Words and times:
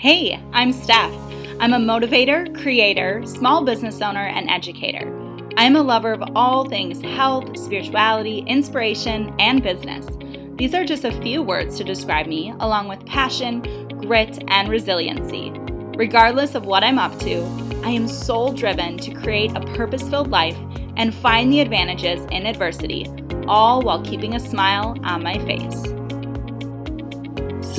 Hey, 0.00 0.42
I'm 0.54 0.72
Steph. 0.72 1.12
I'm 1.60 1.74
a 1.74 1.76
motivator, 1.76 2.58
creator, 2.62 3.22
small 3.26 3.62
business 3.66 4.00
owner, 4.00 4.24
and 4.24 4.48
educator. 4.48 5.06
I'm 5.58 5.76
a 5.76 5.82
lover 5.82 6.14
of 6.14 6.22
all 6.34 6.66
things 6.66 7.02
health, 7.02 7.54
spirituality, 7.58 8.38
inspiration, 8.46 9.34
and 9.38 9.62
business. 9.62 10.06
These 10.56 10.72
are 10.72 10.86
just 10.86 11.04
a 11.04 11.20
few 11.20 11.42
words 11.42 11.76
to 11.76 11.84
describe 11.84 12.28
me, 12.28 12.54
along 12.60 12.88
with 12.88 13.04
passion, 13.04 13.60
grit, 13.98 14.42
and 14.48 14.70
resiliency. 14.70 15.52
Regardless 15.98 16.54
of 16.54 16.64
what 16.64 16.82
I'm 16.82 16.98
up 16.98 17.18
to, 17.18 17.42
I 17.84 17.90
am 17.90 18.08
soul 18.08 18.54
driven 18.54 18.96
to 18.96 19.12
create 19.12 19.54
a 19.54 19.66
purpose 19.74 20.08
filled 20.08 20.30
life 20.30 20.56
and 20.96 21.14
find 21.14 21.52
the 21.52 21.60
advantages 21.60 22.22
in 22.30 22.46
adversity, 22.46 23.04
all 23.46 23.82
while 23.82 24.02
keeping 24.02 24.34
a 24.34 24.40
smile 24.40 24.96
on 25.04 25.22
my 25.22 25.36
face. 25.40 25.99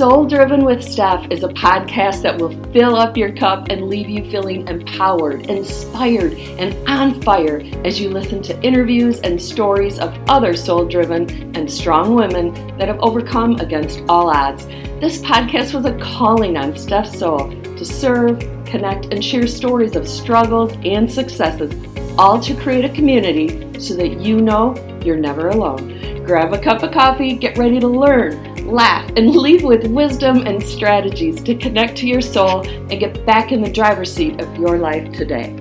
Soul 0.02 0.26
Driven 0.26 0.64
with 0.64 0.82
Steph 0.82 1.30
is 1.30 1.44
a 1.44 1.48
podcast 1.48 2.22
that 2.22 2.36
will 2.36 2.50
fill 2.72 2.96
up 2.96 3.16
your 3.16 3.30
cup 3.30 3.68
and 3.68 3.86
leave 3.86 4.10
you 4.10 4.28
feeling 4.32 4.66
empowered, 4.66 5.48
inspired, 5.48 6.32
and 6.32 6.74
on 6.88 7.22
fire 7.22 7.62
as 7.84 8.00
you 8.00 8.08
listen 8.08 8.42
to 8.42 8.60
interviews 8.62 9.20
and 9.20 9.40
stories 9.40 10.00
of 10.00 10.12
other 10.28 10.56
soul 10.56 10.86
driven 10.86 11.54
and 11.56 11.70
strong 11.70 12.16
women 12.16 12.52
that 12.78 12.88
have 12.88 12.98
overcome 12.98 13.60
against 13.60 14.02
all 14.08 14.28
odds. 14.28 14.66
This 15.00 15.22
podcast 15.22 15.72
was 15.72 15.84
a 15.84 15.96
calling 16.00 16.56
on 16.56 16.76
Steph's 16.76 17.16
soul 17.16 17.50
to 17.62 17.84
serve, 17.84 18.40
connect, 18.66 19.04
and 19.12 19.24
share 19.24 19.46
stories 19.46 19.94
of 19.94 20.08
struggles 20.08 20.72
and 20.84 21.08
successes, 21.08 21.72
all 22.18 22.40
to 22.40 22.56
create 22.56 22.84
a 22.84 22.92
community 22.92 23.80
so 23.80 23.94
that 23.94 24.20
you 24.20 24.40
know 24.40 24.74
you're 25.04 25.16
never 25.16 25.50
alone. 25.50 26.24
Grab 26.24 26.52
a 26.52 26.58
cup 26.58 26.82
of 26.82 26.90
coffee, 26.90 27.36
get 27.36 27.56
ready 27.56 27.78
to 27.78 27.86
learn 27.86 28.51
laugh, 28.62 29.10
and 29.16 29.30
leave 29.36 29.62
with 29.62 29.86
wisdom 29.86 30.46
and 30.46 30.62
strategies 30.62 31.42
to 31.42 31.54
connect 31.54 31.96
to 31.98 32.06
your 32.06 32.20
soul 32.20 32.66
and 32.66 32.98
get 32.98 33.24
back 33.26 33.52
in 33.52 33.62
the 33.62 33.70
driver's 33.70 34.12
seat 34.12 34.40
of 34.40 34.56
your 34.56 34.78
life 34.78 35.12
today. 35.12 35.54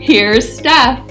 Here's 0.00 0.58
Steph. 0.58 1.02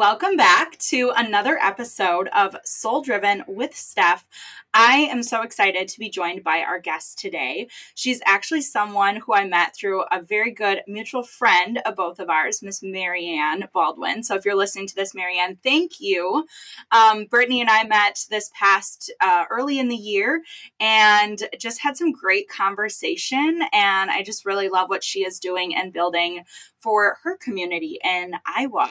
Welcome 0.00 0.36
back 0.38 0.78
to 0.78 1.12
another 1.14 1.58
episode 1.58 2.28
of 2.28 2.56
Soul 2.64 3.02
Driven 3.02 3.44
with 3.46 3.76
Steph. 3.76 4.26
I 4.72 5.08
am 5.10 5.24
so 5.24 5.42
excited 5.42 5.88
to 5.88 5.98
be 5.98 6.08
joined 6.08 6.44
by 6.44 6.60
our 6.60 6.78
guest 6.78 7.18
today. 7.18 7.68
She's 7.96 8.20
actually 8.24 8.62
someone 8.62 9.16
who 9.16 9.34
I 9.34 9.44
met 9.44 9.74
through 9.74 10.04
a 10.12 10.22
very 10.22 10.52
good 10.52 10.82
mutual 10.86 11.24
friend 11.24 11.80
of 11.84 11.96
both 11.96 12.20
of 12.20 12.30
ours, 12.30 12.62
Miss 12.62 12.80
Marianne 12.80 13.68
Baldwin. 13.74 14.22
So 14.22 14.36
if 14.36 14.44
you're 14.44 14.54
listening 14.54 14.86
to 14.86 14.94
this, 14.94 15.14
Marianne, 15.14 15.58
thank 15.64 16.00
you. 16.00 16.46
Um, 16.92 17.24
Brittany 17.24 17.60
and 17.60 17.68
I 17.68 17.82
met 17.84 18.24
this 18.30 18.50
past 18.54 19.12
uh, 19.20 19.44
early 19.50 19.80
in 19.80 19.88
the 19.88 19.96
year 19.96 20.42
and 20.78 21.42
just 21.58 21.80
had 21.80 21.96
some 21.96 22.12
great 22.12 22.48
conversation. 22.48 23.62
And 23.72 24.10
I 24.10 24.22
just 24.22 24.46
really 24.46 24.68
love 24.68 24.88
what 24.88 25.02
she 25.02 25.24
is 25.24 25.40
doing 25.40 25.74
and 25.74 25.92
building 25.92 26.44
for 26.78 27.18
her 27.24 27.36
community 27.36 27.98
in 28.04 28.34
Iowa 28.46 28.88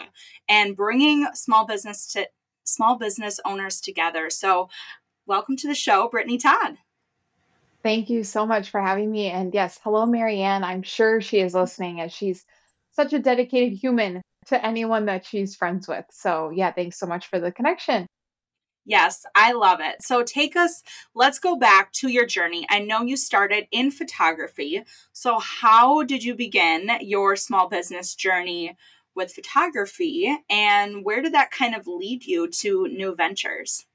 and 0.50 0.76
bringing 0.76 1.28
small 1.34 1.66
business 1.66 2.06
to 2.14 2.28
small 2.70 2.98
business 2.98 3.40
owners 3.46 3.82
together. 3.82 4.30
So 4.30 4.70
welcome 5.30 5.56
to 5.56 5.68
the 5.68 5.76
show, 5.76 6.10
Brittany 6.10 6.40
Todd. 6.40 6.78
Thank 7.84 8.10
you 8.10 8.24
so 8.24 8.46
much 8.46 8.72
for 8.72 8.82
having 8.82 9.10
me. 9.10 9.28
And 9.28 9.54
yes, 9.54 9.80
hello, 9.84 10.06
Marianne. 10.06 10.64
I'm 10.64 10.82
sure 10.82 11.22
she 11.22 11.40
is 11.40 11.54
listening 11.54 12.02
as 12.02 12.12
she's 12.12 12.46
such 12.92 13.14
a 13.14 13.20
dedicated 13.20 13.78
human 13.78 14.22
to 14.48 14.66
anyone 14.66 15.06
that 15.06 15.26
she's 15.26 15.56
friends 15.56 15.88
with. 15.88 16.06
So, 16.10 16.50
yeah, 16.50 16.72
thanks 16.72 16.98
so 17.00 17.06
much 17.06 17.28
for 17.28 17.40
the 17.40 17.52
connection. 17.52 18.08
Yes, 18.86 19.24
I 19.36 19.54
love 19.54 19.80
it. 19.82 20.02
So, 20.02 20.24
take 20.24 20.56
us, 20.56 20.82
let's 21.14 21.38
go 21.38 21.56
back 21.56 21.94
to 21.94 22.10
your 22.10 22.26
journey. 22.26 22.66
I 22.70 22.80
know 22.80 23.04
you 23.04 23.16
started 23.16 23.68
in 23.72 23.92
photography. 23.92 24.84
So, 25.14 25.38
how 25.40 26.04
did 26.04 26.24
you 26.24 26.34
begin 26.36 26.90
your 27.02 27.36
small 27.36 27.70
business 27.70 28.16
journey 28.16 28.76
with 29.16 29.32
photography? 29.32 30.36
And 30.50 31.06
where 31.06 31.22
did 31.22 31.34
that 31.34 31.52
kind 31.52 31.76
of 31.76 31.86
lead 31.86 32.26
you 32.26 32.48
to 32.48 32.88
new 32.88 33.14
ventures? 33.16 33.86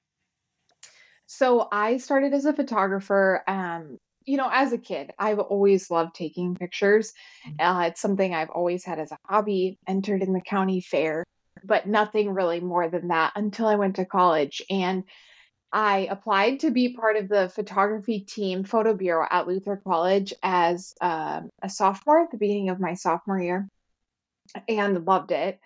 So 1.36 1.68
I 1.72 1.96
started 1.96 2.32
as 2.32 2.44
a 2.44 2.52
photographer. 2.52 3.42
Um, 3.48 3.98
you 4.24 4.36
know, 4.36 4.48
as 4.50 4.72
a 4.72 4.78
kid, 4.78 5.10
I've 5.18 5.40
always 5.40 5.90
loved 5.90 6.14
taking 6.14 6.54
pictures. 6.54 7.12
Mm. 7.46 7.54
Uh, 7.58 7.86
it's 7.88 8.00
something 8.00 8.32
I've 8.32 8.50
always 8.50 8.84
had 8.84 9.00
as 9.00 9.10
a 9.10 9.18
hobby, 9.28 9.78
entered 9.86 10.22
in 10.22 10.32
the 10.32 10.40
county 10.40 10.80
fair, 10.80 11.24
but 11.64 11.88
nothing 11.88 12.30
really 12.30 12.60
more 12.60 12.88
than 12.88 13.08
that 13.08 13.32
until 13.34 13.66
I 13.66 13.74
went 13.74 13.96
to 13.96 14.04
college. 14.04 14.62
And 14.70 15.04
I 15.72 16.06
applied 16.08 16.60
to 16.60 16.70
be 16.70 16.94
part 16.94 17.16
of 17.16 17.28
the 17.28 17.48
photography 17.48 18.20
team 18.20 18.62
photo 18.62 18.94
bureau 18.94 19.26
at 19.28 19.48
Luther 19.48 19.82
College 19.84 20.32
as 20.40 20.94
um, 21.00 21.50
a 21.62 21.68
sophomore 21.68 22.22
at 22.22 22.30
the 22.30 22.38
beginning 22.38 22.68
of 22.68 22.78
my 22.78 22.94
sophomore 22.94 23.40
year 23.40 23.68
and 24.68 25.04
loved 25.04 25.32
it 25.32 25.58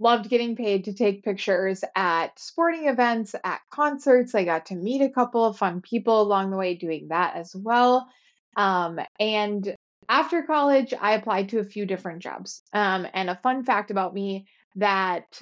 loved 0.00 0.28
getting 0.28 0.56
paid 0.56 0.84
to 0.84 0.94
take 0.94 1.22
pictures 1.22 1.84
at 1.94 2.38
sporting 2.38 2.88
events, 2.88 3.36
at 3.44 3.60
concerts. 3.70 4.34
I 4.34 4.44
got 4.44 4.66
to 4.66 4.74
meet 4.74 5.02
a 5.02 5.10
couple 5.10 5.44
of 5.44 5.58
fun 5.58 5.82
people 5.82 6.20
along 6.20 6.50
the 6.50 6.56
way 6.56 6.74
doing 6.74 7.08
that 7.08 7.36
as 7.36 7.54
well. 7.54 8.08
Um, 8.56 8.98
and 9.20 9.76
after 10.08 10.42
college, 10.42 10.92
I 10.98 11.12
applied 11.12 11.50
to 11.50 11.60
a 11.60 11.64
few 11.64 11.86
different 11.86 12.20
jobs. 12.20 12.62
Um, 12.72 13.06
and 13.14 13.30
a 13.30 13.36
fun 13.36 13.62
fact 13.62 13.90
about 13.90 14.14
me 14.14 14.46
that 14.76 15.40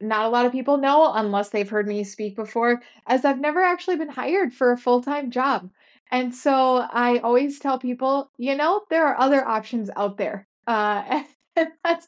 not 0.00 0.26
a 0.26 0.28
lot 0.28 0.46
of 0.46 0.52
people 0.52 0.76
know 0.76 1.12
unless 1.12 1.48
they've 1.48 1.68
heard 1.68 1.88
me 1.88 2.04
speak 2.04 2.36
before, 2.36 2.82
as 3.06 3.24
I've 3.24 3.40
never 3.40 3.62
actually 3.62 3.96
been 3.96 4.08
hired 4.08 4.52
for 4.52 4.72
a 4.72 4.78
full 4.78 5.02
time 5.02 5.30
job. 5.30 5.70
And 6.10 6.34
so 6.34 6.76
I 6.76 7.18
always 7.18 7.58
tell 7.58 7.78
people, 7.78 8.30
you 8.36 8.54
know, 8.54 8.82
there 8.90 9.06
are 9.06 9.18
other 9.18 9.46
options 9.46 9.90
out 9.96 10.18
there. 10.18 10.46
Uh, 10.66 11.24
that's 11.84 12.06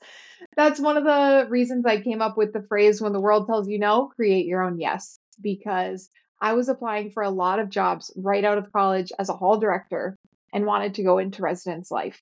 that's 0.57 0.81
one 0.81 0.97
of 0.97 1.05
the 1.05 1.47
reasons 1.49 1.85
I 1.87 2.01
came 2.01 2.23
up 2.23 2.37
with 2.37 2.53
the 2.53 2.63
phrase 2.63 3.01
when 3.01 3.13
the 3.13 3.21
world 3.21 3.47
tells 3.47 3.69
you 3.69 3.79
no, 3.79 4.09
create 4.17 4.47
your 4.47 4.63
own 4.63 4.79
yes 4.79 5.19
because 5.41 6.11
I 6.41 6.53
was 6.53 6.69
applying 6.69 7.11
for 7.11 7.23
a 7.23 7.31
lot 7.31 7.59
of 7.59 7.71
jobs 7.71 8.13
right 8.17 8.45
out 8.45 8.59
of 8.59 8.73
college 8.73 9.13
as 9.19 9.29
a 9.29 9.35
hall 9.35 9.59
director 9.59 10.17
and 10.53 10.67
wanted 10.67 10.95
to 10.95 11.03
go 11.03 11.19
into 11.19 11.43
residence 11.43 11.91
life. 11.91 12.21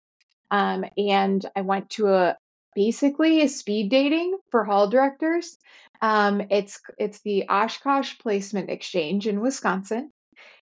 Um, 0.51 0.85
and 0.97 1.45
I 1.57 1.63
went 1.63 1.91
to 1.91 2.09
a 2.09 2.37
basically 2.75 3.43
a 3.43 3.49
speed 3.49 3.91
dating 3.91 4.37
for 4.51 4.65
hall 4.65 4.89
directors. 4.89 5.57
Um, 6.03 6.43
it's 6.51 6.81
it's 6.99 7.21
the 7.21 7.49
Oshkosh 7.49 8.19
Placement 8.19 8.71
Exchange 8.71 9.27
in 9.27 9.41
Wisconsin, 9.41 10.13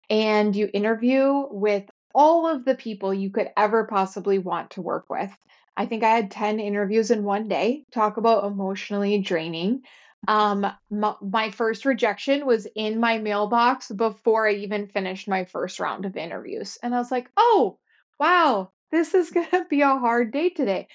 and 0.09 0.55
you 0.55 0.69
interview 0.73 1.45
with 1.49 1.83
all 2.13 2.47
of 2.47 2.63
the 2.63 2.75
people 2.75 3.13
you 3.13 3.29
could 3.29 3.49
ever 3.57 3.85
possibly 3.85 4.37
want 4.39 4.71
to 4.71 4.81
work 4.81 5.05
with. 5.09 5.31
I 5.77 5.85
think 5.85 6.03
I 6.03 6.09
had 6.09 6.31
10 6.31 6.59
interviews 6.59 7.11
in 7.11 7.23
one 7.23 7.47
day. 7.47 7.83
Talk 7.93 8.17
about 8.17 8.45
emotionally 8.45 9.19
draining. 9.19 9.81
Um, 10.27 10.65
my, 10.89 11.15
my 11.21 11.51
first 11.51 11.85
rejection 11.85 12.45
was 12.45 12.67
in 12.75 12.99
my 12.99 13.17
mailbox 13.17 13.91
before 13.91 14.47
I 14.47 14.53
even 14.53 14.87
finished 14.87 15.27
my 15.27 15.45
first 15.45 15.79
round 15.79 16.05
of 16.05 16.17
interviews. 16.17 16.77
And 16.81 16.95
I 16.95 16.97
was 16.97 17.11
like, 17.11 17.29
oh, 17.37 17.77
wow, 18.19 18.71
this 18.91 19.13
is 19.13 19.29
going 19.31 19.49
to 19.51 19.65
be 19.69 19.81
a 19.81 19.99
hard 19.99 20.31
day 20.31 20.49
today. 20.49 20.87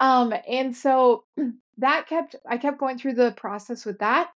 Um, 0.00 0.32
and 0.48 0.74
so 0.74 1.24
that 1.78 2.06
kept, 2.08 2.36
I 2.48 2.56
kept 2.56 2.78
going 2.78 2.98
through 2.98 3.14
the 3.14 3.32
process 3.32 3.84
with 3.84 3.98
that, 3.98 4.30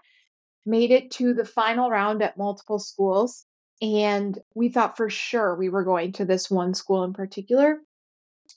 made 0.66 0.92
it 0.92 1.12
to 1.12 1.34
the 1.34 1.46
final 1.46 1.90
round 1.90 2.22
at 2.22 2.38
multiple 2.38 2.80
schools. 2.80 3.46
And 3.82 4.38
we 4.56 4.70
thought 4.70 4.98
for 4.98 5.10
sure 5.10 5.56
we 5.56 5.70
were 5.70 5.84
going 5.84 6.14
to 6.14 6.26
this 6.26 6.50
one 6.50 6.74
school 6.74 7.04
in 7.04 7.14
particular. 7.14 7.78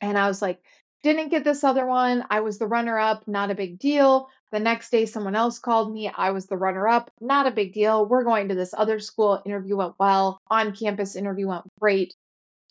And 0.01 0.19
I 0.19 0.27
was 0.27 0.43
like, 0.43 0.61
didn't 1.03 1.31
get 1.31 1.45
this 1.45 1.65
other 1.65 1.87
one. 1.87 2.25
I 2.31 2.41
was 2.41 2.59
the 2.59 2.67
runner 2.67 2.99
up, 2.99 3.27
not 3.27 3.51
a 3.51 3.55
big 3.55 3.79
deal. 3.79 4.29
The 4.53 4.61
next 4.61 4.91
day, 4.91 5.07
someone 5.07 5.35
else 5.35 5.59
called 5.59 5.93
me. 5.93 6.11
I 6.15 6.31
was 6.31 6.47
the 6.47 6.57
runner 6.57 6.87
up, 6.87 7.11
not 7.21 7.47
a 7.47 7.51
big 7.51 7.73
deal. 7.73 8.07
We're 8.07 8.25
going 8.25 8.49
to 8.49 8.55
this 8.55 8.75
other 8.77 9.01
school. 9.01 9.43
Interview 9.45 9.77
went 9.77 9.95
well. 9.99 10.39
On 10.49 10.75
campus, 10.75 11.17
interview 11.17 11.49
went 11.49 11.65
great. 11.81 12.15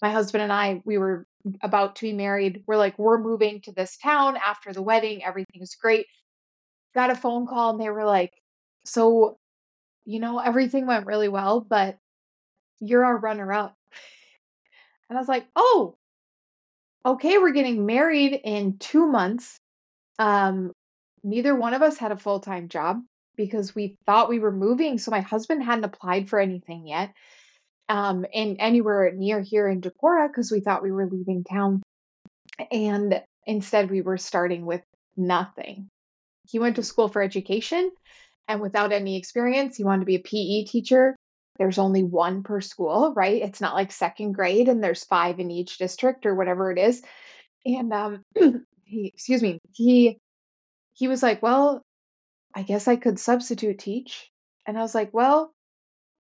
My 0.01 0.12
husband 0.12 0.44
and 0.44 0.54
I, 0.54 0.81
we 0.86 0.98
were 0.98 1.25
about 1.62 1.95
to 1.98 2.04
be 2.04 2.13
married. 2.13 2.63
We're 2.68 2.78
like, 2.78 2.98
we're 2.98 3.19
moving 3.19 3.62
to 3.62 3.72
this 3.72 3.98
town 3.98 4.38
after 4.38 4.74
the 4.74 4.81
wedding. 4.81 5.24
Everything's 5.24 5.75
great. 5.75 6.06
Got 6.94 7.10
a 7.10 7.16
phone 7.16 7.48
call 7.48 7.72
and 7.72 7.81
they 7.81 7.89
were 7.89 8.06
like, 8.06 8.34
so, 8.86 9.38
you 10.06 10.19
know, 10.19 10.39
everything 10.39 10.88
went 10.88 11.06
really 11.06 11.30
well, 11.30 11.62
but 11.62 11.98
you're 12.80 13.06
our 13.06 13.18
runner 13.18 13.51
up. 13.51 13.75
And 15.10 15.18
I 15.18 15.22
was 15.22 15.27
like, 15.27 15.45
oh, 15.56 15.98
okay, 17.06 17.38
we're 17.38 17.51
getting 17.51 17.86
married 17.86 18.39
in 18.44 18.77
two 18.77 19.07
months. 19.07 19.57
Um, 20.19 20.71
neither 21.24 21.56
one 21.56 21.74
of 21.74 21.81
us 21.81 21.98
had 21.98 22.12
a 22.12 22.18
full 22.18 22.39
time 22.39 22.69
job 22.69 23.01
because 23.36 23.74
we 23.74 23.95
thought 24.06 24.30
we 24.30 24.39
were 24.39 24.51
moving. 24.51 24.98
So 24.98 25.12
my 25.12 25.21
husband 25.21 25.63
hadn't 25.63 25.86
applied 25.86 26.30
for 26.30 26.39
anything 26.39 26.88
yet. 26.88 27.13
Um, 27.89 28.25
anywhere 28.33 29.12
near 29.13 29.42
here 29.42 29.68
in 29.68 29.81
Decorah 29.81 30.30
because 30.30 30.50
we 30.50 30.62
thought 30.62 30.83
we 30.83 30.94
were 30.94 31.09
leaving 31.09 31.44
town. 31.44 31.81
And 32.71 33.21
instead, 33.45 33.89
we 33.89 34.01
were 34.01 34.18
starting 34.18 34.65
with 34.65 34.81
nothing. 35.18 35.89
He 36.48 36.59
went 36.59 36.77
to 36.77 36.83
school 36.83 37.09
for 37.09 37.21
education 37.21 37.92
and 38.48 38.59
without 38.59 38.92
any 38.92 39.18
experience, 39.18 39.77
he 39.77 39.83
wanted 39.83 40.01
to 40.01 40.06
be 40.06 40.15
a 40.15 40.19
PE 40.19 40.65
teacher. 40.65 41.15
There's 41.57 41.77
only 41.77 42.03
one 42.03 42.44
per 42.44 42.62
school, 42.62 43.13
right? 43.15 43.42
It's 43.42 43.62
not 43.62 43.75
like 43.75 43.92
second 43.92 44.33
grade 44.33 44.68
and 44.68 44.83
there's 44.83 45.03
five 45.03 45.39
in 45.39 45.51
each 45.51 45.77
district 45.77 46.25
or 46.25 46.36
whatever 46.36 46.71
it 46.71 46.80
is. 46.80 47.03
And 47.65 47.94
um 47.94 48.24
he 48.86 49.07
excuse 49.07 49.42
me, 49.44 49.59
he 49.74 50.19
he 50.94 51.07
was 51.07 51.24
like, 51.24 51.42
"Well, 51.44 51.83
I 52.56 52.63
guess 52.63 52.88
I 52.88 52.95
could 52.98 53.19
substitute 53.19 53.80
teach." 53.80 54.31
And 54.68 54.77
I 54.77 54.81
was 54.81 54.95
like, 54.95 55.13
"Well, 55.13 55.53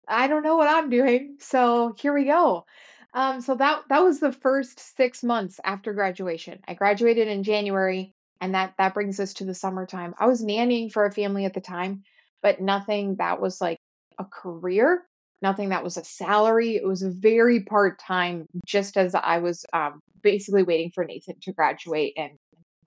I 0.07 0.27
don't 0.27 0.43
know 0.43 0.57
what 0.57 0.69
I'm 0.69 0.89
doing. 0.89 1.37
So 1.39 1.93
here 1.99 2.13
we 2.13 2.25
go." 2.25 2.65
Um, 3.13 3.41
so 3.41 3.55
that 3.55 3.83
that 3.89 4.03
was 4.03 4.19
the 4.19 4.31
first 4.33 4.79
six 4.97 5.23
months 5.23 5.59
after 5.63 5.93
graduation. 5.93 6.59
I 6.67 6.75
graduated 6.75 7.27
in 7.27 7.43
January, 7.43 8.13
and 8.41 8.53
that 8.55 8.75
that 8.77 8.93
brings 8.93 9.19
us 9.19 9.33
to 9.35 9.45
the 9.45 9.55
summertime. 9.55 10.15
I 10.19 10.27
was 10.27 10.43
nannying 10.43 10.91
for 10.91 11.05
a 11.05 11.11
family 11.11 11.45
at 11.45 11.53
the 11.53 11.61
time, 11.61 12.03
but 12.43 12.61
nothing 12.61 13.15
that 13.17 13.41
was 13.41 13.61
like 13.61 13.79
a 14.19 14.25
career, 14.25 15.05
nothing 15.41 15.69
that 15.69 15.83
was 15.83 15.97
a 15.97 16.03
salary. 16.03 16.75
It 16.75 16.85
was 16.85 17.01
very 17.01 17.63
part 17.63 17.99
time, 17.99 18.45
just 18.65 18.97
as 18.97 19.15
I 19.15 19.39
was 19.39 19.65
um, 19.73 19.99
basically 20.21 20.63
waiting 20.63 20.91
for 20.93 21.05
Nathan 21.05 21.35
to 21.43 21.53
graduate 21.53 22.13
and 22.17 22.31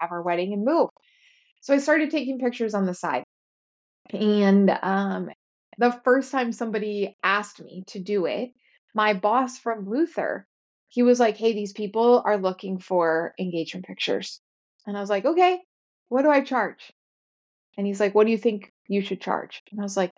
have 0.00 0.12
our 0.12 0.22
wedding 0.22 0.52
and 0.52 0.64
move. 0.64 0.88
So 1.60 1.74
I 1.74 1.78
started 1.78 2.10
taking 2.10 2.38
pictures 2.38 2.74
on 2.74 2.86
the 2.86 2.94
side. 2.94 3.24
And 4.12 4.70
um, 4.82 5.30
the 5.78 5.92
first 6.04 6.32
time 6.32 6.52
somebody 6.52 7.16
asked 7.22 7.62
me 7.62 7.84
to 7.88 8.00
do 8.00 8.26
it, 8.26 8.50
my 8.94 9.14
boss 9.14 9.58
from 9.58 9.88
Luther, 9.88 10.46
he 10.88 11.02
was 11.02 11.18
like, 11.20 11.36
Hey, 11.36 11.52
these 11.52 11.72
people 11.72 12.22
are 12.24 12.36
looking 12.36 12.78
for 12.78 13.34
engagement 13.38 13.86
pictures. 13.86 14.40
And 14.86 14.96
I 14.96 15.00
was 15.00 15.08
like, 15.08 15.24
Okay, 15.24 15.60
what 16.08 16.22
do 16.22 16.30
I 16.30 16.42
charge? 16.42 16.92
And 17.78 17.86
he's 17.86 18.00
like, 18.00 18.14
What 18.14 18.26
do 18.26 18.32
you 18.32 18.38
think 18.38 18.70
you 18.88 19.00
should 19.00 19.20
charge? 19.20 19.62
And 19.70 19.80
I 19.80 19.84
was 19.84 19.96
like, 19.96 20.10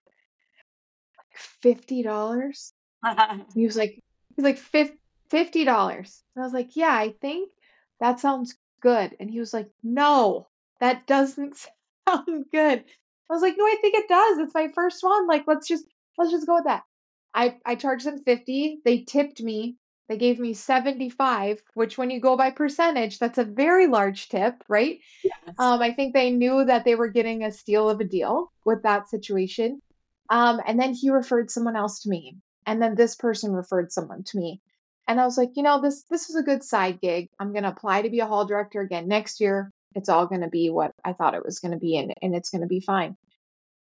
$50. 1.64 2.72
he 3.54 3.66
was 3.66 3.76
like, 3.76 3.98
He's 4.36 4.44
like, 4.44 4.58
$50. 4.58 5.12
And 5.32 6.42
I 6.42 6.46
was 6.46 6.52
like, 6.52 6.76
Yeah, 6.76 6.92
I 6.92 7.14
think 7.20 7.50
that 8.00 8.20
sounds 8.20 8.56
good. 8.80 9.16
And 9.20 9.30
he 9.30 9.40
was 9.40 9.52
like, 9.52 9.70
No, 9.82 10.48
that 10.80 11.06
doesn't 11.06 11.56
sound 12.08 12.46
good. 12.52 12.84
I 13.30 13.32
was 13.32 13.42
like, 13.42 13.54
No, 13.56 13.64
I 13.64 13.76
think 13.80 13.94
it 13.94 14.08
does. 14.08 14.38
It's 14.38 14.54
my 14.54 14.68
first 14.74 15.02
one. 15.02 15.26
Like, 15.26 15.44
let's 15.46 15.68
just 15.68 15.84
let's 16.18 16.30
just 16.30 16.46
go 16.46 16.56
with 16.56 16.64
that. 16.64 16.82
I 17.34 17.56
I 17.64 17.74
charged 17.74 18.06
them 18.06 18.22
50. 18.22 18.80
They 18.84 19.02
tipped 19.02 19.42
me. 19.42 19.76
They 20.08 20.18
gave 20.18 20.38
me 20.38 20.52
75, 20.52 21.62
which 21.72 21.96
when 21.96 22.10
you 22.10 22.20
go 22.20 22.36
by 22.36 22.50
percentage, 22.50 23.18
that's 23.18 23.38
a 23.38 23.44
very 23.44 23.86
large 23.86 24.28
tip, 24.28 24.62
right? 24.68 24.98
Yes. 25.22 25.54
Um, 25.58 25.80
I 25.80 25.94
think 25.94 26.12
they 26.12 26.30
knew 26.30 26.62
that 26.66 26.84
they 26.84 26.94
were 26.94 27.08
getting 27.08 27.42
a 27.42 27.50
steal 27.50 27.88
of 27.88 28.00
a 28.00 28.04
deal 28.04 28.52
with 28.66 28.82
that 28.82 29.08
situation. 29.08 29.80
Um, 30.30 30.60
and 30.66 30.80
then 30.80 30.94
he 30.94 31.10
referred 31.10 31.50
someone 31.50 31.76
else 31.76 32.00
to 32.00 32.08
me. 32.08 32.36
And 32.66 32.80
then 32.80 32.94
this 32.94 33.14
person 33.14 33.52
referred 33.52 33.92
someone 33.92 34.22
to 34.24 34.38
me. 34.38 34.60
And 35.06 35.20
I 35.20 35.24
was 35.26 35.36
like, 35.36 35.50
you 35.54 35.62
know, 35.62 35.80
this 35.82 36.04
this 36.10 36.30
is 36.30 36.36
a 36.36 36.42
good 36.42 36.62
side 36.62 37.00
gig. 37.00 37.28
I'm 37.38 37.52
gonna 37.52 37.68
apply 37.68 38.02
to 38.02 38.10
be 38.10 38.20
a 38.20 38.26
hall 38.26 38.46
director 38.46 38.80
again 38.80 39.06
next 39.06 39.40
year. 39.40 39.70
It's 39.94 40.08
all 40.08 40.26
gonna 40.26 40.48
be 40.48 40.70
what 40.70 40.92
I 41.04 41.12
thought 41.12 41.34
it 41.34 41.44
was 41.44 41.58
gonna 41.58 41.78
be, 41.78 41.98
and, 41.98 42.14
and 42.22 42.34
it's 42.34 42.50
gonna 42.50 42.66
be 42.66 42.80
fine. 42.80 43.16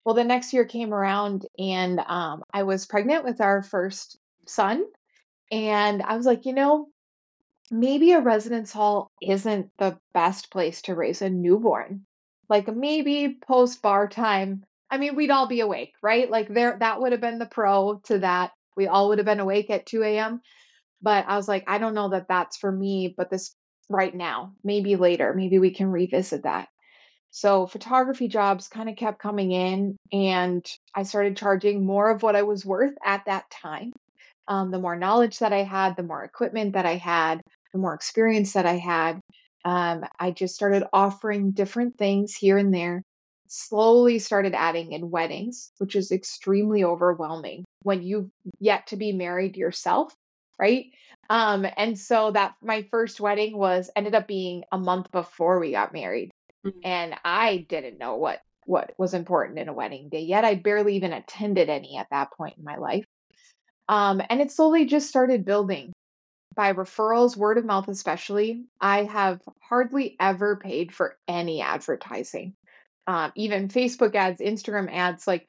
Well, 0.05 0.15
the 0.15 0.23
next 0.23 0.53
year 0.53 0.65
came 0.65 0.93
around 0.93 1.45
and 1.57 1.99
um, 1.99 2.43
I 2.53 2.63
was 2.63 2.85
pregnant 2.85 3.25
with 3.25 3.41
our 3.41 3.61
first 3.61 4.17
son. 4.47 4.85
And 5.51 6.01
I 6.01 6.15
was 6.15 6.25
like, 6.25 6.45
you 6.45 6.53
know, 6.53 6.87
maybe 7.71 8.13
a 8.13 8.21
residence 8.21 8.71
hall 8.71 9.11
isn't 9.21 9.69
the 9.77 9.97
best 10.13 10.51
place 10.51 10.81
to 10.83 10.95
raise 10.95 11.21
a 11.21 11.29
newborn. 11.29 12.05
Like 12.47 12.73
maybe 12.73 13.37
post 13.45 13.81
bar 13.81 14.07
time. 14.07 14.63
I 14.91 14.97
mean, 14.97 15.15
we'd 15.15 15.31
all 15.31 15.47
be 15.47 15.59
awake, 15.59 15.93
right? 16.01 16.29
Like 16.29 16.47
there, 16.53 16.77
that 16.79 16.99
would 16.99 17.11
have 17.11 17.21
been 17.21 17.39
the 17.39 17.45
pro 17.45 18.01
to 18.05 18.19
that. 18.19 18.51
We 18.75 18.87
all 18.87 19.09
would 19.09 19.19
have 19.19 19.25
been 19.25 19.39
awake 19.39 19.69
at 19.69 19.85
2 19.85 20.03
a.m. 20.03 20.41
But 21.01 21.25
I 21.27 21.35
was 21.37 21.47
like, 21.47 21.63
I 21.67 21.77
don't 21.77 21.93
know 21.93 22.09
that 22.09 22.27
that's 22.27 22.57
for 22.57 22.71
me, 22.71 23.13
but 23.15 23.29
this 23.29 23.55
right 23.89 24.13
now, 24.13 24.53
maybe 24.63 24.95
later, 24.95 25.33
maybe 25.33 25.59
we 25.59 25.71
can 25.71 25.87
revisit 25.91 26.43
that. 26.43 26.67
So 27.31 27.67
photography 27.67 28.27
jobs 28.27 28.67
kind 28.67 28.89
of 28.89 28.95
kept 28.95 29.19
coming 29.19 29.51
in, 29.51 29.97
and 30.11 30.65
I 30.95 31.03
started 31.03 31.37
charging 31.37 31.85
more 31.85 32.09
of 32.09 32.23
what 32.23 32.35
I 32.35 32.41
was 32.41 32.65
worth 32.65 32.95
at 33.05 33.25
that 33.25 33.49
time. 33.51 33.93
Um, 34.47 34.71
the 34.71 34.79
more 34.79 34.95
knowledge 34.95 35.39
that 35.39 35.53
I 35.53 35.63
had, 35.63 35.95
the 35.95 36.03
more 36.03 36.23
equipment 36.23 36.73
that 36.73 36.87
I 36.87 36.95
had, 36.95 37.41
the 37.71 37.79
more 37.79 37.93
experience 37.93 38.53
that 38.53 38.65
I 38.65 38.77
had. 38.77 39.19
Um, 39.63 40.05
I 40.19 40.31
just 40.31 40.55
started 40.55 40.83
offering 40.91 41.51
different 41.51 41.97
things 41.97 42.33
here 42.33 42.57
and 42.57 42.73
there. 42.73 43.03
Slowly 43.49 44.19
started 44.19 44.53
adding 44.53 44.91
in 44.93 45.09
weddings, 45.09 45.71
which 45.79 45.95
is 45.95 46.11
extremely 46.11 46.83
overwhelming 46.83 47.65
when 47.83 48.03
you've 48.03 48.29
yet 48.59 48.87
to 48.87 48.95
be 48.95 49.11
married 49.11 49.57
yourself, 49.57 50.13
right? 50.59 50.85
Um, 51.29 51.65
and 51.77 51.97
so 51.97 52.31
that 52.31 52.55
my 52.61 52.83
first 52.91 53.19
wedding 53.19 53.57
was 53.57 53.89
ended 53.95 54.15
up 54.15 54.27
being 54.27 54.63
a 54.71 54.77
month 54.77 55.11
before 55.11 55.59
we 55.59 55.71
got 55.71 55.93
married 55.93 56.31
Mhm. 56.65 56.73
and 56.83 57.15
I 57.23 57.65
didn't 57.69 57.97
know 57.97 58.15
what 58.15 58.41
what 58.65 58.93
was 58.99 59.13
important 59.15 59.57
in 59.57 59.67
a 59.67 59.73
wedding 59.73 60.09
day 60.09 60.21
yet. 60.21 60.45
I 60.45 60.55
barely 60.55 60.95
even 60.95 61.11
attended 61.13 61.69
any 61.69 61.97
at 61.97 62.07
that 62.11 62.31
point 62.33 62.57
in 62.57 62.63
my 62.63 62.75
life. 62.77 63.05
Um, 63.87 64.21
and 64.29 64.41
it 64.41 64.51
slowly 64.51 64.85
just 64.85 65.09
started 65.09 65.45
building 65.45 65.91
by 66.55 66.73
referrals, 66.73 67.37
word 67.37 67.57
of 67.57 67.65
mouth, 67.65 67.87
especially. 67.87 68.65
I 68.81 69.05
have 69.05 69.41
hardly 69.61 70.15
ever 70.19 70.57
paid 70.57 70.93
for 70.93 71.17
any 71.27 71.61
advertising, 71.61 72.53
um, 73.09 73.31
even 73.35 73.69
Facebook 73.69 74.13
ads, 74.13 74.39
Instagram 74.39 74.87
ads. 74.93 75.25
Like 75.25 75.47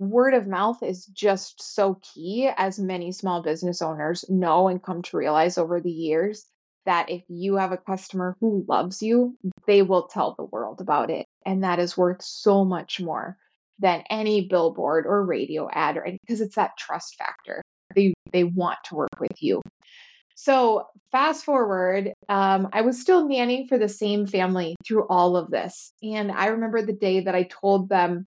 word 0.00 0.34
of 0.34 0.48
mouth 0.48 0.82
is 0.82 1.06
just 1.06 1.62
so 1.62 2.00
key, 2.02 2.50
as 2.56 2.80
many 2.80 3.12
small 3.12 3.42
business 3.42 3.80
owners 3.80 4.24
know 4.28 4.66
and 4.66 4.82
come 4.82 5.02
to 5.02 5.16
realize 5.16 5.56
over 5.56 5.80
the 5.80 5.90
years 5.90 6.46
that 6.84 7.08
if 7.08 7.22
you 7.28 7.56
have 7.56 7.70
a 7.70 7.76
customer 7.76 8.36
who 8.40 8.64
loves 8.68 9.02
you, 9.02 9.36
they 9.68 9.82
will 9.82 10.08
tell 10.08 10.34
the 10.34 10.44
world 10.46 10.80
about 10.80 11.08
it. 11.08 11.26
And 11.44 11.62
that 11.62 11.78
is 11.78 11.96
worth 11.96 12.22
so 12.22 12.64
much 12.64 13.00
more 13.00 13.36
than 13.78 14.02
any 14.10 14.48
billboard 14.48 15.06
or 15.06 15.24
radio 15.24 15.68
ad 15.70 15.96
or 15.96 16.08
because 16.26 16.40
it's 16.40 16.56
that 16.56 16.76
trust 16.76 17.14
factor. 17.16 17.62
They 17.94 18.14
they 18.32 18.42
want 18.42 18.78
to 18.86 18.96
work 18.96 19.20
with 19.20 19.40
you. 19.40 19.62
So 20.36 20.86
fast 21.10 21.44
forward, 21.44 22.12
um, 22.28 22.68
I 22.72 22.82
was 22.82 23.00
still 23.00 23.26
nannying 23.26 23.68
for 23.68 23.78
the 23.78 23.88
same 23.88 24.26
family 24.26 24.76
through 24.86 25.06
all 25.08 25.34
of 25.34 25.50
this. 25.50 25.92
And 26.02 26.30
I 26.30 26.48
remember 26.48 26.82
the 26.82 26.92
day 26.92 27.20
that 27.20 27.34
I 27.34 27.44
told 27.44 27.88
them, 27.88 28.26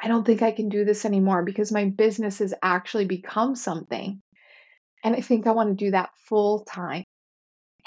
I 0.00 0.06
don't 0.08 0.24
think 0.24 0.42
I 0.42 0.52
can 0.52 0.68
do 0.68 0.84
this 0.84 1.04
anymore 1.04 1.42
because 1.42 1.72
my 1.72 1.86
business 1.86 2.38
has 2.38 2.54
actually 2.62 3.06
become 3.06 3.56
something. 3.56 4.22
And 5.04 5.16
I 5.16 5.20
think 5.20 5.46
I 5.46 5.52
want 5.52 5.70
to 5.76 5.84
do 5.84 5.90
that 5.90 6.10
full 6.16 6.60
time. 6.64 7.04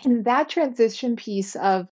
And 0.04 0.26
that 0.26 0.50
transition 0.50 1.16
piece 1.16 1.56
of 1.56 1.88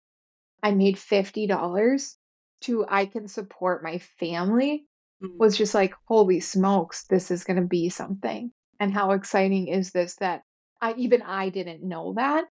I 0.63 0.71
made 0.73 0.97
$50 0.97 2.17
to 2.63 2.87
I 2.89 3.07
can 3.07 3.29
support 3.29 3.83
my 3.83 3.99
family 3.99 4.87
Mm. 5.21 5.37
was 5.37 5.59
just 5.59 5.75
like, 5.75 5.95
holy 6.07 6.39
smokes, 6.39 7.07
this 7.07 7.33
is 7.33 7.43
going 7.43 7.61
to 7.61 7.67
be 7.67 7.89
something. 7.89 8.53
And 8.79 8.93
how 8.95 9.11
exciting 9.11 9.67
is 9.67 9.91
this 9.91 10.15
that 10.17 10.43
I 10.81 10.95
even 10.95 11.23
I 11.23 11.49
didn't 11.49 11.83
know 11.83 12.15
that. 12.17 12.45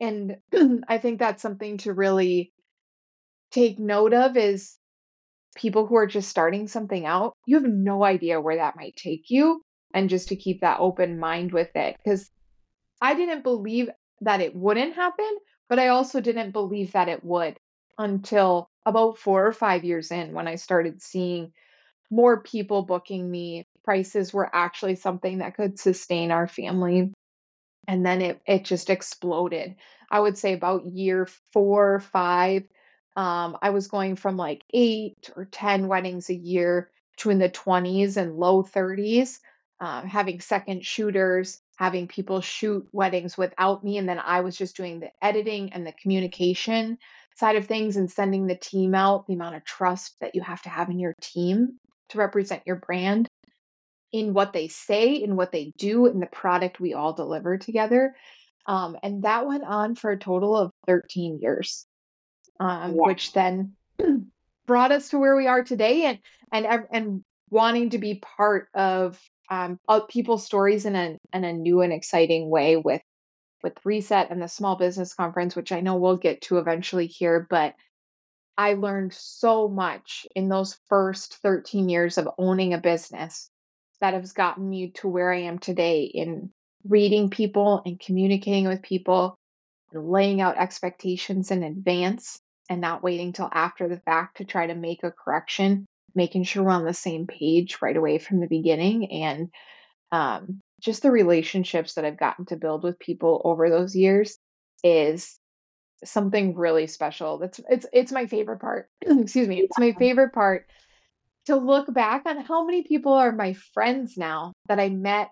And 0.00 0.36
I 0.88 0.98
think 0.98 1.18
that's 1.18 1.42
something 1.42 1.78
to 1.78 1.92
really 1.92 2.52
take 3.50 3.78
note 3.78 4.12
of 4.12 4.36
is 4.36 4.76
people 5.54 5.86
who 5.86 5.96
are 5.96 6.06
just 6.06 6.28
starting 6.28 6.66
something 6.66 7.06
out, 7.06 7.34
you 7.46 7.56
have 7.56 7.70
no 7.70 8.04
idea 8.04 8.40
where 8.40 8.56
that 8.56 8.76
might 8.76 8.96
take 8.96 9.24
you. 9.28 9.62
And 9.94 10.10
just 10.10 10.28
to 10.28 10.36
keep 10.36 10.60
that 10.60 10.80
open 10.80 11.20
mind 11.20 11.52
with 11.52 11.70
it. 11.76 11.96
Because 12.02 12.28
I 13.00 13.14
didn't 13.14 13.44
believe 13.44 13.90
that 14.22 14.40
it 14.40 14.56
wouldn't 14.56 14.96
happen, 14.96 15.30
but 15.68 15.78
I 15.78 15.88
also 15.88 16.20
didn't 16.20 16.50
believe 16.50 16.92
that 16.92 17.08
it 17.08 17.22
would 17.22 17.56
until 17.96 18.68
about 18.86 19.18
four 19.18 19.46
or 19.46 19.52
five 19.52 19.84
years 19.84 20.10
in 20.10 20.32
when 20.32 20.48
I 20.48 20.56
started 20.56 21.00
seeing 21.00 21.52
more 22.10 22.42
people 22.42 22.82
booking 22.82 23.30
me. 23.30 23.66
Prices 23.84 24.32
were 24.32 24.50
actually 24.52 24.96
something 24.96 25.38
that 25.38 25.54
could 25.54 25.78
sustain 25.78 26.32
our 26.32 26.48
family. 26.48 27.12
And 27.88 28.04
then 28.04 28.22
it 28.22 28.40
it 28.46 28.64
just 28.64 28.90
exploded. 28.90 29.76
I 30.10 30.20
would 30.20 30.38
say 30.38 30.52
about 30.52 30.86
year 30.86 31.28
four, 31.52 32.00
five. 32.00 32.64
Um, 33.16 33.56
I 33.62 33.70
was 33.70 33.88
going 33.88 34.16
from 34.16 34.36
like 34.36 34.64
eight 34.72 35.30
or 35.36 35.44
10 35.44 35.86
weddings 35.86 36.30
a 36.30 36.34
year 36.34 36.90
to 37.18 37.30
in 37.30 37.38
the 37.38 37.48
20s 37.48 38.16
and 38.16 38.36
low 38.36 38.62
30s, 38.62 39.38
um, 39.80 40.06
having 40.06 40.40
second 40.40 40.84
shooters, 40.84 41.60
having 41.76 42.08
people 42.08 42.40
shoot 42.40 42.86
weddings 42.92 43.38
without 43.38 43.84
me. 43.84 43.98
And 43.98 44.08
then 44.08 44.18
I 44.18 44.40
was 44.40 44.56
just 44.56 44.76
doing 44.76 45.00
the 45.00 45.10
editing 45.22 45.72
and 45.72 45.86
the 45.86 45.92
communication 45.92 46.98
side 47.36 47.56
of 47.56 47.66
things 47.66 47.96
and 47.96 48.10
sending 48.10 48.46
the 48.46 48.56
team 48.56 48.94
out, 48.94 49.26
the 49.26 49.34
amount 49.34 49.56
of 49.56 49.64
trust 49.64 50.16
that 50.20 50.34
you 50.34 50.42
have 50.42 50.62
to 50.62 50.68
have 50.68 50.90
in 50.90 50.98
your 50.98 51.14
team 51.20 51.78
to 52.10 52.18
represent 52.18 52.62
your 52.66 52.76
brand 52.76 53.28
in 54.14 54.32
what 54.32 54.52
they 54.52 54.68
say, 54.68 55.14
in 55.14 55.34
what 55.34 55.50
they 55.50 55.72
do, 55.76 56.06
in 56.06 56.20
the 56.20 56.26
product 56.26 56.78
we 56.78 56.94
all 56.94 57.12
deliver 57.12 57.58
together. 57.58 58.14
Um, 58.64 58.96
and 59.02 59.24
that 59.24 59.44
went 59.44 59.64
on 59.64 59.96
for 59.96 60.12
a 60.12 60.18
total 60.18 60.56
of 60.56 60.70
13 60.86 61.40
years, 61.42 61.84
um, 62.60 62.92
which 62.96 63.32
then 63.32 63.72
brought 64.66 64.92
us 64.92 65.08
to 65.08 65.18
where 65.18 65.34
we 65.34 65.48
are 65.48 65.64
today 65.64 66.04
and 66.04 66.18
and 66.52 66.86
and 66.92 67.24
wanting 67.50 67.90
to 67.90 67.98
be 67.98 68.22
part 68.36 68.68
of 68.72 69.20
um 69.50 69.80
of 69.88 70.06
people's 70.06 70.46
stories 70.46 70.86
in 70.86 70.94
a 70.94 71.18
in 71.32 71.42
a 71.42 71.52
new 71.52 71.80
and 71.80 71.92
exciting 71.92 72.48
way 72.48 72.76
with 72.76 73.02
with 73.64 73.74
reset 73.84 74.30
and 74.30 74.40
the 74.40 74.48
small 74.48 74.76
business 74.76 75.12
conference 75.12 75.54
which 75.54 75.72
i 75.72 75.80
know 75.80 75.96
we'll 75.96 76.16
get 76.16 76.40
to 76.40 76.58
eventually 76.58 77.06
here 77.06 77.46
but 77.50 77.74
i 78.56 78.72
learned 78.72 79.12
so 79.12 79.68
much 79.68 80.26
in 80.34 80.48
those 80.48 80.78
first 80.88 81.36
13 81.42 81.88
years 81.88 82.16
of 82.16 82.28
owning 82.38 82.72
a 82.72 82.78
business 82.78 83.50
that 84.04 84.20
has 84.20 84.32
gotten 84.32 84.68
me 84.68 84.90
to 84.90 85.08
where 85.08 85.32
i 85.32 85.40
am 85.40 85.58
today 85.58 86.02
in 86.02 86.50
reading 86.86 87.30
people 87.30 87.82
and 87.86 87.98
communicating 87.98 88.68
with 88.68 88.82
people 88.82 89.34
and 89.92 90.08
laying 90.08 90.42
out 90.42 90.58
expectations 90.58 91.50
in 91.50 91.62
advance 91.62 92.38
and 92.68 92.82
not 92.82 93.02
waiting 93.02 93.32
till 93.32 93.48
after 93.50 93.88
the 93.88 94.00
fact 94.00 94.36
to 94.36 94.44
try 94.44 94.66
to 94.66 94.74
make 94.74 95.02
a 95.02 95.10
correction, 95.10 95.86
making 96.14 96.44
sure 96.44 96.62
we're 96.62 96.70
on 96.70 96.84
the 96.84 96.92
same 96.92 97.26
page 97.26 97.78
right 97.80 97.96
away 97.96 98.18
from 98.18 98.40
the 98.40 98.46
beginning. 98.46 99.10
And 99.10 99.48
um, 100.12 100.60
just 100.80 101.02
the 101.02 101.10
relationships 101.10 101.94
that 101.94 102.04
I've 102.04 102.18
gotten 102.18 102.44
to 102.46 102.56
build 102.56 102.82
with 102.82 102.98
people 102.98 103.40
over 103.44 103.70
those 103.70 103.96
years 103.96 104.36
is 104.82 105.38
something 106.04 106.54
really 106.54 106.86
special. 106.86 107.38
That's 107.38 107.58
it's 107.70 107.86
it's 107.92 108.12
my 108.12 108.26
favorite 108.26 108.60
part. 108.60 108.90
Excuse 109.00 109.48
me. 109.48 109.60
It's 109.60 109.78
my 109.78 109.92
favorite 109.92 110.34
part 110.34 110.66
to 111.46 111.56
look 111.56 111.92
back 111.92 112.24
on 112.26 112.38
how 112.38 112.64
many 112.64 112.82
people 112.82 113.12
are 113.12 113.32
my 113.32 113.54
friends 113.74 114.16
now 114.16 114.52
that 114.68 114.80
I 114.80 114.88
met 114.88 115.30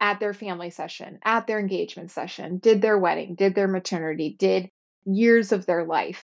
at 0.00 0.20
their 0.20 0.32
family 0.32 0.70
session, 0.70 1.18
at 1.24 1.46
their 1.46 1.58
engagement 1.58 2.10
session, 2.10 2.58
did 2.58 2.80
their 2.80 2.98
wedding, 2.98 3.34
did 3.34 3.54
their 3.54 3.68
maternity, 3.68 4.36
did 4.38 4.68
years 5.04 5.52
of 5.52 5.66
their 5.66 5.84
life 5.84 6.22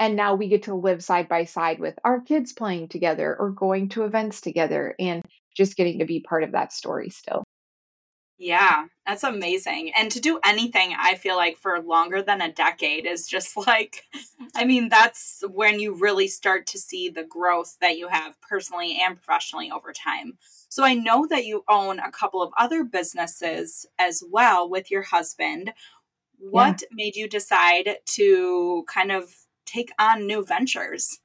and 0.00 0.16
now 0.16 0.34
we 0.34 0.48
get 0.48 0.62
to 0.64 0.74
live 0.74 1.04
side 1.04 1.28
by 1.28 1.44
side 1.44 1.78
with 1.78 1.94
our 2.04 2.22
kids 2.22 2.54
playing 2.54 2.88
together 2.88 3.36
or 3.38 3.50
going 3.50 3.90
to 3.90 4.04
events 4.04 4.40
together 4.40 4.94
and 4.98 5.22
just 5.54 5.76
getting 5.76 5.98
to 5.98 6.06
be 6.06 6.20
part 6.20 6.42
of 6.42 6.52
that 6.52 6.72
story 6.72 7.10
still. 7.10 7.44
Yeah, 8.42 8.86
that's 9.06 9.22
amazing. 9.22 9.92
And 9.94 10.10
to 10.12 10.18
do 10.18 10.40
anything, 10.42 10.94
I 10.98 11.16
feel 11.16 11.36
like 11.36 11.58
for 11.58 11.78
longer 11.78 12.22
than 12.22 12.40
a 12.40 12.50
decade 12.50 13.04
is 13.04 13.26
just 13.26 13.54
like, 13.66 14.04
I 14.56 14.64
mean, 14.64 14.88
that's 14.88 15.44
when 15.50 15.78
you 15.78 15.92
really 15.92 16.26
start 16.26 16.66
to 16.68 16.78
see 16.78 17.10
the 17.10 17.22
growth 17.22 17.76
that 17.82 17.98
you 17.98 18.08
have 18.08 18.40
personally 18.40 18.98
and 19.04 19.14
professionally 19.16 19.70
over 19.70 19.92
time. 19.92 20.38
So 20.70 20.82
I 20.82 20.94
know 20.94 21.26
that 21.26 21.44
you 21.44 21.64
own 21.68 21.98
a 21.98 22.10
couple 22.10 22.40
of 22.40 22.50
other 22.58 22.82
businesses 22.82 23.84
as 23.98 24.22
well 24.26 24.70
with 24.70 24.90
your 24.90 25.02
husband. 25.02 25.74
What 26.38 26.80
yeah. 26.80 26.88
made 26.94 27.16
you 27.16 27.28
decide 27.28 27.96
to 28.12 28.86
kind 28.88 29.12
of 29.12 29.34
take 29.66 29.90
on 29.98 30.26
new 30.26 30.46
ventures? 30.46 31.18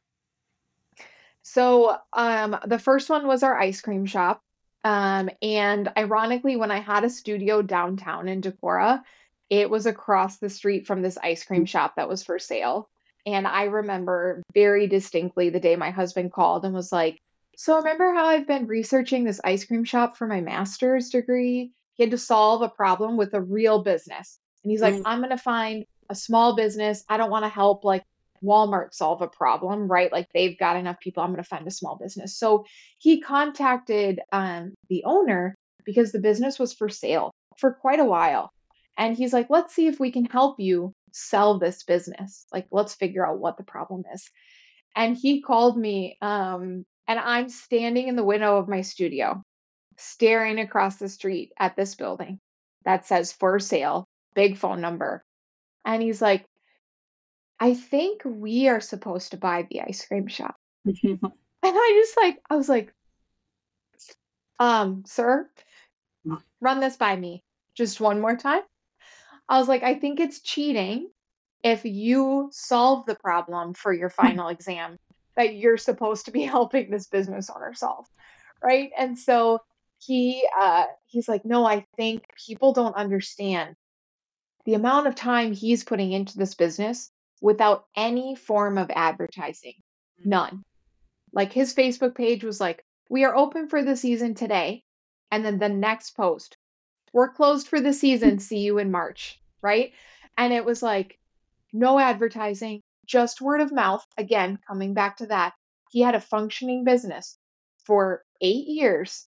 So, 1.44 1.96
um, 2.12 2.58
the 2.66 2.80
first 2.80 3.10
one 3.10 3.26
was 3.26 3.42
our 3.42 3.58
ice 3.58 3.80
cream 3.80 4.06
shop. 4.06 4.42
Um, 4.86 5.32
and 5.42 5.92
ironically, 5.98 6.56
when 6.58 6.70
I 6.70 6.80
had 6.80 7.04
a 7.04 7.10
studio 7.10 7.64
downtown 7.64 8.28
in 8.28 8.42
Decorah, 8.42 9.02
it 9.50 9.68
was 9.68 9.88
across 9.88 10.38
the 10.38 10.50
street 10.50 10.86
from 10.86 11.02
this 11.02 11.18
ice 11.18 11.44
cream 11.44 11.66
shop 11.66 11.96
that 11.96 12.08
was 12.08 12.24
for 12.24 12.38
sale. 12.38 12.90
And 13.26 13.48
I 13.48 13.64
remember 13.64 14.44
very 14.54 14.86
distinctly 14.86 15.50
the 15.50 15.60
day 15.60 15.76
my 15.76 15.90
husband 15.90 16.32
called 16.32 16.66
and 16.66 16.74
was 16.74 16.92
like, 16.92 17.20
So, 17.58 17.78
remember 17.78 18.14
how 18.14 18.28
I've 18.28 18.48
been 18.48 18.68
researching 18.68 19.24
this 19.24 19.42
ice 19.44 19.66
cream 19.66 19.86
shop 19.86 20.18
for 20.18 20.28
my 20.28 20.40
master's 20.40 21.10
degree? 21.10 21.72
He 21.96 22.04
had 22.04 22.12
to 22.12 22.18
solve 22.20 22.62
a 22.62 22.70
problem 22.70 23.18
with 23.18 23.34
a 23.34 23.42
real 23.42 23.82
business. 23.82 24.38
And 24.64 24.72
he's 24.72 24.82
like, 24.82 24.96
mm. 24.96 25.02
I'm 25.06 25.20
going 25.20 25.32
to 25.32 25.38
find 25.38 25.86
a 26.10 26.16
small 26.16 26.56
business. 26.56 27.04
I 27.10 27.18
don't 27.18 27.32
want 27.32 27.46
to 27.46 27.50
help 27.50 27.84
like 27.84 28.04
Walmart 28.46 28.94
solve 28.94 29.22
a 29.22 29.28
problem, 29.28 29.88
right? 29.88 30.12
Like 30.12 30.28
they've 30.34 30.58
got 30.58 30.78
enough 30.78 31.00
people, 31.00 31.24
I'm 31.24 31.32
going 31.32 31.44
to 31.44 31.48
fund 31.48 31.68
a 31.68 31.72
small 31.72 31.98
business. 31.98 32.38
So 32.38 32.66
he 33.00 33.22
contacted 33.22 34.20
um, 34.32 34.74
the 34.90 35.04
owner 35.06 35.56
because 35.86 36.12
the 36.12 36.20
business 36.20 36.60
was 36.60 36.74
for 36.74 36.90
sale 36.90 37.32
for 37.58 37.74
quite 37.74 38.00
a 38.00 38.06
while. 38.06 38.50
And 38.98 39.16
he's 39.16 39.34
like, 39.34 39.48
let's 39.50 39.76
see 39.76 39.88
if 39.88 40.00
we 40.00 40.12
can 40.12 40.26
help 40.26 40.60
you 40.60 40.94
sell 41.12 41.60
this 41.60 41.84
business. 41.84 42.46
Like, 42.54 42.68
let's 42.72 42.96
figure 42.96 43.28
out 43.28 43.40
what 43.40 43.58
the 43.58 43.64
problem 43.64 44.04
is. 44.14 44.30
And 44.96 45.18
he 45.18 45.42
called 45.42 45.78
me, 45.78 46.18
um, 46.22 46.86
and 47.08 47.20
I'm 47.20 47.50
standing 47.50 48.08
in 48.08 48.16
the 48.16 48.24
window 48.24 48.58
of 48.58 48.70
my 48.70 48.82
studio, 48.82 49.42
staring 49.98 50.60
across 50.60 50.98
the 50.98 51.10
street 51.10 51.52
at 51.60 51.76
this 51.76 51.96
building 51.96 52.40
that 52.86 53.06
says 53.06 53.34
for 53.34 53.60
sale, 53.60 54.06
big 54.34 54.58
phone 54.58 54.80
number. 54.80 55.24
And 55.84 56.02
he's 56.02 56.22
like, 56.22 56.46
I 57.60 57.74
think 57.74 58.22
we 58.26 58.68
are 58.68 58.82
supposed 58.82 59.32
to 59.32 59.38
buy 59.38 59.68
the 59.70 59.82
ice 59.82 60.06
cream 60.06 60.28
shop. 60.28 60.56
and 60.86 61.20
I 61.64 62.02
just 62.04 62.18
like, 62.18 62.40
I 62.50 62.56
was 62.56 62.70
like, 62.70 62.94
um, 64.60 65.04
sir, 65.06 65.50
mm. 66.26 66.42
run 66.62 66.80
this 66.80 66.98
by 66.98 67.16
me 67.16 67.44
just 67.76 68.00
one 68.00 68.22
more 68.22 68.36
time. 68.36 68.62
I 69.48 69.60
was 69.60 69.68
like, 69.68 69.84
I 69.84 69.96
think 69.96 70.20
it's 70.20 70.42
cheating 70.42 71.10
if 71.64 71.86
you 71.86 72.50
solve 72.52 73.06
the 73.06 73.16
problem 73.16 73.74
for 73.74 73.94
your 73.94 74.10
final 74.10 74.48
exam 74.48 74.98
that 75.36 75.56
you're 75.56 75.78
supposed 75.78 76.26
to 76.26 76.32
be 76.32 76.44
helping 76.44 76.90
this 76.90 77.08
business 77.08 77.50
owner 77.50 77.74
solve. 77.74 78.06
Right. 78.64 78.92
And 78.98 79.18
so 79.18 79.60
he 80.00 80.48
uh 80.60 80.86
he's 81.06 81.28
like, 81.28 81.46
no, 81.46 81.66
I 81.66 81.86
think 81.98 82.24
people 82.46 82.74
don't 82.74 82.96
understand 82.96 83.76
the 84.66 84.74
amount 84.74 85.08
of 85.08 85.16
time 85.16 85.54
he's 85.54 85.84
putting 85.84 86.12
into 86.12 86.38
this 86.38 86.56
business 86.56 87.12
without 87.42 87.86
any 87.96 88.36
form 88.36 88.78
of 88.78 88.90
advertising. 88.92 89.74
Mm-hmm. 90.20 90.30
None. 90.30 90.64
Like 91.34 91.52
his 91.52 91.74
Facebook 91.74 92.16
page 92.16 92.44
was 92.44 92.60
like, 92.60 92.84
we 93.10 93.24
are 93.24 93.36
open 93.36 93.68
for 93.68 93.84
the 93.84 93.96
season 93.96 94.34
today. 94.34 94.84
And 95.32 95.46
then 95.46 95.60
the 95.60 95.70
next 95.70 96.12
post, 96.12 96.58
we're 97.14 97.34
closed 97.34 97.68
for 97.68 97.82
the 97.82 97.94
season. 97.94 98.40
See 98.40 98.60
you 98.60 98.78
in 98.78 98.92
March. 98.92 99.40
Right. 99.62 99.94
And 100.38 100.54
it 100.54 100.66
was 100.66 100.82
like, 100.82 101.20
no 101.74 102.00
advertising, 102.00 102.82
just 103.06 103.42
word 103.42 103.62
of 103.62 103.72
mouth. 103.72 104.06
Again, 104.18 104.60
coming 104.68 104.94
back 104.94 105.18
to 105.18 105.28
that, 105.28 105.54
he 105.92 106.02
had 106.02 106.16
a 106.16 106.22
functioning 106.22 106.84
business 106.84 107.38
for 107.86 108.24
eight 108.42 108.68
years 108.68 109.28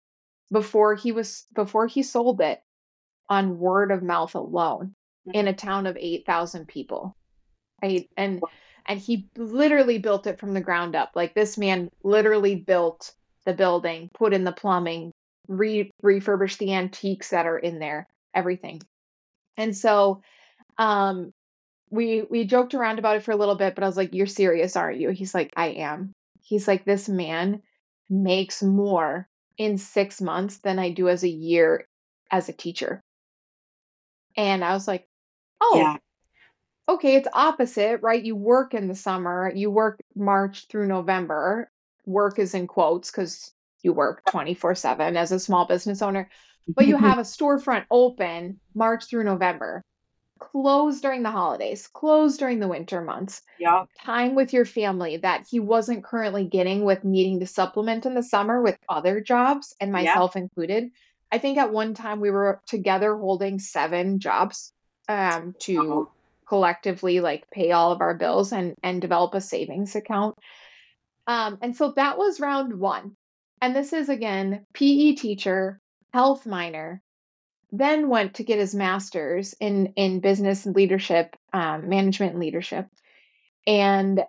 before 0.51 0.95
he 0.95 1.11
was 1.11 1.45
before 1.53 1.87
he 1.87 2.03
sold 2.03 2.39
it 2.39 2.61
on 3.29 3.57
word 3.57 3.91
of 3.91 4.03
mouth 4.03 4.35
alone 4.35 4.93
in 5.33 5.47
a 5.47 5.53
town 5.53 5.87
of 5.87 5.97
8,000 5.97 6.67
people 6.67 7.15
right 7.81 8.09
and 8.17 8.41
and 8.87 8.99
he 8.99 9.27
literally 9.37 9.97
built 9.97 10.27
it 10.27 10.39
from 10.39 10.53
the 10.53 10.61
ground 10.61 10.95
up 10.95 11.11
like 11.15 11.33
this 11.33 11.57
man 11.57 11.89
literally 12.03 12.55
built 12.55 13.13
the 13.45 13.53
building 13.53 14.09
put 14.13 14.33
in 14.33 14.43
the 14.43 14.51
plumbing 14.51 15.11
re- 15.47 15.91
refurbished 16.01 16.59
the 16.59 16.73
antiques 16.73 17.29
that 17.29 17.45
are 17.45 17.57
in 17.57 17.79
there 17.79 18.07
everything. 18.35 18.81
And 19.57 19.75
so 19.75 20.21
um 20.77 21.31
we 21.89 22.23
we 22.29 22.43
joked 22.43 22.73
around 22.73 22.99
about 22.99 23.15
it 23.15 23.23
for 23.23 23.31
a 23.31 23.37
little 23.37 23.55
bit 23.55 23.73
but 23.75 23.83
i 23.83 23.87
was 23.87 23.95
like 23.95 24.13
you're 24.13 24.27
serious 24.27 24.75
aren't 24.75 24.99
you? 24.99 25.09
He's 25.09 25.33
like 25.33 25.53
i 25.55 25.67
am. 25.67 26.11
He's 26.41 26.67
like 26.67 26.85
this 26.85 27.07
man 27.07 27.61
makes 28.09 28.61
more 28.61 29.27
in 29.57 29.77
six 29.77 30.21
months 30.21 30.57
than 30.57 30.77
i 30.77 30.91
do 30.91 31.07
as 31.07 31.23
a 31.23 31.29
year 31.29 31.87
as 32.31 32.49
a 32.49 32.53
teacher. 32.53 33.01
And 34.35 34.63
i 34.63 34.73
was 34.73 34.87
like 34.87 35.07
oh 35.61 35.77
yeah 35.77 35.97
okay, 36.87 37.15
it's 37.15 37.27
opposite, 37.33 38.01
right? 38.01 38.23
You 38.23 38.35
work 38.35 38.73
in 38.73 38.87
the 38.87 38.95
summer, 38.95 39.51
you 39.53 39.71
work 39.71 39.99
March 40.15 40.67
through 40.67 40.87
November. 40.87 41.69
Work 42.05 42.39
is 42.39 42.53
in 42.53 42.67
quotes 42.67 43.09
because 43.09 43.51
you 43.81 43.93
work 43.93 44.23
24 44.29 44.75
7 44.75 45.17
as 45.17 45.31
a 45.31 45.39
small 45.39 45.65
business 45.65 46.01
owner, 46.01 46.29
but 46.67 46.87
you 46.87 46.97
have 46.97 47.17
a 47.17 47.23
storefront 47.23 47.85
open 47.89 48.59
March 48.75 49.05
through 49.05 49.23
November, 49.23 49.83
closed 50.39 51.01
during 51.01 51.23
the 51.23 51.31
holidays, 51.31 51.87
closed 51.87 52.39
during 52.39 52.59
the 52.59 52.67
winter 52.67 53.01
months. 53.01 53.41
Yeah. 53.59 53.85
Time 53.99 54.35
with 54.35 54.53
your 54.53 54.65
family 54.65 55.17
that 55.17 55.45
he 55.49 55.59
wasn't 55.59 56.03
currently 56.03 56.45
getting 56.45 56.83
with 56.83 57.03
needing 57.03 57.39
to 57.39 57.47
supplement 57.47 58.05
in 58.05 58.13
the 58.13 58.23
summer 58.23 58.61
with 58.61 58.77
other 58.87 59.21
jobs, 59.21 59.75
and 59.79 59.91
myself 59.91 60.33
yeah. 60.35 60.43
included. 60.43 60.91
I 61.31 61.39
think 61.39 61.57
at 61.57 61.73
one 61.73 61.95
time 61.95 62.19
we 62.19 62.29
were 62.29 62.61
together 62.67 63.17
holding 63.17 63.57
seven 63.57 64.19
jobs 64.19 64.71
um, 65.09 65.55
to 65.61 65.79
uh-huh 65.79 66.05
collectively 66.47 67.19
like 67.19 67.49
pay 67.51 67.71
all 67.71 67.91
of 67.91 68.01
our 68.01 68.15
bills 68.15 68.51
and 68.51 68.75
and 68.83 69.01
develop 69.01 69.33
a 69.33 69.41
savings 69.41 69.95
account. 69.95 70.35
Um, 71.27 71.57
and 71.61 71.75
so 71.75 71.93
that 71.95 72.17
was 72.17 72.39
round 72.39 72.79
one. 72.79 73.15
And 73.61 73.75
this 73.75 73.93
is 73.93 74.09
again 74.09 74.65
PE 74.73 75.13
teacher, 75.13 75.79
health 76.13 76.45
minor, 76.45 77.01
then 77.71 78.09
went 78.09 78.35
to 78.35 78.43
get 78.43 78.59
his 78.59 78.75
master's 78.75 79.53
in 79.59 79.93
in 79.95 80.19
business 80.19 80.65
and 80.65 80.75
leadership, 80.75 81.35
um, 81.53 81.89
management 81.89 82.33
and 82.33 82.41
leadership. 82.41 82.87
And 83.67 84.23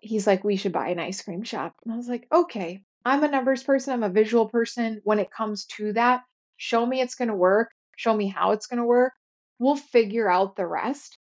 he's 0.00 0.26
like, 0.26 0.44
we 0.44 0.56
should 0.56 0.72
buy 0.72 0.88
an 0.88 1.00
ice 1.00 1.22
cream 1.22 1.42
shop. 1.42 1.74
And 1.84 1.92
I 1.92 1.96
was 1.96 2.08
like, 2.08 2.26
okay, 2.32 2.82
I'm 3.04 3.24
a 3.24 3.28
numbers 3.28 3.62
person, 3.62 3.92
I'm 3.92 4.02
a 4.02 4.08
visual 4.08 4.48
person. 4.48 5.00
When 5.04 5.18
it 5.18 5.30
comes 5.30 5.64
to 5.76 5.92
that, 5.94 6.22
show 6.56 6.84
me 6.86 7.00
it's 7.00 7.14
going 7.14 7.28
to 7.28 7.34
work, 7.34 7.70
show 7.96 8.14
me 8.14 8.28
how 8.28 8.52
it's 8.52 8.66
going 8.66 8.78
to 8.78 8.86
work, 8.86 9.12
we'll 9.58 9.76
figure 9.76 10.30
out 10.30 10.56
the 10.56 10.66
rest. 10.66 11.16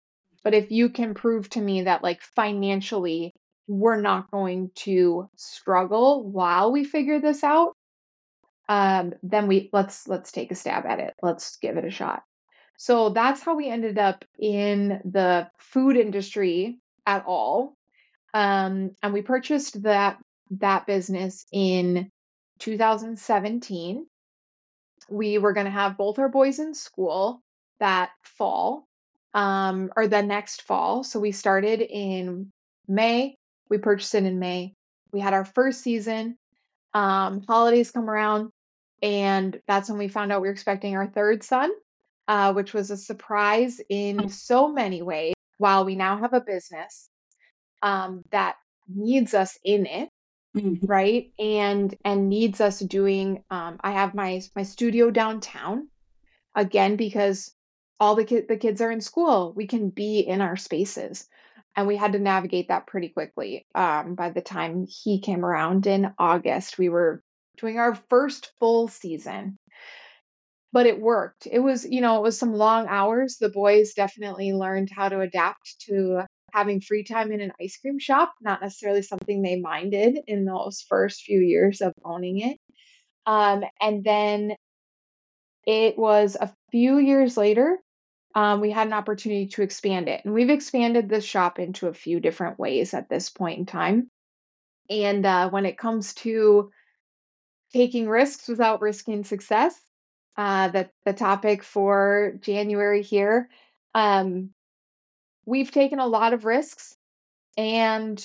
But 0.44 0.54
if 0.54 0.70
you 0.70 0.90
can 0.90 1.14
prove 1.14 1.48
to 1.50 1.60
me 1.60 1.82
that, 1.82 2.02
like, 2.02 2.22
financially, 2.22 3.32
we're 3.66 4.00
not 4.00 4.30
going 4.30 4.70
to 4.76 5.28
struggle 5.36 6.28
while 6.30 6.70
we 6.70 6.84
figure 6.84 7.20
this 7.20 7.42
out, 7.42 7.72
um, 8.68 9.12
then 9.22 9.46
we 9.46 9.70
let's 9.72 10.08
let's 10.08 10.32
take 10.32 10.50
a 10.50 10.54
stab 10.54 10.86
at 10.86 11.00
it. 11.00 11.14
Let's 11.22 11.56
give 11.56 11.76
it 11.76 11.84
a 11.84 11.90
shot. 11.90 12.22
So 12.76 13.10
that's 13.10 13.42
how 13.42 13.56
we 13.56 13.68
ended 13.68 13.98
up 13.98 14.24
in 14.38 15.00
the 15.04 15.48
food 15.58 15.96
industry 15.96 16.78
at 17.06 17.24
all. 17.26 17.76
Um, 18.34 18.90
and 19.02 19.12
we 19.12 19.22
purchased 19.22 19.82
that 19.82 20.18
that 20.50 20.86
business 20.86 21.46
in 21.52 22.10
2017. 22.58 24.06
We 25.08 25.38
were 25.38 25.52
going 25.52 25.66
to 25.66 25.72
have 25.72 25.96
both 25.96 26.18
our 26.18 26.28
boys 26.28 26.58
in 26.58 26.74
school 26.74 27.40
that 27.80 28.10
fall, 28.22 28.86
um, 29.34 29.90
or 29.96 30.08
the 30.08 30.22
next 30.22 30.62
fall. 30.62 31.04
So 31.04 31.20
we 31.20 31.32
started 31.32 31.80
in 31.80 32.50
May. 32.88 33.36
We 33.70 33.78
purchased 33.78 34.14
it 34.14 34.24
in 34.24 34.38
May. 34.38 34.74
We 35.12 35.20
had 35.20 35.34
our 35.34 35.44
first 35.44 35.82
season. 35.82 36.36
Um, 36.94 37.42
holidays 37.46 37.90
come 37.90 38.08
around, 38.08 38.50
and 39.02 39.60
that's 39.68 39.88
when 39.90 39.98
we 39.98 40.08
found 40.08 40.32
out 40.32 40.42
we 40.42 40.48
were 40.48 40.52
expecting 40.52 40.96
our 40.96 41.06
third 41.06 41.42
son, 41.42 41.70
uh, 42.28 42.52
which 42.54 42.72
was 42.74 42.90
a 42.90 42.96
surprise 42.96 43.80
in 43.90 44.28
so 44.28 44.68
many 44.72 45.02
ways. 45.02 45.34
While 45.58 45.84
we 45.84 45.96
now 45.96 46.18
have 46.18 46.32
a 46.34 46.40
business 46.40 47.08
um, 47.82 48.22
that 48.30 48.56
needs 48.88 49.34
us 49.34 49.58
in 49.64 49.86
it, 49.86 50.08
Mhm. 50.56 50.78
right 50.88 51.32
and 51.38 51.94
and 52.04 52.30
needs 52.30 52.62
us 52.62 52.78
doing 52.80 53.44
um 53.50 53.76
i 53.82 53.90
have 53.92 54.14
my 54.14 54.40
my 54.56 54.62
studio 54.62 55.10
downtown 55.10 55.88
again 56.54 56.96
because 56.96 57.52
all 58.00 58.14
the 58.14 58.24
kid 58.24 58.46
the 58.48 58.56
kids 58.56 58.80
are 58.80 58.90
in 58.90 59.00
school 59.00 59.52
we 59.56 59.66
can 59.66 59.90
be 59.90 60.20
in 60.20 60.40
our 60.40 60.56
spaces. 60.56 61.28
And 61.76 61.86
we 61.86 61.96
had 61.96 62.12
to 62.12 62.18
navigate 62.18 62.68
that 62.68 62.86
pretty 62.86 63.08
quickly 63.10 63.66
um 63.74 64.14
by 64.14 64.30
the 64.30 64.40
time 64.40 64.86
he 64.88 65.20
came 65.20 65.44
around 65.44 65.86
in 65.86 66.12
august 66.18 66.78
we 66.78 66.88
were 66.88 67.22
doing 67.58 67.78
our 67.78 67.94
first 68.10 68.52
full 68.58 68.88
season. 68.88 69.56
But 70.72 70.86
it 70.86 71.00
worked. 71.00 71.46
It 71.50 71.60
was 71.60 71.86
you 71.90 72.00
know 72.00 72.16
it 72.18 72.22
was 72.22 72.38
some 72.38 72.54
long 72.54 72.86
hours. 72.88 73.38
The 73.38 73.48
boys 73.48 73.94
definitely 73.94 74.52
learned 74.52 74.90
how 74.94 75.08
to 75.08 75.20
adapt 75.20 75.76
to 75.88 76.22
having 76.52 76.80
free 76.80 77.04
time 77.04 77.32
in 77.32 77.40
an 77.40 77.52
ice 77.60 77.76
cream 77.78 77.98
shop, 77.98 78.32
not 78.40 78.62
necessarily 78.62 79.02
something 79.02 79.42
they 79.42 79.60
minded 79.60 80.18
in 80.26 80.44
those 80.44 80.84
first 80.88 81.22
few 81.22 81.40
years 81.40 81.80
of 81.80 81.92
owning 82.04 82.40
it. 82.40 82.58
Um, 83.26 83.64
and 83.80 84.04
then 84.04 84.54
it 85.66 85.98
was 85.98 86.36
a 86.40 86.52
few 86.70 86.98
years 86.98 87.36
later, 87.36 87.78
um, 88.36 88.60
we 88.60 88.70
had 88.70 88.86
an 88.86 88.92
opportunity 88.92 89.46
to 89.46 89.62
expand 89.62 90.10
it. 90.10 90.20
And 90.22 90.34
we've 90.34 90.50
expanded 90.50 91.08
this 91.08 91.24
shop 91.24 91.58
into 91.58 91.88
a 91.88 91.94
few 91.94 92.20
different 92.20 92.58
ways 92.58 92.92
at 92.92 93.08
this 93.08 93.30
point 93.30 93.58
in 93.58 93.64
time. 93.64 94.10
And 94.90 95.24
uh, 95.24 95.48
when 95.48 95.64
it 95.64 95.78
comes 95.78 96.12
to 96.16 96.70
taking 97.72 98.06
risks 98.06 98.46
without 98.46 98.82
risking 98.82 99.24
success, 99.24 99.80
uh, 100.36 100.68
the, 100.68 100.90
the 101.06 101.14
topic 101.14 101.62
for 101.62 102.34
January 102.42 103.02
here, 103.02 103.48
um, 103.94 104.50
we've 105.46 105.70
taken 105.70 105.98
a 105.98 106.06
lot 106.06 106.34
of 106.34 106.44
risks. 106.44 106.94
And 107.56 108.22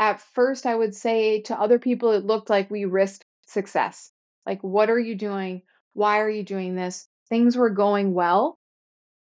at 0.00 0.20
first, 0.20 0.66
I 0.66 0.74
would 0.74 0.92
say 0.94 1.40
to 1.42 1.58
other 1.58 1.78
people, 1.78 2.10
it 2.10 2.26
looked 2.26 2.50
like 2.50 2.68
we 2.68 2.84
risked 2.84 3.26
success. 3.46 4.10
Like, 4.44 4.60
what 4.62 4.90
are 4.90 4.98
you 4.98 5.14
doing? 5.14 5.62
Why 5.92 6.18
are 6.18 6.30
you 6.30 6.42
doing 6.42 6.74
this? 6.74 7.06
Things 7.28 7.56
were 7.56 7.70
going 7.70 8.12
well. 8.12 8.58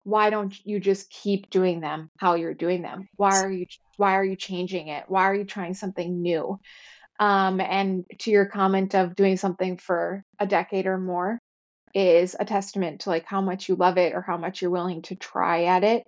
Why 0.05 0.31
don't 0.31 0.55
you 0.65 0.81
just 0.81 1.11
keep 1.11 1.51
doing 1.51 1.81
them 1.81 2.11
how 2.19 2.35
you're 2.35 2.55
doing 2.55 2.83
them? 2.83 3.09
Why 3.17 3.39
are 3.39 3.51
you 3.51 3.67
why 3.97 4.15
are 4.17 4.25
you 4.25 4.37
changing 4.37 4.89
it? 4.89 5.05
Why 5.09 5.25
are 5.25 5.35
you 5.35 5.45
trying 5.45 5.75
something 5.75 6.23
new? 6.23 6.59
Um, 7.19 7.61
and 7.61 8.05
to 8.21 8.31
your 8.31 8.47
comment 8.47 8.95
of 8.95 9.15
doing 9.15 9.37
something 9.37 9.77
for 9.77 10.25
a 10.39 10.47
decade 10.47 10.87
or 10.87 10.97
more 10.99 11.39
is 11.95 12.35
a 12.39 12.45
testament 12.45 13.03
to 13.03 13.11
like 13.11 13.27
how 13.27 13.43
much 13.43 13.69
you 13.69 13.75
love 13.75 13.99
it 13.99 14.15
or 14.15 14.23
how 14.23 14.39
much 14.39 14.63
you're 14.63 14.71
willing 14.71 15.03
to 15.03 15.17
try 15.17 15.65
at 15.65 15.85
it 15.85 16.07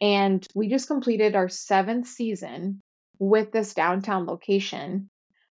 and 0.00 0.46
we 0.54 0.68
just 0.68 0.86
completed 0.86 1.36
our 1.36 1.48
seventh 1.48 2.06
season 2.06 2.80
with 3.18 3.52
this 3.52 3.74
downtown 3.74 4.26
location, 4.26 5.10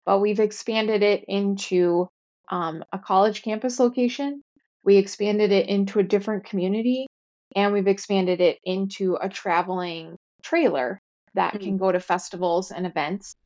but 0.05 0.20
we've 0.20 0.40
expanded 0.40 1.03
it 1.03 1.25
into 1.29 2.09
um, 2.51 2.85
a 2.92 2.98
college 2.98 3.42
campus 3.42 3.81
location. 3.81 4.42
We 4.85 4.96
expanded 4.96 5.51
it 5.51 5.68
into 5.68 5.98
a 5.98 6.03
different 6.03 6.44
community, 6.44 7.07
and 7.55 7.73
we've 7.73 7.87
expanded 7.87 8.40
it 8.40 8.59
into 8.64 9.17
a 9.21 9.29
traveling 9.29 10.17
trailer 10.43 11.01
that 11.35 11.61
can 11.61 11.77
go 11.77 11.90
to 11.93 12.01
festivals 12.01 12.71
and 12.71 12.87
events. 12.87 13.37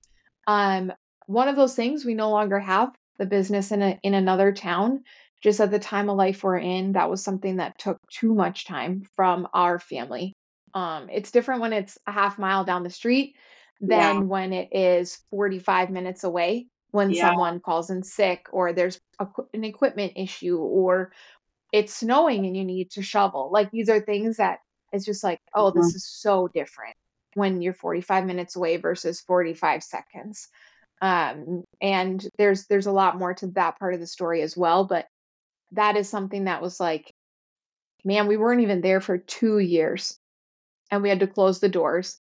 Um, 0.46 0.92
one 1.26 1.48
of 1.48 1.56
those 1.56 1.74
things 1.74 2.04
we 2.04 2.14
no 2.14 2.30
longer 2.30 2.58
have 2.58 2.94
the 3.18 3.26
business 3.26 3.72
in 3.72 3.82
a 3.82 3.98
in 4.02 4.14
another 4.14 4.52
town. 4.52 5.02
Just 5.42 5.60
at 5.60 5.70
the 5.70 5.78
time 5.78 6.10
of 6.10 6.16
life 6.16 6.42
we're 6.42 6.58
in, 6.58 6.92
that 6.92 7.10
was 7.10 7.22
something 7.22 7.56
that 7.56 7.78
took 7.78 7.98
too 8.10 8.34
much 8.34 8.66
time 8.66 9.02
from 9.14 9.46
our 9.54 9.78
family 9.78 10.34
um, 10.74 11.08
it's 11.10 11.30
different 11.30 11.60
when 11.60 11.72
it's 11.72 11.98
a 12.06 12.12
half 12.12 12.38
mile 12.38 12.64
down 12.64 12.82
the 12.82 12.90
street 12.90 13.36
than 13.80 14.18
Yeah. 14.18 14.22
when 14.28 14.52
it 14.52 14.68
is 14.72 15.18
45 15.30 15.90
minutes 15.90 16.24
away 16.24 16.66
when 16.90 17.14
Yeah. 17.14 17.14
someone 17.14 17.60
calls 17.60 17.90
in 17.90 18.02
sick 18.02 18.46
or 18.52 18.72
there's 18.72 18.98
a, 19.20 19.26
an 19.54 19.64
equipment 19.64 20.12
issue 20.16 20.58
or 20.58 21.12
it's 21.72 21.94
snowing 21.94 22.46
and 22.46 22.56
you 22.56 22.64
need 22.64 22.90
to 22.92 23.02
shovel. 23.02 23.50
Like 23.52 23.70
these 23.70 23.88
are 23.88 24.00
things 24.00 24.38
that 24.38 24.60
it's 24.92 25.04
just 25.04 25.24
like, 25.24 25.40
oh, 25.54 25.70
this 25.70 25.94
is 25.94 26.06
so 26.06 26.48
different 26.48 26.96
when 27.34 27.60
you're 27.62 27.74
45 27.74 28.26
minutes 28.26 28.56
away 28.56 28.76
versus 28.78 29.20
45 29.20 29.82
seconds. 29.82 30.48
Um, 31.02 31.64
and 31.80 32.26
there's 32.38 32.66
there's 32.66 32.86
a 32.86 32.92
lot 32.92 33.18
more 33.18 33.34
to 33.34 33.48
that 33.48 33.78
part 33.78 33.94
of 33.94 34.00
the 34.00 34.06
story 34.06 34.42
as 34.42 34.56
well, 34.56 34.84
but 34.84 35.06
that 35.72 35.96
is 35.96 36.08
something 36.08 36.44
that 36.44 36.62
was 36.62 36.80
like, 36.80 37.14
man, 38.04 38.26
we 38.26 38.36
weren't 38.36 38.62
even 38.62 38.80
there 38.82 39.00
for 39.00 39.18
two 39.18 39.58
years 39.60 40.18
and 40.90 41.02
we 41.02 41.10
had 41.10 41.20
to 41.20 41.28
close 41.28 41.60
the 41.60 41.70
doors 41.70 42.20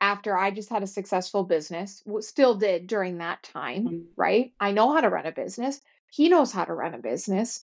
after 0.00 0.38
I 0.38 0.52
just 0.52 0.70
had 0.70 0.84
a 0.84 0.88
successful 0.88 1.44
business, 1.44 2.04
still 2.20 2.56
did 2.56 2.88
during 2.88 3.18
that 3.18 3.42
time, 3.44 3.84
Mhm. 3.84 4.08
right? 4.16 4.54
I 4.60 4.72
know 4.72 4.92
how 4.94 5.02
to 5.02 5.10
run 5.10 5.26
a 5.26 5.32
business. 5.32 5.82
He 6.10 6.30
knows 6.30 6.52
how 6.52 6.64
to 6.66 6.74
run 6.74 6.94
a 6.94 7.00
business. 7.00 7.65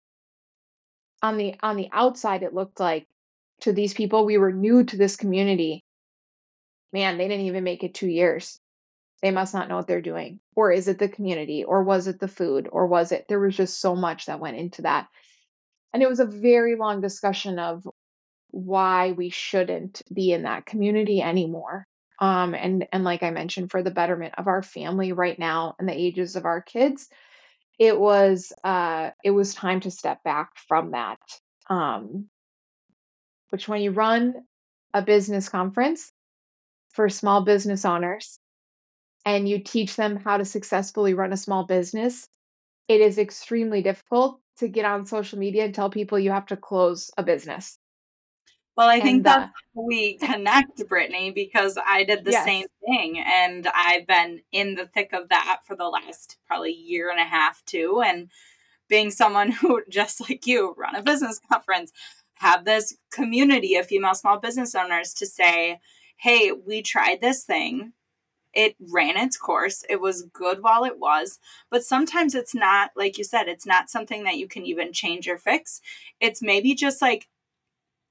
On 1.22 1.36
the 1.36 1.54
on 1.62 1.76
the 1.76 1.88
outside 1.92 2.42
it 2.42 2.54
looked 2.54 2.80
like 2.80 3.06
to 3.60 3.72
these 3.72 3.92
people 3.94 4.24
we 4.24 4.38
were 4.38 4.52
new 4.52 4.84
to 4.84 4.96
this 4.96 5.16
community. 5.16 5.84
Man, 6.92 7.18
they 7.18 7.28
didn't 7.28 7.46
even 7.46 7.64
make 7.64 7.84
it 7.84 7.94
2 7.94 8.08
years. 8.08 8.60
They 9.22 9.30
must 9.30 9.54
not 9.54 9.68
know 9.68 9.76
what 9.76 9.86
they're 9.86 10.00
doing. 10.02 10.40
Or 10.56 10.72
is 10.72 10.88
it 10.88 10.98
the 10.98 11.08
community 11.08 11.64
or 11.64 11.82
was 11.84 12.06
it 12.06 12.20
the 12.20 12.28
food 12.28 12.68
or 12.72 12.86
was 12.86 13.12
it 13.12 13.26
there 13.28 13.40
was 13.40 13.56
just 13.56 13.80
so 13.80 13.94
much 13.96 14.26
that 14.26 14.40
went 14.40 14.56
into 14.58 14.82
that. 14.82 15.08
And 15.92 16.02
it 16.02 16.08
was 16.08 16.20
a 16.20 16.26
very 16.26 16.76
long 16.76 17.00
discussion 17.00 17.58
of 17.58 17.86
why 18.50 19.12
we 19.12 19.30
shouldn't 19.30 20.02
be 20.12 20.32
in 20.32 20.42
that 20.44 20.66
community 20.66 21.22
anymore. 21.22 21.86
Um, 22.20 22.54
and 22.54 22.86
and 22.92 23.04
like 23.04 23.22
I 23.22 23.30
mentioned, 23.30 23.70
for 23.70 23.82
the 23.82 23.90
betterment 23.90 24.34
of 24.38 24.46
our 24.48 24.62
family 24.62 25.12
right 25.12 25.38
now 25.38 25.74
and 25.78 25.88
the 25.88 25.98
ages 25.98 26.36
of 26.36 26.44
our 26.44 26.60
kids, 26.62 27.08
it 27.80 27.98
was 27.98 28.52
uh, 28.62 29.10
it 29.24 29.30
was 29.30 29.54
time 29.54 29.80
to 29.80 29.90
step 29.90 30.22
back 30.22 30.50
from 30.68 30.92
that. 30.92 31.18
Um, 31.68 32.28
which 33.48 33.66
when 33.66 33.80
you 33.80 33.90
run 33.90 34.34
a 34.94 35.02
business 35.02 35.48
conference 35.48 36.12
for 36.92 37.08
small 37.08 37.42
business 37.42 37.84
owners 37.84 38.38
and 39.24 39.48
you 39.48 39.58
teach 39.58 39.96
them 39.96 40.16
how 40.16 40.36
to 40.36 40.44
successfully 40.44 41.14
run 41.14 41.32
a 41.32 41.36
small 41.36 41.64
business, 41.64 42.28
it 42.86 43.00
is 43.00 43.18
extremely 43.18 43.82
difficult 43.82 44.40
to 44.58 44.68
get 44.68 44.84
on 44.84 45.06
social 45.06 45.38
media 45.38 45.64
and 45.64 45.74
tell 45.74 45.90
people 45.90 46.18
you 46.18 46.30
have 46.30 46.46
to 46.46 46.56
close 46.56 47.10
a 47.16 47.22
business. 47.22 47.78
Well, 48.80 48.88
I 48.88 48.98
think 49.00 49.26
uh, 49.26 49.40
that's 49.40 49.52
how 49.76 49.82
we 49.82 50.14
connect, 50.16 50.88
Brittany, 50.88 51.32
because 51.32 51.76
I 51.86 52.02
did 52.02 52.24
the 52.24 52.30
Yes. 52.30 52.46
same 52.46 52.64
thing. 52.86 53.18
And 53.20 53.68
I've 53.74 54.06
been 54.06 54.40
in 54.52 54.74
the 54.74 54.86
thick 54.86 55.12
of 55.12 55.28
that 55.28 55.60
for 55.66 55.76
the 55.76 55.84
last 55.84 56.38
probably 56.46 56.72
year 56.72 57.10
and 57.10 57.20
a 57.20 57.24
half, 57.24 57.62
too. 57.66 58.02
And 58.02 58.30
being 58.88 59.10
someone 59.10 59.50
who, 59.60 59.82
just 59.90 60.18
like 60.22 60.46
you, 60.46 60.74
run 60.78 60.96
a 60.96 61.02
business 61.02 61.38
conference, 61.52 61.92
have 62.36 62.64
this 62.64 62.96
community 63.12 63.76
of 63.76 63.86
female 63.86 64.14
small 64.14 64.38
business 64.38 64.74
owners 64.74 65.12
to 65.12 65.26
say, 65.26 65.78
hey, 66.16 66.50
we 66.50 66.80
tried 66.80 67.20
this 67.20 67.44
thing. 67.44 67.92
It 68.54 68.76
ran 68.80 69.18
its 69.18 69.36
course. 69.36 69.84
It 69.90 70.00
was 70.00 70.22
good 70.32 70.62
while 70.62 70.84
it 70.84 70.98
was. 70.98 71.38
But 71.70 71.84
sometimes 71.84 72.34
it's 72.34 72.54
not, 72.54 72.92
like 72.96 73.18
you 73.18 73.24
said, 73.24 73.46
it's 73.46 73.66
not 73.66 73.90
something 73.90 74.24
that 74.24 74.38
you 74.38 74.48
can 74.48 74.64
even 74.64 74.94
change 74.94 75.28
or 75.28 75.36
fix. 75.36 75.82
It's 76.18 76.40
maybe 76.40 76.74
just 76.74 77.02
like, 77.02 77.28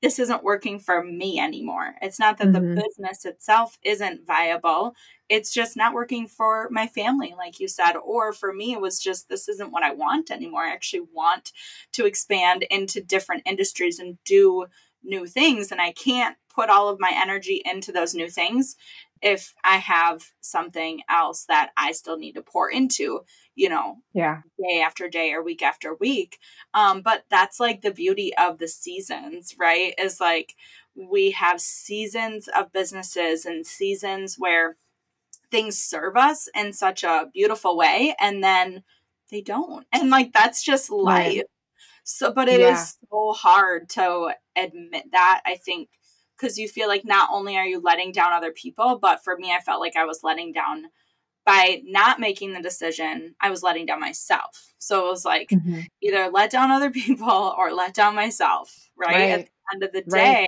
this 0.01 0.19
isn't 0.19 0.43
working 0.43 0.79
for 0.79 1.03
me 1.03 1.39
anymore. 1.39 1.95
It's 2.01 2.19
not 2.19 2.37
that 2.37 2.51
Mhm. 2.51 2.53
the 2.53 2.61
business 2.75 3.25
itself 3.25 3.77
isn't 3.83 4.25
viable. 4.25 4.95
It's 5.27 5.53
just 5.53 5.75
not 5.77 5.93
working 5.93 6.27
for 6.27 6.69
my 6.71 6.87
family, 6.87 7.33
like 7.37 7.59
you 7.59 7.67
said. 7.67 7.93
Or 7.97 8.31
for 8.33 8.53
me, 8.53 8.73
it 8.73 8.81
was 8.81 8.99
just 8.99 9.27
this 9.29 9.49
isn't 9.49 9.71
what 9.71 9.83
I 9.83 9.93
want 9.93 10.31
anymore. 10.31 10.63
I 10.63 10.71
actually 10.73 11.07
want 11.13 11.51
to 11.93 12.05
expand 12.05 12.63
into 12.71 13.01
different 13.01 13.43
industries 13.45 13.99
and 13.99 14.17
do 14.25 14.67
new 15.03 15.25
things. 15.27 15.71
And 15.71 15.81
I 15.81 15.91
can't 15.91 16.37
put 16.53 16.69
all 16.69 16.89
of 16.89 16.99
my 16.99 17.11
energy 17.13 17.61
into 17.65 17.91
those 17.91 18.13
new 18.13 18.29
things 18.29 18.75
if 19.21 19.53
I 19.63 19.77
have 19.77 20.31
something 20.41 21.01
else 21.09 21.45
that 21.45 21.71
I 21.75 21.91
still 21.91 22.17
need 22.17 22.33
to 22.33 22.41
pour 22.41 22.69
into, 22.69 23.21
you 23.55 23.69
know, 23.69 23.97
yeah, 24.13 24.41
day 24.57 24.81
after 24.81 25.09
day 25.09 25.33
or 25.33 25.43
week 25.43 25.61
after 25.61 25.93
week. 25.93 26.39
Um, 26.73 27.01
but 27.01 27.25
that's 27.29 27.59
like 27.59 27.81
the 27.81 27.91
beauty 27.91 28.31
of 28.37 28.57
the 28.57 28.67
seasons, 28.67 29.55
right? 29.59 29.93
Is 29.97 30.19
like 30.19 30.55
we 30.95 31.31
have 31.31 31.61
seasons 31.61 32.47
of 32.47 32.71
businesses 32.71 33.45
and 33.45 33.65
seasons 33.65 34.35
where 34.37 34.77
things 35.51 35.77
serve 35.77 36.15
us 36.15 36.47
in 36.55 36.73
such 36.73 37.03
a 37.03 37.27
beautiful 37.33 37.77
way 37.77 38.15
and 38.19 38.43
then 38.43 38.83
they 39.31 39.41
don't. 39.41 39.85
And 39.91 40.09
like 40.09 40.33
that's 40.33 40.63
just 40.63 40.89
life. 40.89 41.27
Right. 41.27 41.43
So 42.03 42.31
but 42.31 42.49
it 42.49 42.59
yeah. 42.59 42.73
is 42.73 42.97
so 43.11 43.33
hard 43.33 43.89
to 43.89 44.33
admit 44.55 45.11
that, 45.11 45.41
I 45.45 45.55
think, 45.55 45.89
because 46.39 46.57
you 46.57 46.67
feel 46.67 46.87
like 46.87 47.05
not 47.05 47.29
only 47.31 47.57
are 47.57 47.65
you 47.65 47.81
letting 47.81 48.11
down 48.11 48.33
other 48.33 48.51
people, 48.51 48.97
but 48.97 49.23
for 49.23 49.35
me 49.37 49.51
I 49.53 49.59
felt 49.59 49.81
like 49.81 49.95
I 49.95 50.05
was 50.05 50.23
letting 50.23 50.51
down 50.51 50.85
by 51.45 51.81
not 51.83 52.19
making 52.19 52.53
the 52.53 52.61
decision, 52.61 53.35
I 53.41 53.49
was 53.49 53.63
letting 53.63 53.87
down 53.87 53.99
myself. 53.99 54.71
So 54.77 55.07
it 55.07 55.09
was 55.09 55.25
like 55.25 55.49
mm-hmm. 55.49 55.79
either 56.01 56.29
let 56.29 56.51
down 56.51 56.69
other 56.69 56.91
people 56.91 57.55
or 57.57 57.73
let 57.73 57.93
down 57.93 58.15
myself, 58.15 58.89
right? 58.95 59.15
right. 59.15 59.31
At 59.31 59.45
the 59.45 59.51
end 59.73 59.83
of 59.83 59.91
the 59.91 60.01
day, 60.01 60.47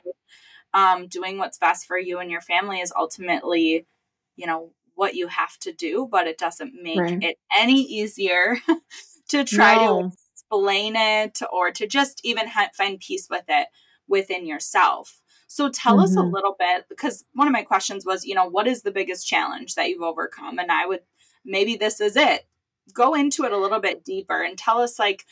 right. 0.76 0.94
um, 0.94 1.08
doing 1.08 1.38
what's 1.40 1.58
best 1.58 1.88
for 1.88 1.98
you 1.98 2.20
and 2.20 2.30
your 2.30 2.42
family 2.42 2.82
is 2.82 2.94
ultimately, 2.96 3.88
you 4.36 4.46
know, 4.46 4.74
what 4.94 5.16
you 5.16 5.28
have 5.28 5.58
to 5.60 5.74
do, 5.74 6.08
but 6.12 6.28
it 6.28 6.38
doesn't 6.38 6.76
make 6.82 7.00
right. 7.00 7.24
it 7.24 7.38
any 7.58 7.82
easier 7.82 8.58
to 9.30 9.44
try 9.44 9.76
no. 9.76 10.02
to 10.02 10.16
explain 10.36 10.96
it 10.96 11.40
or 11.52 11.72
to 11.72 11.88
just 11.88 12.22
even 12.24 12.48
ha- 12.48 12.70
find 12.76 13.00
peace 13.00 13.28
with 13.28 13.46
it 13.48 13.68
within 14.08 14.46
yourself. 14.46 15.20
So 15.52 15.68
tell 15.68 15.96
mm-hmm. 15.96 16.04
us 16.04 16.16
a 16.16 16.20
mm-hmm. 16.20 16.34
little 16.34 16.56
bit 16.58 16.86
because 16.88 17.26
one 17.34 17.46
of 17.46 17.52
my 17.52 17.64
questions 17.64 18.06
was, 18.06 18.24
you 18.24 18.34
know, 18.34 18.46
what 18.46 18.68
is 18.68 18.84
the 18.84 18.92
biggest 18.92 19.28
challenge 19.28 19.76
that 19.76 19.90
you've 19.90 20.02
overcome? 20.02 20.60
And 20.60 20.72
I 20.72 20.86
would 20.86 21.02
maybe 21.44 21.76
this 21.76 22.00
is 22.00 22.16
it. 22.16 22.48
Go 22.94 23.16
into 23.16 23.44
it 23.44 23.52
a 23.52 23.58
little 23.58 23.82
bit 23.82 24.06
deeper 24.06 24.42
and 24.42 24.58
tell 24.58 24.80
us 24.80 24.98
like 24.98 25.26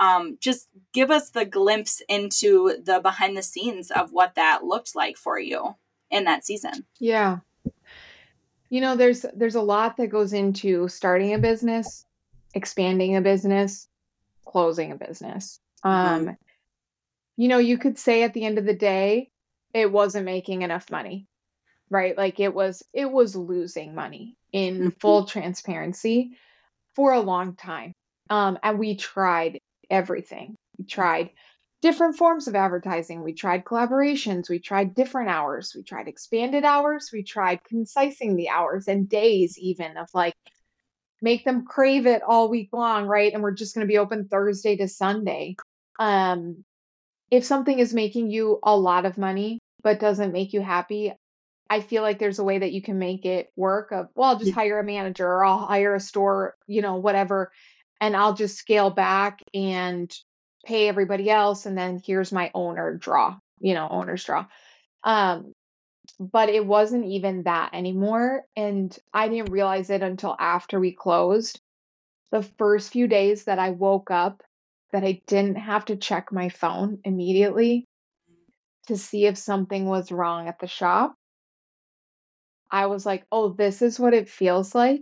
um, 0.00 0.38
just 0.40 0.68
give 0.94 1.10
us 1.10 1.28
the 1.28 1.44
glimpse 1.44 2.00
into 2.08 2.78
the 2.82 3.00
behind 3.00 3.36
the 3.36 3.42
scenes 3.42 3.90
of 3.90 4.10
what 4.10 4.36
that 4.36 4.64
looked 4.64 4.96
like 4.96 5.18
for 5.18 5.38
you 5.38 5.74
in 6.10 6.24
that 6.24 6.46
season. 6.46 6.86
Yeah. 6.98 7.40
You 8.70 8.80
know, 8.80 8.96
there's 8.96 9.26
there's 9.34 9.54
a 9.54 9.60
lot 9.60 9.98
that 9.98 10.06
goes 10.06 10.32
into 10.32 10.88
starting 10.88 11.34
a 11.34 11.38
business, 11.38 12.06
expanding 12.54 13.16
a 13.16 13.20
business, 13.20 13.86
closing 14.46 14.92
a 14.92 14.96
business. 14.96 15.60
Mm-hmm. 15.84 16.28
Um, 16.28 16.36
you 17.36 17.48
know, 17.48 17.58
you 17.58 17.76
could 17.76 17.98
say 17.98 18.22
at 18.22 18.32
the 18.32 18.46
end 18.46 18.56
of 18.56 18.64
the 18.64 18.72
day, 18.72 19.30
it 19.74 19.90
wasn't 19.90 20.24
making 20.24 20.62
enough 20.62 20.90
money. 20.90 21.26
Right? 21.90 22.16
Like 22.16 22.38
it 22.38 22.52
was 22.52 22.82
it 22.92 23.10
was 23.10 23.34
losing 23.34 23.94
money 23.94 24.36
in 24.52 24.78
mm-hmm. 24.78 24.88
full 25.00 25.24
transparency 25.24 26.32
for 26.94 27.12
a 27.12 27.20
long 27.20 27.56
time. 27.56 27.92
Um, 28.30 28.58
and 28.62 28.78
we 28.78 28.96
tried 28.96 29.58
everything. 29.88 30.54
We 30.78 30.84
tried 30.84 31.30
different 31.80 32.16
forms 32.16 32.48
of 32.48 32.54
advertising. 32.54 33.22
We 33.22 33.34
tried 33.34 33.64
collaborations. 33.64 34.50
We 34.50 34.58
tried 34.58 34.94
different 34.94 35.30
hours. 35.30 35.72
We 35.74 35.82
tried 35.82 36.08
expanded 36.08 36.64
hours. 36.64 37.10
We 37.12 37.22
tried 37.22 37.64
concising 37.64 38.36
the 38.36 38.48
hours 38.48 38.88
and 38.88 39.08
days, 39.08 39.58
even 39.58 39.96
of 39.96 40.08
like, 40.12 40.34
make 41.22 41.44
them 41.44 41.64
crave 41.64 42.06
it 42.06 42.22
all 42.26 42.48
week 42.48 42.70
long, 42.72 43.06
right? 43.06 43.32
And 43.32 43.42
we're 43.42 43.52
just 43.52 43.74
going 43.74 43.86
to 43.86 43.90
be 43.90 43.98
open 43.98 44.28
Thursday 44.28 44.76
to 44.76 44.88
Sunday. 44.88 45.56
Um, 45.98 46.64
if 47.30 47.44
something 47.44 47.78
is 47.78 47.94
making 47.94 48.30
you 48.30 48.58
a 48.62 48.76
lot 48.76 49.04
of 49.04 49.18
money 49.18 49.57
but 49.82 50.00
doesn't 50.00 50.32
make 50.32 50.52
you 50.52 50.60
happy, 50.60 51.12
I 51.70 51.80
feel 51.80 52.02
like 52.02 52.18
there's 52.18 52.38
a 52.38 52.44
way 52.44 52.58
that 52.58 52.72
you 52.72 52.82
can 52.82 52.98
make 52.98 53.24
it 53.24 53.50
work 53.56 53.92
of, 53.92 54.08
well, 54.14 54.30
I'll 54.30 54.38
just 54.38 54.52
hire 54.52 54.78
a 54.78 54.84
manager 54.84 55.26
or 55.26 55.44
I'll 55.44 55.66
hire 55.66 55.94
a 55.94 56.00
store, 56.00 56.54
you 56.66 56.82
know, 56.82 56.96
whatever, 56.96 57.52
and 58.00 58.16
I'll 58.16 58.34
just 58.34 58.56
scale 58.56 58.90
back 58.90 59.40
and 59.52 60.12
pay 60.64 60.88
everybody 60.88 61.30
else 61.30 61.66
and 61.66 61.78
then 61.78 62.00
here's 62.04 62.32
my 62.32 62.50
owner 62.54 62.94
draw 62.94 63.38
you 63.60 63.74
know 63.74 63.88
owner's 63.88 64.24
draw. 64.24 64.46
Um 65.04 65.52
but 66.18 66.48
it 66.48 66.66
wasn't 66.66 67.04
even 67.04 67.44
that 67.44 67.70
anymore 67.74 68.42
and 68.56 68.96
i 69.12 69.28
didn't 69.28 69.52
realize 69.52 69.90
it 69.90 70.02
until 70.02 70.36
after 70.38 70.80
we 70.80 70.92
closed. 70.92 71.60
The 72.32 72.42
first 72.42 72.92
few 72.92 73.06
days 73.08 73.44
that 73.44 73.58
i 73.58 73.70
woke 73.70 74.10
up 74.10 74.42
that 74.92 75.04
i 75.04 75.22
didn't 75.26 75.56
have 75.56 75.84
to 75.86 75.96
check 75.96 76.32
my 76.32 76.48
phone 76.48 76.98
immediately 77.04 77.86
to 78.88 78.96
see 78.96 79.26
if 79.26 79.38
something 79.38 79.86
was 79.86 80.12
wrong 80.12 80.48
at 80.48 80.58
the 80.58 80.66
shop 80.66 81.14
i 82.70 82.86
was 82.86 83.06
like 83.06 83.24
oh 83.32 83.50
this 83.50 83.80
is 83.80 83.98
what 83.98 84.14
it 84.14 84.28
feels 84.28 84.74
like 84.74 85.00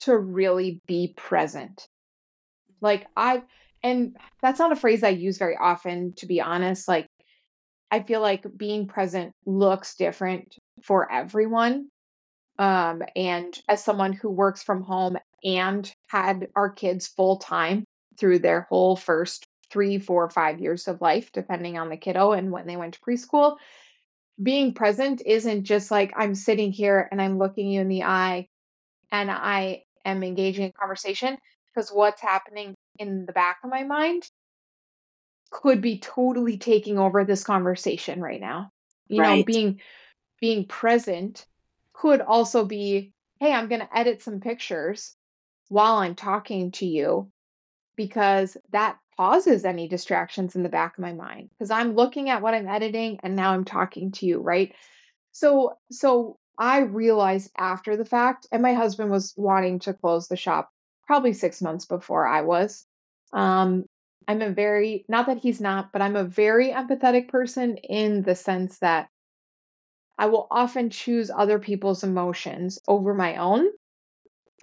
to 0.00 0.16
really 0.16 0.80
be 0.86 1.12
present 1.16 1.86
like 2.80 3.06
i 3.16 3.42
and 3.82 4.16
that's 4.42 4.58
not 4.58 4.72
a 4.72 4.76
phrase 4.76 5.02
I 5.02 5.10
use 5.10 5.38
very 5.38 5.56
often, 5.56 6.12
to 6.16 6.26
be 6.26 6.40
honest. 6.40 6.88
Like, 6.88 7.06
I 7.90 8.02
feel 8.02 8.20
like 8.20 8.44
being 8.56 8.86
present 8.86 9.32
looks 9.46 9.96
different 9.96 10.56
for 10.82 11.10
everyone. 11.10 11.88
Um, 12.58 13.02
and 13.16 13.58
as 13.68 13.82
someone 13.82 14.12
who 14.12 14.30
works 14.30 14.62
from 14.62 14.82
home 14.82 15.16
and 15.42 15.90
had 16.08 16.48
our 16.54 16.70
kids 16.70 17.08
full 17.08 17.38
time 17.38 17.84
through 18.18 18.40
their 18.40 18.66
whole 18.68 18.96
first 18.96 19.46
three, 19.70 19.98
four, 19.98 20.28
five 20.30 20.60
years 20.60 20.88
of 20.88 21.00
life, 21.00 21.30
depending 21.32 21.78
on 21.78 21.88
the 21.88 21.96
kiddo 21.96 22.32
and 22.32 22.50
when 22.50 22.66
they 22.66 22.76
went 22.76 22.94
to 22.94 23.00
preschool, 23.00 23.56
being 24.42 24.74
present 24.74 25.22
isn't 25.24 25.64
just 25.64 25.90
like 25.90 26.12
I'm 26.16 26.34
sitting 26.34 26.72
here 26.72 27.08
and 27.10 27.20
I'm 27.20 27.38
looking 27.38 27.68
you 27.68 27.80
in 27.80 27.88
the 27.88 28.04
eye 28.04 28.48
and 29.12 29.30
I 29.30 29.82
am 30.04 30.22
engaging 30.22 30.64
in 30.64 30.72
conversation 30.72 31.36
because 31.74 31.90
what's 31.90 32.22
happening 32.22 32.74
in 32.98 33.26
the 33.26 33.32
back 33.32 33.58
of 33.62 33.70
my 33.70 33.84
mind 33.84 34.28
could 35.50 35.80
be 35.80 35.98
totally 35.98 36.58
taking 36.58 36.98
over 36.98 37.24
this 37.24 37.44
conversation 37.44 38.20
right 38.20 38.40
now. 38.40 38.70
You 39.08 39.20
right. 39.20 39.38
know, 39.38 39.44
being 39.44 39.80
being 40.40 40.66
present 40.66 41.44
could 41.92 42.20
also 42.20 42.64
be, 42.64 43.12
hey, 43.40 43.52
I'm 43.52 43.68
going 43.68 43.82
to 43.82 43.98
edit 43.98 44.22
some 44.22 44.40
pictures 44.40 45.14
while 45.68 45.96
I'm 45.96 46.14
talking 46.14 46.70
to 46.72 46.86
you 46.86 47.30
because 47.96 48.56
that 48.72 48.96
pauses 49.20 49.66
any 49.66 49.86
distractions 49.86 50.56
in 50.56 50.62
the 50.62 50.70
back 50.70 50.96
of 50.96 51.02
my 51.02 51.12
mind 51.12 51.50
because 51.50 51.70
I'm 51.70 51.94
looking 51.94 52.30
at 52.30 52.40
what 52.40 52.54
I'm 52.54 52.66
editing 52.66 53.20
and 53.22 53.36
now 53.36 53.52
I'm 53.52 53.66
talking 53.66 54.12
to 54.12 54.24
you, 54.24 54.40
right? 54.40 54.74
So 55.32 55.74
so 55.90 56.38
I 56.58 56.80
realized 56.80 57.50
after 57.58 57.98
the 57.98 58.06
fact 58.06 58.46
and 58.50 58.62
my 58.62 58.72
husband 58.72 59.10
was 59.10 59.34
wanting 59.36 59.78
to 59.80 59.92
close 59.92 60.28
the 60.28 60.38
shop 60.38 60.70
probably 61.06 61.34
6 61.34 61.60
months 61.60 61.84
before 61.84 62.26
I 62.26 62.40
was 62.40 62.86
um, 63.34 63.84
I'm 64.26 64.40
a 64.40 64.48
very, 64.48 65.04
not 65.06 65.26
that 65.26 65.36
he's 65.36 65.60
not, 65.60 65.92
but 65.92 66.00
I'm 66.00 66.16
a 66.16 66.24
very 66.24 66.70
empathetic 66.70 67.28
person 67.28 67.76
in 67.76 68.22
the 68.22 68.34
sense 68.34 68.78
that 68.78 69.10
I 70.16 70.26
will 70.26 70.46
often 70.50 70.88
choose 70.88 71.30
other 71.30 71.58
people's 71.58 72.04
emotions 72.04 72.78
over 72.88 73.12
my 73.12 73.36
own. 73.36 73.66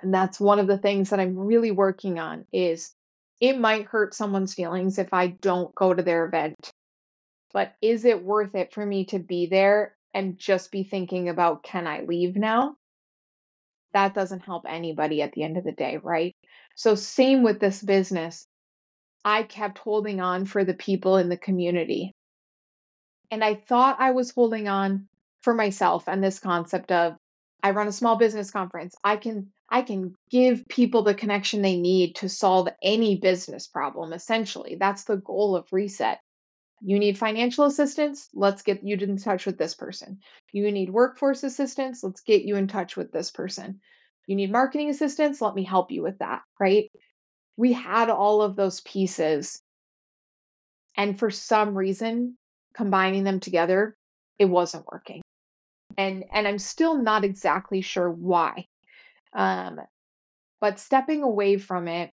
And 0.02 0.12
that's 0.12 0.40
one 0.40 0.58
of 0.58 0.66
the 0.66 0.80
things 0.80 1.12
that 1.12 1.20
I'm 1.20 1.38
really 1.38 1.72
working 1.72 2.18
on 2.18 2.46
is 2.52 2.96
it 3.40 3.60
might 3.60 3.86
hurt 3.86 4.14
someone's 4.14 4.54
feelings 4.54 4.98
if 4.98 5.14
I 5.14 5.28
don't 5.28 5.74
go 5.76 5.94
to 5.94 6.04
their 6.04 6.26
event. 6.26 6.72
But 7.54 7.76
is 7.82 8.06
it 8.06 8.24
worth 8.24 8.56
it 8.56 8.74
for 8.74 8.86
me 8.86 9.06
to 9.06 9.20
be 9.20 9.48
there 9.48 9.96
and 10.14 10.38
just 10.38 10.72
be 10.72 10.84
thinking 10.84 11.30
about 11.30 11.64
can 11.64 11.88
I 11.88 12.02
leave 12.02 12.36
now? 12.36 12.76
That 13.94 14.14
doesn't 14.14 14.44
help 14.44 14.66
anybody 14.68 15.22
at 15.22 15.32
the 15.34 15.44
end 15.44 15.58
of 15.58 15.64
the 15.64 15.72
day, 15.72 15.98
right? 15.98 16.36
So 16.76 16.96
same 16.96 17.44
with 17.44 17.60
this 17.60 17.82
business. 17.82 18.46
I 19.24 19.44
kept 19.44 19.80
holding 19.80 20.20
on 20.20 20.46
for 20.46 20.64
the 20.64 20.74
people 20.74 21.18
in 21.18 21.30
the 21.30 21.38
community. 21.38 22.14
And 23.32 23.44
I 23.44 23.56
thought 23.56 23.98
I 24.00 24.12
was 24.12 24.32
holding 24.32 24.68
on 24.68 25.08
for 25.42 25.54
myself 25.54 26.08
and 26.08 26.24
this 26.24 26.40
concept 26.40 26.92
of 26.92 27.16
I 27.64 27.72
run 27.72 27.88
a 27.88 27.92
small 27.92 28.18
business 28.18 28.52
conference. 28.52 28.96
I 29.04 29.18
can 29.18 29.52
I 29.70 29.82
can 29.82 30.16
give 30.30 30.68
people 30.70 31.04
the 31.04 31.14
connection 31.14 31.62
they 31.62 31.78
need 31.78 32.16
to 32.16 32.30
solve 32.30 32.70
any 32.82 33.18
business 33.18 33.68
problem 33.68 34.14
essentially. 34.14 34.78
That's 34.80 35.04
the 35.04 35.18
goal 35.18 35.56
of 35.56 35.72
reset. 35.72 36.20
You 36.82 37.00
need 37.00 37.18
financial 37.18 37.66
assistance? 37.66 38.30
Let's 38.34 38.62
get 38.62 38.84
you 38.84 38.96
in 38.98 39.18
touch 39.18 39.46
with 39.46 39.58
this 39.58 39.74
person. 39.74 40.20
You 40.54 40.72
need 40.72 40.92
workforce 40.92 41.44
assistance? 41.44 42.04
Let's 42.04 42.22
get 42.22 42.44
you 42.44 42.56
in 42.56 42.68
touch 42.68 42.96
with 42.96 43.12
this 43.12 43.32
person. 43.32 43.82
You 44.28 44.36
need 44.36 44.52
marketing 44.52 44.90
assistance? 44.90 45.42
Let 45.42 45.56
me 45.56 45.64
help 45.64 45.92
you 45.92 46.04
with 46.04 46.20
that, 46.20 46.42
right? 46.60 46.90
we 47.58 47.74
had 47.74 48.10
all 48.10 48.42
of 48.42 48.56
those 48.56 48.82
pieces. 48.82 49.62
And 50.96 51.20
for 51.20 51.30
some 51.30 51.78
reason, 51.78 52.38
combining 52.74 53.24
them 53.24 53.40
together, 53.40 53.96
it 54.40 54.46
wasn't 54.46 54.86
working. 54.92 55.22
And 55.98 56.24
and 56.32 56.48
I'm 56.48 56.60
still 56.60 57.02
not 57.02 57.26
exactly 57.26 57.82
sure 57.82 58.10
why. 58.10 58.68
Um, 59.38 59.80
but 60.60 60.80
stepping 60.80 61.24
away 61.24 61.58
from 61.58 61.88
it 61.88 62.10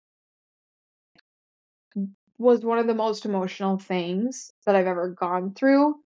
was 2.39 2.65
one 2.65 2.79
of 2.79 2.87
the 2.87 2.95
most 2.95 3.27
emotional 3.27 3.79
things 3.79 4.51
that 4.65 4.75
I've 4.75 4.87
ever 4.87 5.11
gone 5.11 5.53
through 5.53 5.97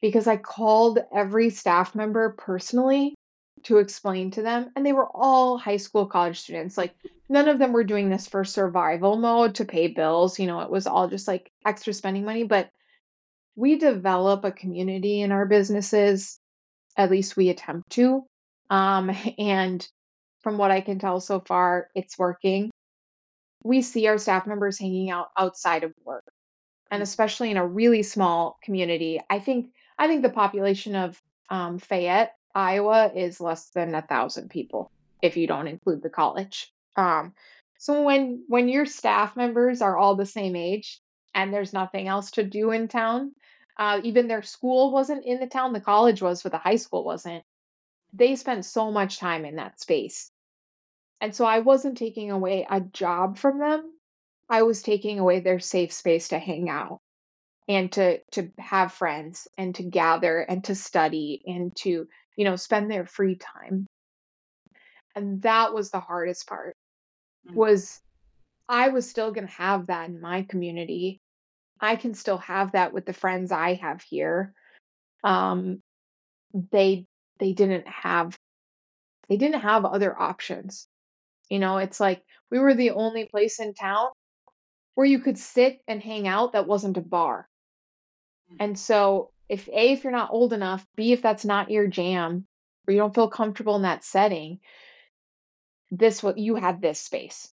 because 0.00 0.28
I 0.28 0.36
called 0.36 1.00
every 1.12 1.50
staff 1.50 1.96
member 1.96 2.36
personally 2.38 3.14
to 3.64 3.78
explain 3.78 4.30
to 4.32 4.42
them. 4.42 4.70
And 4.76 4.86
they 4.86 4.92
were 4.92 5.08
all 5.12 5.58
high 5.58 5.78
school, 5.78 6.06
college 6.06 6.38
students. 6.38 6.78
Like 6.78 6.94
none 7.28 7.48
of 7.48 7.58
them 7.58 7.72
were 7.72 7.82
doing 7.82 8.08
this 8.08 8.28
for 8.28 8.44
survival 8.44 9.16
mode 9.16 9.56
to 9.56 9.64
pay 9.64 9.88
bills. 9.88 10.38
You 10.38 10.46
know, 10.46 10.60
it 10.60 10.70
was 10.70 10.86
all 10.86 11.08
just 11.08 11.26
like 11.26 11.50
extra 11.66 11.92
spending 11.92 12.24
money. 12.24 12.44
But 12.44 12.70
we 13.56 13.76
develop 13.76 14.44
a 14.44 14.52
community 14.52 15.20
in 15.20 15.32
our 15.32 15.46
businesses, 15.46 16.38
at 16.96 17.10
least 17.10 17.36
we 17.36 17.48
attempt 17.48 17.90
to. 17.90 18.24
Um, 18.70 19.10
and 19.38 19.86
from 20.44 20.58
what 20.58 20.70
I 20.70 20.82
can 20.82 20.98
tell 20.98 21.20
so 21.20 21.40
far, 21.40 21.88
it's 21.94 22.18
working. 22.18 22.70
We 23.64 23.80
see 23.80 24.06
our 24.06 24.18
staff 24.18 24.46
members 24.46 24.78
hanging 24.78 25.10
out 25.10 25.28
outside 25.38 25.82
of 25.82 25.92
work. 26.04 26.24
And 26.90 27.00
mm. 27.00 27.02
especially 27.02 27.50
in 27.50 27.56
a 27.56 27.66
really 27.66 28.02
small 28.02 28.58
community, 28.62 29.20
I 29.30 29.38
think 29.38 29.72
I 29.98 30.06
think 30.06 30.22
the 30.22 30.28
population 30.28 30.94
of 30.94 31.20
um, 31.48 31.78
Fayette, 31.78 32.34
Iowa, 32.54 33.10
is 33.14 33.40
less 33.40 33.70
than 33.70 33.94
a 33.94 34.02
thousand 34.02 34.50
people 34.50 34.90
if 35.22 35.36
you 35.36 35.46
don't 35.46 35.66
include 35.66 36.02
the 36.02 36.10
college. 36.10 36.70
Um, 36.96 37.32
so 37.78 38.02
when 38.02 38.44
when 38.48 38.68
your 38.68 38.84
staff 38.84 39.36
members 39.36 39.80
are 39.80 39.96
all 39.96 40.14
the 40.14 40.26
same 40.26 40.54
age 40.54 41.00
and 41.34 41.52
there's 41.52 41.72
nothing 41.72 42.06
else 42.06 42.30
to 42.32 42.44
do 42.44 42.70
in 42.70 42.86
town, 42.86 43.32
uh, 43.78 44.00
even 44.04 44.28
their 44.28 44.42
school 44.42 44.92
wasn't 44.92 45.24
in 45.24 45.40
the 45.40 45.46
town, 45.46 45.72
the 45.72 45.80
college 45.80 46.20
was, 46.20 46.42
but 46.42 46.52
the 46.52 46.58
high 46.58 46.76
school 46.76 47.02
wasn't. 47.02 47.42
They 48.12 48.36
spent 48.36 48.66
so 48.66 48.92
much 48.92 49.18
time 49.18 49.46
in 49.46 49.56
that 49.56 49.80
space. 49.80 50.30
And 51.24 51.34
so 51.34 51.46
I 51.46 51.60
wasn't 51.60 51.96
taking 51.96 52.30
away 52.30 52.66
a 52.68 52.82
job 52.82 53.38
from 53.38 53.58
them. 53.58 53.94
I 54.50 54.60
was 54.60 54.82
taking 54.82 55.18
away 55.18 55.40
their 55.40 55.58
safe 55.58 55.90
space 55.90 56.28
to 56.28 56.38
hang 56.38 56.68
out 56.68 57.00
and 57.66 57.90
to 57.92 58.18
to 58.32 58.50
have 58.58 58.92
friends 58.92 59.48
and 59.56 59.74
to 59.76 59.84
gather 59.84 60.40
and 60.40 60.62
to 60.64 60.74
study 60.74 61.42
and 61.46 61.74
to, 61.76 62.06
you 62.36 62.44
know, 62.44 62.56
spend 62.56 62.90
their 62.90 63.06
free 63.06 63.36
time. 63.36 63.86
And 65.14 65.40
that 65.40 65.72
was 65.72 65.90
the 65.90 65.98
hardest 65.98 66.46
part. 66.46 66.76
Mm. 67.50 67.54
Was 67.54 68.02
I 68.68 68.88
was 68.88 69.08
still 69.08 69.32
going 69.32 69.46
to 69.46 69.54
have 69.54 69.86
that 69.86 70.10
in 70.10 70.20
my 70.20 70.42
community. 70.42 71.22
I 71.80 71.96
can 71.96 72.12
still 72.12 72.36
have 72.36 72.72
that 72.72 72.92
with 72.92 73.06
the 73.06 73.14
friends 73.14 73.50
I 73.50 73.76
have 73.76 74.02
here. 74.02 74.52
Um 75.22 75.80
they 76.52 77.06
they 77.38 77.54
didn't 77.54 77.88
have 77.88 78.36
they 79.30 79.38
didn't 79.38 79.62
have 79.62 79.86
other 79.86 80.14
options. 80.20 80.86
You 81.48 81.58
know, 81.58 81.78
it's 81.78 82.00
like 82.00 82.22
we 82.50 82.58
were 82.58 82.74
the 82.74 82.90
only 82.90 83.26
place 83.26 83.60
in 83.60 83.74
town 83.74 84.08
where 84.94 85.06
you 85.06 85.18
could 85.18 85.38
sit 85.38 85.80
and 85.88 86.00
hang 86.02 86.28
out 86.28 86.52
that 86.52 86.66
wasn't 86.66 86.96
a 86.96 87.02
bar. 87.02 87.48
Mm. 88.52 88.56
And 88.60 88.78
so, 88.78 89.30
if 89.48 89.68
A, 89.68 89.92
if 89.92 90.04
you're 90.04 90.12
not 90.12 90.30
old 90.32 90.52
enough, 90.52 90.86
B, 90.96 91.12
if 91.12 91.20
that's 91.20 91.44
not 91.44 91.70
your 91.70 91.86
jam, 91.86 92.46
or 92.86 92.92
you 92.92 93.00
don't 93.00 93.14
feel 93.14 93.28
comfortable 93.28 93.76
in 93.76 93.82
that 93.82 94.04
setting, 94.04 94.60
this 95.90 96.22
what 96.22 96.38
you 96.38 96.54
had 96.54 96.80
this 96.80 97.00
space 97.00 97.52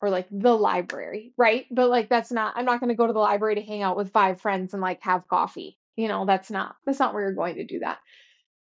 or 0.00 0.10
like 0.10 0.26
the 0.30 0.54
library, 0.54 1.32
right? 1.36 1.66
But 1.70 1.90
like 1.90 2.08
that's 2.08 2.30
not 2.30 2.54
I'm 2.56 2.64
not 2.64 2.80
going 2.80 2.90
to 2.90 2.96
go 2.96 3.06
to 3.06 3.12
the 3.12 3.18
library 3.18 3.56
to 3.56 3.62
hang 3.62 3.82
out 3.82 3.96
with 3.96 4.12
five 4.12 4.40
friends 4.40 4.72
and 4.72 4.82
like 4.82 5.02
have 5.02 5.28
coffee. 5.28 5.76
You 5.96 6.08
know, 6.08 6.24
that's 6.26 6.50
not 6.50 6.76
that's 6.86 6.98
not 6.98 7.14
where 7.14 7.24
you're 7.24 7.32
going 7.32 7.56
to 7.56 7.66
do 7.66 7.80
that. 7.80 7.98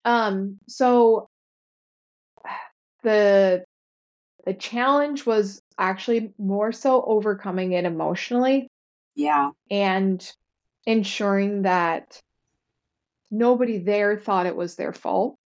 Um 0.05 0.59
so 0.69 1.29
the 3.03 3.65
the 4.45 4.55
challenge 4.55 5.25
was 5.27 5.63
actually 5.79 6.33
more 6.39 6.73
so 6.73 7.03
overcoming 7.03 7.73
it 7.73 7.85
emotionally. 7.85 8.69
Yeah. 9.15 9.51
And 9.71 10.31
ensuring 10.87 11.63
that 11.63 12.21
nobody 13.31 13.79
there 13.79 14.19
thought 14.19 14.47
it 14.47 14.57
was 14.57 14.77
their 14.77 14.93
fault. 14.93 15.37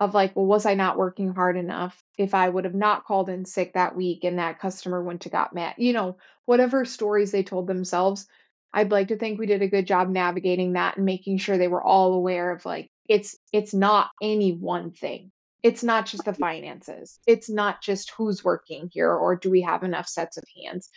Of 0.00 0.12
like, 0.12 0.34
well, 0.34 0.44
was 0.44 0.66
I 0.66 0.74
not 0.74 0.98
working 0.98 1.32
hard 1.32 1.56
enough? 1.56 2.02
If 2.18 2.34
I 2.34 2.48
would 2.48 2.64
have 2.64 2.74
not 2.74 3.04
called 3.04 3.28
in 3.28 3.44
sick 3.44 3.74
that 3.74 3.94
week 3.94 4.24
and 4.24 4.40
that 4.40 4.58
customer 4.58 5.02
went 5.02 5.20
to 5.22 5.28
got 5.28 5.54
mad, 5.54 5.74
you 5.78 5.92
know, 5.92 6.16
whatever 6.46 6.84
stories 6.84 7.30
they 7.30 7.44
told 7.44 7.68
themselves, 7.68 8.26
I'd 8.72 8.90
like 8.90 9.08
to 9.08 9.16
think 9.16 9.38
we 9.38 9.46
did 9.46 9.62
a 9.62 9.68
good 9.68 9.86
job 9.86 10.08
navigating 10.08 10.72
that 10.72 10.96
and 10.96 11.06
making 11.06 11.38
sure 11.38 11.56
they 11.56 11.68
were 11.68 11.82
all 11.82 12.12
aware 12.12 12.50
of 12.50 12.66
like 12.66 12.90
it's 13.08 13.36
it's 13.52 13.72
not 13.72 14.10
any 14.20 14.52
one 14.52 14.90
thing 14.90 15.30
it's 15.64 15.82
not 15.82 16.04
just 16.04 16.26
the 16.26 16.34
finances. 16.34 17.18
It's 17.26 17.48
not 17.48 17.80
just 17.80 18.12
who's 18.16 18.44
working 18.44 18.90
here 18.92 19.10
or 19.10 19.34
do 19.34 19.50
we 19.50 19.62
have 19.62 19.82
enough 19.82 20.06
sets 20.06 20.36
of 20.36 20.44
hands. 20.62 20.90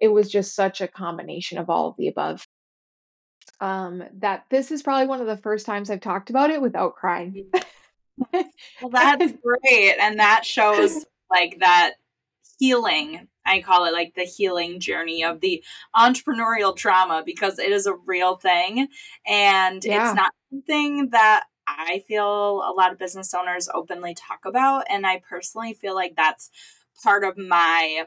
It 0.00 0.08
was 0.08 0.28
just 0.28 0.56
such 0.56 0.80
a 0.80 0.88
combination 0.88 1.56
of 1.56 1.70
all 1.70 1.88
of 1.88 1.96
the 1.96 2.08
above. 2.08 2.46
Um 3.60 4.02
that 4.18 4.44
this 4.50 4.72
is 4.72 4.82
probably 4.82 5.06
one 5.06 5.20
of 5.20 5.28
the 5.28 5.36
first 5.36 5.66
times 5.66 5.88
i've 5.88 6.00
talked 6.00 6.30
about 6.30 6.50
it 6.50 6.60
without 6.60 6.96
crying. 6.96 7.50
Well 8.32 8.90
that's 8.90 9.32
great 9.42 9.96
and 10.00 10.18
that 10.18 10.44
shows 10.44 11.06
like 11.30 11.60
that 11.60 11.92
healing 12.58 13.26
i 13.46 13.60
call 13.60 13.86
it 13.86 13.92
like 13.92 14.14
the 14.14 14.24
healing 14.24 14.78
journey 14.78 15.24
of 15.24 15.40
the 15.40 15.64
entrepreneurial 15.96 16.76
trauma 16.76 17.22
because 17.24 17.58
it 17.58 17.72
is 17.72 17.86
a 17.86 17.94
real 18.06 18.36
thing 18.36 18.86
and 19.26 19.84
yeah. 19.84 20.06
it's 20.06 20.14
not 20.14 20.32
something 20.50 21.08
that 21.10 21.44
I 21.66 22.04
feel 22.06 22.24
a 22.26 22.74
lot 22.76 22.92
of 22.92 22.98
business 22.98 23.34
owners 23.34 23.68
openly 23.72 24.14
talk 24.14 24.44
about. 24.44 24.84
And 24.90 25.06
I 25.06 25.22
personally 25.28 25.74
feel 25.74 25.94
like 25.94 26.14
that's 26.16 26.50
part 27.02 27.24
of 27.24 27.38
my 27.38 28.06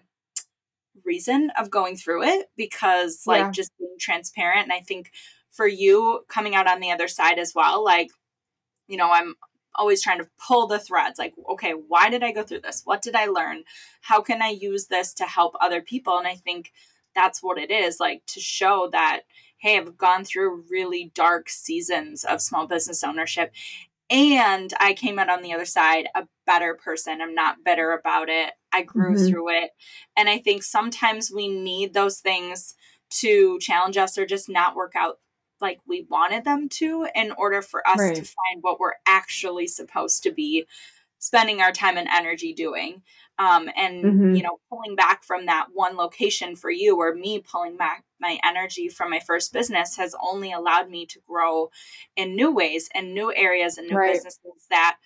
reason 1.03 1.51
of 1.59 1.69
going 1.69 1.95
through 1.95 2.23
it 2.23 2.47
because, 2.55 3.23
like, 3.25 3.39
yeah. 3.39 3.51
just 3.51 3.71
being 3.77 3.95
transparent. 3.99 4.63
And 4.63 4.73
I 4.73 4.79
think 4.81 5.11
for 5.51 5.67
you 5.67 6.25
coming 6.27 6.55
out 6.55 6.67
on 6.67 6.79
the 6.79 6.91
other 6.91 7.07
side 7.07 7.39
as 7.39 7.53
well, 7.55 7.83
like, 7.83 8.09
you 8.87 8.97
know, 8.97 9.11
I'm 9.11 9.35
always 9.75 10.01
trying 10.01 10.19
to 10.19 10.29
pull 10.47 10.67
the 10.67 10.79
threads 10.79 11.19
like 11.19 11.33
okay 11.49 11.71
why 11.71 12.09
did 12.09 12.23
i 12.23 12.31
go 12.31 12.43
through 12.43 12.61
this 12.61 12.81
what 12.85 13.01
did 13.01 13.15
i 13.15 13.25
learn 13.25 13.63
how 14.01 14.21
can 14.21 14.41
i 14.41 14.47
use 14.47 14.87
this 14.87 15.13
to 15.13 15.25
help 15.25 15.53
other 15.59 15.81
people 15.81 16.17
and 16.17 16.27
i 16.27 16.35
think 16.35 16.71
that's 17.13 17.43
what 17.43 17.57
it 17.57 17.71
is 17.71 17.99
like 17.99 18.21
to 18.25 18.39
show 18.39 18.89
that 18.91 19.21
hey, 19.65 19.79
I've 19.79 19.97
gone 19.97 20.23
through 20.23 20.63
really 20.69 21.11
dark 21.15 21.49
seasons 21.49 22.23
of 22.23 22.39
small 22.39 22.67
business 22.67 23.03
ownership. 23.03 23.51
And 24.11 24.71
I 24.79 24.93
came 24.93 25.17
out 25.17 25.27
on 25.27 25.41
the 25.41 25.53
other 25.53 25.65
side 25.65 26.07
a 26.13 26.27
better 26.45 26.75
person. 26.75 27.19
I'm 27.19 27.33
not 27.33 27.63
bitter 27.65 27.91
about 27.91 28.29
it. 28.29 28.53
I 28.71 28.83
grew 28.83 29.15
mm-hmm. 29.15 29.27
through 29.27 29.49
it. 29.57 29.71
And 30.15 30.29
I 30.29 30.37
think 30.37 30.61
sometimes 30.61 31.31
we 31.31 31.47
need 31.47 31.95
those 31.95 32.19
things 32.19 32.75
to 33.21 33.57
challenge 33.57 33.97
us 33.97 34.19
or 34.19 34.27
just 34.27 34.49
not 34.49 34.75
work 34.75 34.93
out 34.95 35.17
like 35.59 35.79
we 35.87 36.05
wanted 36.11 36.45
them 36.45 36.69
to 36.69 37.07
in 37.15 37.31
order 37.31 37.63
for 37.63 37.87
us 37.87 37.97
right. 37.97 38.15
to 38.15 38.21
find 38.21 38.61
what 38.61 38.79
we're 38.79 38.93
actually 39.07 39.65
supposed 39.65 40.21
to 40.21 40.31
be 40.31 40.67
spending 41.25 41.59
our 41.59 41.71
time 41.71 41.97
and 41.97 42.07
energy 42.07 42.53
doing 42.53 43.01
um, 43.39 43.67
and 43.75 44.03
mm-hmm. 44.03 44.35
you 44.35 44.43
know 44.43 44.59
pulling 44.69 44.95
back 44.95 45.23
from 45.23 45.47
that 45.47 45.67
one 45.73 45.95
location 45.97 46.55
for 46.55 46.69
you 46.69 46.97
or 46.97 47.15
me 47.15 47.39
pulling 47.39 47.75
back 47.77 48.05
my 48.21 48.39
energy 48.45 48.87
from 48.87 49.09
my 49.09 49.19
first 49.19 49.51
business 49.51 49.97
has 49.97 50.15
only 50.21 50.51
allowed 50.51 50.89
me 50.89 51.05
to 51.07 51.19
grow 51.27 51.69
in 52.15 52.35
new 52.35 52.51
ways 52.51 52.89
and 52.93 53.13
new 53.13 53.33
areas 53.33 53.77
and 53.77 53.87
new 53.87 53.97
right. 53.97 54.13
businesses 54.13 54.67
that 54.69 54.97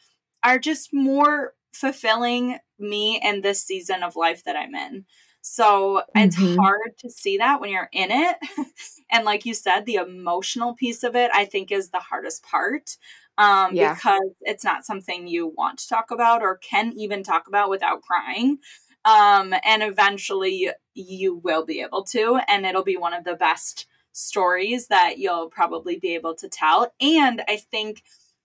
are 0.43 0.59
just 0.59 0.93
more 0.93 1.53
fulfilling 1.71 2.59
me 2.77 3.19
in 3.23 3.41
this 3.41 3.61
season 3.61 4.03
of 4.03 4.15
life 4.15 4.43
that 4.43 4.57
i'm 4.57 4.75
in 4.75 5.05
so 5.41 6.03
mm-hmm. 6.15 6.27
it's 6.27 6.57
hard 6.57 6.97
to 6.97 7.09
see 7.09 7.37
that 7.37 7.61
when 7.61 7.69
you're 7.69 7.89
in 7.93 8.11
it 8.11 8.35
and 9.11 9.23
like 9.23 9.45
you 9.45 9.53
said 9.53 9.85
the 9.85 9.95
emotional 9.95 10.75
piece 10.75 11.03
of 11.03 11.15
it 11.15 11.31
i 11.33 11.45
think 11.45 11.71
is 11.71 11.89
the 11.89 11.99
hardest 11.99 12.43
part 12.43 12.97
um, 13.39 13.73
yeah. 13.73 13.95
because 13.95 14.31
it's 14.41 14.65
not 14.65 14.85
something 14.85 15.27
you 15.27 15.47
want 15.47 15.79
to 15.79 15.87
talk 15.87 16.11
about 16.11 16.43
or 16.43 16.57
can 16.57 16.93
even 16.97 17.23
talk 17.23 17.47
about 17.47 17.69
without 17.69 18.01
crying. 18.01 18.59
Um, 19.05 19.55
and 19.63 19.81
eventually 19.81 20.69
you 20.93 21.35
will 21.35 21.65
be 21.65 21.81
able 21.81 22.03
to, 22.03 22.41
and 22.49 22.65
it'll 22.65 22.83
be 22.83 22.97
one 22.97 23.13
of 23.13 23.23
the 23.23 23.35
best 23.35 23.87
stories 24.11 24.87
that 24.87 25.17
you'll 25.17 25.49
probably 25.49 25.97
be 25.97 26.15
able 26.15 26.35
to 26.35 26.49
tell. 26.49 26.91
And 26.99 27.41
I 27.47 27.55
think 27.55 28.03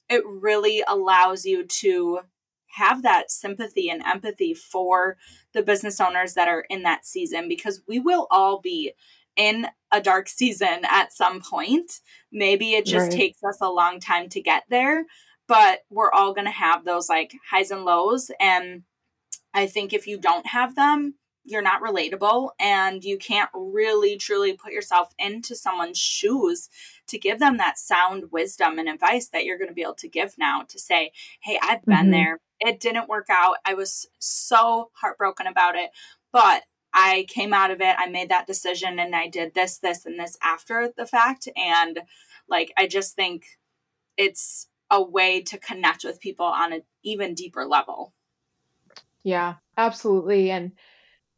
it 0.09 0.23
really 0.25 0.85
allows 0.87 1.45
you 1.45 1.67
to 1.67 2.21
have 2.69 3.03
that 3.03 3.33
sympathy 3.33 3.91
and 3.91 4.03
empathy 4.03 4.55
for 4.55 5.17
the 5.55 5.63
business 5.63 6.01
owners 6.01 6.35
that 6.35 6.49
are 6.49 6.65
in 6.71 6.85
that 6.85 7.05
season 7.05 7.49
because 7.49 7.83
we 7.89 7.99
will 7.99 8.29
all 8.31 8.61
be 8.61 8.93
in 9.37 9.67
a 9.93 10.01
dark 10.01 10.29
season 10.29 10.81
at 10.85 11.13
some 11.13 11.41
point. 11.41 12.01
Maybe 12.33 12.75
it 12.75 12.87
just 12.87 13.11
right. 13.11 13.17
takes 13.17 13.43
us 13.45 13.59
a 13.61 13.71
long 13.71 14.01
time 14.01 14.29
to 14.31 14.41
get 14.41 14.65
there, 14.69 15.05
but 15.47 15.81
we're 15.91 16.13
all 16.13 16.35
going 16.35 16.47
to 16.47 16.51
have 16.51 16.85
those 16.85 17.09
like 17.09 17.35
highs 17.49 17.71
and 17.71 17.85
lows. 17.85 18.31
And 18.41 18.83
I 19.53 19.67
think 19.67 19.93
if 19.93 20.07
you 20.07 20.19
don't 20.19 20.47
have 20.47 20.75
them, 20.75 21.15
you're 21.45 21.63
not 21.63 21.83
relatable 21.83 22.51
and 22.59 23.05
you 23.05 23.19
can't 23.19 23.51
really 23.55 24.17
truly 24.17 24.55
put 24.55 24.73
yourself 24.73 25.15
into 25.19 25.55
someone's 25.55 25.99
shoes 25.99 26.71
to 27.07 27.19
give 27.19 27.39
them 27.39 27.59
that 27.59 27.79
sound 27.79 28.25
wisdom 28.33 28.79
and 28.79 28.89
advice 28.89 29.29
that 29.29 29.45
you're 29.45 29.59
going 29.59 29.69
to 29.69 29.75
be 29.75 29.83
able 29.83 29.95
to 29.95 30.09
give 30.09 30.37
now 30.39 30.63
to 30.69 30.79
say, 30.79 31.13
Hey, 31.41 31.59
I've 31.63 31.85
been 31.85 31.97
mm-hmm. 31.97 32.11
there. 32.11 32.41
It 32.61 32.81
didn't 32.81 33.11
work 33.11 33.27
out. 33.29 33.57
I 33.65 33.75
was 33.75 34.07
so 34.19 34.91
heartbroken 34.95 35.47
about 35.47 35.77
it, 35.77 35.91
but 36.33 36.63
I 36.95 37.27
came 37.29 37.53
out 37.53 37.71
of 37.71 37.81
it. 37.81 37.97
I 37.99 38.09
made 38.09 38.31
that 38.31 38.47
decision 38.47 38.99
and 38.99 39.15
I 39.15 39.29
did 39.29 39.53
this, 39.53 39.79
this, 39.79 40.07
and 40.07 40.19
this 40.19 40.39
after 40.43 40.93
the 40.97 41.07
fact. 41.07 41.49
And 41.57 42.01
like, 42.49 42.73
I 42.79 42.87
just 42.87 43.15
think 43.15 43.45
it's 44.17 44.69
a 44.91 45.03
way 45.03 45.43
to 45.43 45.59
connect 45.59 46.05
with 46.05 46.21
people 46.21 46.47
on 46.47 46.73
an 46.73 46.83
even 47.03 47.35
deeper 47.35 47.67
level. 47.67 48.15
Yeah, 49.25 49.55
absolutely. 49.77 50.51
And 50.51 50.73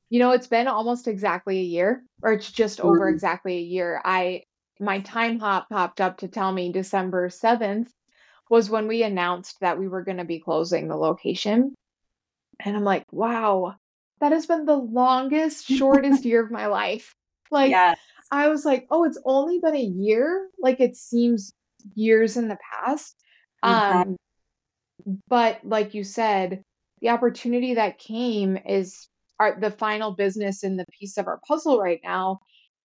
you 0.09 0.21
know, 0.21 0.31
it's 0.31 0.47
been 0.47 0.69
almost 0.69 1.09
exactly 1.09 1.59
a 1.59 1.65
year, 1.65 2.05
or 2.23 2.33
it's 2.33 2.51
just 2.51 2.81
over 2.81 3.11
Mm. 3.11 3.15
exactly 3.15 3.57
a 3.57 3.61
year. 3.63 4.01
I 4.05 4.45
my 4.79 5.01
Timehop 5.01 5.69
popped 5.69 6.01
up 6.01 6.19
to 6.19 6.29
tell 6.29 6.53
me 6.53 6.71
December 6.71 7.29
7th 7.29 7.91
was 8.49 8.71
when 8.71 8.87
we 8.87 9.03
announced 9.03 9.59
that 9.61 9.79
we 9.79 9.89
were 9.89 10.05
going 10.05 10.19
to 10.19 10.25
be 10.25 10.39
closing 10.39 10.87
the 10.87 10.97
location. 10.97 11.75
And 12.61 12.77
I'm 12.77 12.85
like, 12.85 13.05
wow, 13.13 13.75
that 14.21 14.33
has 14.33 14.47
been 14.47 14.65
the 14.65 14.77
longest, 14.77 15.67
shortest 15.67 16.25
year 16.25 16.45
of 16.45 16.51
my 16.51 16.67
life. 16.67 17.15
Like, 17.51 17.71
Yes. 17.71 17.99
I 18.31 18.49
was 18.49 18.65
like, 18.65 18.87
oh, 18.91 19.05
it's 19.05 19.21
only 19.25 19.61
been 19.61 19.77
a 19.77 19.81
year. 19.81 20.49
Like, 20.59 20.81
it 20.81 20.97
seems 20.97 21.53
years 21.95 22.37
in 22.37 22.49
the 22.49 22.59
past. 22.73 23.17
Mhm. 23.65 23.91
Um, 23.91 24.17
but 25.29 25.61
like 25.65 25.95
you 25.95 26.05
said, 26.05 26.63
the 27.01 27.11
opportunity 27.11 27.75
that 27.75 27.99
came 27.99 28.57
is 28.57 29.09
our 29.39 29.59
the 29.61 29.71
final 29.71 30.13
business 30.13 30.65
in 30.65 30.77
the 30.77 30.87
piece 30.99 31.19
of 31.19 31.27
our 31.27 31.41
puzzle 31.47 31.79
right 31.79 32.01
now. 32.03 32.41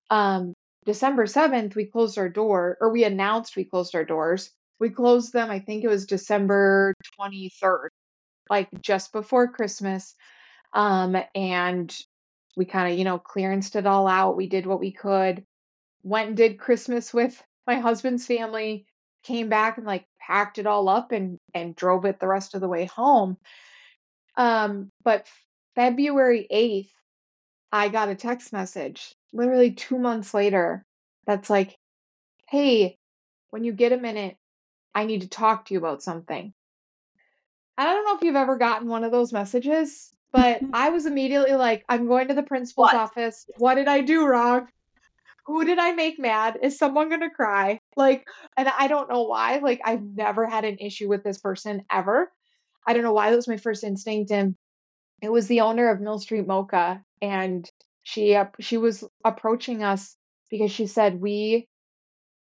Um, 0.09 0.53
December 0.85 1.25
7th, 1.25 1.75
we 1.75 1.85
closed 1.85 2.17
our 2.17 2.29
door, 2.29 2.77
or 2.81 2.91
we 2.91 3.03
announced 3.03 3.55
we 3.55 3.63
closed 3.65 3.95
our 3.95 4.03
doors. 4.03 4.51
We 4.79 4.89
closed 4.89 5.31
them, 5.31 5.49
I 5.51 5.59
think 5.59 5.83
it 5.83 5.87
was 5.87 6.05
December 6.05 6.93
23rd, 7.19 7.89
like 8.49 8.67
just 8.81 9.11
before 9.13 9.47
Christmas. 9.47 10.15
Um, 10.73 11.17
and 11.35 11.95
we 12.55 12.65
kind 12.65 12.91
of, 12.91 12.97
you 12.97 13.05
know, 13.05 13.19
clearanced 13.19 13.75
it 13.75 13.85
all 13.85 14.07
out. 14.07 14.37
We 14.37 14.47
did 14.47 14.65
what 14.65 14.79
we 14.79 14.91
could, 14.91 15.45
went 16.03 16.29
and 16.29 16.37
did 16.37 16.59
Christmas 16.59 17.13
with 17.13 17.41
my 17.67 17.75
husband's 17.75 18.25
family, 18.25 18.85
came 19.23 19.49
back 19.49 19.77
and 19.77 19.85
like 19.85 20.05
packed 20.19 20.57
it 20.57 20.67
all 20.67 20.89
up 20.89 21.11
and 21.11 21.37
and 21.53 21.75
drove 21.75 22.05
it 22.05 22.19
the 22.19 22.27
rest 22.27 22.55
of 22.55 22.61
the 22.61 22.67
way 22.67 22.85
home. 22.85 23.37
Um, 24.37 24.89
but 25.03 25.27
February 25.75 26.47
8th, 26.51 26.89
I 27.71 27.89
got 27.89 28.09
a 28.09 28.15
text 28.15 28.51
message 28.53 29.13
literally 29.33 29.71
two 29.71 29.97
months 29.97 30.33
later 30.33 30.85
that's 31.25 31.49
like, 31.49 31.77
hey, 32.49 32.97
when 33.51 33.63
you 33.63 33.73
get 33.73 33.91
a 33.93 33.97
minute, 33.97 34.37
I 34.93 35.05
need 35.05 35.21
to 35.21 35.29
talk 35.29 35.65
to 35.65 35.73
you 35.73 35.79
about 35.79 36.03
something. 36.03 36.53
I 37.77 37.85
don't 37.85 38.05
know 38.05 38.15
if 38.15 38.23
you've 38.23 38.35
ever 38.35 38.57
gotten 38.57 38.87
one 38.87 39.03
of 39.03 39.11
those 39.11 39.31
messages, 39.31 40.13
but 40.31 40.61
I 40.73 40.89
was 40.89 41.05
immediately 41.05 41.53
like, 41.53 41.83
I'm 41.89 42.07
going 42.07 42.27
to 42.29 42.33
the 42.33 42.43
principal's 42.43 42.87
What? 42.91 42.95
office. 42.95 43.45
What 43.57 43.75
did 43.75 43.87
I 43.87 44.01
do 44.01 44.25
wrong? 44.25 44.67
Who 45.47 45.65
did 45.65 45.79
I 45.79 45.91
make 45.93 46.19
mad? 46.19 46.59
Is 46.61 46.77
someone 46.77 47.09
going 47.09 47.21
to 47.21 47.29
cry? 47.29 47.79
Like, 47.97 48.25
and 48.55 48.69
I 48.69 48.87
don't 48.87 49.09
know 49.09 49.23
why. 49.23 49.57
Like, 49.57 49.81
I've 49.83 50.03
never 50.03 50.45
had 50.45 50.65
an 50.65 50.77
issue 50.79 51.09
with 51.09 51.23
this 51.23 51.39
person 51.39 51.83
ever. 51.91 52.31
I 52.87 52.93
don't 52.93 53.03
know 53.03 53.13
why 53.13 53.29
that 53.29 53.35
was 53.35 53.47
my 53.47 53.57
first 53.57 53.83
instinct. 53.83 54.31
And 54.31 54.55
it 55.21 55.31
was 55.31 55.47
the 55.47 55.61
owner 55.61 55.89
of 55.89 55.99
Mill 55.99 56.19
Street 56.19 56.47
Mocha. 56.47 57.03
And 57.21 57.69
she, 58.03 58.35
uh, 58.35 58.45
she 58.59 58.77
was 58.77 59.03
approaching 59.25 59.83
us 59.83 60.15
because 60.49 60.71
she 60.71 60.85
said, 60.85 61.19
we, 61.19 61.67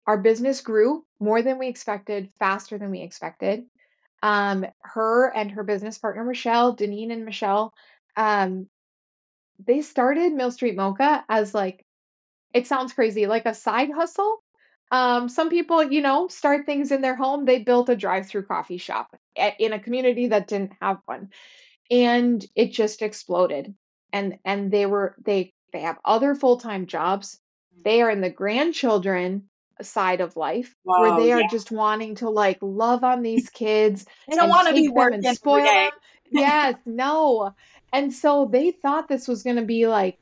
our 0.06 0.18
business 0.18 0.60
grew 0.60 1.04
more 1.20 1.40
than 1.42 1.58
we 1.58 1.68
expected, 1.68 2.28
faster 2.38 2.76
than 2.76 2.90
we 2.90 3.00
expected. 3.00 3.64
Um, 4.24 4.64
her 4.80 5.28
and 5.36 5.50
her 5.50 5.64
business 5.64 5.98
partner, 5.98 6.24
Michelle, 6.24 6.74
Deneen 6.74 7.12
and 7.12 7.26
Michelle, 7.26 7.74
um, 8.16 8.68
they 9.66 9.82
started 9.82 10.32
Mill 10.32 10.50
Street 10.50 10.76
Mocha 10.76 11.24
as 11.28 11.52
like, 11.52 11.84
it 12.54 12.66
sounds 12.66 12.94
crazy, 12.94 13.26
like 13.26 13.44
a 13.44 13.52
side 13.52 13.90
hustle. 13.90 14.42
Um, 14.90 15.28
some 15.28 15.50
people, 15.50 15.82
you 15.82 16.00
know, 16.00 16.28
start 16.28 16.64
things 16.64 16.90
in 16.90 17.02
their 17.02 17.16
home. 17.16 17.44
They 17.44 17.58
built 17.58 17.90
a 17.90 17.96
drive-through 17.96 18.46
coffee 18.46 18.78
shop 18.78 19.14
a- 19.36 19.56
in 19.58 19.74
a 19.74 19.78
community 19.78 20.28
that 20.28 20.48
didn't 20.48 20.72
have 20.80 21.00
one, 21.04 21.28
and 21.90 22.44
it 22.54 22.72
just 22.72 23.02
exploded. 23.02 23.74
And 24.12 24.38
and 24.44 24.70
they 24.70 24.86
were 24.86 25.16
they 25.22 25.52
they 25.72 25.80
have 25.80 25.98
other 26.04 26.34
full-time 26.34 26.86
jobs. 26.86 27.40
They 27.84 28.00
are 28.00 28.10
in 28.10 28.22
the 28.22 28.30
grandchildren 28.30 29.50
side 29.82 30.20
of 30.20 30.36
life 30.36 30.74
where 30.84 31.16
they 31.16 31.32
are 31.32 31.40
yeah. 31.40 31.48
just 31.50 31.70
wanting 31.70 32.14
to 32.16 32.28
like 32.30 32.58
love 32.60 33.04
on 33.04 33.22
these 33.22 33.50
kids 33.50 34.06
They 34.28 34.36
don't 34.36 34.48
want 34.48 34.68
to 34.68 34.74
be 34.74 34.88
working 34.88 35.24
and 35.24 35.36
spoil 35.36 35.64
day. 35.64 35.90
them. 35.90 35.92
Yes, 36.30 36.74
no. 36.86 37.54
And 37.92 38.12
so 38.12 38.48
they 38.50 38.70
thought 38.72 39.08
this 39.08 39.28
was 39.28 39.42
going 39.42 39.56
to 39.56 39.62
be 39.62 39.86
like, 39.86 40.18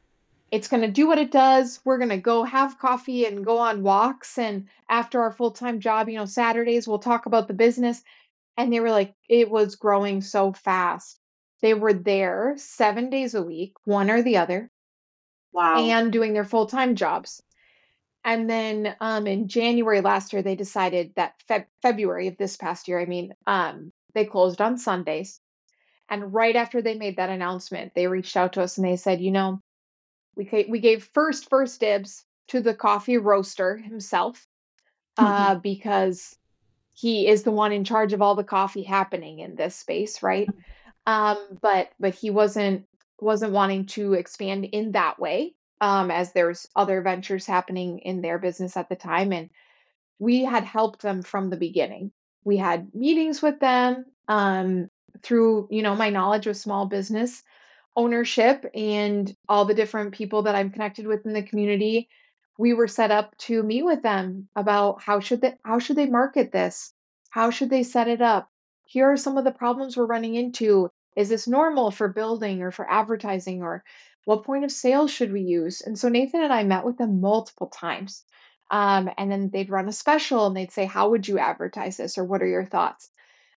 it's 0.51 0.69
going 0.69 0.83
to 0.83 0.91
do 0.91 1.07
what 1.07 1.19
it 1.19 1.31
does. 1.31 1.81
We're 1.85 1.97
going 1.99 2.11
to 2.11 2.19
go 2.19 2.45
have 2.45 2.79
coffee 2.79 3.25
and 3.25 3.45
go 3.45 3.57
on 3.59 3.83
walks. 3.83 4.37
And 4.39 4.69
after 4.91 5.23
our 5.23 5.33
full 5.33 5.51
time 5.53 5.81
job, 5.81 6.09
you 6.09 6.19
know, 6.19 6.27
Saturdays, 6.27 6.87
we'll 6.87 6.99
talk 6.99 7.25
about 7.27 7.49
the 7.49 7.55
business. 7.55 8.03
And 8.59 8.71
they 8.73 8.81
were 8.81 8.91
like, 8.91 9.15
it 9.29 9.51
was 9.51 9.77
growing 9.77 10.21
so 10.21 10.53
fast. 10.53 11.19
They 11.63 11.73
were 11.75 11.95
there 11.95 12.55
seven 12.59 13.09
days 13.09 13.35
a 13.35 13.43
week, 13.43 13.73
one 13.85 14.11
or 14.11 14.21
the 14.23 14.37
other, 14.37 14.71
Wow. 15.53 15.79
and 15.79 16.13
doing 16.13 16.35
their 16.35 16.45
full 16.45 16.67
time 16.67 16.97
jobs. 16.97 17.43
And 18.25 18.49
then 18.49 18.95
um, 19.01 19.27
in 19.27 19.49
January 19.49 20.01
last 20.01 20.33
year, 20.33 20.43
they 20.43 20.55
decided 20.55 21.13
that 21.17 21.35
Feb- 21.49 21.67
February 21.83 22.29
of 22.29 22.37
this 22.37 22.57
past 22.57 22.87
year, 22.87 23.01
I 23.01 23.07
mean, 23.07 23.35
um, 23.47 23.93
they 24.15 24.25
closed 24.25 24.61
on 24.61 24.79
Sundays. 24.79 25.41
And 26.09 26.33
right 26.33 26.55
after 26.55 26.83
they 26.83 26.95
made 26.95 27.17
that 27.17 27.31
announcement, 27.31 27.93
they 27.95 28.07
reached 28.07 28.37
out 28.37 28.53
to 28.55 28.63
us 28.63 28.77
and 28.77 28.87
they 28.87 28.97
said, 28.97 29.21
you 29.21 29.31
know, 29.31 29.61
we 30.37 30.45
ca- 30.45 30.69
we 30.69 30.79
gave 30.79 31.05
first 31.15 31.49
first 31.49 31.81
dibs 31.81 32.25
to 32.49 32.61
the 32.61 32.75
coffee 32.75 33.19
roaster 33.19 33.77
himself 33.77 34.47
uh, 35.17 35.57
because 35.57 36.37
he 36.93 37.27
is 37.27 37.43
the 37.43 37.51
one 37.51 37.73
in 37.73 37.85
charge 37.85 38.13
of 38.13 38.23
all 38.23 38.35
the 38.35 38.45
coffee 38.45 38.83
happening 38.83 39.39
in 39.39 39.55
this 39.55 39.75
space, 39.75 40.23
right? 40.23 40.49
Um, 41.07 41.39
but 41.61 41.91
but 41.99 42.15
he 42.15 42.31
wasn't 42.31 42.87
wasn't 43.21 43.53
wanting 43.53 43.87
to 43.87 44.15
expand 44.15 44.65
in 44.67 44.93
that 44.93 45.19
way 45.19 45.55
um, 45.83 46.11
as 46.11 46.33
there's 46.33 46.69
other 46.77 47.03
ventures 47.03 47.45
happening 47.45 47.99
in 47.99 48.23
their 48.23 48.39
business 48.39 48.77
at 48.77 48.89
the 48.89 48.97
time, 48.97 49.33
and 49.33 49.51
we 50.19 50.45
had 50.45 50.65
helped 50.65 51.03
them 51.03 51.23
from 51.23 51.51
the 51.51 51.57
beginning. 51.57 52.13
We 52.45 52.57
had 52.57 52.95
meetings 52.95 53.43
with 53.43 53.61
them 53.61 54.07
um, 54.29 54.89
through 55.23 55.69
you 55.71 55.83
know 55.83 55.97
my 55.97 56.09
knowledge 56.09 56.47
of 56.47 56.57
small 56.57 56.87
business 56.87 57.43
ownership 57.97 58.65
and 58.75 59.37
all 59.49 59.65
the 59.65 59.75
different 59.75 60.15
people 60.15 60.43
that 60.43 60.55
I'm 60.55 60.71
connected 60.71 61.07
with 61.07 61.27
in 61.27 61.35
the 61.35 61.43
community, 61.43 62.09
we 62.59 62.73
were 62.73 62.89
set 62.89 63.11
up 63.11 63.37
to 63.39 63.63
meet 63.63 63.85
with 63.85 64.03
them 64.03 64.49
about 64.57 65.03
how 65.03 65.21
should 65.21 65.41
they 65.41 65.55
how 65.65 65.79
should 65.79 65.97
they 65.97 66.07
market 66.07 66.53
this? 66.53 66.95
How 67.31 67.51
should 67.51 67.71
they 67.71 67.83
set 67.83 68.09
it 68.09 68.23
up? 68.23 68.49
Here 68.85 69.11
are 69.11 69.17
some 69.17 69.37
of 69.37 69.45
the 69.45 69.51
problems 69.51 69.97
we're 69.97 70.07
running 70.07 70.37
into. 70.37 70.91
Is 71.17 71.29
this 71.29 71.49
normal 71.49 71.91
for 71.91 72.09
building 72.09 72.63
or 72.63 72.71
for 72.71 72.91
advertising 72.91 73.63
or 73.63 73.85
what 74.25 74.45
point 74.45 74.65
of 74.65 74.73
sale 74.73 75.09
should 75.09 75.33
we 75.33 75.41
use? 75.41 75.81
And 75.81 75.99
so 75.99 76.09
Nathan 76.09 76.43
and 76.43 76.53
I 76.53 76.63
met 76.65 76.85
with 76.85 76.99
them 76.99 77.21
multiple 77.21 77.69
times. 77.69 78.25
Um, 78.71 79.11
and 79.19 79.31
then 79.31 79.51
they'd 79.53 79.71
run 79.71 79.89
a 79.89 79.93
special 79.93 80.47
and 80.47 80.57
they'd 80.57 80.71
say, 80.71 80.87
How 80.87 81.11
would 81.11 81.29
you 81.29 81.39
advertise 81.39 81.97
this? 81.97 82.17
Or 82.17 82.25
what 82.25 82.43
are 82.43 82.47
your 82.47 82.65
thoughts? 82.65 83.11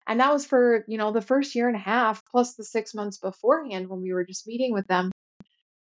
And 0.07 0.19
that 0.19 0.31
was 0.33 0.45
for, 0.45 0.83
you 0.87 0.97
know, 0.97 1.11
the 1.11 1.21
first 1.21 1.55
year 1.55 1.67
and 1.67 1.75
a 1.75 1.79
half 1.79 2.23
plus 2.25 2.55
the 2.55 2.63
six 2.63 2.93
months 2.93 3.17
beforehand 3.17 3.89
when 3.89 4.01
we 4.01 4.13
were 4.13 4.25
just 4.25 4.47
meeting 4.47 4.73
with 4.73 4.87
them. 4.87 5.11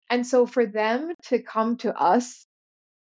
And 0.10 0.28
so 0.28 0.46
for 0.46 0.66
them 0.66 1.14
to 1.26 1.42
come 1.42 1.78
to 1.78 1.98
us 2.00 2.46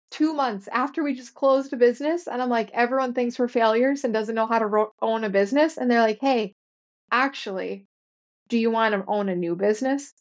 two 0.09 0.33
months 0.33 0.67
after 0.69 1.03
we 1.03 1.13
just 1.13 1.35
closed 1.35 1.73
a 1.73 1.77
business, 1.77 2.27
and 2.27 2.41
I'm 2.41 2.49
like, 2.49 2.71
everyone 2.73 3.13
thinks 3.13 3.37
we're 3.37 3.47
failures 3.47 4.03
and 4.03 4.13
doesn't 4.13 4.33
know 4.33 4.47
how 4.47 4.59
to 4.59 4.65
ro- 4.65 4.93
own 5.01 5.23
a 5.23 5.29
business. 5.29 5.77
And 5.77 5.91
they're 5.91 6.01
like, 6.01 6.19
hey, 6.21 6.55
actually, 7.11 7.85
do 8.47 8.57
you 8.57 8.71
want 8.71 8.95
to 8.95 9.03
own 9.07 9.29
a 9.29 9.35
new 9.35 9.55
business? 9.55 10.13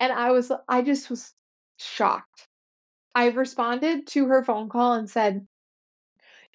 And 0.00 0.12
I 0.12 0.32
was, 0.32 0.52
I 0.68 0.82
just 0.82 1.10
was 1.10 1.32
shocked. 1.76 2.48
I 3.14 3.28
responded 3.28 4.06
to 4.08 4.26
her 4.26 4.42
phone 4.42 4.68
call 4.68 4.94
and 4.94 5.08
said, 5.08 5.46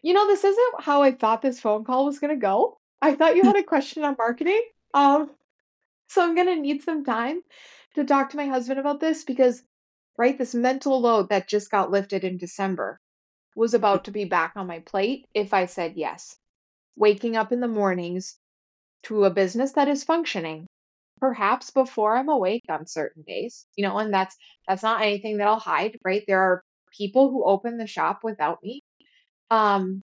you 0.01 0.13
know, 0.13 0.27
this 0.27 0.43
isn't 0.43 0.81
how 0.81 1.01
I 1.01 1.11
thought 1.11 1.41
this 1.41 1.59
phone 1.59 1.83
call 1.83 2.05
was 2.05 2.19
going 2.19 2.35
to 2.35 2.41
go. 2.41 2.77
I 3.01 3.15
thought 3.15 3.35
you 3.35 3.43
had 3.43 3.57
a 3.57 3.63
question 3.63 4.03
on 4.03 4.15
marketing. 4.17 4.61
Um, 4.93 5.29
so 6.07 6.23
I'm 6.23 6.35
going 6.35 6.47
to 6.47 6.55
need 6.55 6.83
some 6.83 7.05
time 7.05 7.41
to 7.95 8.03
talk 8.03 8.29
to 8.29 8.37
my 8.37 8.47
husband 8.47 8.79
about 8.79 8.99
this 8.99 9.23
because, 9.23 9.63
right, 10.17 10.37
this 10.37 10.55
mental 10.55 10.99
load 10.99 11.29
that 11.29 11.47
just 11.47 11.71
got 11.71 11.91
lifted 11.91 12.23
in 12.23 12.37
December 12.37 12.99
was 13.55 13.73
about 13.75 14.05
to 14.05 14.11
be 14.11 14.25
back 14.25 14.53
on 14.55 14.67
my 14.67 14.79
plate 14.79 15.25
if 15.33 15.53
I 15.53 15.65
said 15.65 15.93
yes. 15.95 16.37
Waking 16.95 17.35
up 17.35 17.51
in 17.51 17.61
the 17.61 17.67
mornings 17.67 18.37
to 19.03 19.23
a 19.23 19.29
business 19.29 19.73
that 19.73 19.87
is 19.87 20.03
functioning, 20.03 20.67
perhaps 21.19 21.71
before 21.71 22.15
I'm 22.17 22.29
awake 22.29 22.65
on 22.69 22.87
certain 22.87 23.23
days, 23.27 23.65
you 23.75 23.83
know, 23.85 23.97
and 23.99 24.13
that's 24.13 24.35
that's 24.67 24.83
not 24.83 25.01
anything 25.01 25.37
that 25.37 25.47
I'll 25.47 25.59
hide, 25.59 25.97
right? 26.05 26.23
There 26.27 26.41
are 26.41 26.63
people 26.97 27.29
who 27.31 27.43
open 27.45 27.77
the 27.77 27.87
shop 27.87 28.21
without 28.23 28.63
me. 28.63 28.83
Um, 29.51 30.03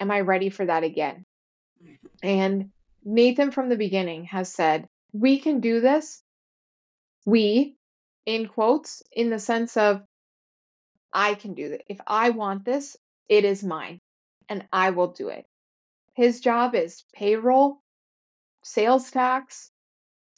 am 0.00 0.10
I 0.10 0.20
ready 0.20 0.50
for 0.50 0.66
that 0.66 0.84
again? 0.84 1.24
And 2.22 2.70
Nathan 3.04 3.50
from 3.50 3.68
the 3.68 3.76
beginning 3.76 4.24
has 4.26 4.52
said, 4.52 4.88
we 5.12 5.38
can 5.38 5.60
do 5.60 5.80
this. 5.80 6.22
We, 7.26 7.76
in 8.26 8.48
quotes, 8.48 9.02
in 9.12 9.30
the 9.30 9.38
sense 9.38 9.76
of, 9.76 10.02
I 11.12 11.34
can 11.34 11.54
do 11.54 11.72
it. 11.72 11.84
If 11.88 12.00
I 12.06 12.30
want 12.30 12.64
this, 12.64 12.96
it 13.28 13.44
is 13.44 13.64
mine 13.64 14.00
and 14.48 14.66
I 14.72 14.90
will 14.90 15.12
do 15.12 15.28
it. 15.28 15.46
his 16.14 16.40
job 16.40 16.74
is 16.74 17.04
payroll, 17.14 17.82
sales 18.62 19.10
tax, 19.10 19.70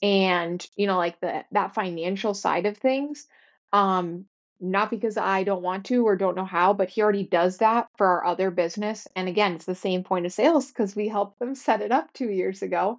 and 0.02 0.66
you 0.76 0.86
know 0.86 0.98
like 0.98 1.20
the 1.20 1.44
that 1.52 1.74
financial 1.74 2.34
side 2.34 2.66
of 2.66 2.76
things. 2.76 3.26
Um 3.72 4.26
not 4.60 4.90
because 4.90 5.16
I 5.16 5.44
don't 5.44 5.62
want 5.62 5.84
to 5.86 6.06
or 6.06 6.16
don't 6.16 6.36
know 6.36 6.44
how, 6.44 6.72
but 6.72 6.88
he 6.88 7.02
already 7.02 7.24
does 7.24 7.58
that 7.58 7.88
for 7.96 8.06
our 8.06 8.24
other 8.24 8.50
business. 8.50 9.06
And 9.14 9.28
again, 9.28 9.54
it's 9.54 9.66
the 9.66 9.74
same 9.74 10.02
point 10.02 10.26
of 10.26 10.32
sales 10.32 10.68
because 10.68 10.96
we 10.96 11.08
helped 11.08 11.38
them 11.38 11.54
set 11.54 11.82
it 11.82 11.92
up 11.92 12.12
two 12.12 12.30
years 12.30 12.62
ago. 12.62 12.98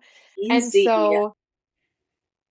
And 0.49 0.63
Easy. 0.63 0.85
so, 0.85 1.33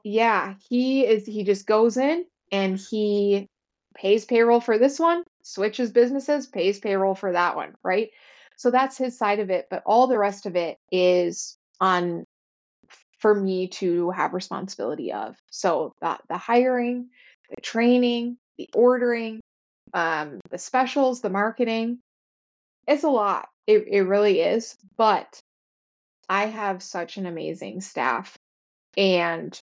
yeah, 0.03 0.55
he 0.69 1.07
is, 1.07 1.25
he 1.27 1.45
just 1.45 1.67
goes 1.67 1.97
in 1.97 2.25
and 2.51 2.79
he 2.79 3.49
pays 3.95 4.25
payroll 4.25 4.61
for 4.61 4.79
this 4.79 4.99
one, 4.99 5.23
switches 5.43 5.93
businesses, 5.93 6.47
pays 6.47 6.79
payroll 6.81 7.15
for 7.15 7.33
that 7.33 7.57
one, 7.57 7.75
right? 7.83 8.11
So 8.57 8.71
that's 8.71 8.99
his 8.99 9.17
side 9.17 9.39
of 9.39 9.51
it. 9.51 9.67
But 9.71 9.83
all 9.87 10.07
the 10.07 10.19
rest 10.19 10.47
of 10.47 10.57
it 10.57 10.79
is 10.91 11.57
on 11.81 12.25
for 13.19 13.35
me 13.35 13.69
to 13.69 14.11
have 14.11 14.35
responsibility 14.35 15.13
of. 15.13 15.37
So 15.51 15.95
the, 16.01 16.19
the 16.29 16.37
hiring, 16.37 17.09
the 17.55 17.61
training, 17.61 18.37
the 18.59 18.69
ordering, 18.75 19.41
um, 19.95 20.41
the 20.51 20.59
specials, 20.59 21.21
the 21.21 21.31
marketing. 21.31 21.99
It's 22.87 23.05
a 23.05 23.09
lot. 23.09 23.49
It, 23.67 23.87
it 23.89 24.03
really 24.03 24.41
is. 24.41 24.77
But 24.97 25.41
I 26.29 26.47
have 26.47 26.83
such 26.83 27.17
an 27.17 27.27
amazing 27.27 27.81
staff. 27.81 28.37
And 28.97 29.59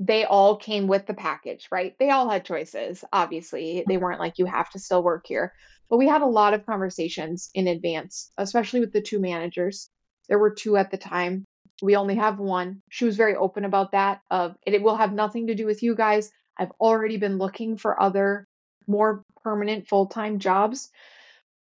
they 0.00 0.24
all 0.24 0.56
came 0.56 0.86
with 0.86 1.06
the 1.06 1.14
package, 1.14 1.68
right? 1.70 1.94
They 1.98 2.10
all 2.10 2.28
had 2.28 2.44
choices. 2.44 3.04
Obviously, 3.12 3.84
they 3.86 3.96
weren't 3.96 4.20
like, 4.20 4.38
you 4.38 4.46
have 4.46 4.68
to 4.70 4.78
still 4.78 5.02
work 5.02 5.24
here. 5.26 5.52
But 5.88 5.98
we 5.98 6.08
had 6.08 6.22
a 6.22 6.26
lot 6.26 6.54
of 6.54 6.66
conversations 6.66 7.50
in 7.54 7.68
advance, 7.68 8.30
especially 8.38 8.80
with 8.80 8.92
the 8.92 9.02
two 9.02 9.20
managers. 9.20 9.88
There 10.28 10.38
were 10.38 10.50
two 10.50 10.76
at 10.76 10.90
the 10.90 10.96
time. 10.96 11.43
We 11.82 11.96
only 11.96 12.14
have 12.16 12.38
one. 12.38 12.80
She 12.90 13.04
was 13.04 13.16
very 13.16 13.34
open 13.34 13.64
about 13.64 13.92
that. 13.92 14.20
Of 14.30 14.56
it 14.66 14.82
will 14.82 14.96
have 14.96 15.12
nothing 15.12 15.48
to 15.48 15.54
do 15.54 15.66
with 15.66 15.82
you 15.82 15.94
guys. 15.94 16.30
I've 16.58 16.72
already 16.80 17.16
been 17.16 17.38
looking 17.38 17.76
for 17.76 18.00
other 18.00 18.46
more 18.86 19.22
permanent 19.42 19.88
full-time 19.88 20.38
jobs. 20.38 20.90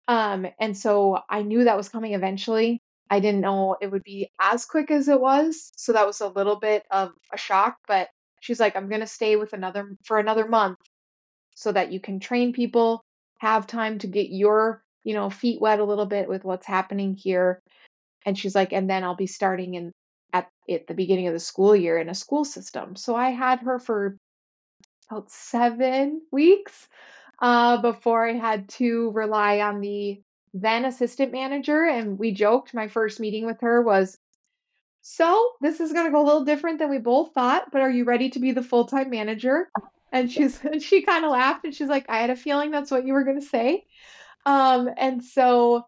Um, 0.09 0.47
and 0.61 0.77
so 0.77 1.19
I 1.31 1.43
knew 1.43 1.65
that 1.65 1.77
was 1.77 1.89
coming 1.89 2.15
eventually. 2.15 2.81
I 3.11 3.21
didn't 3.21 3.41
know 3.41 3.77
it 3.81 3.91
would 3.91 4.03
be 4.05 4.31
as 4.41 4.65
quick 4.65 4.91
as 4.91 5.09
it 5.09 5.21
was. 5.21 5.71
So 5.77 5.93
that 5.93 6.07
was 6.07 6.21
a 6.21 6.29
little 6.29 6.57
bit 6.57 6.85
of 6.91 7.13
a 7.33 7.39
shock, 7.39 7.77
but 7.87 8.09
she's 8.41 8.61
like, 8.61 8.77
I'm 8.77 8.89
gonna 8.89 9.07
stay 9.07 9.37
with 9.37 9.53
another 9.53 9.97
for 10.05 10.19
another 10.19 10.47
month 10.47 10.79
so 11.55 11.73
that 11.73 11.93
you 11.93 12.01
can 12.01 12.21
train 12.21 12.53
people, 12.53 13.03
have 13.39 13.67
time 13.67 13.99
to 13.99 14.07
get 14.07 14.31
your, 14.31 14.83
you 15.05 15.15
know, 15.15 15.31
feet 15.31 15.61
wet 15.61 15.79
a 15.79 15.85
little 15.85 16.07
bit 16.07 16.29
with 16.29 16.45
what's 16.45 16.67
happening 16.67 17.15
here. 17.15 17.61
And 18.25 18.39
she's 18.39 18.55
like, 18.55 18.73
and 18.73 18.89
then 18.89 19.05
I'll 19.05 19.17
be 19.17 19.27
starting 19.27 19.75
in 19.75 19.93
at, 20.33 20.49
at 20.69 20.87
the 20.87 20.95
beginning 20.95 21.27
of 21.27 21.35
the 21.35 21.41
school 21.41 21.75
year 21.77 21.99
in 21.99 22.09
a 22.09 22.15
school 22.15 22.45
system. 22.45 22.97
So 22.97 23.15
I 23.15 23.31
had 23.31 23.61
her 23.61 23.79
for 23.79 24.17
about 25.11 25.31
seven 25.31 26.23
weeks 26.31 26.89
uh, 27.41 27.81
before 27.83 28.27
I 28.29 28.35
had 28.35 28.69
to 28.71 29.11
rely 29.11 29.61
on 29.61 29.81
the 29.81 30.21
then 30.55 30.85
assistant 30.85 31.33
manager. 31.33 31.85
And 31.85 32.19
we 32.19 32.33
joked 32.33 32.75
my 32.75 32.89
first 32.89 33.21
meeting 33.21 33.47
with 33.47 33.61
her 33.61 33.83
was, 33.83 34.17
So 35.03 35.53
this 35.61 35.81
is 35.81 35.93
going 35.93 36.07
to 36.07 36.13
go 36.13 36.23
a 36.23 36.27
little 36.27 36.45
different 36.45 36.79
than 36.79 36.91
we 36.91 36.99
both 36.99 37.33
thought, 37.35 37.71
but 37.73 37.81
are 37.81 37.91
you 37.91 38.05
ready 38.05 38.31
to 38.31 38.39
be 38.39 38.53
the 38.53 38.63
full 38.63 38.87
time 38.87 39.11
manager? 39.11 39.69
And 40.13 40.31
she's 40.31 40.63
and 40.65 40.83
she 40.83 41.03
kind 41.07 41.25
of 41.25 41.33
laughed 41.33 41.65
and 41.65 41.75
she's 41.75 41.89
like, 41.89 42.07
I 42.09 42.19
had 42.19 42.31
a 42.31 42.37
feeling 42.37 42.71
that's 42.71 42.91
what 42.91 43.07
you 43.07 43.13
were 43.13 43.25
going 43.25 43.41
to 43.41 43.47
say. 43.47 43.85
Um, 44.47 44.89
and 44.97 45.23
so 45.25 45.85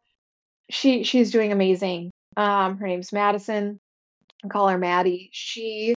she 0.71 1.05
she's 1.05 1.31
doing 1.31 1.53
amazing. 1.53 2.11
Um, 2.37 2.79
her 2.79 2.87
name's 2.87 3.13
Madison. 3.13 3.79
Call 4.49 4.69
her 4.69 4.79
Maddie. 4.79 5.31
She 5.33 5.95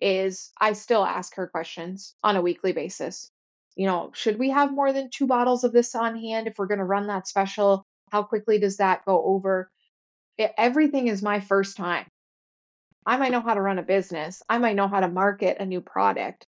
is 0.00 0.52
I 0.60 0.72
still 0.72 1.04
ask 1.04 1.34
her 1.36 1.46
questions 1.46 2.14
on 2.22 2.36
a 2.36 2.42
weekly 2.42 2.72
basis. 2.72 3.30
You 3.76 3.86
know, 3.86 4.10
should 4.14 4.38
we 4.38 4.50
have 4.50 4.72
more 4.72 4.92
than 4.92 5.10
two 5.10 5.26
bottles 5.26 5.64
of 5.64 5.72
this 5.72 5.94
on 5.94 6.16
hand 6.18 6.46
if 6.46 6.58
we're 6.58 6.66
going 6.66 6.78
to 6.78 6.84
run 6.84 7.06
that 7.08 7.26
special? 7.26 7.84
How 8.10 8.22
quickly 8.22 8.58
does 8.58 8.76
that 8.76 9.04
go 9.04 9.22
over? 9.24 9.70
It, 10.38 10.52
everything 10.56 11.08
is 11.08 11.22
my 11.22 11.40
first 11.40 11.76
time. 11.76 12.06
I 13.06 13.16
might 13.16 13.32
know 13.32 13.40
how 13.40 13.54
to 13.54 13.60
run 13.60 13.78
a 13.78 13.82
business, 13.82 14.42
I 14.48 14.58
might 14.58 14.76
know 14.76 14.88
how 14.88 15.00
to 15.00 15.08
market 15.08 15.58
a 15.60 15.66
new 15.66 15.80
product, 15.80 16.46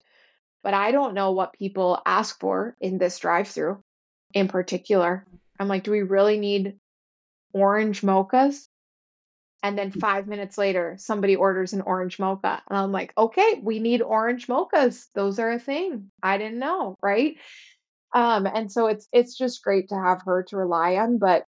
but 0.62 0.74
I 0.74 0.92
don't 0.92 1.14
know 1.14 1.32
what 1.32 1.52
people 1.52 2.00
ask 2.06 2.38
for 2.38 2.76
in 2.80 2.98
this 2.98 3.18
drive 3.18 3.48
through 3.48 3.82
in 4.34 4.48
particular. 4.48 5.26
I'm 5.58 5.68
like, 5.68 5.84
do 5.84 5.90
we 5.90 6.02
really 6.02 6.38
need 6.38 6.78
orange 7.52 8.02
mochas? 8.02 8.66
And 9.64 9.78
then 9.78 9.90
five 9.90 10.26
minutes 10.26 10.58
later, 10.58 10.96
somebody 10.98 11.36
orders 11.36 11.72
an 11.72 11.80
orange 11.80 12.18
mocha. 12.18 12.62
And 12.68 12.78
I'm 12.78 12.92
like, 12.92 13.14
okay, 13.16 13.60
we 13.62 13.78
need 13.78 14.02
orange 14.02 14.46
mochas. 14.46 15.06
Those 15.14 15.38
are 15.38 15.50
a 15.52 15.58
thing. 15.58 16.10
I 16.22 16.36
didn't 16.36 16.58
know, 16.58 16.96
right? 17.02 17.36
Um, 18.12 18.46
and 18.46 18.70
so 18.70 18.88
it's 18.88 19.08
it's 19.10 19.38
just 19.38 19.64
great 19.64 19.88
to 19.88 19.94
have 19.94 20.20
her 20.26 20.42
to 20.48 20.58
rely 20.58 20.96
on. 20.96 21.16
But 21.16 21.46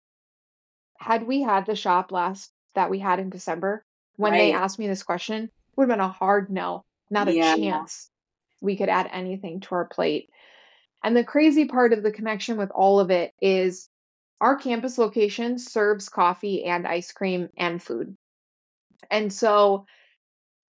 had 0.97 1.27
we 1.27 1.41
had 1.41 1.65
the 1.65 1.75
shop 1.75 2.13
last 2.13 2.53
that 2.73 2.89
we 2.89 2.99
had 2.99 3.19
in 3.19 3.29
December, 3.29 3.83
when 4.15 4.31
right. 4.31 4.37
they 4.37 4.53
asked 4.53 4.79
me 4.79 4.87
this 4.87 5.03
question, 5.03 5.51
would 5.75 5.89
have 5.89 5.97
been 5.97 5.99
a 5.99 6.07
hard 6.07 6.49
no, 6.49 6.85
not 7.09 7.27
a 7.27 7.33
yeah. 7.33 7.57
chance 7.57 8.09
we 8.61 8.77
could 8.77 8.87
add 8.87 9.09
anything 9.11 9.59
to 9.59 9.75
our 9.75 9.85
plate. 9.85 10.29
And 11.03 11.17
the 11.17 11.25
crazy 11.25 11.65
part 11.65 11.91
of 11.91 12.01
the 12.01 12.13
connection 12.13 12.55
with 12.55 12.71
all 12.71 13.01
of 13.01 13.11
it 13.11 13.33
is 13.41 13.89
our 14.41 14.55
campus 14.55 14.97
location 14.97 15.57
serves 15.57 16.09
coffee 16.09 16.65
and 16.65 16.87
ice 16.87 17.11
cream 17.11 17.49
and 17.57 17.81
food. 17.81 18.15
And 19.09 19.31
so 19.31 19.85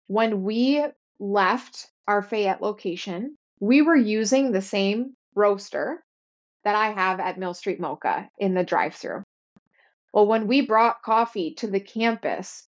when 0.07 0.43
we 0.43 0.85
left 1.19 1.87
our 2.07 2.21
Fayette 2.21 2.61
location, 2.61 3.37
we 3.59 3.81
were 3.81 3.95
using 3.95 4.51
the 4.51 4.61
same 4.61 5.15
roaster 5.33 6.03
that 6.63 6.75
I 6.75 6.91
have 6.91 7.19
at 7.19 7.39
Mill 7.39 7.53
Street 7.53 7.79
Mocha 7.79 8.29
in 8.37 8.53
the 8.53 8.63
drive 8.63 8.95
through. 8.95 9.23
Well, 10.13 10.27
when 10.27 10.47
we 10.47 10.61
brought 10.61 11.01
coffee 11.01 11.53
to 11.55 11.67
the 11.67 11.79
campus, 11.79 12.67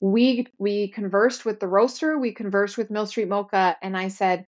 we 0.00 0.46
we 0.58 0.88
conversed 0.88 1.44
with 1.44 1.58
the 1.58 1.68
roaster, 1.68 2.18
we 2.18 2.32
conversed 2.32 2.76
with 2.76 2.90
Mill 2.90 3.06
Street 3.06 3.28
Mocha, 3.28 3.76
and 3.82 3.96
I 3.96 4.08
said, 4.08 4.46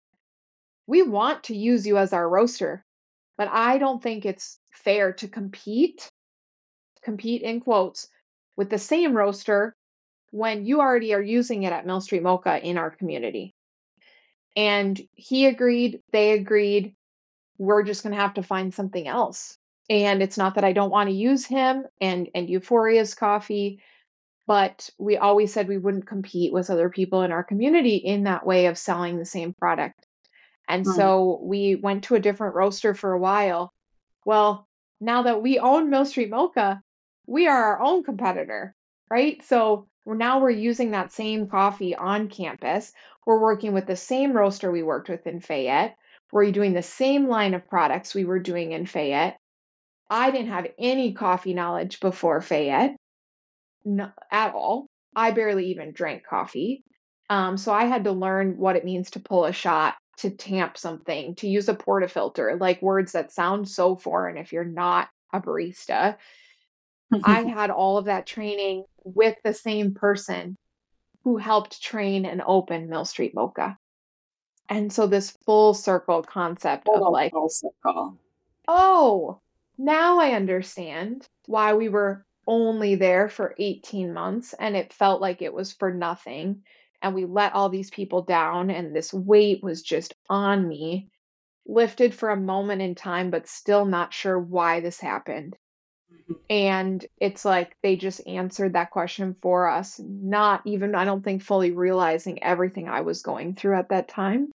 we 0.87 1.01
want 1.01 1.43
to 1.45 1.55
use 1.55 1.85
you 1.85 1.97
as 1.97 2.13
our 2.13 2.27
roaster, 2.27 2.85
but 3.37 3.47
I 3.49 3.77
don't 3.77 4.01
think 4.01 4.25
it's 4.25 4.59
fair 4.71 5.13
to 5.13 5.27
compete, 5.27 6.09
compete 7.03 7.41
in 7.41 7.59
quotes, 7.59 8.07
with 8.55 8.69
the 8.69 8.79
same 8.79 9.15
roaster 9.15 9.75
when 10.31 10.65
you 10.65 10.81
already 10.81 11.13
are 11.13 11.21
using 11.21 11.63
it 11.63 11.71
at 11.71 11.85
Mill 11.85 12.01
Street 12.01 12.23
Mocha 12.23 12.59
in 12.61 12.77
our 12.77 12.91
community. 12.91 13.53
And 14.55 14.99
he 15.13 15.45
agreed, 15.45 16.01
they 16.11 16.31
agreed, 16.31 16.95
we're 17.59 17.83
just 17.83 18.03
going 18.03 18.15
to 18.15 18.21
have 18.21 18.33
to 18.35 18.43
find 18.43 18.73
something 18.73 19.07
else. 19.07 19.57
And 19.89 20.21
it's 20.21 20.37
not 20.37 20.55
that 20.55 20.63
I 20.63 20.73
don't 20.73 20.89
want 20.91 21.09
to 21.09 21.15
use 21.15 21.45
him 21.45 21.85
and 22.01 22.27
and 22.35 22.49
Euphoria's 22.49 23.13
coffee, 23.13 23.81
but 24.47 24.89
we 24.97 25.15
always 25.17 25.53
said 25.53 25.67
we 25.67 25.77
wouldn't 25.77 26.07
compete 26.07 26.51
with 26.51 26.69
other 26.69 26.89
people 26.89 27.21
in 27.21 27.31
our 27.31 27.43
community 27.43 27.97
in 27.97 28.23
that 28.23 28.45
way 28.45 28.65
of 28.65 28.77
selling 28.77 29.17
the 29.17 29.25
same 29.25 29.53
product. 29.53 30.06
And 30.67 30.85
right. 30.85 30.95
so 30.95 31.39
we 31.43 31.75
went 31.75 32.03
to 32.05 32.15
a 32.15 32.19
different 32.19 32.55
roaster 32.55 32.93
for 32.93 33.13
a 33.13 33.19
while. 33.19 33.73
Well, 34.25 34.67
now 34.99 35.23
that 35.23 35.41
we 35.41 35.59
own 35.59 35.89
Mill 35.89 36.05
Street 36.05 36.29
Mocha, 36.29 36.81
we 37.27 37.47
are 37.47 37.63
our 37.63 37.81
own 37.81 38.03
competitor, 38.03 38.75
right? 39.09 39.41
So 39.43 39.87
now 40.05 40.39
we're 40.39 40.49
using 40.49 40.91
that 40.91 41.11
same 41.11 41.47
coffee 41.47 41.95
on 41.95 42.29
campus. 42.29 42.91
We're 43.25 43.41
working 43.41 43.73
with 43.73 43.87
the 43.87 43.95
same 43.95 44.33
roaster 44.33 44.71
we 44.71 44.83
worked 44.83 45.09
with 45.09 45.27
in 45.27 45.39
Fayette. 45.39 45.95
We're 46.31 46.51
doing 46.51 46.73
the 46.73 46.83
same 46.83 47.27
line 47.27 47.53
of 47.53 47.67
products 47.67 48.13
we 48.13 48.25
were 48.25 48.39
doing 48.39 48.71
in 48.71 48.85
Fayette. 48.85 49.37
I 50.09 50.31
didn't 50.31 50.51
have 50.51 50.67
any 50.77 51.13
coffee 51.13 51.53
knowledge 51.53 51.99
before 51.99 52.41
Fayette 52.41 52.95
no, 53.87 54.11
at 54.31 54.53
all. 54.53 54.87
I 55.15 55.31
barely 55.31 55.67
even 55.67 55.91
drank 55.91 56.25
coffee. 56.25 56.83
Um, 57.29 57.57
so 57.57 57.73
I 57.73 57.85
had 57.85 58.03
to 58.05 58.11
learn 58.11 58.57
what 58.57 58.75
it 58.75 58.85
means 58.85 59.11
to 59.11 59.19
pull 59.19 59.45
a 59.45 59.53
shot, 59.53 59.95
to 60.17 60.29
tamp 60.29 60.77
something, 60.77 61.35
to 61.35 61.47
use 61.47 61.69
a 61.69 61.75
portafilter, 61.75 62.59
like 62.59 62.81
words 62.81 63.11
that 63.11 63.31
sound 63.31 63.67
so 63.67 63.95
foreign 63.95 64.37
if 64.37 64.51
you're 64.51 64.63
not 64.63 65.09
a 65.33 65.39
barista. 65.41 66.17
I 67.23 67.41
had 67.43 67.69
all 67.69 67.97
of 67.97 68.05
that 68.05 68.25
training 68.25 68.85
with 69.03 69.35
the 69.43 69.53
same 69.53 69.93
person 69.93 70.57
who 71.23 71.37
helped 71.37 71.81
train 71.81 72.25
and 72.25 72.41
open 72.45 72.89
Mill 72.89 73.05
Street 73.05 73.35
Mocha. 73.35 73.77
And 74.69 74.91
so 74.91 75.07
this 75.07 75.31
full 75.45 75.73
circle 75.73 76.23
concept 76.23 76.85
full 76.85 77.07
of 77.07 77.13
like 77.13 77.31
full 77.31 77.49
circle. 77.49 78.17
Oh, 78.67 79.39
now 79.77 80.19
I 80.19 80.31
understand 80.31 81.27
why 81.45 81.73
we 81.73 81.89
were 81.89 82.25
only 82.47 82.95
there 82.95 83.29
for 83.29 83.55
18 83.57 84.13
months 84.13 84.53
and 84.53 84.75
it 84.75 84.93
felt 84.93 85.21
like 85.21 85.41
it 85.41 85.53
was 85.53 85.73
for 85.73 85.93
nothing 85.93 86.63
and 87.01 87.13
we 87.13 87.25
let 87.25 87.53
all 87.53 87.69
these 87.69 87.89
people 87.89 88.23
down 88.23 88.69
and 88.69 88.95
this 88.95 89.13
weight 89.13 89.63
was 89.63 89.81
just 89.81 90.13
on 90.29 90.67
me 90.67 91.09
lifted 91.65 92.13
for 92.13 92.29
a 92.29 92.39
moment 92.39 92.81
in 92.81 92.95
time 92.95 93.29
but 93.29 93.47
still 93.47 93.85
not 93.85 94.13
sure 94.13 94.39
why 94.39 94.79
this 94.79 94.99
happened 94.99 95.55
mm-hmm. 96.11 96.33
And 96.49 97.05
it's 97.19 97.43
like 97.43 97.75
they 97.83 97.95
just 97.95 98.25
answered 98.27 98.73
that 98.73 98.91
question 98.91 99.35
for 99.41 99.69
us, 99.69 99.99
not 100.03 100.61
even, 100.65 100.95
I 100.95 101.05
don't 101.05 101.23
think, 101.23 101.43
fully 101.43 101.71
realizing 101.71 102.41
everything 102.43 102.87
I 102.87 103.01
was 103.01 103.21
going 103.21 103.55
through 103.55 103.77
at 103.77 103.89
that 103.89 104.07
time. 104.07 104.51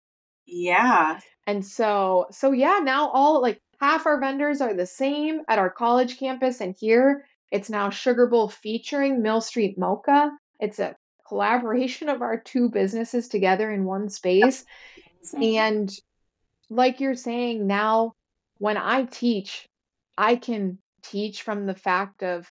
Yeah. 0.46 1.20
And 1.46 1.64
so, 1.64 2.26
so 2.30 2.52
yeah, 2.52 2.80
now 2.82 3.08
all 3.10 3.40
like 3.42 3.60
half 3.80 4.06
our 4.06 4.20
vendors 4.20 4.60
are 4.60 4.74
the 4.74 4.86
same 4.86 5.42
at 5.48 5.58
our 5.58 5.70
college 5.70 6.18
campus. 6.18 6.60
And 6.60 6.74
here 6.78 7.24
it's 7.50 7.68
now 7.68 7.90
Sugar 7.90 8.26
Bowl 8.26 8.48
featuring 8.48 9.22
Mill 9.22 9.40
Street 9.40 9.78
Mocha. 9.78 10.30
It's 10.60 10.78
a 10.78 10.94
collaboration 11.32 12.10
of 12.10 12.20
our 12.20 12.36
two 12.36 12.68
businesses 12.68 13.26
together 13.26 13.70
in 13.70 13.86
one 13.86 14.10
space. 14.10 14.66
And 15.34 15.90
like 16.68 17.00
you're 17.00 17.14
saying, 17.14 17.66
now 17.66 18.12
when 18.58 18.76
I 18.76 19.04
teach, 19.04 19.66
I 20.18 20.36
can 20.36 20.76
teach 21.02 21.40
from 21.40 21.64
the 21.64 21.74
fact 21.74 22.22
of, 22.22 22.50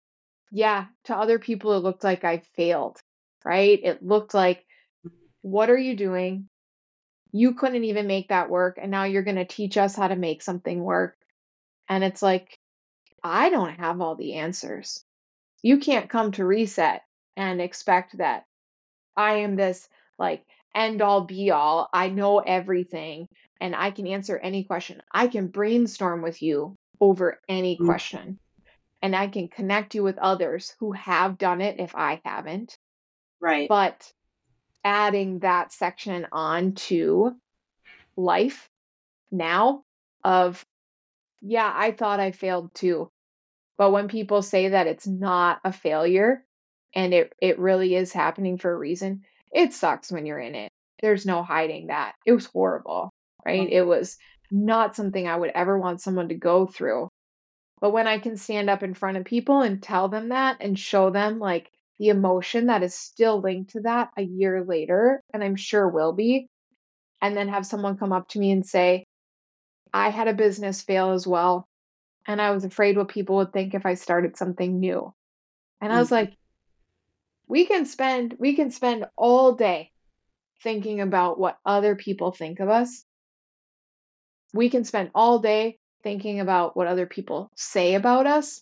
yeah, 0.51 0.85
to 1.05 1.15
other 1.15 1.39
people, 1.39 1.73
it 1.73 1.79
looked 1.79 2.03
like 2.03 2.23
I 2.23 2.43
failed, 2.55 2.99
right? 3.43 3.79
It 3.83 4.05
looked 4.05 4.35
like, 4.35 4.63
what 5.41 5.71
are 5.71 5.77
you 5.77 5.95
doing? 5.95 6.47
You 7.31 7.55
couldn't 7.55 7.83
even 7.83 8.05
make 8.05 8.29
that 8.29 8.51
work. 8.51 8.77
And 8.79 8.91
now 8.91 9.05
you're 9.05 9.23
going 9.23 9.37
to 9.37 9.45
teach 9.45 9.75
us 9.75 9.95
how 9.95 10.07
to 10.07 10.15
make 10.15 10.43
something 10.43 10.83
work. 10.83 11.15
And 11.89 12.03
it's 12.03 12.21
like, 12.21 12.59
I 13.23 13.49
don't 13.49 13.79
have 13.79 14.01
all 14.01 14.15
the 14.15 14.35
answers. 14.35 15.03
You 15.63 15.79
can't 15.79 16.11
come 16.11 16.31
to 16.33 16.45
reset 16.45 17.01
and 17.35 17.59
expect 17.59 18.19
that 18.19 18.43
I 19.17 19.37
am 19.37 19.55
this 19.55 19.89
like 20.17 20.45
end 20.73 21.01
all 21.01 21.21
be 21.21 21.51
all. 21.51 21.89
I 21.91 22.09
know 22.09 22.39
everything 22.39 23.27
and 23.59 23.75
I 23.75 23.91
can 23.91 24.07
answer 24.07 24.37
any 24.37 24.63
question. 24.63 25.01
I 25.11 25.27
can 25.27 25.47
brainstorm 25.47 26.21
with 26.21 26.41
you 26.41 26.77
over 27.01 27.39
any 27.49 27.75
mm-hmm. 27.75 27.85
question. 27.85 28.39
And 29.01 29.15
I 29.15 29.27
can 29.27 29.47
connect 29.47 29.95
you 29.95 30.03
with 30.03 30.17
others 30.17 30.75
who 30.79 30.91
have 30.93 31.37
done 31.37 31.61
it 31.61 31.79
if 31.79 31.95
I 31.95 32.21
haven't. 32.25 32.77
Right. 33.39 33.69
But 33.69 34.11
adding 34.83 35.39
that 35.39 35.71
section 35.71 36.27
on 36.31 36.73
to 36.73 37.35
life 38.15 38.69
now 39.31 39.83
of 40.23 40.65
yeah, 41.41 41.71
I 41.73 41.91
thought 41.91 42.19
I 42.19 42.31
failed 42.31 42.73
too. 42.73 43.11
But 43.77 43.91
when 43.91 44.07
people 44.07 44.41
say 44.41 44.69
that 44.69 44.87
it's 44.87 45.05
not 45.05 45.59
a 45.63 45.71
failure 45.71 46.43
and 46.97 47.13
it 47.13 47.31
it 47.39 47.59
really 47.59 47.95
is 47.95 48.11
happening 48.11 48.57
for 48.57 48.73
a 48.73 48.77
reason, 48.77 49.21
it 49.51 49.71
sucks 49.71 50.11
when 50.11 50.25
you're 50.25 50.39
in 50.39 50.55
it. 50.55 50.71
There's 50.99 51.27
no 51.27 51.43
hiding 51.43 51.87
that. 51.87 52.15
It 52.25 52.31
was 52.31 52.47
horrible, 52.47 53.11
right? 53.45 53.69
It 53.71 53.83
was 53.83 54.17
not 54.49 54.95
something 54.95 55.27
I 55.27 55.37
would 55.37 55.51
ever 55.53 55.77
want 55.77 56.01
someone 56.01 56.29
to 56.29 56.35
go 56.35 56.65
through. 56.65 57.07
But 57.79 57.91
when 57.91 58.07
I 58.07 58.17
can 58.17 58.35
stand 58.35 58.67
up 58.67 58.81
in 58.81 58.95
front 58.95 59.17
of 59.17 59.25
people 59.25 59.61
and 59.61 59.81
tell 59.81 60.09
them 60.09 60.29
that 60.29 60.57
and 60.59 60.77
show 60.77 61.11
them 61.11 61.37
like 61.37 61.69
the 61.99 62.09
emotion 62.09 62.65
that 62.65 62.81
is 62.81 62.95
still 62.95 63.41
linked 63.41 63.71
to 63.71 63.81
that 63.81 64.09
a 64.17 64.23
year 64.23 64.65
later, 64.65 65.21
and 65.31 65.43
I'm 65.43 65.55
sure 65.55 65.87
will 65.87 66.13
be, 66.13 66.47
and 67.21 67.37
then 67.37 67.49
have 67.49 67.67
someone 67.67 67.97
come 67.97 68.11
up 68.11 68.27
to 68.29 68.39
me 68.39 68.49
and 68.49 68.65
say, 68.65 69.03
I 69.93 70.09
had 70.09 70.27
a 70.27 70.33
business 70.33 70.81
fail 70.81 71.11
as 71.11 71.27
well. 71.27 71.67
And 72.25 72.41
I 72.41 72.49
was 72.49 72.65
afraid 72.65 72.97
what 72.97 73.07
people 73.09 73.35
would 73.35 73.53
think 73.53 73.75
if 73.75 73.85
I 73.85 73.93
started 73.93 74.35
something 74.35 74.79
new. 74.79 75.13
And 75.79 75.93
I 75.93 75.99
was 75.99 76.07
mm-hmm. 76.07 76.15
like, 76.15 76.33
we 77.47 77.65
can 77.65 77.85
spend 77.85 78.35
we 78.39 78.55
can 78.55 78.71
spend 78.71 79.05
all 79.15 79.53
day 79.53 79.91
thinking 80.61 81.01
about 81.01 81.39
what 81.39 81.57
other 81.65 81.95
people 81.95 82.31
think 82.31 82.59
of 82.59 82.69
us. 82.69 83.05
We 84.53 84.69
can 84.69 84.83
spend 84.83 85.11
all 85.13 85.39
day 85.39 85.77
thinking 86.03 86.39
about 86.39 86.75
what 86.75 86.87
other 86.87 87.05
people 87.05 87.51
say 87.55 87.95
about 87.95 88.27
us, 88.27 88.61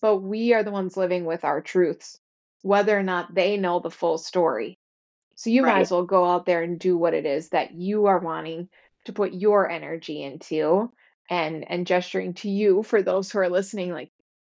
but 0.00 0.18
we 0.18 0.52
are 0.54 0.62
the 0.62 0.70
ones 0.70 0.96
living 0.96 1.24
with 1.24 1.44
our 1.44 1.60
truths, 1.60 2.18
whether 2.62 2.98
or 2.98 3.02
not 3.02 3.34
they 3.34 3.56
know 3.56 3.80
the 3.80 3.90
full 3.90 4.18
story. 4.18 4.78
So 5.34 5.50
you 5.50 5.64
right. 5.64 5.74
might 5.74 5.80
as 5.80 5.90
well 5.90 6.04
go 6.04 6.24
out 6.24 6.46
there 6.46 6.62
and 6.62 6.78
do 6.78 6.96
what 6.96 7.14
it 7.14 7.26
is 7.26 7.50
that 7.50 7.74
you 7.74 8.06
are 8.06 8.18
wanting 8.18 8.68
to 9.06 9.12
put 9.12 9.32
your 9.32 9.68
energy 9.68 10.22
into 10.22 10.90
and 11.30 11.68
and 11.70 11.86
gesturing 11.86 12.34
to 12.34 12.48
you 12.50 12.82
for 12.82 13.02
those 13.02 13.30
who 13.30 13.38
are 13.38 13.48
listening 13.48 13.92
like 13.92 14.10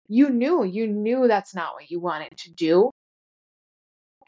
you 0.07 0.30
knew 0.30 0.64
you 0.64 0.86
knew 0.86 1.26
that's 1.26 1.55
not 1.55 1.74
what 1.74 1.90
you 1.90 1.99
wanted 1.99 2.36
to 2.36 2.53
do 2.53 2.90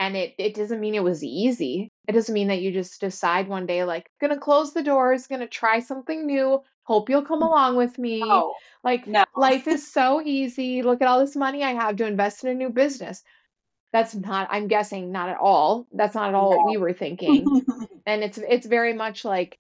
and 0.01 0.17
it 0.17 0.35
it 0.39 0.55
doesn't 0.55 0.81
mean 0.81 0.97
it 0.97 1.05
was 1.05 1.23
easy 1.23 1.89
it 2.09 2.13
doesn't 2.13 2.35
mean 2.35 2.49
that 2.49 2.61
you 2.61 2.73
just 2.73 3.01
decide 3.01 3.47
one 3.47 3.67
day 3.67 3.85
like 3.85 4.11
gonna 4.21 4.39
close 4.39 4.73
the 4.73 4.83
doors 4.83 5.29
gonna 5.29 5.47
try 5.47 5.79
something 5.79 6.27
new 6.27 6.61
hope 6.83 7.09
you'll 7.09 7.23
come 7.23 7.41
mm-hmm. 7.41 7.49
along 7.49 7.77
with 7.77 7.99
me 7.99 8.21
no, 8.21 8.55
like 8.83 9.07
no. 9.07 9.25
life 9.37 9.69
is 9.69 9.93
so 9.93 10.21
easy 10.25 10.83
look 10.83 11.01
at 11.01 11.07
all 11.07 11.21
this 11.21 11.37
money 11.37 11.63
i 11.63 11.71
have 11.71 11.95
to 11.95 12.07
invest 12.07 12.43
in 12.43 12.51
a 12.51 12.55
new 12.55 12.71
business 12.71 13.23
that's 13.93 14.15
not 14.17 14.49
i'm 14.51 14.67
guessing 14.67 15.13
not 15.13 15.29
at 15.29 15.39
all 15.39 15.87
that's 15.93 16.17
not 16.17 16.31
at 16.31 16.35
all 16.35 16.51
no. 16.51 16.57
what 16.57 16.71
we 16.71 16.77
were 16.77 16.93
thinking 16.93 17.63
and 18.07 18.25
it's 18.25 18.39
it's 18.39 18.67
very 18.67 18.93
much 18.93 19.25
like 19.25 19.57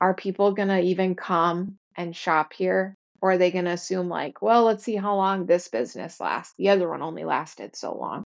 are 0.00 0.14
people 0.14 0.52
going 0.52 0.68
to 0.68 0.80
even 0.80 1.14
come 1.14 1.78
and 1.96 2.16
shop 2.16 2.52
here? 2.52 2.94
Or 3.22 3.32
are 3.32 3.38
they 3.38 3.50
going 3.50 3.66
to 3.66 3.72
assume, 3.72 4.08
like, 4.08 4.40
well, 4.40 4.64
let's 4.64 4.82
see 4.82 4.96
how 4.96 5.14
long 5.14 5.44
this 5.44 5.68
business 5.68 6.20
lasts? 6.20 6.54
The 6.56 6.70
other 6.70 6.88
one 6.88 7.02
only 7.02 7.24
lasted 7.24 7.76
so 7.76 7.94
long. 7.94 8.24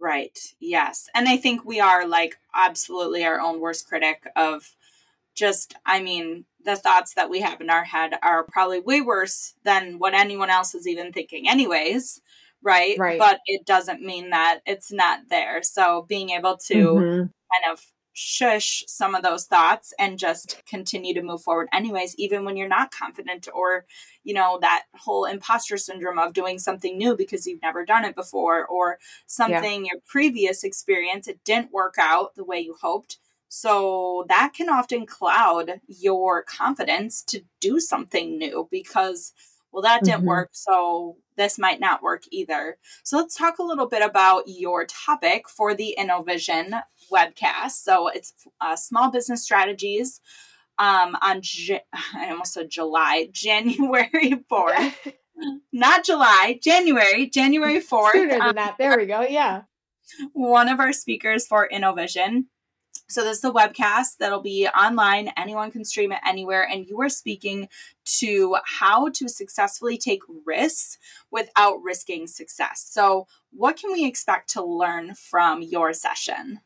Right. 0.00 0.38
Yes. 0.60 1.08
And 1.14 1.28
I 1.28 1.36
think 1.36 1.64
we 1.64 1.80
are 1.80 2.06
like 2.06 2.38
absolutely 2.54 3.24
our 3.24 3.40
own 3.40 3.60
worst 3.60 3.88
critic 3.88 4.22
of 4.36 4.76
just, 5.34 5.74
I 5.84 6.00
mean, 6.00 6.44
the 6.64 6.76
thoughts 6.76 7.14
that 7.14 7.30
we 7.30 7.40
have 7.40 7.60
in 7.60 7.70
our 7.70 7.84
head 7.84 8.12
are 8.22 8.44
probably 8.44 8.80
way 8.80 9.00
worse 9.00 9.54
than 9.64 9.98
what 9.98 10.14
anyone 10.14 10.50
else 10.50 10.74
is 10.74 10.86
even 10.86 11.12
thinking, 11.12 11.48
anyways. 11.48 12.20
Right. 12.62 12.98
Right. 12.98 13.18
But 13.18 13.40
it 13.46 13.64
doesn't 13.66 14.02
mean 14.02 14.30
that 14.30 14.60
it's 14.66 14.92
not 14.92 15.20
there. 15.30 15.62
So 15.62 16.04
being 16.08 16.30
able 16.30 16.56
to 16.66 16.74
mm-hmm. 16.74 17.18
kind 17.18 17.72
of 17.72 17.84
shush 18.20 18.82
some 18.88 19.14
of 19.14 19.22
those 19.22 19.44
thoughts 19.44 19.94
and 19.96 20.18
just 20.18 20.60
continue 20.66 21.14
to 21.14 21.22
move 21.22 21.40
forward 21.40 21.68
anyways 21.72 22.16
even 22.18 22.44
when 22.44 22.56
you're 22.56 22.66
not 22.66 22.90
confident 22.90 23.46
or 23.54 23.86
you 24.24 24.34
know 24.34 24.58
that 24.60 24.82
whole 24.96 25.24
imposter 25.24 25.76
syndrome 25.76 26.18
of 26.18 26.32
doing 26.32 26.58
something 26.58 26.98
new 26.98 27.16
because 27.16 27.46
you've 27.46 27.62
never 27.62 27.84
done 27.84 28.04
it 28.04 28.16
before 28.16 28.66
or 28.66 28.98
something 29.26 29.84
yeah. 29.84 29.92
your 29.92 30.00
previous 30.04 30.64
experience 30.64 31.28
it 31.28 31.38
didn't 31.44 31.70
work 31.70 31.94
out 31.96 32.34
the 32.34 32.42
way 32.42 32.58
you 32.58 32.74
hoped 32.80 33.18
so 33.46 34.26
that 34.28 34.52
can 34.52 34.68
often 34.68 35.06
cloud 35.06 35.80
your 35.86 36.42
confidence 36.42 37.22
to 37.22 37.40
do 37.60 37.78
something 37.78 38.36
new 38.36 38.66
because 38.72 39.32
well 39.72 39.82
that 39.82 40.02
didn't 40.02 40.18
mm-hmm. 40.18 40.28
work 40.28 40.50
so 40.52 41.16
this 41.36 41.58
might 41.58 41.80
not 41.80 42.02
work 42.02 42.22
either 42.30 42.76
so 43.04 43.16
let's 43.16 43.36
talk 43.36 43.58
a 43.58 43.62
little 43.62 43.86
bit 43.86 44.02
about 44.02 44.44
your 44.46 44.84
topic 44.86 45.48
for 45.48 45.74
the 45.74 45.94
InnoVision 45.98 46.82
webcast. 47.10 47.82
So 47.82 48.08
it's 48.08 48.34
uh, 48.60 48.76
small 48.76 49.10
business 49.10 49.42
strategies 49.42 50.20
um, 50.78 51.16
on, 51.22 51.40
J- 51.42 51.82
I 52.14 52.30
almost 52.30 52.54
said 52.54 52.70
July, 52.70 53.28
January 53.32 54.44
4th. 54.50 55.14
Not 55.72 56.04
July, 56.04 56.58
January, 56.62 57.28
January 57.28 57.80
4th. 57.80 58.12
Sooner 58.12 58.30
than 58.30 58.42
um, 58.42 58.54
that. 58.56 58.76
There 58.78 58.96
we 58.98 59.06
go. 59.06 59.22
Yeah. 59.22 59.62
One 60.32 60.68
of 60.68 60.80
our 60.80 60.92
speakers 60.92 61.46
for 61.46 61.68
InnoVision. 61.72 62.46
So 63.10 63.24
this 63.24 63.38
is 63.38 63.44
a 63.44 63.50
webcast 63.50 64.18
that'll 64.18 64.42
be 64.42 64.68
online. 64.68 65.30
Anyone 65.38 65.70
can 65.70 65.82
stream 65.82 66.12
it 66.12 66.20
anywhere. 66.26 66.68
And 66.70 66.86
you 66.86 67.00
are 67.00 67.08
speaking 67.08 67.68
to 68.18 68.56
how 68.66 69.08
to 69.08 69.28
successfully 69.28 69.96
take 69.96 70.20
risks 70.44 70.98
without 71.30 71.82
risking 71.82 72.26
success. 72.26 72.86
So 72.90 73.26
what 73.50 73.78
can 73.78 73.92
we 73.92 74.04
expect 74.04 74.50
to 74.50 74.62
learn 74.62 75.14
from 75.14 75.62
your 75.62 75.94
session? 75.94 76.60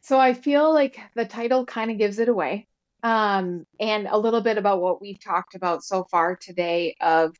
So 0.00 0.20
I 0.20 0.32
feel 0.32 0.72
like 0.72 1.00
the 1.16 1.24
title 1.24 1.66
kind 1.66 1.90
of 1.90 1.98
gives 1.98 2.20
it 2.20 2.28
away. 2.28 2.68
Um, 3.02 3.66
and 3.80 4.06
a 4.06 4.18
little 4.18 4.42
bit 4.42 4.58
about 4.58 4.80
what 4.80 5.00
we've 5.00 5.22
talked 5.22 5.56
about 5.56 5.82
so 5.82 6.04
far 6.04 6.36
today 6.36 6.94
of 7.00 7.34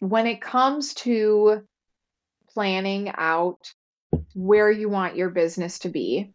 when 0.00 0.26
it 0.26 0.40
comes 0.40 0.94
to 0.94 1.62
planning 2.48 3.12
out 3.14 3.72
where 4.34 4.70
you 4.70 4.88
want 4.88 5.16
your 5.16 5.30
business 5.30 5.80
to 5.80 5.88
be 5.88 6.32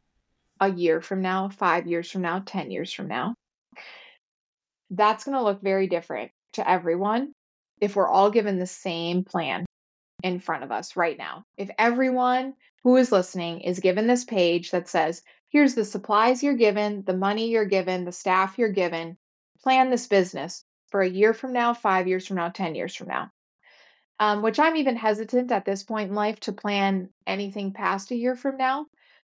a 0.59 0.71
year 0.71 1.01
from 1.01 1.21
now, 1.21 1.49
five 1.49 1.87
years 1.87 2.09
from 2.09 2.21
now, 2.21 2.41
10 2.45 2.71
years 2.71 2.91
from 2.93 3.07
now, 3.07 3.35
that's 4.89 5.23
going 5.23 5.37
to 5.37 5.43
look 5.43 5.61
very 5.61 5.87
different 5.87 6.31
to 6.53 6.69
everyone 6.69 7.33
if 7.81 7.95
we're 7.95 8.07
all 8.07 8.31
given 8.31 8.59
the 8.59 8.67
same 8.67 9.23
plan 9.23 9.65
in 10.23 10.39
front 10.39 10.63
of 10.63 10.71
us 10.71 10.95
right 10.95 11.17
now. 11.17 11.43
If 11.57 11.69
everyone 11.77 12.53
who 12.83 12.95
is 12.97 13.11
listening 13.11 13.61
is 13.61 13.79
given 13.79 14.07
this 14.07 14.23
page 14.23 14.71
that 14.71 14.87
says, 14.87 15.21
here's 15.49 15.75
the 15.75 15.85
supplies 15.85 16.41
you're 16.43 16.53
given, 16.55 17.03
the 17.05 17.17
money 17.17 17.49
you're 17.49 17.65
given, 17.65 18.05
the 18.05 18.11
staff 18.11 18.57
you're 18.57 18.69
given. 18.69 19.17
Plan 19.61 19.89
this 19.89 20.07
business 20.07 20.63
for 20.91 21.01
a 21.01 21.09
year 21.09 21.33
from 21.33 21.51
now, 21.51 21.73
five 21.73 22.07
years 22.07 22.27
from 22.27 22.37
now, 22.37 22.49
10 22.49 22.75
years 22.75 22.95
from 22.95 23.07
now. 23.07 23.31
Um, 24.19 24.41
which 24.41 24.59
I'm 24.59 24.77
even 24.77 24.95
hesitant 24.95 25.51
at 25.51 25.65
this 25.65 25.83
point 25.83 26.09
in 26.09 26.15
life 26.15 26.39
to 26.41 26.53
plan 26.53 27.09
anything 27.27 27.73
past 27.73 28.11
a 28.11 28.15
year 28.15 28.35
from 28.35 28.57
now. 28.57 28.85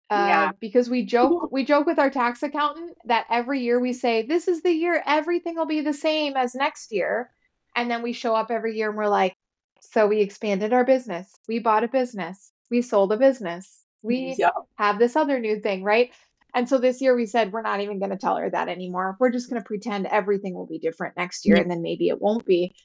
Uh, 0.09 0.27
yeah. 0.27 0.51
because 0.59 0.89
we 0.89 1.05
joke 1.05 1.37
we 1.51 1.63
joke 1.65 1.85
with 1.87 1.99
our 1.99 2.09
tax 2.09 2.43
accountant 2.43 2.97
that 3.05 3.25
every 3.29 3.61
year 3.61 3.79
we 3.79 3.93
say 3.93 4.23
this 4.23 4.47
is 4.47 4.61
the 4.61 4.71
year 4.71 5.01
everything 5.05 5.55
will 5.55 5.65
be 5.65 5.81
the 5.81 5.93
same 5.93 6.35
as 6.35 6.53
next 6.55 6.91
year 6.91 7.31
And 7.75 7.89
then 7.89 8.01
we 8.03 8.13
show 8.13 8.35
up 8.35 8.51
every 8.51 8.75
year 8.77 8.89
and 8.89 8.97
we're 8.97 9.07
like, 9.07 9.35
so 9.81 10.07
we 10.07 10.19
expanded 10.21 10.73
our 10.73 10.83
business. 10.85 11.39
We 11.47 11.59
bought 11.59 11.83
a 11.85 11.87
business. 11.87 12.51
We 12.69 12.81
sold 12.81 13.13
a 13.13 13.17
business. 13.17 13.85
We 14.03 14.35
Yep. 14.37 14.53
have 14.77 14.99
this 14.99 15.15
other 15.15 15.39
new 15.39 15.59
thing, 15.61 15.83
right? 15.83 16.11
And 16.53 16.67
so 16.67 16.77
this 16.79 17.01
year 17.01 17.15
we 17.15 17.25
said 17.25 17.51
we're 17.53 17.61
not 17.61 17.79
even 17.81 17.99
going 17.99 18.11
to 18.11 18.17
tell 18.17 18.35
her 18.35 18.49
that 18.49 18.67
anymore. 18.67 19.15
We're 19.19 19.31
just 19.31 19.49
going 19.49 19.61
to 19.61 19.65
pretend 19.65 20.07
everything 20.07 20.53
will 20.53 20.65
be 20.67 20.79
different 20.79 21.15
next 21.17 21.45
year 21.45 21.55
Yeah. 21.55 21.61
and 21.61 21.71
then 21.71 21.81
maybe 21.81 22.09
it 22.09 22.21
won't 22.21 22.45
be. 22.45 22.75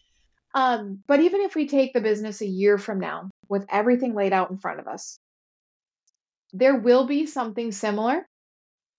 Um, 0.57 1.01
but 1.07 1.21
even 1.21 1.43
if 1.43 1.55
we 1.55 1.69
take 1.69 1.93
the 1.93 2.01
business 2.01 2.41
a 2.41 2.47
year 2.47 2.79
from 2.79 2.99
now 2.99 3.29
with 3.47 3.67
everything 3.69 4.15
laid 4.15 4.33
out 4.33 4.51
in 4.51 4.57
front 4.57 4.81
of 4.81 4.89
us, 4.89 5.19
there 6.55 6.77
will 6.77 7.07
be 7.07 7.27
something 7.27 7.71
similar 7.73 8.27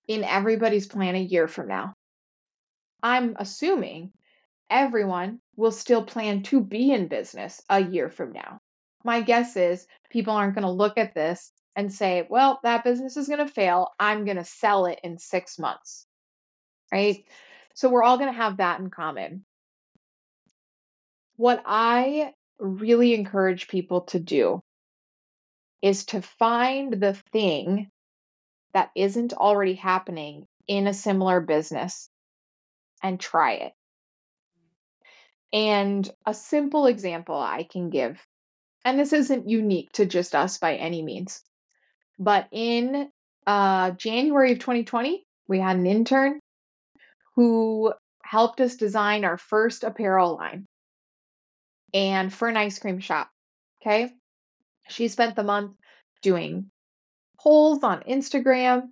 in 0.07 0.23
everybody's 0.23 0.85
plan 0.85 1.15
a 1.15 1.19
year 1.19 1.47
from 1.47 1.67
now. 1.67 1.95
I'm 3.01 3.35
assuming 3.39 4.11
everyone 4.69 5.39
will 5.55 5.71
still 5.71 6.03
plan 6.03 6.43
to 6.43 6.61
be 6.61 6.91
in 6.91 7.07
business 7.07 7.59
a 7.69 7.81
year 7.81 8.11
from 8.11 8.33
now. 8.33 8.59
My 9.03 9.21
guess 9.21 9.57
is 9.57 9.87
people 10.11 10.33
aren't 10.33 10.53
going 10.53 10.63
to 10.63 10.69
look 10.69 10.99
at 10.99 11.15
this 11.15 11.51
and 11.75 11.91
say, 11.91 12.27
well, 12.29 12.59
that 12.61 12.83
business 12.83 13.17
is 13.17 13.27
going 13.27 13.45
to 13.45 13.51
fail. 13.51 13.89
I'm 13.99 14.25
going 14.25 14.37
to 14.37 14.45
sell 14.45 14.85
it 14.85 14.99
in 15.03 15.17
six 15.17 15.57
months. 15.57 16.05
Right. 16.91 17.25
So 17.73 17.89
we're 17.89 18.03
all 18.03 18.19
going 18.19 18.31
to 18.31 18.37
have 18.37 18.57
that 18.57 18.79
in 18.79 18.91
common. 18.91 19.43
What 21.37 21.61
I 21.65 22.33
really 22.59 23.13
encourage 23.13 23.67
people 23.67 24.01
to 24.01 24.19
do 24.19 24.61
is 25.83 26.05
to 26.07 26.21
find 26.21 26.93
the 26.93 27.13
thing 27.31 27.91
that 28.73 28.89
isn't 28.95 29.33
already 29.33 29.75
happening 29.75 30.47
in 30.67 30.87
a 30.87 30.93
similar 30.93 31.39
business 31.39 32.09
and 33.03 33.19
try 33.19 33.53
it. 33.53 33.73
And 35.53 36.09
a 36.25 36.33
simple 36.33 36.87
example 36.87 37.35
I 37.35 37.63
can 37.63 37.91
give, 37.91 38.19
and 38.83 38.99
this 38.99 39.13
isn't 39.13 39.47
unique 39.47 39.91
to 39.93 40.05
just 40.05 40.35
us 40.35 40.57
by 40.57 40.75
any 40.75 41.03
means, 41.03 41.43
but 42.17 42.47
in 42.51 43.09
uh, 43.45 43.91
January 43.91 44.53
of 44.53 44.59
2020, 44.59 45.23
we 45.47 45.59
had 45.59 45.77
an 45.77 45.85
intern 45.85 46.39
who 47.35 47.93
helped 48.23 48.59
us 48.59 48.75
design 48.75 49.23
our 49.23 49.37
first 49.37 49.83
apparel 49.83 50.35
line 50.35 50.65
and 51.93 52.33
for 52.33 52.47
an 52.47 52.57
ice 52.57 52.79
cream 52.79 52.99
shop. 52.99 53.31
Okay. 53.81 54.13
She 54.89 55.07
spent 55.07 55.35
the 55.35 55.43
month 55.43 55.73
doing 56.21 56.71
polls 57.39 57.83
on 57.83 58.01
Instagram, 58.03 58.89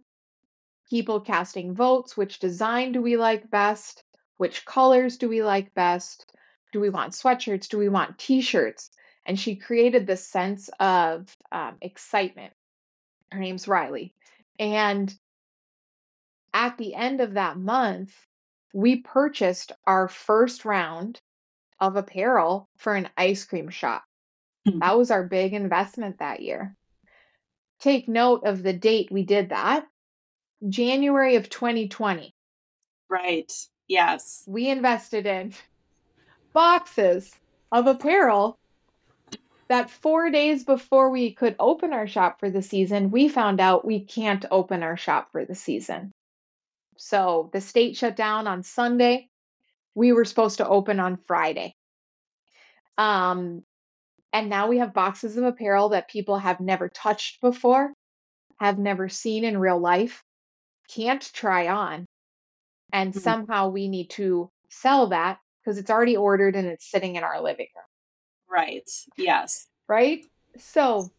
people 0.90 1.20
casting 1.22 1.74
votes. 1.74 2.16
Which 2.16 2.40
design 2.40 2.92
do 2.92 3.02
we 3.02 3.18
like 3.18 3.50
best? 3.50 4.04
Which 4.38 4.66
colors 4.66 5.18
do 5.18 5.30
we 5.30 5.44
like 5.44 5.74
best? 5.74 6.32
Do 6.72 6.80
we 6.80 6.90
want 6.90 7.14
sweatshirts? 7.14 7.70
Do 7.70 7.78
we 7.78 7.90
want 7.90 8.18
t 8.18 8.42
shirts? 8.42 8.92
And 9.26 9.40
she 9.40 9.56
created 9.56 10.06
this 10.06 10.28
sense 10.28 10.70
of 10.80 11.36
um, 11.52 11.78
excitement. 11.82 12.54
Her 13.32 13.40
name's 13.40 13.68
Riley. 13.68 14.14
And 14.60 15.14
at 16.54 16.78
the 16.78 16.94
end 16.94 17.22
of 17.22 17.34
that 17.34 17.58
month, 17.58 18.14
we 18.74 18.98
purchased 18.98 19.72
our 19.88 20.08
first 20.08 20.66
round 20.66 21.22
of 21.80 21.96
apparel 21.96 22.70
for 22.78 22.96
an 22.96 23.10
ice 23.18 23.46
cream 23.46 23.70
shop. 23.70 24.04
Hmm. 24.68 24.80
That 24.80 24.98
was 24.98 25.12
our 25.12 25.24
big 25.24 25.54
investment 25.54 26.20
that 26.20 26.42
year. 26.42 26.76
Take 27.80 28.08
note 28.08 28.46
of 28.46 28.64
the 28.64 28.74
date 28.74 29.12
we 29.12 29.24
did 29.24 29.50
that 29.50 29.86
January 30.68 31.36
of 31.36 31.50
2020. 31.50 32.34
Right. 33.10 33.52
Yes. 33.88 34.44
We 34.48 34.70
invested 34.70 35.26
in 35.26 35.54
boxes 36.54 37.32
of 37.72 37.88
apparel 37.88 38.58
that 39.68 39.90
four 39.90 40.30
days 40.30 40.64
before 40.64 41.10
we 41.10 41.34
could 41.34 41.56
open 41.60 41.92
our 41.92 42.08
shop 42.08 42.40
for 42.40 42.50
the 42.50 42.62
season, 42.62 43.12
we 43.12 43.28
found 43.28 43.60
out 43.60 43.86
we 43.86 44.00
can't 44.00 44.46
open 44.52 44.84
our 44.84 44.98
shop 44.98 45.32
for 45.32 45.46
the 45.46 45.56
season. 45.56 46.12
So 46.98 47.50
the 47.52 47.62
state 47.62 47.98
shut 47.98 48.16
down 48.16 48.48
on 48.48 48.64
Sunday. 48.64 49.30
We 49.96 50.12
were 50.12 50.26
supposed 50.26 50.58
to 50.58 50.68
open 50.68 51.00
on 51.00 51.18
Friday. 51.18 51.74
Um, 52.98 53.64
and 54.32 54.50
now 54.50 54.68
we 54.68 54.80
have 54.80 54.94
boxes 54.94 55.38
of 55.38 55.46
apparel 55.46 55.90
that 55.90 56.10
people 56.10 56.38
have 56.38 56.60
never 56.60 56.90
touched 56.90 57.42
before, 57.42 57.94
have 58.60 58.78
never 58.78 59.10
seen 59.10 59.44
in 59.44 59.58
real 59.58 59.80
life, 59.80 60.24
can't 60.90 61.22
try 61.34 61.68
on. 61.68 62.06
And 62.92 63.14
Mhm. 63.14 63.20
somehow 63.22 63.70
we 63.70 63.88
need 63.88 64.10
to 64.12 64.52
sell 64.70 65.08
that 65.08 65.40
because 65.62 65.78
it's 65.78 65.90
already 65.90 66.18
ordered 66.18 66.56
and 66.56 66.68
it's 66.68 66.90
sitting 66.90 67.16
in 67.16 67.24
our 67.24 67.42
living 67.42 67.68
room, 67.76 67.86
Right. 68.48 68.90
Yes. 69.18 69.68
right? 69.88 70.26
So 70.58 71.10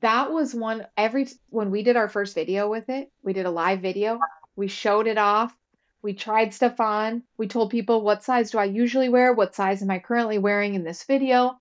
that 0.00 0.32
was 0.32 0.54
one 0.54 0.86
every 0.96 1.28
when 1.48 1.70
we 1.70 1.82
did 1.82 1.96
our 1.96 2.08
first 2.08 2.34
video 2.34 2.68
with 2.68 2.88
it, 2.88 3.10
we 3.22 3.32
did 3.32 3.46
a 3.46 3.50
live 3.50 3.80
video, 3.80 4.18
we 4.56 4.68
showed 4.68 5.06
it 5.06 5.18
off, 5.18 5.56
we 6.02 6.14
tried 6.14 6.54
stuff 6.54 6.80
on, 6.80 7.22
we 7.36 7.48
told 7.48 7.70
people 7.70 8.02
what 8.02 8.22
size 8.22 8.50
do 8.50 8.58
I 8.58 8.64
usually 8.64 9.08
wear, 9.08 9.32
what 9.32 9.54
size 9.54 9.82
am 9.82 9.90
I 9.90 9.98
currently 9.98 10.38
wearing 10.38 10.74
in 10.74 10.84
this 10.84 11.04
video. 11.04 11.58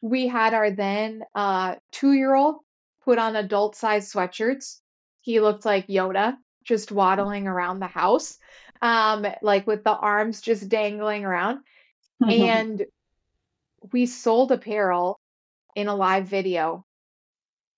We 0.00 0.28
had 0.28 0.54
our 0.54 0.70
then 0.70 1.22
uh 1.34 1.76
2-year-old 1.92 2.56
put 3.04 3.18
on 3.18 3.36
adult 3.36 3.76
size 3.76 4.12
sweatshirts. 4.12 4.80
He 5.20 5.40
looked 5.40 5.64
like 5.64 5.88
Yoda 5.88 6.36
just 6.64 6.92
waddling 6.92 7.46
around 7.46 7.80
the 7.80 7.86
house 7.86 8.38
um 8.80 9.26
like 9.42 9.66
with 9.66 9.84
the 9.84 9.94
arms 9.94 10.40
just 10.40 10.68
dangling 10.68 11.24
around 11.24 11.60
and 12.20 12.84
we 13.92 14.06
sold 14.06 14.50
apparel 14.52 15.20
in 15.74 15.88
a 15.88 15.94
live 15.94 16.26
video 16.26 16.84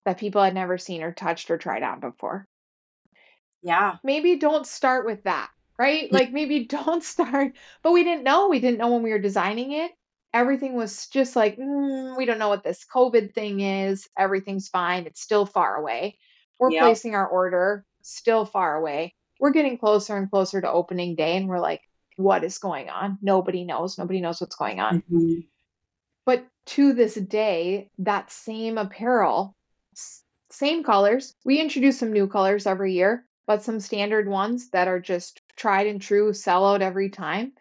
that 0.04 0.18
people 0.18 0.42
had 0.42 0.54
never 0.54 0.78
seen 0.78 1.02
or 1.02 1.12
touched 1.12 1.50
or 1.50 1.58
tried 1.58 1.82
on 1.82 2.00
before. 2.00 2.46
yeah. 3.62 3.96
Maybe 4.04 4.36
don't 4.36 4.66
start 4.66 5.04
with 5.04 5.24
that, 5.24 5.50
right? 5.78 6.10
Like 6.12 6.32
maybe 6.32 6.64
don't 6.66 7.02
start, 7.04 7.52
but 7.82 7.92
we 7.92 8.04
didn't 8.04 8.24
know. 8.24 8.48
We 8.48 8.60
didn't 8.60 8.78
know 8.78 8.92
when 8.92 9.02
we 9.02 9.10
were 9.10 9.18
designing 9.18 9.72
it. 9.72 9.92
Everything 10.34 10.74
was 10.74 11.06
just 11.08 11.34
like, 11.36 11.56
mm, 11.56 12.16
we 12.16 12.26
don't 12.26 12.38
know 12.38 12.48
what 12.48 12.62
this 12.64 12.84
COVID 12.92 13.32
thing 13.34 13.60
is. 13.60 14.08
Everything's 14.18 14.68
fine. 14.68 15.06
It's 15.06 15.20
still 15.22 15.46
far 15.46 15.76
away. 15.76 16.18
We're 16.58 16.72
Yep. 16.72 16.82
placing 16.82 17.14
our 17.14 17.26
order, 17.26 17.84
still 18.02 18.44
far 18.44 18.76
away. 18.76 19.14
We're 19.40 19.50
getting 19.52 19.78
closer 19.78 20.16
and 20.16 20.30
closer 20.30 20.60
to 20.60 20.70
opening 20.70 21.14
day, 21.14 21.36
and 21.36 21.48
we're 21.48 21.60
like, 21.60 21.82
what 22.16 22.44
is 22.44 22.58
going 22.58 22.88
on? 22.88 23.18
Nobody 23.22 23.64
knows. 23.64 23.98
Nobody 23.98 24.20
knows 24.20 24.40
what's 24.40 24.56
going 24.56 24.80
on. 24.80 25.02
Mhm. 25.10 25.48
But 26.26 26.46
to 26.66 26.92
this 26.92 27.14
day, 27.14 27.90
that 27.98 28.30
same 28.30 28.76
apparel, 28.78 29.56
same 30.50 30.82
colors. 30.84 31.34
We 31.44 31.60
introduce 31.60 31.98
some 31.98 32.12
new 32.12 32.26
colors 32.28 32.66
every 32.66 32.92
year, 32.94 33.24
but 33.46 33.62
some 33.62 33.80
standard 33.80 34.28
ones 34.28 34.70
that 34.70 34.88
are 34.88 35.00
just 35.00 35.40
tried 35.56 35.86
and 35.86 36.00
true, 36.00 36.32
sell 36.32 36.66
out 36.66 36.82
every 36.82 37.10
time. 37.10 37.52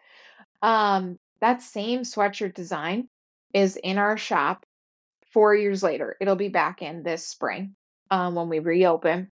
Um, 0.62 1.18
that 1.40 1.62
same 1.62 2.00
sweatshirt 2.00 2.54
design 2.54 3.08
is 3.54 3.76
in 3.76 3.98
our 3.98 4.16
shop 4.16 4.66
four 5.32 5.54
years 5.54 5.82
later. 5.82 6.16
It'll 6.20 6.36
be 6.36 6.48
back 6.48 6.82
in 6.82 7.02
this 7.02 7.26
spring 7.26 7.76
um, 8.10 8.34
when 8.34 8.48
we 8.48 8.58
reopen. 8.58 9.30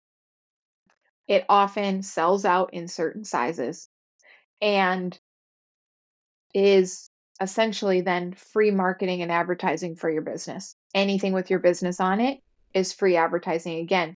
It 1.29 1.45
often 1.49 2.03
sells 2.03 2.45
out 2.45 2.75
in 2.75 2.89
certain 2.89 3.25
sizes 3.25 3.89
and 4.61 5.19
is 6.55 7.09
essentially 7.41 8.01
then 8.01 8.33
free 8.35 8.71
marketing 8.71 9.23
and 9.23 9.33
advertising 9.33 9.97
for 9.97 10.11
your 10.11 10.23
business. 10.23 10.75
Anything 10.95 11.33
with 11.33 11.51
your 11.51 11.59
business 11.59 12.01
on 12.01 12.21
it 12.21 12.41
is 12.75 12.93
free 12.93 13.17
advertising 13.17 13.79
again. 13.79 14.15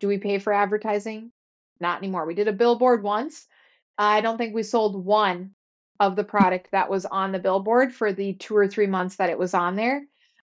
Do 0.00 0.08
we 0.08 0.18
pay 0.18 0.38
for 0.38 0.52
advertising? 0.52 1.32
Not 1.80 1.98
anymore. 1.98 2.26
We 2.26 2.34
did 2.34 2.48
a 2.48 2.52
billboard 2.52 3.02
once. 3.02 3.46
I 3.96 4.20
don't 4.20 4.38
think 4.38 4.54
we 4.54 4.62
sold 4.62 5.04
one 5.04 5.52
of 6.00 6.16
the 6.16 6.24
product 6.24 6.68
that 6.72 6.90
was 6.90 7.04
on 7.06 7.32
the 7.32 7.38
billboard 7.38 7.92
for 7.92 8.12
the 8.12 8.34
two 8.34 8.56
or 8.56 8.68
three 8.68 8.86
months 8.86 9.16
that 9.16 9.30
it 9.30 9.38
was 9.38 9.54
on 9.54 9.76
there 9.76 10.02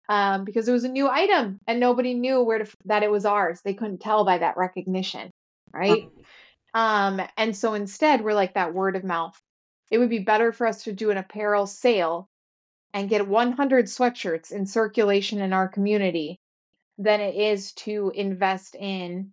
um, 0.09 0.45
because 0.45 0.69
it 0.69 0.73
was 0.73 0.85
a 0.85 0.89
new 0.89 1.09
item 1.09 1.61
and 1.67 1.81
nobody 1.81 2.15
knew 2.15 2.43
where 2.43 2.59
to, 2.59 2.77
that 2.85 3.03
it 3.03 3.11
was 3.11 3.25
ours. 3.25 3.61
They 3.65 3.75
couldn't 3.75 4.01
tell 4.01 4.25
by 4.25 4.39
that 4.39 4.57
recognition, 4.57 5.31
right? 5.73 6.09
Um, 6.75 7.21
and 7.37 7.57
so 7.57 7.75
instead, 7.75 8.23
we're 8.23 8.35
like 8.35 8.55
that 8.55 8.75
word 8.75 8.97
of 8.97 9.05
mouth. 9.05 9.41
It 9.91 9.99
would 9.99 10.11
be 10.11 10.21
better 10.21 10.53
for 10.53 10.67
us 10.67 10.85
to 10.85 10.93
do 10.93 11.11
an 11.11 11.17
apparel 11.17 11.67
sale 11.67 12.29
and 12.93 13.09
get 13.09 13.27
100 13.27 13.87
sweatshirts 13.87 14.53
in 14.53 14.67
circulation 14.67 15.41
in 15.41 15.53
our 15.53 15.69
community 15.69 16.39
than 16.99 17.21
it 17.21 17.35
is 17.35 17.73
to 17.73 18.13
invest 18.15 18.75
in 18.75 19.33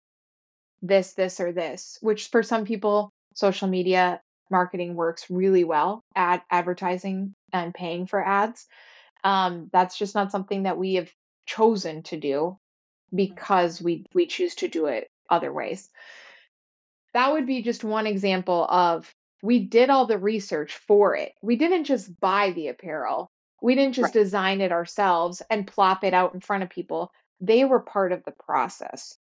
this, 0.81 1.13
this, 1.13 1.39
or 1.39 1.51
this, 1.51 1.97
which 2.01 2.27
for 2.27 2.43
some 2.43 2.65
people, 2.65 3.11
social 3.33 3.67
media 3.67 4.21
marketing 4.49 4.95
works 4.95 5.29
really 5.29 5.63
well 5.63 6.03
at 6.15 6.43
advertising 6.49 7.33
and 7.53 7.73
paying 7.73 8.05
for 8.07 8.25
ads. 8.25 8.67
Um, 9.23 9.69
that's 9.73 9.97
just 9.97 10.15
not 10.15 10.31
something 10.31 10.63
that 10.63 10.77
we 10.77 10.95
have 10.95 11.11
chosen 11.45 12.03
to 12.03 12.17
do 12.17 12.57
because 13.13 13.81
we 13.81 14.05
we 14.13 14.27
choose 14.27 14.55
to 14.55 14.67
do 14.67 14.87
it 14.87 15.09
other 15.29 15.51
ways. 15.53 15.89
That 17.13 17.31
would 17.33 17.45
be 17.45 17.61
just 17.61 17.83
one 17.83 18.07
example 18.07 18.65
of 18.69 19.13
we 19.43 19.59
did 19.59 19.89
all 19.89 20.05
the 20.05 20.17
research 20.17 20.75
for 20.77 21.15
it. 21.15 21.33
We 21.41 21.55
didn't 21.57 21.83
just 21.85 22.19
buy 22.19 22.51
the 22.51 22.69
apparel. 22.69 23.29
We 23.61 23.75
didn't 23.75 23.95
just 23.95 24.13
Right. 24.15 24.21
design 24.23 24.61
it 24.61 24.71
ourselves 24.71 25.41
and 25.49 25.67
plop 25.67 26.03
it 26.03 26.13
out 26.13 26.33
in 26.33 26.39
front 26.41 26.63
of 26.63 26.69
people. 26.69 27.11
They 27.41 27.65
were 27.65 27.79
part 27.79 28.11
of 28.11 28.23
the 28.23 28.31
process. 28.33 29.17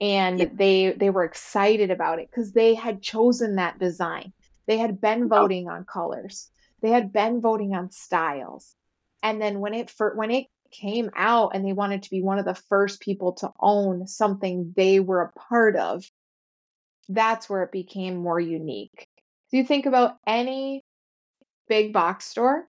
And 0.00 0.38
Yeah. 0.38 0.46
they 0.52 0.92
they 0.92 1.10
were 1.10 1.24
excited 1.24 1.90
about 1.90 2.18
it 2.18 2.30
because 2.30 2.52
they 2.52 2.74
had 2.74 3.02
chosen 3.02 3.56
that 3.56 3.78
design. 3.78 4.32
They 4.66 4.78
had 4.78 5.00
been 5.00 5.24
oh. 5.24 5.28
voting 5.28 5.68
on 5.68 5.84
colors. 5.84 6.50
They 6.80 6.90
had 6.90 7.12
been 7.12 7.40
voting 7.40 7.74
on 7.74 7.90
styles. 7.90 8.74
And 9.22 9.40
then 9.40 9.60
when 9.60 9.74
it 9.74 9.90
for 9.90 10.14
when 10.16 10.30
it 10.30 10.46
came 10.70 11.10
out 11.16 11.54
and 11.54 11.64
they 11.64 11.72
wanted 11.72 12.02
to 12.04 12.10
be 12.10 12.22
one 12.22 12.38
of 12.38 12.44
the 12.44 12.54
first 12.54 13.00
people 13.00 13.32
to 13.32 13.50
own 13.60 14.06
something 14.06 14.72
they 14.76 15.00
were 15.00 15.22
a 15.22 15.32
part 15.32 15.76
of, 15.76 16.04
that's 17.08 17.50
where 17.50 17.62
it 17.64 17.72
became 17.72 18.16
more 18.16 18.40
unique. 18.40 19.08
So 19.48 19.56
you 19.56 19.64
think 19.64 19.86
about 19.86 20.16
any 20.26 20.84
big 21.68 21.92
box 21.92 22.24
store, 22.26 22.68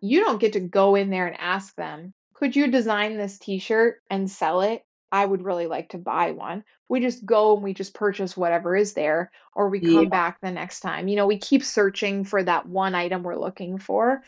you 0.00 0.20
don't 0.20 0.40
get 0.40 0.52
to 0.52 0.60
go 0.60 0.94
in 0.94 1.10
there 1.10 1.26
and 1.26 1.36
ask 1.40 1.74
them, 1.76 2.12
could 2.34 2.54
you 2.54 2.70
design 2.70 3.16
this 3.16 3.38
t-shirt 3.38 4.02
and 4.10 4.30
sell 4.30 4.60
it? 4.60 4.82
I 5.12 5.24
would 5.24 5.42
really 5.44 5.66
like 5.66 5.90
to 5.90 5.98
buy 5.98 6.32
one. 6.32 6.64
We 6.88 7.00
just 7.00 7.24
go 7.26 7.54
and 7.54 7.62
we 7.62 7.74
just 7.74 7.94
purchase 7.94 8.36
whatever 8.36 8.76
is 8.76 8.94
there, 8.94 9.30
or 9.54 9.68
we 9.68 9.80
come 9.80 10.08
Yeah. 10.08 10.10
back 10.10 10.40
the 10.40 10.50
next 10.50 10.80
time. 10.80 11.08
You 11.08 11.16
know, 11.16 11.26
we 11.26 11.38
keep 11.38 11.62
searching 11.64 12.24
for 12.24 12.42
that 12.42 12.68
one 12.68 12.94
item 12.94 13.22
we're 13.22 13.36
looking 13.38 13.78
for. 13.78 14.22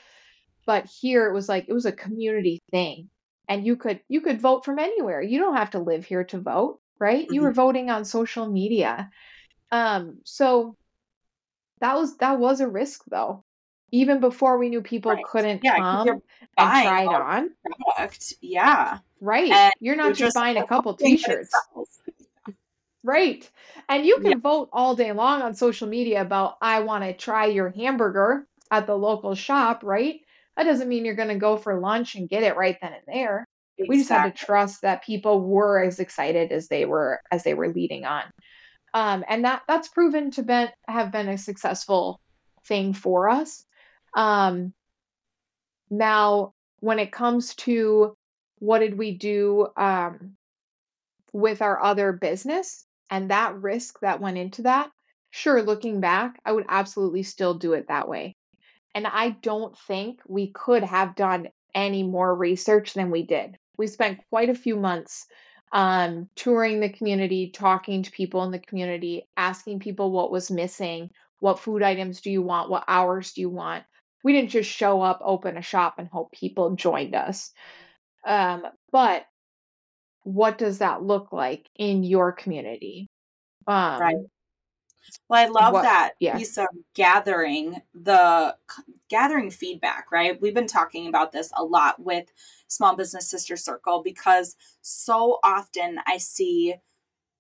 But 0.66 0.86
here 0.86 1.28
it 1.28 1.34
was 1.34 1.48
like 1.48 1.66
it 1.68 1.72
was 1.72 1.86
a 1.86 1.92
community 1.92 2.62
thing. 2.70 3.10
And 3.48 3.66
you 3.66 3.76
could 3.76 4.00
you 4.08 4.20
could 4.20 4.40
vote 4.40 4.64
from 4.64 4.78
anywhere. 4.78 5.22
You 5.22 5.38
don't 5.38 5.56
have 5.56 5.70
to 5.70 5.78
live 5.80 6.04
here 6.06 6.24
to 6.24 6.40
vote, 6.40 6.80
right? 7.00 7.28
You 7.30 7.42
Mhm. 7.42 7.44
were 7.44 7.52
voting 7.52 7.90
on 7.90 8.04
social 8.04 8.48
media. 8.50 9.10
Um, 9.72 10.20
so 10.24 10.76
that 11.80 11.94
was 11.96 12.16
that 12.18 12.38
was 12.38 12.60
a 12.60 12.68
risk 12.68 13.04
though. 13.06 13.44
Even 13.90 14.20
before 14.20 14.58
we 14.58 14.68
knew 14.68 14.82
people 14.82 15.12
Right. 15.12 15.24
couldn't 15.24 15.62
Yeah, 15.62 15.76
come 15.76 16.06
you're 16.06 16.20
and 16.56 16.70
try 16.82 17.02
it 17.04 17.12
on. 17.12 17.50
product. 17.96 18.34
Yeah. 18.40 18.98
Right. 19.20 19.50
And 19.52 19.72
You're 19.80 19.94
you're 19.94 20.04
not 20.04 20.10
just 20.10 20.20
just 20.20 20.34
buying 20.34 20.56
a 20.56 20.66
couple 20.66 20.92
it 20.92 20.98
t-shirts. 20.98 21.50
Right. 23.04 23.48
And 23.88 24.04
you 24.04 24.18
Yeah. 24.22 24.30
can 24.30 24.40
vote 24.40 24.68
all 24.72 24.94
day 24.96 25.12
long 25.12 25.40
on 25.40 25.54
social 25.54 25.88
media 25.88 26.20
about 26.20 26.56
I 26.60 26.80
want 26.80 27.04
to 27.04 27.14
try 27.14 27.46
your 27.46 27.70
hamburger 27.70 28.46
at 28.70 28.86
the 28.86 28.96
local 28.96 29.34
shop, 29.34 29.82
right? 29.84 30.20
That 30.56 30.64
doesn't 30.64 30.88
mean 30.88 31.04
you're 31.04 31.14
going 31.14 31.28
to 31.28 31.36
go 31.36 31.56
for 31.56 31.78
lunch 31.80 32.16
and 32.16 32.28
get 32.28 32.42
it 32.42 32.56
right 32.56 32.76
then 32.82 32.92
and 32.92 33.02
there. 33.06 33.44
We 33.78 33.98
just 33.98 34.08
had 34.10 34.24
to 34.24 34.32
trust 34.32 34.82
that 34.82 35.04
people 35.04 35.40
were 35.40 35.80
as 35.82 36.00
excited 36.00 36.50
as 36.50 36.66
they 36.68 36.84
were 36.84 37.20
as 37.30 37.44
they 37.44 37.54
were 37.54 37.68
leading 37.68 38.04
on. 38.04 38.24
Um, 38.92 39.24
and 39.28 39.44
that 39.44 39.62
that's 39.68 39.88
proven 39.88 40.32
to 40.32 40.42
been 40.42 40.68
have 40.88 41.12
been 41.12 41.28
a 41.28 41.38
successful 41.38 42.20
thing 42.66 42.92
for 42.92 43.28
us. 43.30 43.64
Um, 44.18 44.74
now, 45.90 46.52
when 46.80 46.98
it 46.98 47.12
comes 47.12 47.54
to 47.54 48.16
what 48.58 48.80
did 48.80 48.98
we 48.98 49.16
do 49.16 49.68
um, 49.76 50.36
with 51.32 51.62
our 51.62 51.80
other 51.80 52.12
business 52.12 52.84
and 53.10 53.30
that 53.30 53.54
risk 53.54 54.00
that 54.00 54.20
went 54.20 54.36
into 54.36 54.62
that, 54.62 54.90
sure, 55.30 55.62
looking 55.62 56.00
back, 56.00 56.40
I 56.44 56.50
would 56.50 56.66
absolutely 56.68 57.22
still 57.22 57.54
do 57.54 57.74
it 57.74 57.86
that 57.88 58.08
way. 58.08 58.34
And 58.92 59.06
I 59.06 59.30
don't 59.40 59.78
think 59.86 60.20
we 60.26 60.50
could 60.50 60.82
have 60.82 61.14
done 61.14 61.46
any 61.72 62.02
more 62.02 62.34
research 62.34 62.94
than 62.94 63.12
we 63.12 63.22
did. 63.22 63.56
We 63.76 63.86
spent 63.86 64.18
quite 64.30 64.50
a 64.50 64.54
few 64.54 64.74
months 64.74 65.26
um, 65.70 66.28
touring 66.34 66.80
the 66.80 66.88
community, 66.88 67.50
talking 67.54 68.02
to 68.02 68.10
people 68.10 68.42
in 68.42 68.50
the 68.50 68.58
community, 68.58 69.28
asking 69.36 69.78
people 69.78 70.10
what 70.10 70.32
was 70.32 70.50
missing, 70.50 71.10
what 71.38 71.60
food 71.60 71.84
items 71.84 72.20
do 72.20 72.32
you 72.32 72.42
want, 72.42 72.70
what 72.70 72.84
hours 72.88 73.32
do 73.32 73.42
you 73.42 73.50
want. 73.50 73.84
We 74.24 74.32
didn't 74.32 74.50
just 74.50 74.70
show 74.70 75.00
up, 75.00 75.20
open 75.22 75.56
a 75.56 75.62
shop, 75.62 75.94
and 75.98 76.08
hope 76.08 76.32
people 76.32 76.74
joined 76.74 77.14
us. 77.14 77.52
Um, 78.24 78.64
but 78.90 79.26
what 80.22 80.58
does 80.58 80.78
that 80.78 81.02
look 81.02 81.32
like 81.32 81.68
in 81.76 82.02
your 82.04 82.32
community? 82.32 83.06
Um, 83.66 84.00
Right. 84.00 84.16
Well, 85.28 85.42
I 85.42 85.46
love 85.46 85.72
what- 85.72 85.82
that 85.82 86.14
yeah. 86.20 86.36
piece 86.36 86.58
of 86.58 86.66
gathering 86.94 87.80
the 87.94 88.56
gathering 89.08 89.50
feedback, 89.50 90.10
right? 90.10 90.38
We've 90.40 90.54
been 90.54 90.66
talking 90.66 91.06
about 91.06 91.32
this 91.32 91.50
a 91.56 91.64
lot 91.64 92.00
with 92.00 92.30
Small 92.66 92.94
Business 92.96 93.30
Sister 93.30 93.56
Circle 93.56 94.02
because 94.02 94.56
so 94.82 95.38
often 95.42 96.00
I 96.06 96.18
see 96.18 96.74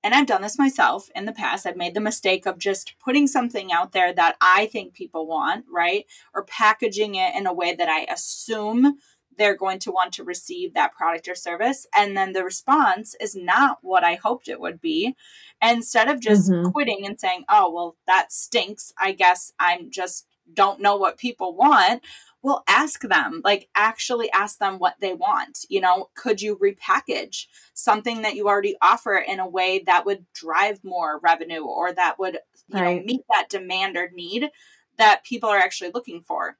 and 0.04 0.14
I've 0.14 0.26
done 0.26 0.42
this 0.42 0.58
myself 0.58 1.08
in 1.14 1.24
the 1.26 1.32
past. 1.32 1.66
I've 1.66 1.76
made 1.76 1.94
the 1.94 2.00
mistake 2.00 2.46
of 2.46 2.58
just 2.58 2.94
putting 2.98 3.26
something 3.26 3.72
out 3.72 3.92
there 3.92 4.12
that 4.12 4.36
I 4.40 4.66
think 4.66 4.94
people 4.94 5.26
want, 5.26 5.64
right? 5.70 6.06
Or 6.34 6.44
packaging 6.44 7.16
it 7.16 7.34
in 7.34 7.46
a 7.46 7.52
way 7.52 7.74
that 7.74 7.88
I 7.88 8.06
assume 8.12 8.98
they're 9.36 9.56
going 9.56 9.78
to 9.78 9.92
want 9.92 10.12
to 10.14 10.24
receive 10.24 10.74
that 10.74 10.92
product 10.94 11.28
or 11.28 11.34
service. 11.34 11.86
And 11.94 12.16
then 12.16 12.32
the 12.32 12.44
response 12.44 13.14
is 13.20 13.36
not 13.36 13.78
what 13.82 14.02
I 14.04 14.14
hoped 14.16 14.48
it 14.48 14.60
would 14.60 14.80
be. 14.80 15.14
Instead 15.62 16.08
of 16.08 16.20
just 16.20 16.50
Mhm. 16.50 16.72
quitting 16.72 17.06
and 17.06 17.18
saying, 17.18 17.44
oh, 17.48 17.70
well, 17.70 17.96
that 18.06 18.32
stinks, 18.32 18.92
I 18.98 19.12
guess 19.12 19.52
I'm 19.58 19.90
just 19.90 20.26
don't 20.52 20.80
know 20.80 20.96
what 20.96 21.18
people 21.18 21.54
want. 21.54 22.02
Well, 22.42 22.62
ask 22.68 23.02
them, 23.02 23.40
like 23.44 23.68
actually 23.74 24.30
ask 24.30 24.58
them 24.58 24.78
what 24.78 24.94
they 25.00 25.12
want. 25.12 25.66
You 25.68 25.80
know, 25.80 26.08
could 26.14 26.40
you 26.40 26.56
repackage 26.56 27.46
something 27.74 28.22
that 28.22 28.36
you 28.36 28.46
already 28.46 28.76
offer 28.80 29.16
in 29.16 29.40
a 29.40 29.48
way 29.48 29.82
that 29.86 30.06
would 30.06 30.24
drive 30.32 30.82
more 30.84 31.18
revenue 31.22 31.64
or 31.64 31.92
that 31.92 32.18
would, 32.18 32.38
you 32.68 32.80
know, 32.80 33.00
meet 33.04 33.22
that 33.30 33.48
demand 33.48 33.96
or 33.96 34.10
need 34.14 34.50
that 34.98 35.24
people 35.24 35.48
are 35.48 35.58
actually 35.58 35.90
looking 35.92 36.22
for? 36.22 36.56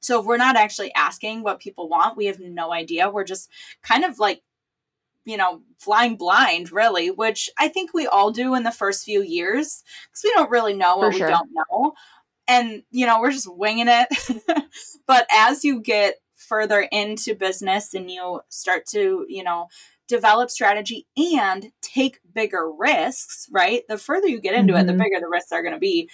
So 0.00 0.20
if 0.20 0.26
we're 0.26 0.36
not 0.36 0.56
actually 0.56 0.94
asking 0.94 1.42
what 1.42 1.60
people 1.60 1.88
want, 1.88 2.16
we 2.16 2.26
have 2.26 2.38
no 2.38 2.72
idea. 2.72 3.10
We're 3.10 3.24
just 3.24 3.50
kind 3.82 4.04
of 4.04 4.18
like, 4.18 4.42
you 5.24 5.36
know, 5.36 5.62
flying 5.78 6.16
blind, 6.16 6.70
really, 6.70 7.10
which 7.10 7.50
I 7.58 7.68
think 7.68 7.92
we 7.92 8.06
all 8.06 8.30
do 8.30 8.54
in 8.54 8.62
the 8.62 8.70
first 8.70 9.04
few 9.04 9.22
years 9.22 9.82
because 10.04 10.22
we 10.22 10.32
don't 10.34 10.50
really 10.50 10.74
know 10.74 10.98
what 10.98 11.14
sure. 11.14 11.26
we 11.26 11.32
don't 11.32 11.50
know. 11.52 11.94
And, 12.48 12.82
you 12.90 13.06
know, 13.06 13.20
we're 13.20 13.32
just 13.32 13.52
winging 13.52 13.88
it. 13.88 14.08
but 15.06 15.26
as 15.32 15.64
you 15.64 15.80
get 15.80 16.16
further 16.36 16.80
into 16.92 17.34
business 17.34 17.94
and 17.94 18.10
you 18.10 18.40
start 18.48 18.86
to, 18.86 19.26
you 19.28 19.42
know, 19.42 19.68
develop 20.08 20.50
strategy 20.50 21.06
and 21.16 21.72
take 21.82 22.20
bigger 22.32 22.70
risks, 22.70 23.48
right? 23.50 23.82
The 23.88 23.98
further 23.98 24.28
you 24.28 24.40
get 24.40 24.54
into 24.54 24.76
it, 24.76 24.86
the 24.86 24.92
Mhm. 24.92 24.98
bigger 24.98 25.20
the 25.20 25.28
risks 25.28 25.50
are 25.52 25.62
going 25.62 25.74
to 25.74 25.80
be 25.80 26.08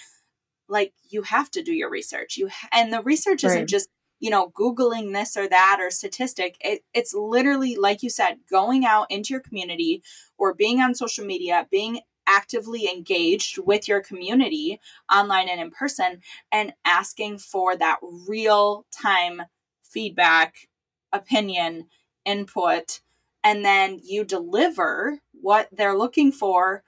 like 0.67 0.93
you 1.09 1.21
have 1.23 1.51
to 1.51 1.61
do 1.61 1.73
your 1.73 1.89
research 1.89 2.37
you 2.37 2.47
ha- 2.47 2.69
and 2.71 2.91
the 2.91 3.01
research 3.03 3.43
isn't 3.43 3.67
just 3.67 3.89
you 4.19 4.29
know 4.29 4.49
googling 4.51 5.13
this 5.13 5.35
or 5.35 5.47
that 5.47 5.77
or 5.81 5.91
statistic 5.91 6.55
it, 6.61 6.83
it's 6.93 7.13
literally 7.13 7.75
like 7.75 8.01
you 8.01 8.09
said 8.09 8.37
going 8.49 8.85
out 8.85 9.09
into 9.11 9.33
your 9.33 9.41
community 9.41 10.01
or 10.37 10.53
being 10.53 10.79
on 10.79 10.95
social 10.95 11.25
media 11.25 11.67
being 11.69 11.99
actively 12.27 12.87
engaged 12.87 13.57
with 13.57 13.87
your 13.87 14.01
community 14.01 14.79
online 15.13 15.49
and 15.49 15.61
in 15.61 15.71
person 15.71 16.21
and 16.51 16.73
asking 16.85 17.37
for 17.37 17.75
that 17.75 17.99
real 18.27 18.85
time 18.91 19.41
feedback 19.83 20.67
opinion 21.11 21.85
input 22.25 23.01
and 23.43 23.63
then 23.63 23.99
you 24.03 24.23
deliver 24.23 25.19
what 25.41 25.67
they're 25.71 25.97
looking 25.97 26.31
for 26.31 26.83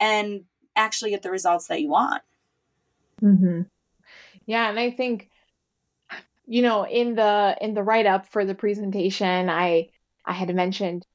and 0.00 0.42
actually 0.76 1.10
get 1.10 1.22
the 1.22 1.30
results 1.30 1.68
that 1.68 1.80
you 1.80 1.88
want 1.88 2.22
Mm-hmm. 3.22 3.62
Yeah, 4.46 4.68
and 4.68 4.78
I 4.78 4.90
think 4.90 5.28
you 6.46 6.62
know 6.62 6.86
in 6.86 7.14
the 7.14 7.56
in 7.60 7.74
the 7.74 7.82
write 7.82 8.06
up 8.06 8.26
for 8.26 8.44
the 8.44 8.54
presentation, 8.54 9.48
I 9.48 9.90
I 10.24 10.32
had 10.32 10.54
mentioned 10.54 11.06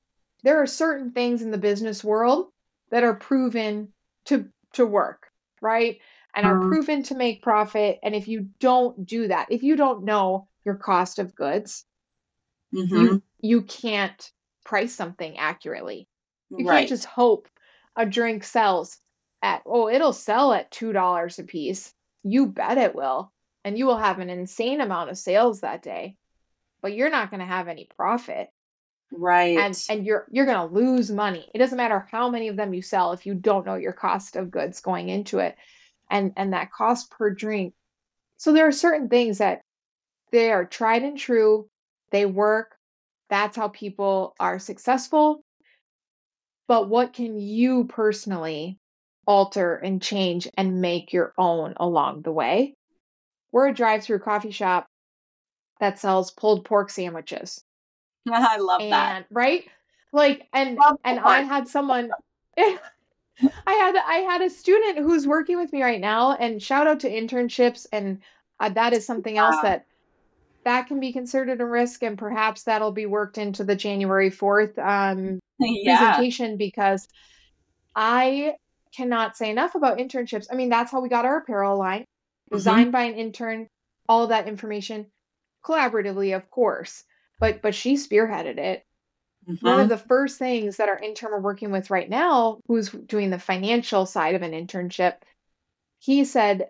there 0.43 0.61
are 0.61 0.67
certain 0.67 1.11
things 1.11 1.41
in 1.41 1.51
the 1.51 1.57
business 1.57 2.03
world 2.03 2.47
that 2.91 3.03
are 3.03 3.15
proven 3.15 3.93
to 4.25 4.49
to 4.73 4.85
work, 4.85 5.31
right? 5.61 5.99
And 6.35 6.45
are 6.45 6.57
Mhm. 6.57 6.59
proven 6.59 7.03
to 7.03 7.15
make 7.15 7.43
profit. 7.43 7.99
And 8.03 8.15
if 8.15 8.27
you 8.27 8.49
don't 8.59 9.05
do 9.05 9.27
that, 9.29 9.47
if 9.51 9.63
you 9.63 9.75
don't 9.75 10.03
know 10.05 10.49
your 10.65 10.75
cost 10.75 11.19
of 11.19 11.35
goods, 11.35 11.85
Mm-hmm. 12.73 13.15
you 13.15 13.21
you 13.39 13.61
can't 13.63 14.31
price 14.63 14.93
something 14.93 15.37
accurately. 15.37 16.07
You 16.57 16.65
right. 16.65 16.65
can't 16.65 16.87
just 16.87 17.05
hope 17.05 17.47
a 17.95 18.05
drink 18.05 18.43
sells 18.43 18.99
at 19.41 19.61
oh 19.65 19.89
it'll 19.89 20.13
sell 20.13 20.53
at 20.53 20.71
two 20.71 20.91
dollars 20.93 21.39
a 21.39 21.43
piece. 21.43 21.93
You 22.23 22.47
bet 22.47 22.77
it 22.77 22.95
will, 22.95 23.31
and 23.63 23.77
you 23.77 23.85
will 23.85 23.97
have 23.97 24.19
an 24.19 24.29
insane 24.29 24.81
amount 24.81 25.09
of 25.11 25.17
sales 25.17 25.61
that 25.61 25.83
day, 25.83 26.17
but 26.81 26.93
you're 26.93 27.11
not 27.11 27.31
going 27.31 27.41
to 27.41 27.45
have 27.47 27.67
any 27.69 27.87
profit, 27.97 28.49
right. 29.17 29.57
and 29.57 29.85
and 29.89 30.05
you're 30.05 30.27
you're 30.31 30.45
going 30.45 30.67
to 30.67 30.73
lose 30.73 31.11
money. 31.11 31.49
It 31.53 31.59
doesn't 31.59 31.77
matter 31.77 32.07
how 32.11 32.29
many 32.29 32.47
of 32.47 32.55
them 32.55 32.73
you 32.73 32.81
sell 32.81 33.11
if 33.11 33.25
you 33.25 33.33
don't 33.33 33.65
know 33.65 33.75
your 33.75 33.93
cost 33.93 34.35
of 34.35 34.51
goods 34.51 34.79
going 34.81 35.09
into 35.09 35.39
it, 35.39 35.55
and 36.09 36.33
and 36.37 36.53
that 36.53 36.71
cost 36.71 37.11
per 37.11 37.29
drink. 37.29 37.73
So 38.37 38.53
there 38.53 38.67
are 38.67 38.71
certain 38.71 39.09
things 39.09 39.37
that 39.37 39.61
they 40.31 40.51
are 40.51 40.65
tried 40.65 41.03
and 41.03 41.17
true. 41.17 41.67
They 42.11 42.25
work. 42.25 42.75
That's 43.29 43.57
how 43.57 43.69
people 43.69 44.35
are 44.39 44.59
successful. 44.59 45.43
But 46.67 46.89
what 46.89 47.13
can 47.13 47.39
you 47.39 47.85
personally 47.85 48.79
alter 49.27 49.75
and 49.75 50.01
change 50.01 50.47
and 50.55 50.81
make 50.81 51.13
your 51.13 51.33
own 51.37 51.73
along 51.77 52.21
the 52.21 52.31
way. 52.31 52.75
We're 53.51 53.69
a 53.69 53.73
drive 53.73 54.03
through 54.03 54.19
coffee 54.19 54.51
shop 54.51 54.87
that 55.79 55.99
sells 55.99 56.31
pulled 56.31 56.65
pork 56.65 56.89
sandwiches. 56.89 57.63
I 58.31 58.57
love 58.57 58.81
and, 58.81 58.91
that. 58.91 59.25
Right? 59.31 59.65
Like 60.11 60.47
and 60.53 60.77
Love 60.77 60.97
and. 61.03 61.19
I 61.19 61.41
had 61.41 61.67
someone 61.67 62.11
I 62.57 62.77
had 63.67 63.95
I 63.97 64.25
had 64.29 64.41
a 64.41 64.49
student 64.49 64.99
who's 64.99 65.27
working 65.27 65.57
with 65.57 65.73
me 65.73 65.83
right 65.83 65.99
now 65.99 66.33
and 66.33 66.61
shout 66.61 66.87
out 66.87 67.01
to 67.01 67.09
internships 67.09 67.85
and 67.91 68.21
uh, 68.59 68.69
that 68.69 68.93
is 68.93 69.05
something 69.05 69.37
else 69.37 69.57
Yeah. 69.61 69.69
that 69.69 69.85
that 70.63 70.87
can 70.87 70.99
be 70.99 71.11
considered 71.11 71.59
a 71.61 71.65
risk 71.65 72.01
and 72.01 72.17
perhaps 72.17 72.63
that'll 72.63 72.91
be 72.93 73.05
worked 73.05 73.37
into 73.37 73.63
the 73.63 73.75
January 73.75 74.31
4th 74.31 74.77
um 74.79 75.39
yeah. 75.59 75.97
presentation 75.97 76.55
because 76.57 77.07
I 77.95 78.55
cannot 78.95 79.35
say 79.35 79.49
enough 79.49 79.75
about 79.75 79.97
internships. 79.97 80.47
I 80.51 80.55
mean, 80.55 80.69
that's 80.69 80.91
how 80.91 81.01
we 81.01 81.09
got 81.09 81.25
our 81.25 81.39
apparel 81.39 81.77
line, 81.77 82.01
Mm-hmm. 82.01 82.57
designed 82.57 82.91
by 82.91 83.03
an 83.03 83.15
intern, 83.15 83.67
all 84.07 84.27
that 84.27 84.47
information 84.47 85.07
collaboratively, 85.63 86.35
of 86.35 86.49
course. 86.51 87.03
But 87.39 87.61
but 87.61 87.75
she 87.75 87.95
spearheaded 87.95 88.57
it. 88.57 88.85
One 89.61 89.77
Mhm. 89.77 89.83
of 89.83 89.89
the 89.89 89.97
first 89.97 90.39
things 90.39 90.77
that 90.77 90.89
our 90.89 90.97
intern 90.97 91.31
we're 91.31 91.39
working 91.39 91.71
with 91.71 91.89
right 91.89 92.09
now, 92.09 92.59
who's 92.67 92.89
doing 92.89 93.29
the 93.29 93.39
financial 93.39 94.05
side 94.05 94.35
of 94.35 94.41
an 94.41 94.53
internship, 94.53 95.17
he 95.99 96.25
said, 96.25 96.69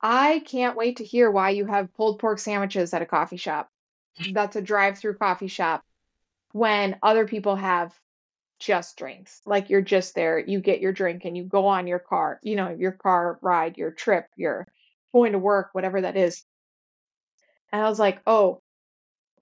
I 0.00 0.40
can't 0.40 0.76
wait 0.76 0.96
to 0.96 1.04
hear 1.04 1.30
why 1.30 1.50
you 1.50 1.66
have 1.66 1.94
pulled 1.94 2.18
pork 2.18 2.38
sandwiches 2.38 2.94
at 2.94 3.02
a 3.02 3.06
coffee 3.06 3.36
shop. 3.36 3.70
That's 4.32 4.56
a 4.56 4.62
drive-through 4.62 5.16
coffee 5.18 5.48
shop 5.48 5.84
when 6.52 6.98
other 7.02 7.26
people 7.26 7.56
have 7.56 7.98
just 8.60 8.96
drinks. 8.96 9.40
Like 9.44 9.70
you're 9.70 9.82
just 9.82 10.14
there, 10.14 10.38
you 10.38 10.60
get 10.60 10.80
your 10.80 10.92
drink 10.92 11.24
and 11.24 11.36
you 11.36 11.44
go 11.44 11.66
on 11.66 11.86
your 11.86 11.98
car, 11.98 12.38
you 12.42 12.54
know, 12.56 12.70
your 12.70 12.92
car 12.92 13.38
ride, 13.42 13.76
your 13.76 13.90
trip, 13.90 14.26
your 14.36 14.68
going 15.12 15.32
to 15.32 15.38
work, 15.38 15.70
whatever 15.72 16.00
that 16.00 16.16
is. 16.16 16.44
And 17.72 17.82
I 17.82 17.88
was 17.88 17.98
like, 17.98 18.20
oh, 18.26 18.61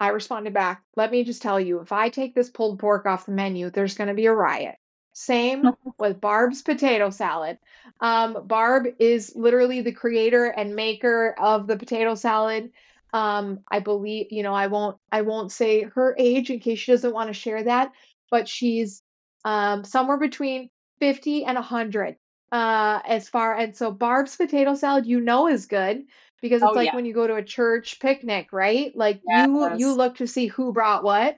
I 0.00 0.08
responded 0.08 0.54
back, 0.54 0.82
let 0.96 1.10
me 1.12 1.22
just 1.24 1.42
tell 1.42 1.60
you, 1.60 1.80
if 1.80 1.92
I 1.92 2.08
take 2.08 2.34
this 2.34 2.48
pulled 2.48 2.78
pork 2.78 3.04
off 3.04 3.26
the 3.26 3.32
menu, 3.32 3.68
there's 3.68 3.94
going 3.94 4.08
to 4.08 4.14
be 4.14 4.26
a 4.26 4.32
riot. 4.32 4.76
Same 5.12 5.72
with 5.98 6.20
Barb's 6.20 6.62
potato 6.62 7.10
salad. 7.10 7.58
Um, 8.00 8.46
Barb 8.46 8.86
is 8.98 9.36
literally 9.36 9.82
the 9.82 9.92
creator 9.92 10.46
and 10.46 10.74
maker 10.74 11.34
of 11.38 11.66
the 11.66 11.76
potato 11.76 12.14
salad. 12.14 12.70
Um, 13.12 13.60
I 13.70 13.80
believe, 13.80 14.28
you 14.30 14.42
know, 14.42 14.54
I 14.54 14.68
won't, 14.68 14.96
I 15.12 15.20
won't 15.20 15.52
say 15.52 15.82
her 15.82 16.16
age 16.18 16.48
in 16.48 16.60
case 16.60 16.78
she 16.78 16.92
doesn't 16.92 17.12
want 17.12 17.28
to 17.28 17.34
share 17.34 17.62
that, 17.64 17.92
but 18.30 18.48
she's 18.48 19.02
um, 19.44 19.84
somewhere 19.84 20.18
between 20.18 20.70
50 21.00 21.44
and 21.44 21.56
100 21.56 22.16
uh, 22.52 23.00
as 23.06 23.28
far. 23.28 23.54
And 23.54 23.76
so 23.76 23.90
Barb's 23.90 24.36
potato 24.36 24.74
salad, 24.74 25.06
you 25.06 25.20
know, 25.20 25.48
is 25.48 25.66
good 25.66 26.04
because 26.40 26.62
it's 26.62 26.70
Oh, 26.70 26.74
like 26.74 26.86
yeah. 26.86 26.94
when 26.94 27.04
you 27.04 27.14
go 27.14 27.26
to 27.26 27.34
a 27.34 27.42
church 27.42 28.00
picnic, 28.00 28.48
right? 28.52 28.94
Like 28.96 29.20
you 29.26 29.74
you 29.76 29.92
look 29.94 30.16
to 30.16 30.26
see 30.26 30.46
who 30.46 30.72
brought 30.72 31.04
what. 31.04 31.36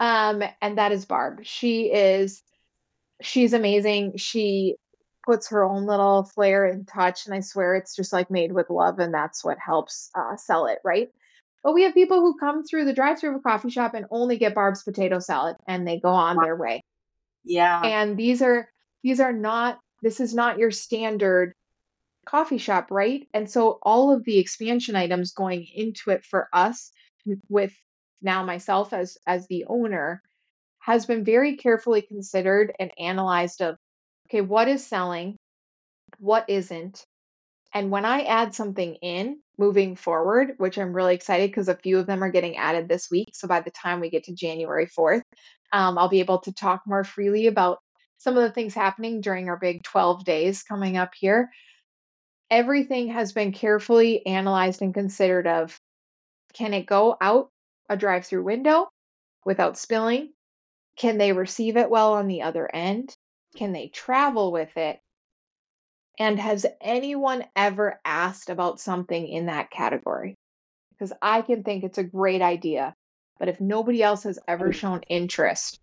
Um, 0.00 0.42
and 0.60 0.78
that 0.78 0.92
is 0.92 1.04
Barb. 1.04 1.40
She 1.44 1.92
is 1.92 2.42
she's 3.20 3.52
amazing. 3.52 4.16
She 4.16 4.76
puts 5.24 5.48
her 5.50 5.64
own 5.64 5.86
little 5.86 6.24
flair 6.24 6.66
and 6.66 6.86
touch, 6.88 7.26
and 7.26 7.34
I 7.34 7.40
swear 7.40 7.76
it's 7.76 7.94
just 7.94 8.12
like 8.12 8.30
made 8.30 8.52
with 8.52 8.70
love, 8.70 8.98
and 8.98 9.14
that's 9.14 9.44
what 9.44 9.58
helps 9.64 10.10
uh, 10.14 10.36
sell 10.36 10.66
it, 10.66 10.78
right? 10.84 11.08
But 11.62 11.74
we 11.74 11.84
have 11.84 11.94
people 11.94 12.20
who 12.20 12.36
come 12.38 12.64
through 12.64 12.86
the 12.86 12.92
drive-through 12.92 13.30
of 13.30 13.36
a 13.36 13.40
coffee 13.40 13.70
shop 13.70 13.94
and 13.94 14.06
only 14.10 14.36
get 14.36 14.54
Barb's 14.54 14.82
potato 14.82 15.20
salad, 15.20 15.56
and 15.68 15.86
they 15.86 16.00
go 16.00 16.08
on 16.08 16.36
their 16.42 16.56
way 16.56 16.82
Yeah. 17.44 17.80
and 17.84 18.16
these 18.16 18.42
are 18.42 18.68
these 19.04 19.20
are 19.20 19.32
not 19.32 19.78
this 20.02 20.18
is 20.18 20.34
not 20.34 20.58
your 20.58 20.70
standard 20.72 21.54
coffee 22.26 22.58
shop 22.58 22.88
right? 22.90 23.26
And 23.34 23.50
so 23.50 23.78
all 23.82 24.12
of 24.12 24.24
the 24.24 24.38
expansion 24.38 24.96
items 24.96 25.32
going 25.32 25.66
into 25.74 26.10
it 26.10 26.24
for 26.24 26.48
us 26.52 26.90
with 27.48 27.72
now 28.20 28.44
myself 28.44 28.92
as 28.92 29.16
as 29.26 29.46
the 29.48 29.64
owner 29.68 30.22
has 30.80 31.06
been 31.06 31.24
very 31.24 31.56
carefully 31.56 32.02
considered 32.02 32.72
and 32.78 32.90
analyzed 32.98 33.62
of 33.62 33.76
okay 34.28 34.40
what 34.40 34.68
is 34.68 34.86
selling? 34.86 35.36
What 36.18 36.44
isn't? 36.48 37.04
And 37.74 37.90
when 37.90 38.04
i 38.04 38.22
add 38.22 38.54
something 38.54 38.96
in 38.96 39.40
moving 39.58 39.96
forward 39.96 40.52
which 40.58 40.76
i'm 40.78 40.92
really 40.92 41.14
excited 41.14 41.50
because 41.50 41.68
a 41.68 41.76
few 41.76 41.98
of 41.98 42.06
them 42.06 42.22
are 42.22 42.30
getting 42.30 42.56
added 42.56 42.88
this 42.88 43.10
week 43.10 43.28
so 43.32 43.48
by 43.48 43.60
the 43.60 43.70
time 43.70 44.00
we 44.00 44.10
get 44.10 44.24
to 44.24 44.34
january 44.34 44.86
4th 44.86 45.22
um, 45.72 45.98
I'll 45.98 46.08
be 46.08 46.20
able 46.20 46.38
to 46.40 46.52
talk 46.52 46.82
more 46.86 47.04
freely 47.04 47.46
about 47.46 47.78
some 48.18 48.36
of 48.36 48.42
the 48.42 48.50
things 48.50 48.74
happening 48.74 49.20
during 49.20 49.48
our 49.48 49.58
big 49.58 49.82
12 49.82 50.24
days 50.24 50.62
coming 50.62 50.96
up 50.96 51.10
here. 51.18 51.50
Everything 52.52 53.08
has 53.08 53.32
been 53.32 53.50
carefully 53.50 54.26
analyzed 54.26 54.82
and 54.82 54.92
considered 54.92 55.46
of 55.46 55.80
can 56.52 56.74
it 56.74 56.84
go 56.84 57.16
out 57.18 57.48
a 57.88 57.96
drive-through 57.96 58.44
window 58.44 58.90
without 59.46 59.78
spilling? 59.78 60.34
Can 60.96 61.16
they 61.16 61.32
receive 61.32 61.78
it 61.78 61.88
well 61.88 62.12
on 62.12 62.28
the 62.28 62.42
other 62.42 62.68
end? 62.70 63.16
Can 63.56 63.72
they 63.72 63.88
travel 63.88 64.52
with 64.52 64.76
it? 64.76 65.00
And 66.18 66.38
has 66.38 66.66
anyone 66.82 67.46
ever 67.56 67.98
asked 68.04 68.50
about 68.50 68.78
something 68.78 69.26
in 69.26 69.46
that 69.46 69.70
category? 69.70 70.36
Because 70.90 71.14
I 71.22 71.40
can 71.40 71.64
think 71.64 71.84
it's 71.84 71.96
a 71.96 72.04
great 72.04 72.42
idea, 72.42 72.94
but 73.38 73.48
if 73.48 73.62
nobody 73.62 74.02
else 74.02 74.24
has 74.24 74.38
ever 74.46 74.68
mm. 74.68 74.74
shown 74.74 75.00
interest, 75.08 75.80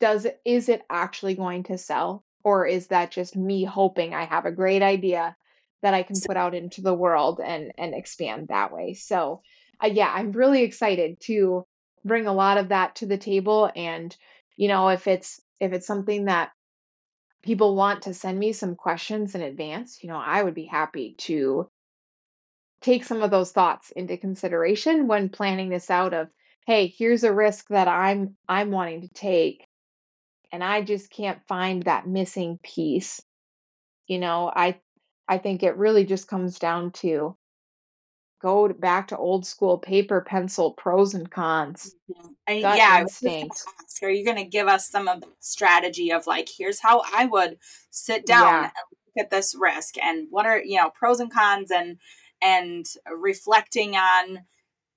does 0.00 0.26
it 0.26 0.38
is 0.44 0.68
it 0.68 0.82
actually 0.90 1.34
going 1.34 1.62
to 1.62 1.78
sell? 1.78 2.24
Or 2.44 2.66
is 2.66 2.88
that 2.88 3.10
just 3.10 3.36
me 3.36 3.64
hoping 3.64 4.14
I 4.14 4.24
have 4.24 4.46
a 4.46 4.52
great 4.52 4.82
idea 4.82 5.36
that 5.82 5.94
I 5.94 6.02
can 6.02 6.16
put 6.26 6.36
out 6.36 6.54
into 6.54 6.82
the 6.82 6.94
world 6.94 7.40
and 7.44 7.72
and 7.78 7.94
expand 7.94 8.48
that 8.48 8.72
way? 8.72 8.94
So 8.94 9.42
uh, 9.82 9.88
yeah, 9.88 10.12
I'm 10.14 10.32
really 10.32 10.62
excited 10.62 11.20
to 11.22 11.66
bring 12.04 12.26
a 12.26 12.32
lot 12.32 12.58
of 12.58 12.68
that 12.68 12.96
to 12.96 13.06
the 13.06 13.18
table 13.18 13.70
and 13.76 14.16
you 14.56 14.68
know 14.68 14.88
if 14.88 15.06
it's 15.06 15.40
if 15.58 15.72
it's 15.72 15.86
something 15.86 16.26
that 16.26 16.50
people 17.42 17.74
want 17.74 18.02
to 18.02 18.14
send 18.14 18.38
me 18.38 18.52
some 18.52 18.74
questions 18.74 19.34
in 19.34 19.42
advance 19.42 19.98
you 20.02 20.08
know 20.08 20.16
i 20.16 20.42
would 20.42 20.54
be 20.54 20.64
happy 20.64 21.14
to 21.18 21.68
take 22.80 23.04
some 23.04 23.22
of 23.22 23.30
those 23.30 23.52
thoughts 23.52 23.90
into 23.90 24.16
consideration 24.16 25.06
when 25.06 25.28
planning 25.28 25.68
this 25.68 25.90
out 25.90 26.14
of 26.14 26.28
hey 26.66 26.86
here's 26.86 27.24
a 27.24 27.32
risk 27.32 27.68
that 27.68 27.88
i'm 27.88 28.36
i'm 28.48 28.70
wanting 28.70 29.02
to 29.02 29.08
take 29.08 29.66
and 30.52 30.62
i 30.64 30.82
just 30.82 31.10
can't 31.10 31.40
find 31.46 31.82
that 31.84 32.06
missing 32.06 32.58
piece 32.62 33.20
you 34.06 34.18
know 34.18 34.50
i 34.54 34.78
i 35.28 35.38
think 35.38 35.62
it 35.62 35.76
really 35.76 36.04
just 36.04 36.28
comes 36.28 36.58
down 36.58 36.90
to 36.90 37.36
go 38.40 38.68
to- 38.68 38.74
back 38.74 39.08
to 39.08 39.16
old 39.16 39.46
school 39.46 39.78
paper 39.78 40.20
pencil 40.20 40.72
pros 40.72 41.14
and 41.14 41.30
cons 41.30 41.94
mm-hmm. 42.10 42.28
yeah, 42.48 42.72
I 42.72 43.02
just 43.02 43.22
instinct. 43.22 43.62
ask, 43.80 44.02
are 44.02 44.10
you 44.10 44.24
going 44.24 44.36
to 44.36 44.44
give 44.44 44.66
us 44.66 44.88
some 44.88 45.08
of 45.08 45.20
the 45.20 45.28
strategy 45.40 46.10
of 46.12 46.26
like, 46.26 46.48
here's 46.48 46.80
how 46.80 47.02
I 47.14 47.26
would 47.26 47.58
sit 47.90 48.26
down 48.26 48.44
Yeah. 48.44 48.62
and 48.64 48.72
look 49.16 49.24
at 49.24 49.30
this 49.30 49.54
risk, 49.58 49.96
and 50.02 50.26
what 50.30 50.46
are 50.46 50.60
you 50.62 50.76
know 50.78 50.90
pros 50.90 51.20
and 51.20 51.32
cons, 51.32 51.70
and 51.70 51.98
and 52.42 52.86
reflecting 53.14 53.96
on, 53.96 54.40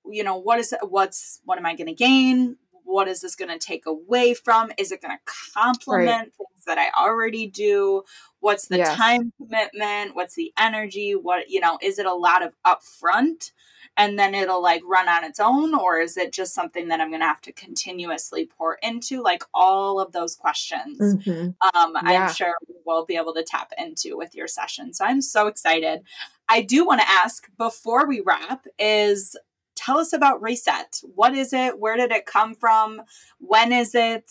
you 0.06 0.24
know, 0.24 0.36
what 0.36 0.58
is 0.58 0.74
what's 0.82 1.40
what 1.44 1.58
am 1.58 1.66
I 1.66 1.76
going 1.76 1.86
to 1.88 1.94
gain? 1.94 2.56
What 2.84 3.08
is 3.08 3.20
this 3.20 3.34
going 3.34 3.50
to 3.50 3.58
take 3.58 3.86
away 3.86 4.34
from? 4.34 4.70
Is 4.78 4.92
it 4.92 5.00
going 5.02 5.16
to 5.16 5.32
complement 5.54 6.32
things 6.34 6.64
that 6.66 6.78
I 6.78 6.90
already 6.98 7.46
do? 7.46 8.02
What's 8.40 8.68
the 8.68 8.78
Yes. 8.78 8.94
time 8.96 9.32
commitment? 9.38 10.14
What's 10.14 10.34
the 10.34 10.52
energy? 10.58 11.12
What 11.14 11.48
you 11.50 11.60
know? 11.60 11.78
Is 11.82 11.98
it 11.98 12.06
a 12.06 12.14
lot 12.14 12.42
of 12.42 12.52
upfront? 12.66 13.52
and 13.96 14.18
then 14.18 14.34
it'll 14.34 14.62
like 14.62 14.82
run 14.86 15.08
on 15.08 15.22
its 15.22 15.38
own 15.38 15.72
or 15.72 16.00
is 16.00 16.16
it 16.16 16.32
just 16.32 16.52
something 16.54 16.88
that 16.88 17.00
i'm 17.00 17.10
going 17.10 17.20
to 17.20 17.26
have 17.26 17.40
to 17.42 17.52
continuously 17.52 18.44
pour 18.46 18.74
into 18.82 19.22
like 19.22 19.44
all 19.52 20.00
of 20.00 20.10
those 20.10 20.34
questions 20.34 20.98
Mhm. 20.98 21.54
um, 21.74 21.92
Yeah. 21.94 22.26
i'm 22.26 22.32
sure 22.34 22.54
we'll 22.86 23.04
be 23.04 23.16
able 23.16 23.34
to 23.34 23.44
tap 23.44 23.72
into 23.78 24.16
with 24.16 24.34
your 24.34 24.48
session 24.48 24.92
so 24.94 25.04
i'm 25.04 25.20
so 25.22 25.46
excited 25.46 26.00
i 26.48 26.60
do 26.62 26.84
want 26.84 27.02
to 27.02 27.08
ask 27.08 27.46
before 27.56 28.06
we 28.08 28.20
wrap 28.20 28.66
is 28.80 29.36
tell 29.84 29.98
us 29.98 30.12
about 30.12 30.42
reset. 30.42 31.00
What 31.14 31.34
is 31.34 31.52
it? 31.52 31.78
Where 31.78 31.96
did 31.96 32.10
it 32.10 32.26
come 32.26 32.54
from? 32.54 33.02
When 33.38 33.72
is 33.72 33.94
it? 33.94 34.30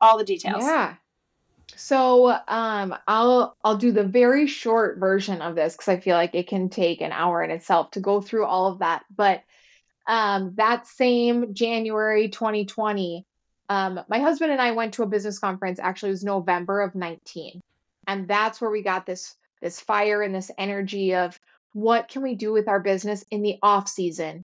All 0.00 0.16
the 0.16 0.24
details. 0.24 0.62
Yeah. 0.62 0.94
So 1.76 2.36
um 2.48 2.94
I'll 3.06 3.56
I'll 3.64 3.76
do 3.76 3.92
the 3.92 4.04
very 4.04 4.46
short 4.46 4.98
version 4.98 5.42
of 5.42 5.54
this 5.54 5.74
because 5.74 5.88
I 5.88 6.00
feel 6.00 6.16
like 6.16 6.34
it 6.34 6.48
can 6.48 6.68
take 6.68 7.00
an 7.00 7.12
hour 7.12 7.42
in 7.42 7.50
itself 7.50 7.90
to 7.92 8.00
go 8.00 8.20
through 8.20 8.46
all 8.46 8.66
of 8.66 8.78
that. 8.80 9.04
But 9.14 9.42
um 10.06 10.54
that 10.56 10.86
same 10.86 11.54
January 11.54 12.28
2020, 12.28 13.26
um 13.68 14.00
my 14.08 14.18
husband 14.18 14.52
and 14.52 14.60
I 14.60 14.72
went 14.72 14.94
to 14.94 15.02
a 15.02 15.06
business 15.06 15.38
conference, 15.38 15.78
actually 15.78 16.10
it 16.10 16.12
was 16.12 16.24
November 16.24 16.80
of 16.80 16.94
19. 16.94 17.60
And 18.06 18.26
that's 18.26 18.60
where 18.60 18.70
we 18.70 18.82
got 18.82 19.06
this 19.06 19.36
this 19.60 19.80
fire 19.80 20.22
and 20.22 20.34
this 20.34 20.50
energy 20.58 21.14
of 21.14 21.38
what 21.72 22.08
can 22.08 22.22
we 22.22 22.34
do 22.34 22.52
with 22.52 22.66
our 22.68 22.80
business 22.80 23.24
in 23.30 23.42
the 23.42 23.58
off 23.62 23.88
season 23.88 24.44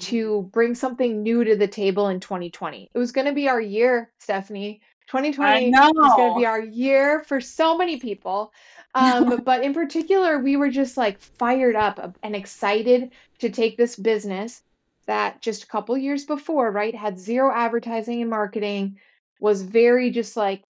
to 0.00 0.48
bring 0.52 0.74
something 0.74 1.22
new 1.22 1.44
to 1.44 1.56
the 1.56 1.68
table 1.68 2.08
in 2.08 2.20
2020. 2.20 2.90
It 2.92 2.98
was 2.98 3.12
going 3.12 3.26
to 3.26 3.32
be 3.32 3.48
our 3.48 3.60
year, 3.60 4.10
Stephanie. 4.18 4.80
2020 5.08 5.66
is 5.68 5.74
going 6.16 6.34
to 6.34 6.38
be 6.38 6.46
our 6.46 6.60
year 6.60 7.22
for 7.24 7.40
so 7.40 7.76
many 7.76 7.98
people. 7.98 8.52
Um, 8.94 9.42
but 9.44 9.62
in 9.62 9.74
particular, 9.74 10.38
we 10.38 10.56
were 10.56 10.70
just 10.70 10.96
like 10.96 11.20
fired 11.20 11.76
up 11.76 12.16
and 12.22 12.34
excited 12.34 13.10
to 13.38 13.50
take 13.50 13.76
this 13.76 13.96
business 13.96 14.62
that 15.06 15.42
just 15.42 15.64
a 15.64 15.66
couple 15.66 15.96
years 15.98 16.24
before, 16.24 16.70
right, 16.70 16.94
had 16.94 17.18
zero 17.18 17.52
advertising 17.54 18.22
and 18.22 18.30
marketing, 18.30 18.98
was 19.38 19.62
very 19.62 20.10
just 20.10 20.36
like 20.36 20.64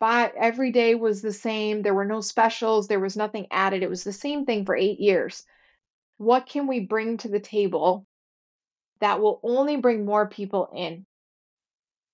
five, 0.00 0.32
every 0.38 0.72
day 0.72 0.94
was 0.94 1.20
the 1.20 1.32
same. 1.32 1.82
There 1.82 1.94
were 1.94 2.06
no 2.06 2.22
specials, 2.22 2.88
there 2.88 3.00
was 3.00 3.16
nothing 3.16 3.46
added. 3.50 3.82
It 3.82 3.90
was 3.90 4.04
the 4.04 4.12
same 4.12 4.46
thing 4.46 4.64
for 4.64 4.74
eight 4.74 4.98
years. 4.98 5.44
What 6.16 6.46
can 6.46 6.66
we 6.66 6.80
bring 6.80 7.18
to 7.18 7.28
the 7.28 7.40
table 7.40 8.06
that 9.00 9.20
will 9.20 9.40
only 9.42 9.76
bring 9.76 10.04
more 10.04 10.28
people 10.28 10.70
in 10.74 11.04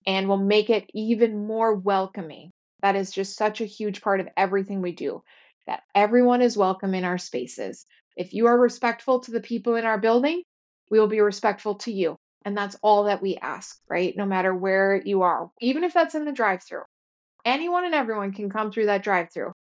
and 0.07 0.29
will 0.29 0.37
make 0.37 0.71
it 0.71 0.91
even 0.95 1.47
more 1.47 1.75
welcoming? 1.75 2.51
That 2.83 2.97
is 2.97 3.11
just 3.11 3.37
such 3.37 3.61
a 3.61 3.67
huge 3.67 4.03
part 4.03 4.21
of 4.21 4.29
everything 4.37 4.83
we 4.83 4.93
do, 4.93 5.23
that 5.67 5.83
everyone 5.95 6.43
is 6.43 6.57
welcome 6.57 6.95
in 6.95 7.05
our 7.05 7.19
spaces. 7.19 7.87
If 8.17 8.35
you 8.35 8.47
are 8.47 8.59
respectful 8.59 9.21
to 9.21 9.31
the 9.31 9.41
people 9.41 9.77
in 9.77 9.85
our 9.85 9.99
building, 9.99 10.43
we 10.91 11.01
will 11.01 11.09
be 11.09 11.21
respectful 11.21 11.77
to 11.77 11.93
you. 11.93 12.17
And 12.45 12.57
that's 12.57 12.77
all 12.83 13.05
that 13.05 13.23
we 13.23 13.37
ask, 13.37 13.79
right? 13.89 14.15
No 14.17 14.27
matter 14.27 14.55
where 14.55 15.01
you 15.03 15.23
are, 15.23 15.49
even 15.61 15.83
if 15.83 15.95
that's 15.95 16.15
in 16.15 16.27
the 16.27 16.33
drive 16.33 16.63
through. 16.63 16.83
Anyone 17.47 17.85
and 17.87 17.95
everyone 17.95 18.33
can 18.33 18.51
come 18.51 18.71
through 18.71 18.87
that 18.87 19.03
drive 19.03 19.33
through. 19.33 19.53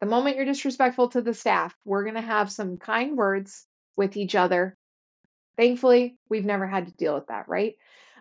The 0.00 0.06
moment 0.06 0.36
you're 0.36 0.44
disrespectful 0.44 1.08
to 1.10 1.22
the 1.22 1.32
staff, 1.32 1.74
we're 1.84 2.02
going 2.02 2.16
to 2.16 2.20
have 2.20 2.50
some 2.50 2.76
kind 2.76 3.16
words 3.16 3.66
with 3.96 4.16
each 4.16 4.34
other. 4.34 4.76
Thankfully, 5.56 6.16
we've 6.28 6.44
never 6.44 6.66
had 6.66 6.86
to 6.86 6.92
deal 6.92 7.14
with 7.14 7.28
that, 7.28 7.48
right? 7.48 7.74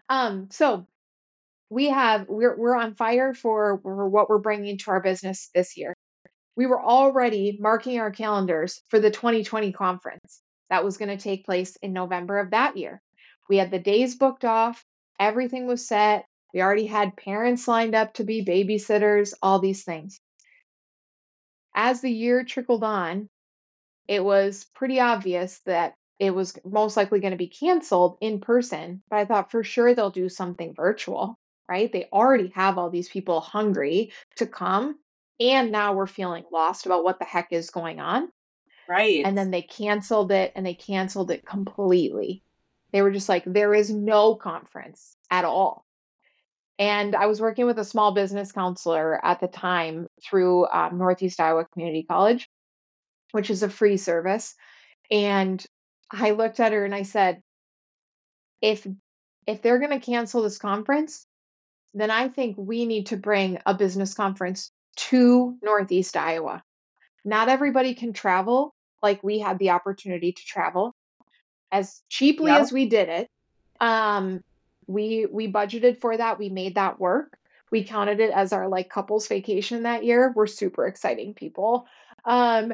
Um, 0.10 0.48
so 0.52 0.88
we 1.70 1.90
have 1.90 2.28
we're 2.30 2.58
we're 2.58 2.76
on 2.76 2.96
fire 2.96 3.34
for, 3.34 3.80
for 3.82 4.08
what 4.08 4.30
we're 4.30 4.38
bringing 4.38 4.78
to 4.78 4.92
our 4.92 5.02
business 5.02 5.50
this 5.54 5.78
year. 5.78 5.94
We 6.56 6.68
were 6.68 6.82
already 6.82 7.58
marking 7.60 8.00
our 8.00 8.12
calendars 8.12 8.82
for 8.90 9.00
the 9.00 9.12
2020 9.12 9.74
conference 9.74 10.42
that 10.70 10.84
was 10.84 10.98
going 10.98 11.10
to 11.10 11.22
take 11.22 11.46
place 11.46 11.76
in 11.82 11.92
November 11.92 12.40
of 12.40 12.52
that 12.52 12.78
year. 12.78 13.02
We 13.50 13.58
had 13.58 13.72
the 13.72 13.80
days 13.80 14.16
booked 14.16 14.46
off, 14.46 14.86
everything 15.20 15.68
was 15.68 15.86
set. 15.86 16.26
We 16.54 16.62
already 16.62 16.86
had 16.86 17.18
parents 17.18 17.68
lined 17.68 17.96
up 17.96 18.14
to 18.14 18.24
be 18.24 18.46
babysitters, 18.46 19.34
all 19.42 19.60
these 19.60 19.84
things. 19.84 20.22
As 21.76 22.00
the 22.00 22.12
year 22.12 22.46
trickled 22.46 22.84
on, 22.84 23.28
it 24.08 24.24
was 24.24 24.66
pretty 24.74 25.00
obvious 25.02 25.60
that 25.66 25.96
it 26.20 26.32
was 26.32 26.58
most 26.64 26.98
likely 26.98 27.20
going 27.20 27.32
to 27.32 27.38
be 27.38 27.48
canceled 27.48 28.18
in 28.22 28.40
person, 28.40 29.02
but 29.10 29.18
I 29.18 29.26
thought 29.26 29.52
for 29.52 29.64
sure 29.64 29.94
they'll 29.94 30.10
do 30.10 30.30
something 30.30 30.74
virtual 30.74 31.38
right? 31.68 31.92
They 31.92 32.08
already 32.12 32.52
have 32.56 32.78
all 32.78 32.90
these 32.90 33.10
people 33.10 33.40
hungry 33.42 34.12
to 34.38 34.46
come. 34.46 34.98
And 35.40 35.72
now 35.72 35.94
we're 35.94 36.08
feeling 36.08 36.46
lost 36.52 36.86
about 36.86 37.04
what 37.04 37.20
the 37.20 37.26
heck 37.26 37.52
is 37.52 37.70
going 37.70 38.00
on. 38.00 38.30
Right. 38.88 39.26
And 39.26 39.38
then 39.38 39.52
they 39.52 39.64
canceled 39.64 40.32
it 40.32 40.54
and 40.56 40.66
they 40.66 40.76
canceled 40.76 41.32
it 41.32 41.46
completely. 41.46 42.44
They 42.92 43.02
were 43.02 43.12
just 43.12 43.28
like, 43.28 43.44
there 43.46 43.74
is 43.74 43.90
no 43.90 44.36
conference 44.36 45.18
at 45.30 45.44
all. 45.44 45.86
And 46.78 47.16
I 47.16 47.26
was 47.26 47.42
working 47.42 47.66
with 47.66 47.80
a 47.80 47.86
small 47.86 48.14
business 48.14 48.52
counselor 48.52 49.24
at 49.26 49.40
the 49.40 49.48
time 49.48 50.08
through 50.24 50.68
um, 50.68 50.98
Northeast 50.98 51.40
Iowa 51.40 51.66
Community 51.74 52.04
College, 52.04 52.48
which 53.32 53.50
is 53.50 53.64
a 53.64 53.70
free 53.70 53.98
service. 53.98 54.56
And 55.10 55.66
I 56.12 56.32
looked 56.32 56.60
at 56.60 56.72
her 56.72 56.86
and 56.86 56.96
I 56.96 57.04
said, 57.04 57.42
if 58.62 58.88
if 59.48 59.62
they're 59.62 59.80
going 59.80 59.92
to 59.92 60.06
cancel 60.06 60.42
this 60.42 60.58
conference, 60.58 61.28
then 61.94 62.10
I 62.10 62.28
think 62.30 62.56
we 62.58 62.86
need 62.86 63.08
to 63.08 63.18
bring 63.18 63.60
a 63.66 63.74
business 63.74 64.14
conference 64.14 64.72
to 64.96 65.56
Northeast 65.62 66.18
Iowa. 66.18 66.64
Not 67.24 67.50
everybody 67.50 67.94
can 67.94 68.14
travel 68.14 68.74
like 69.04 69.24
we 69.24 69.40
had 69.40 69.60
the 69.60 69.72
opportunity 69.72 70.32
to 70.32 70.46
travel 70.46 70.96
as 71.72 72.02
cheaply 72.10 72.52
yep. 72.52 72.62
as 72.62 72.72
we 72.72 72.88
did 72.88 73.10
it. 73.10 73.30
Um, 73.80 74.44
we 74.88 75.26
we 75.32 75.52
budgeted 75.52 76.00
for 76.00 76.16
that. 76.16 76.40
We 76.40 76.50
made 76.50 76.76
that 76.76 77.00
work. 77.00 77.38
We 77.72 77.84
counted 77.84 78.20
it 78.20 78.32
as 78.32 78.54
our 78.54 78.68
like 78.68 78.90
couples 78.90 79.28
vacation 79.28 79.84
that 79.84 80.04
year. 80.04 80.32
We're 80.36 80.48
super 80.48 80.86
exciting 80.88 81.34
people. 81.34 81.88
Um, 82.24 82.74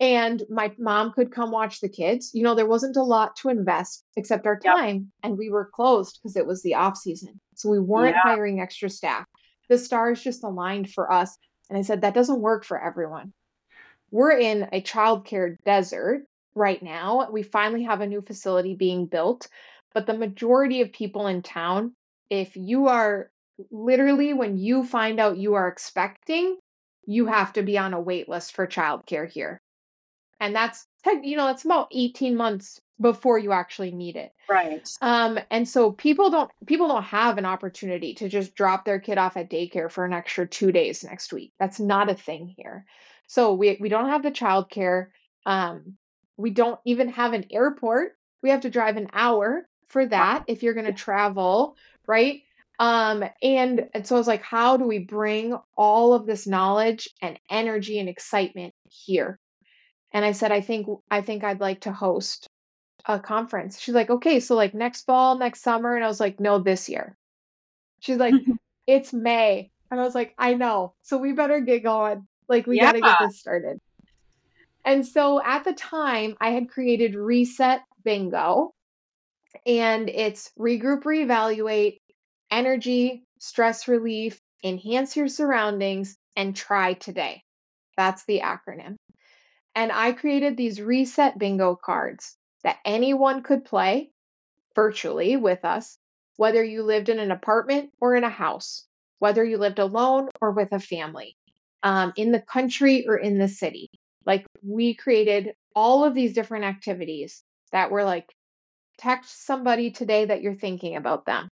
and 0.00 0.44
my 0.48 0.72
mom 0.78 1.12
could 1.12 1.32
come 1.32 1.50
watch 1.50 1.80
the 1.80 1.88
kids. 1.88 2.30
You 2.32 2.44
know, 2.44 2.54
there 2.54 2.66
wasn't 2.66 2.96
a 2.96 3.02
lot 3.02 3.36
to 3.36 3.48
invest 3.48 4.04
except 4.16 4.46
our 4.46 4.58
time, 4.58 4.94
yep. 4.94 5.04
and 5.24 5.38
we 5.38 5.50
were 5.50 5.70
closed 5.72 6.18
because 6.22 6.36
it 6.36 6.46
was 6.46 6.62
the 6.62 6.74
off 6.74 6.96
season. 6.96 7.40
So 7.54 7.68
we 7.68 7.80
weren't 7.80 8.14
yeah. 8.14 8.22
hiring 8.22 8.60
extra 8.60 8.88
staff. 8.88 9.26
The 9.68 9.78
stars 9.78 10.22
just 10.22 10.44
aligned 10.44 10.90
for 10.90 11.12
us. 11.12 11.36
And 11.68 11.76
I 11.76 11.82
said, 11.82 12.02
that 12.02 12.14
doesn't 12.14 12.40
work 12.40 12.64
for 12.64 12.80
everyone. 12.80 13.32
We're 14.10 14.38
in 14.38 14.68
a 14.72 14.80
childcare 14.80 15.56
desert 15.64 16.22
right 16.54 16.82
now. 16.82 17.28
We 17.30 17.42
finally 17.42 17.82
have 17.82 18.00
a 18.00 18.06
new 18.06 18.22
facility 18.22 18.74
being 18.74 19.06
built, 19.06 19.48
but 19.92 20.06
the 20.06 20.14
majority 20.14 20.80
of 20.80 20.92
people 20.92 21.26
in 21.26 21.42
town, 21.42 21.94
if 22.30 22.56
you 22.56 22.86
are 22.86 23.30
literally 23.70 24.32
when 24.32 24.56
you 24.56 24.84
find 24.84 25.18
out 25.18 25.36
you 25.36 25.54
are 25.54 25.68
expecting, 25.68 26.56
you 27.04 27.26
have 27.26 27.52
to 27.54 27.62
be 27.62 27.76
on 27.76 27.92
a 27.92 28.00
wait 28.00 28.28
list 28.28 28.54
for 28.54 28.66
childcare 28.66 29.28
here 29.28 29.60
and 30.40 30.54
that's 30.54 30.86
you 31.22 31.36
know 31.36 31.48
it's 31.48 31.64
about 31.64 31.88
18 31.92 32.36
months 32.36 32.80
before 33.00 33.38
you 33.38 33.52
actually 33.52 33.90
need 33.90 34.16
it. 34.16 34.32
Right. 34.48 34.88
Um 35.00 35.38
and 35.50 35.68
so 35.68 35.92
people 35.92 36.30
don't 36.30 36.50
people 36.66 36.88
don't 36.88 37.04
have 37.04 37.38
an 37.38 37.44
opportunity 37.44 38.14
to 38.14 38.28
just 38.28 38.54
drop 38.54 38.84
their 38.84 38.98
kid 38.98 39.18
off 39.18 39.36
at 39.36 39.50
daycare 39.50 39.90
for 39.90 40.04
an 40.04 40.12
extra 40.12 40.46
two 40.46 40.72
days 40.72 41.04
next 41.04 41.32
week. 41.32 41.52
That's 41.58 41.80
not 41.80 42.10
a 42.10 42.14
thing 42.14 42.54
here. 42.56 42.84
So 43.26 43.54
we 43.54 43.78
we 43.80 43.88
don't 43.88 44.08
have 44.08 44.22
the 44.22 44.30
childcare 44.30 45.08
um 45.46 45.96
we 46.36 46.50
don't 46.50 46.80
even 46.84 47.08
have 47.10 47.32
an 47.32 47.46
airport. 47.50 48.16
We 48.42 48.50
have 48.50 48.60
to 48.60 48.70
drive 48.70 48.96
an 48.96 49.08
hour 49.12 49.68
for 49.88 50.06
that 50.06 50.44
if 50.46 50.62
you're 50.62 50.74
going 50.74 50.86
to 50.86 50.92
travel 50.92 51.76
right? 52.06 52.42
Um 52.80 53.24
and, 53.42 53.88
and 53.92 54.06
so 54.06 54.14
i 54.14 54.18
was 54.18 54.28
like 54.28 54.42
how 54.42 54.76
do 54.76 54.84
we 54.84 55.00
bring 55.00 55.56
all 55.76 56.14
of 56.14 56.26
this 56.26 56.46
knowledge 56.46 57.08
and 57.20 57.38
energy 57.50 57.98
and 57.98 58.08
excitement 58.08 58.72
here 58.88 59.40
and 60.12 60.24
I 60.24 60.32
said, 60.32 60.52
I 60.52 60.60
think 60.60 60.88
I 61.10 61.20
think 61.20 61.44
I'd 61.44 61.60
like 61.60 61.80
to 61.82 61.92
host 61.92 62.48
a 63.06 63.18
conference. 63.18 63.80
She's 63.80 63.94
like, 63.94 64.10
okay, 64.10 64.40
so 64.40 64.54
like 64.54 64.74
next 64.74 65.04
fall, 65.04 65.38
next 65.38 65.62
summer. 65.62 65.94
And 65.94 66.04
I 66.04 66.08
was 66.08 66.20
like, 66.20 66.40
no, 66.40 66.58
this 66.58 66.88
year. 66.88 67.16
She's 68.00 68.18
like, 68.18 68.34
it's 68.86 69.12
May. 69.12 69.70
And 69.90 70.00
I 70.00 70.04
was 70.04 70.14
like, 70.14 70.34
I 70.38 70.54
know. 70.54 70.94
So 71.02 71.18
we 71.18 71.32
better 71.32 71.60
get 71.60 71.82
going. 71.82 72.26
Like 72.48 72.66
we 72.66 72.76
yeah. 72.76 72.86
gotta 72.86 73.00
get 73.00 73.18
this 73.20 73.38
started. 73.38 73.78
And 74.84 75.06
so 75.06 75.42
at 75.42 75.64
the 75.64 75.74
time, 75.74 76.36
I 76.40 76.50
had 76.50 76.70
created 76.70 77.14
Reset 77.14 77.80
Bingo. 78.04 78.72
And 79.66 80.08
it's 80.08 80.50
regroup, 80.58 81.02
reevaluate, 81.02 81.98
energy, 82.50 83.24
stress 83.38 83.88
relief, 83.88 84.40
enhance 84.64 85.16
your 85.16 85.28
surroundings, 85.28 86.16
and 86.36 86.54
try 86.54 86.94
today. 86.94 87.42
That's 87.96 88.24
the 88.24 88.40
acronym. 88.40 88.96
And 89.78 89.92
I 89.92 90.10
created 90.10 90.56
these 90.56 90.82
reset 90.82 91.38
bingo 91.38 91.76
cards 91.76 92.36
that 92.64 92.78
anyone 92.84 93.44
could 93.44 93.64
play 93.64 94.10
virtually 94.74 95.36
with 95.36 95.64
us, 95.64 95.98
whether 96.34 96.64
you 96.64 96.82
lived 96.82 97.08
in 97.08 97.20
an 97.20 97.30
apartment 97.30 97.92
or 98.00 98.16
in 98.16 98.24
a 98.24 98.28
house, 98.28 98.86
whether 99.20 99.44
you 99.44 99.56
lived 99.56 99.78
alone 99.78 100.30
or 100.40 100.50
with 100.50 100.72
a 100.72 100.80
family, 100.80 101.36
um, 101.84 102.12
in 102.16 102.32
the 102.32 102.40
country 102.40 103.06
or 103.06 103.18
in 103.18 103.38
the 103.38 103.46
city. 103.46 103.88
Like 104.26 104.44
we 104.64 104.94
created 104.94 105.52
all 105.76 106.02
of 106.02 106.12
these 106.12 106.34
different 106.34 106.64
activities 106.64 107.44
that 107.70 107.92
were 107.92 108.02
like, 108.02 108.34
text 108.98 109.46
somebody 109.46 109.92
today 109.92 110.24
that 110.24 110.42
you're 110.42 110.56
thinking 110.56 110.96
about 110.96 111.24
them. 111.24 111.48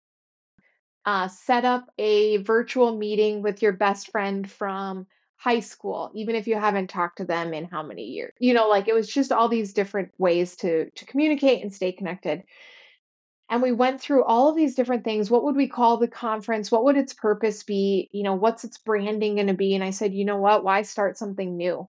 Uh, 1.04 1.28
set 1.28 1.64
up 1.64 1.86
a 1.96 2.38
virtual 2.38 2.96
meeting 2.96 3.40
with 3.40 3.62
your 3.62 3.72
best 3.72 4.10
friend 4.10 4.50
from 4.50 5.06
high 5.46 5.60
school 5.60 6.10
even 6.12 6.34
if 6.34 6.48
you 6.48 6.56
haven't 6.56 6.90
talked 6.90 7.18
to 7.18 7.24
them 7.24 7.54
in 7.54 7.66
how 7.66 7.80
many 7.80 8.02
years 8.02 8.32
you 8.40 8.52
know 8.52 8.68
like 8.68 8.88
it 8.88 8.94
was 8.94 9.06
just 9.06 9.30
all 9.30 9.48
these 9.48 9.72
different 9.72 10.10
ways 10.18 10.56
to 10.56 10.90
to 10.96 11.04
communicate 11.04 11.62
and 11.62 11.72
stay 11.72 11.92
connected. 11.92 12.42
And 13.48 13.62
we 13.62 13.70
went 13.70 14.00
through 14.00 14.24
all 14.24 14.48
of 14.48 14.56
these 14.56 14.74
different 14.74 15.04
things 15.04 15.30
what 15.30 15.44
would 15.44 15.54
we 15.54 15.68
call 15.68 15.98
the 15.98 16.08
conference? 16.08 16.72
What 16.72 16.82
would 16.82 16.96
its 16.96 17.14
purpose 17.14 17.62
be? 17.62 18.08
You 18.10 18.24
know 18.24 18.34
what's 18.34 18.64
its 18.64 18.78
branding 18.78 19.36
going 19.36 19.46
to 19.46 19.54
be? 19.54 19.76
And 19.76 19.84
i 19.84 19.90
said 19.90 20.12
you 20.12 20.24
know 20.24 20.38
what? 20.38 20.64
Why 20.64 20.82
start 20.82 21.16
something 21.16 21.56
new? 21.56 21.88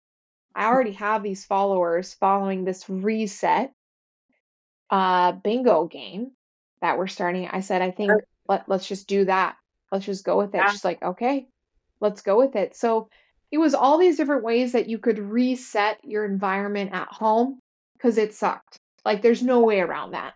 I 0.53 0.65
already 0.65 0.91
have 0.91 1.23
these 1.23 1.45
followers 1.45 2.13
following 2.13 2.65
this 2.65 2.89
reset 2.89 3.71
uh 4.89 5.31
bingo 5.31 5.85
game 5.85 6.31
that 6.81 6.97
we're 6.97 7.07
starting. 7.07 7.47
I 7.47 7.61
said 7.61 7.81
i 7.81 7.91
think 7.91 8.11
let, 8.49 8.67
let's 8.67 8.85
just 8.85 9.07
do 9.07 9.23
that. 9.23 9.55
Let's 9.93 10.05
just 10.05 10.25
go 10.25 10.37
with 10.37 10.53
it. 10.53 10.57
Yeah. 10.57 10.71
she's 10.71 10.83
like 10.83 11.01
okay 11.01 11.47
let's 12.01 12.21
go 12.21 12.37
with 12.37 12.55
it. 12.55 12.75
So 12.75 13.09
it 13.51 13.57
was 13.57 13.73
all 13.73 13.97
these 13.97 14.17
different 14.17 14.43
ways 14.43 14.71
that 14.73 14.89
you 14.89 14.97
could 14.97 15.19
reset 15.19 15.99
your 16.03 16.25
environment 16.25 16.91
at 16.93 17.07
home 17.09 17.59
because 17.97 18.17
it 18.17 18.33
sucked. 18.33 18.77
Like 19.03 19.21
there's 19.21 19.43
no 19.43 19.61
way 19.61 19.79
around 19.79 20.11
that. 20.11 20.33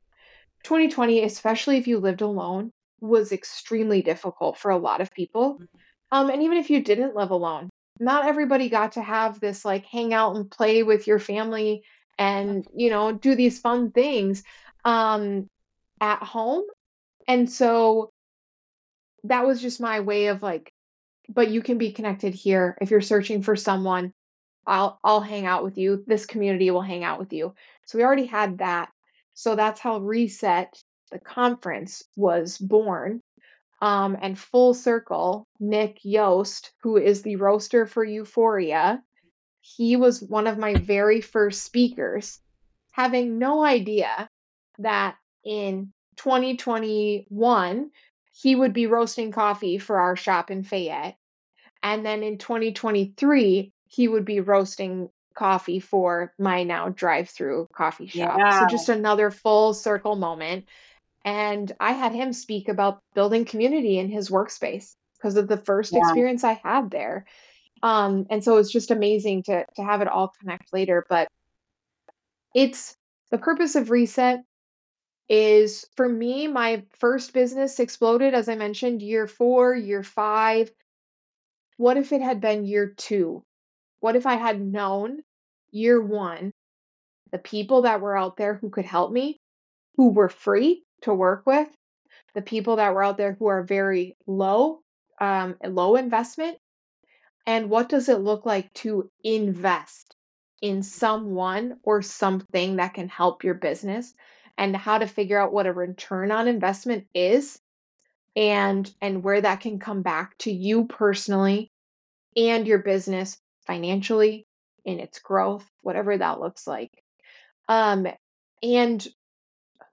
2020, 0.64 1.24
especially 1.24 1.78
if 1.78 1.88
you 1.88 2.00
lived 2.00 2.22
alone, 2.22 2.72
was 3.02 3.32
extremely 3.32 4.02
difficult 4.02 4.58
for 4.58 4.72
a 4.72 4.78
lot 4.78 5.02
of 5.02 5.14
people. 5.14 5.56
Mm-hmm. 5.56 5.66
Um, 6.12 6.30
and 6.30 6.44
even 6.44 6.58
if 6.58 6.70
you 6.70 6.84
didn't 6.84 7.16
live 7.16 7.32
alone, 7.32 7.70
not 8.00 8.26
everybody 8.26 8.70
got 8.70 8.94
to 8.94 9.02
have 9.02 9.40
this 9.40 9.66
like 9.66 9.86
hang 9.86 10.14
out 10.14 10.36
and 10.36 10.50
play 10.50 10.84
with 10.84 11.06
your 11.06 11.20
family 11.20 11.84
and 12.18 12.66
you 12.76 12.90
know 12.90 13.12
do 13.12 13.36
these 13.36 13.60
fun 13.60 13.92
things 13.92 14.44
um 14.86 15.48
at 16.02 16.22
home 16.24 16.64
and 17.28 17.50
so 17.50 18.10
that 19.24 19.46
was 19.46 19.62
just 19.62 19.82
my 19.82 20.00
way 20.00 20.28
of 20.28 20.42
like 20.42 20.72
but 21.34 21.50
you 21.50 21.62
can 21.62 21.78
be 21.78 21.92
connected 21.92 22.34
here. 22.34 22.78
If 22.82 22.92
you're 22.92 23.02
searching 23.02 23.42
for 23.42 23.56
someone 23.56 24.14
i'll 24.68 25.00
i'll 25.04 25.22
hang 25.22 25.46
out 25.46 25.64
with 25.64 25.78
you. 25.78 26.04
This 26.08 26.26
community 26.26 26.72
will 26.72 26.82
hang 26.82 27.04
out 27.04 27.20
with 27.20 27.34
you. 27.34 27.54
So 27.86 27.98
we 27.98 28.04
already 28.04 28.26
had 28.26 28.60
that. 28.60 28.90
So 29.34 29.56
that's 29.56 29.80
how 29.80 30.00
reset 30.00 30.82
the 31.12 31.20
conference 31.20 32.04
was 32.16 32.58
born. 32.58 33.22
Um, 33.82 34.18
and 34.22 34.38
full 34.38 34.74
circle 34.74 35.48
nick 35.60 36.00
yost 36.04 36.74
who 36.82 36.98
is 36.98 37.22
the 37.22 37.38
roaster 37.38 37.86
for 37.86 38.04
euphoria 38.04 39.02
he 39.62 39.96
was 39.96 40.22
one 40.22 40.48
of 40.48 40.58
my 40.58 40.74
very 40.74 41.22
first 41.22 41.64
speakers 41.64 42.42
having 42.92 43.40
no 43.40 43.64
idea 43.64 44.30
that 44.80 45.16
in 45.46 45.94
2021 46.18 47.90
he 48.42 48.56
would 48.56 48.74
be 48.74 48.88
roasting 48.88 49.32
coffee 49.32 49.78
for 49.78 50.00
our 50.00 50.16
shop 50.16 50.50
in 50.50 50.64
Fayette. 50.64 51.16
And 51.84 52.06
then 52.06 52.24
in 52.24 52.38
2023, 52.38 53.72
he 53.88 54.08
would 54.08 54.26
be 54.26 54.40
roasting 54.40 55.10
coffee 55.34 55.80
for 55.80 56.34
my 56.40 56.64
now 56.64 56.90
drive 56.90 57.30
through 57.30 57.68
coffee 57.74 58.08
shop. 58.08 58.38
Yeah. 58.38 58.60
So 58.60 58.66
just 58.66 58.90
another 58.90 59.32
full 59.32 59.74
circle 59.74 60.16
moment. 60.16 60.66
And 61.26 61.72
I 61.80 61.92
had 61.92 62.14
him 62.14 62.34
speak 62.34 62.70
about 62.70 63.00
building 63.14 63.46
community 63.46 64.00
in 64.00 64.10
his 64.10 64.30
workspace 64.30 64.94
because 65.18 65.36
of 65.36 65.48
the 65.48 65.58
first 65.58 65.94
Yeah. 65.94 66.00
experience 66.00 66.44
I 66.44 66.54
had 66.64 66.92
there. 66.92 67.26
Um, 67.84 68.26
and 68.30 68.44
so 68.44 68.58
it's 68.58 68.72
just 68.72 68.92
amazing 68.92 69.44
to 69.44 69.66
to 69.76 69.84
have 69.84 70.02
it 70.02 70.08
all 70.08 70.32
connect 70.40 70.74
later. 70.74 71.06
But 71.10 71.28
it's 72.54 72.96
the 73.32 73.38
purpose 73.38 73.76
of 73.76 73.90
reset 73.90 74.42
is 75.30 75.86
for 75.96 76.10
me, 76.10 76.48
my 76.48 76.84
first 76.92 77.34
business 77.34 77.80
exploded, 77.80 78.34
as 78.34 78.50
I 78.50 78.56
mentioned, 78.56 79.02
year 79.02 79.28
four, 79.28 79.76
year 79.76 80.04
five. 80.04 80.72
What 81.78 81.98
if 81.98 82.12
it 82.12 82.22
had 82.22 82.42
been 82.42 82.66
year 82.66 82.94
two? 82.98 83.44
What 84.00 84.16
if 84.16 84.26
I 84.26 84.36
had 84.36 84.60
known 84.60 85.20
year 85.72 86.02
one 86.02 86.52
the 87.32 87.38
people 87.38 87.84
that 87.84 88.02
were 88.02 88.18
out 88.18 88.38
there 88.38 88.56
who 88.56 88.70
could 88.70 88.86
help 88.86 89.12
me, 89.12 89.40
who 89.98 90.10
were 90.10 90.30
free 90.30 90.84
to 91.02 91.14
work 91.14 91.44
with, 91.46 91.68
the 92.34 92.42
people 92.42 92.78
that 92.78 92.94
were 92.94 93.04
out 93.04 93.18
there 93.18 93.34
who 93.38 93.48
are 93.48 93.64
very 93.64 94.18
low, 94.26 94.80
um, 95.22 95.56
low 95.64 95.96
investment, 95.96 96.58
and 97.46 97.70
what 97.70 97.90
does 97.90 98.10
it 98.10 98.22
look 98.22 98.46
like 98.46 98.74
to 98.74 99.10
invest 99.24 100.16
in 100.62 100.84
someone 100.84 101.78
or 101.84 102.02
something 102.02 102.76
that 102.78 102.94
can 102.94 103.08
help 103.08 103.44
your 103.44 103.54
business 103.54 104.14
and 104.60 104.76
how 104.76 104.98
to 104.98 105.08
figure 105.08 105.40
out 105.40 105.54
what 105.54 105.66
a 105.66 105.74
return 105.74 106.32
on 106.32 106.48
investment 106.48 107.08
is 107.16 107.62
and 108.36 108.94
and 109.02 109.24
where 109.24 109.40
that 109.40 109.62
can 109.62 109.80
come 109.80 110.02
back 110.04 110.38
to 110.38 110.52
you 110.52 110.86
personally 110.86 111.72
and 112.36 112.68
your 112.68 112.80
business 112.80 113.38
financially 113.66 114.46
in 114.84 115.00
its 115.00 115.18
growth 115.20 115.66
whatever 115.82 116.18
that 116.18 116.42
looks 116.42 116.68
like. 116.68 116.92
Um 117.70 118.06
and 118.62 119.08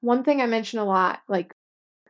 one 0.00 0.24
thing 0.24 0.40
i 0.42 0.46
mention 0.46 0.80
a 0.80 0.84
lot 0.84 1.20
like 1.28 1.54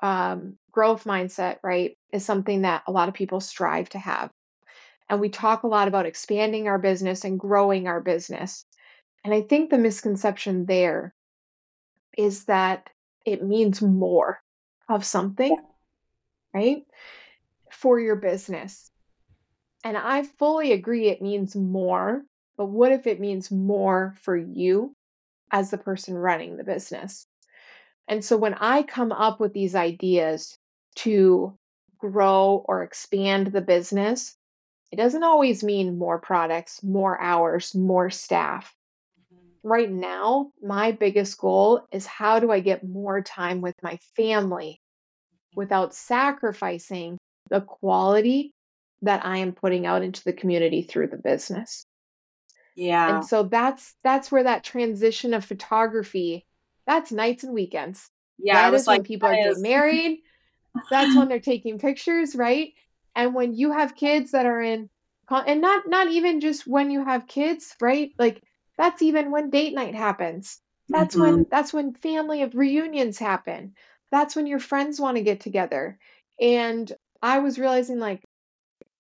um 0.00 0.57
growth 0.72 1.04
mindset 1.04 1.59
right 1.62 1.98
is 2.11 2.24
something 2.24 2.62
that 2.62 2.82
a 2.86 2.92
lot 2.92 3.09
of 3.09 3.14
people 3.14 3.40
strive 3.40 3.90
to 3.90 3.98
have. 3.98 4.30
And 5.11 5.20
we 5.20 5.28
talk 5.28 5.62
a 5.62 5.68
lot 5.68 5.88
about 5.88 6.07
expanding 6.07 6.68
our 6.68 6.78
business 6.78 7.22
and 7.22 7.38
growing 7.38 7.86
our 7.86 8.00
business. 8.00 8.64
And 9.24 9.34
i 9.34 9.42
think 9.42 9.68
the 9.68 9.78
misconception 9.78 10.64
there 10.64 11.14
is 12.16 12.44
that 12.44 12.90
it 13.24 13.42
means 13.42 13.82
more 13.82 14.40
of 14.88 15.04
something 15.04 15.56
right 16.54 16.84
for 17.70 17.98
your 18.00 18.16
business. 18.16 18.90
And 19.84 19.96
i 19.96 20.22
fully 20.22 20.72
agree 20.72 21.08
it 21.08 21.22
means 21.22 21.54
more 21.54 22.22
but 22.56 22.66
what 22.66 22.92
if 22.92 23.06
it 23.06 23.20
means 23.20 23.50
more 23.50 24.14
for 24.22 24.34
you 24.36 24.96
as 25.52 25.70
the 25.70 25.78
person 25.78 26.14
running 26.14 26.56
the 26.56 26.64
business? 26.64 27.26
And 28.08 28.24
so 28.24 28.36
when 28.36 28.54
i 28.54 28.82
come 28.82 29.12
up 29.12 29.40
with 29.40 29.52
these 29.52 29.74
ideas 29.74 30.58
to 30.96 31.56
grow 31.98 32.64
or 32.66 32.82
expand 32.82 33.48
the 33.48 33.60
business 33.60 34.36
it 34.92 34.96
doesn't 34.96 35.24
always 35.24 35.64
mean 35.64 35.98
more 35.98 36.18
products, 36.18 36.82
more 36.82 37.20
hours, 37.20 37.74
more 37.74 38.10
staff. 38.10 38.74
Right 39.66 39.90
now, 39.90 40.52
my 40.62 40.92
biggest 40.92 41.38
goal 41.38 41.88
is 41.90 42.06
how 42.06 42.38
do 42.38 42.52
I 42.52 42.60
get 42.60 42.86
more 42.86 43.20
time 43.20 43.60
with 43.60 43.74
my 43.82 43.98
family 44.14 44.80
without 45.56 45.92
sacrificing 45.92 47.18
the 47.50 47.62
quality 47.62 48.52
that 49.02 49.26
I 49.26 49.38
am 49.38 49.50
putting 49.50 49.84
out 49.84 50.02
into 50.02 50.22
the 50.22 50.32
community 50.32 50.82
through 50.82 51.08
the 51.08 51.16
business. 51.16 51.84
Yeah. 52.76 53.16
And 53.16 53.26
so 53.26 53.42
that's 53.42 53.96
that's 54.04 54.30
where 54.30 54.44
that 54.44 54.62
transition 54.62 55.34
of 55.34 55.44
photography, 55.44 56.46
that's 56.86 57.10
nights 57.10 57.42
and 57.42 57.52
weekends. 57.52 58.06
Yeah. 58.38 58.70
That 58.70 58.74
is 58.74 58.86
like, 58.86 58.98
when 58.98 59.04
people 59.04 59.28
are 59.30 59.34
getting 59.34 59.50
is- 59.50 59.62
married. 59.62 60.20
That's 60.92 61.16
when 61.16 61.26
they're 61.26 61.40
taking 61.40 61.80
pictures, 61.80 62.36
right? 62.36 62.72
And 63.16 63.34
when 63.34 63.52
you 63.52 63.72
have 63.72 63.96
kids 63.96 64.30
that 64.30 64.46
are 64.46 64.62
in 64.62 64.90
con- 65.28 65.46
and 65.48 65.60
not 65.60 65.88
not 65.88 66.06
even 66.06 66.38
just 66.40 66.68
when 66.68 66.92
you 66.92 67.04
have 67.04 67.26
kids, 67.26 67.74
right? 67.80 68.12
Like 68.16 68.44
that's 68.78 69.02
even 69.02 69.30
when 69.30 69.50
date 69.50 69.74
night 69.74 69.94
happens. 69.94 70.60
That's 70.88 71.16
when 71.16 71.34
mm-hmm. 71.34 71.48
that's 71.50 71.72
when 71.72 71.94
family 71.94 72.42
of 72.42 72.54
reunions 72.54 73.18
happen. 73.18 73.74
That's 74.10 74.36
when 74.36 74.46
your 74.46 74.60
friends 74.60 75.00
want 75.00 75.16
to 75.16 75.22
get 75.22 75.40
together. 75.40 75.98
And 76.40 76.90
I 77.22 77.40
was 77.40 77.58
realizing 77.58 77.98
like 77.98 78.22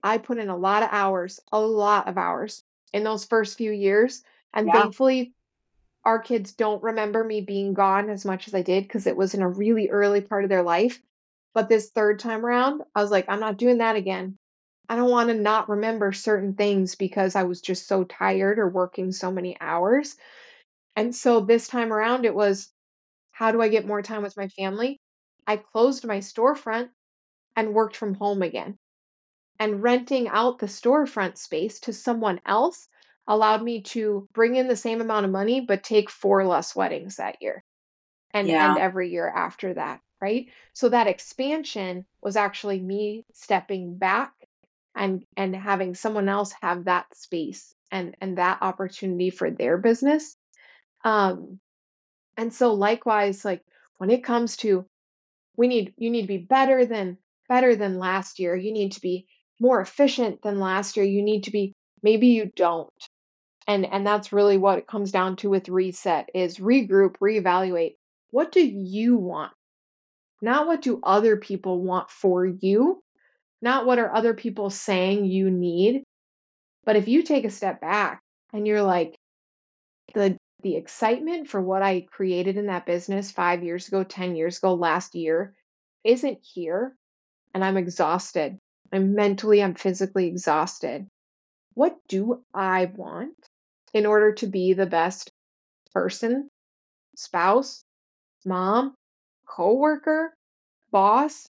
I 0.02 0.18
put 0.18 0.38
in 0.38 0.48
a 0.48 0.56
lot 0.56 0.82
of 0.82 0.88
hours, 0.92 1.40
a 1.52 1.60
lot 1.60 2.08
of 2.08 2.18
hours 2.18 2.64
in 2.92 3.04
those 3.04 3.24
first 3.24 3.58
few 3.58 3.72
years. 3.72 4.22
And 4.52 4.66
Yeah. 4.66 4.72
thankfully 4.72 5.32
our 6.04 6.18
kids 6.20 6.52
don't 6.52 6.82
remember 6.82 7.24
me 7.24 7.40
being 7.40 7.74
gone 7.74 8.08
as 8.10 8.24
much 8.24 8.46
as 8.46 8.54
I 8.54 8.62
did 8.62 8.84
because 8.84 9.06
it 9.06 9.16
was 9.16 9.34
in 9.34 9.42
a 9.42 9.48
really 9.48 9.90
early 9.90 10.20
part 10.20 10.44
of 10.44 10.50
their 10.50 10.62
life. 10.62 11.02
But 11.52 11.68
this 11.68 11.90
third 11.90 12.20
time 12.20 12.46
around, 12.46 12.82
I 12.94 13.02
was 13.02 13.10
like, 13.10 13.26
I'm 13.28 13.40
not 13.40 13.56
doing 13.56 13.78
that 13.78 13.96
again. 13.96 14.38
I 14.88 14.96
don't 14.96 15.10
want 15.10 15.28
to 15.28 15.34
not 15.34 15.68
remember 15.68 16.12
certain 16.12 16.54
things 16.54 16.94
because 16.94 17.34
I 17.36 17.42
was 17.44 17.60
just 17.60 17.86
so 17.86 18.04
tired 18.04 18.58
or 18.58 18.68
working 18.68 19.12
so 19.12 19.30
many 19.32 19.56
hours. 19.60 20.16
And 20.96 21.14
so 21.14 21.40
this 21.40 21.68
time 21.68 21.92
around, 21.92 22.24
it 22.26 22.34
was 22.34 22.72
how 23.32 23.52
do 23.52 23.62
I 23.62 23.68
get 23.68 23.86
more 23.86 24.02
time 24.02 24.22
with 24.22 24.36
my 24.36 24.48
family? 24.48 25.00
I 25.46 25.58
closed 25.58 26.06
my 26.06 26.18
storefront 26.18 26.90
and 27.56 27.74
worked 27.74 27.96
from 27.96 28.14
home 28.14 28.42
again. 28.42 28.78
And 29.58 29.82
renting 29.82 30.28
out 30.28 30.58
the 30.58 30.66
storefront 30.66 31.36
space 31.38 31.78
to 31.80 31.92
someone 31.92 32.40
else 32.46 32.88
allowed 33.26 33.62
me 33.62 33.82
to 33.82 34.28
bring 34.32 34.56
in 34.56 34.68
the 34.68 34.76
same 34.76 35.00
amount 35.00 35.26
of 35.26 35.32
money, 35.32 35.60
but 35.60 35.84
take 35.84 36.08
four 36.10 36.46
less 36.46 36.74
weddings 36.76 37.16
that 37.16 37.42
year 37.42 37.64
and, 38.32 38.54
Yeah. 38.54 38.56
and 38.58 38.78
every 38.78 39.10
year 39.10 39.28
after 39.28 39.74
that. 39.74 40.02
Right. 40.20 40.50
So 40.74 40.88
that 40.90 41.08
expansion 41.08 42.06
was 42.22 42.36
actually 42.36 42.80
me 42.80 43.26
stepping 43.32 43.98
back 43.98 44.35
and 44.96 45.24
and 45.36 45.54
having 45.54 45.94
someone 45.94 46.28
else 46.28 46.52
have 46.62 46.84
that 46.84 47.06
space 47.14 47.74
and 47.90 48.16
and 48.20 48.38
that 48.38 48.58
opportunity 48.62 49.30
for 49.30 49.50
their 49.50 49.78
business 49.78 50.36
um 51.04 51.58
and 52.36 52.52
so 52.52 52.74
likewise 52.74 53.44
like 53.44 53.62
when 53.98 54.10
it 54.10 54.24
comes 54.24 54.56
to 54.56 54.84
we 55.56 55.68
need 55.68 55.94
you 55.96 56.10
need 56.10 56.22
to 56.22 56.28
be 56.28 56.38
better 56.38 56.84
than 56.84 57.18
better 57.48 57.76
than 57.76 57.98
last 57.98 58.38
year 58.38 58.56
you 58.56 58.72
need 58.72 58.92
to 58.92 59.00
be 59.00 59.26
more 59.60 59.80
efficient 59.80 60.40
than 60.42 60.60
last 60.60 60.96
year 60.96 61.06
you 61.06 61.22
need 61.22 61.44
to 61.44 61.50
be 61.50 61.74
maybe 62.02 62.28
you 62.28 62.50
don't 62.56 63.08
and 63.68 63.86
and 63.86 64.06
that's 64.06 64.32
really 64.32 64.58
what 64.58 64.78
it 64.78 64.86
comes 64.86 65.12
down 65.12 65.36
to 65.36 65.48
with 65.48 65.68
reset 65.68 66.28
is 66.34 66.58
regroup 66.58 67.16
reevaluate 67.22 67.94
what 68.30 68.52
do 68.52 68.60
you 68.60 69.16
want? 69.16 69.52
Not 70.42 70.66
what 70.66 70.82
do 70.82 71.00
other 71.02 71.36
people 71.36 71.82
want 71.82 72.10
for 72.10 72.44
you 72.44 73.02
not 73.62 73.86
what 73.86 73.98
are 73.98 74.14
other 74.14 74.34
people 74.34 74.70
saying 74.70 75.24
you 75.24 75.50
need 75.50 76.02
but 76.84 76.96
if 76.96 77.08
you 77.08 77.22
take 77.22 77.44
a 77.44 77.50
step 77.50 77.80
back 77.80 78.20
and 78.52 78.66
you're 78.66 78.82
like 78.82 79.16
the 80.14 80.36
the 80.62 80.76
excitement 80.76 81.48
for 81.48 81.60
what 81.60 81.82
i 81.82 82.00
created 82.10 82.56
in 82.56 82.66
that 82.66 82.86
business 82.86 83.30
5 83.30 83.62
years 83.62 83.88
ago 83.88 84.04
10 84.04 84.36
years 84.36 84.58
ago 84.58 84.74
last 84.74 85.14
year 85.14 85.54
isn't 86.04 86.38
here 86.42 86.94
and 87.54 87.64
i'm 87.64 87.76
exhausted. 87.76 88.58
I'm 88.92 89.14
mentally 89.14 89.62
i'm 89.62 89.74
physically 89.74 90.26
exhausted. 90.26 91.06
What 91.74 91.96
do 92.08 92.44
i 92.54 92.86
want 92.94 93.34
in 93.94 94.06
order 94.06 94.32
to 94.34 94.46
be 94.46 94.72
the 94.72 94.86
best 94.86 95.30
person 95.92 96.48
spouse 97.16 97.82
mom 98.44 98.94
coworker 99.48 100.34
boss 100.90 101.46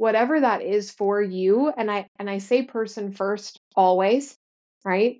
whatever 0.00 0.40
that 0.40 0.62
is 0.62 0.90
for 0.90 1.20
you 1.20 1.70
and 1.76 1.90
I 1.90 2.08
and 2.18 2.30
I 2.30 2.38
say 2.38 2.62
person 2.62 3.12
first 3.12 3.60
always, 3.76 4.34
right? 4.82 5.18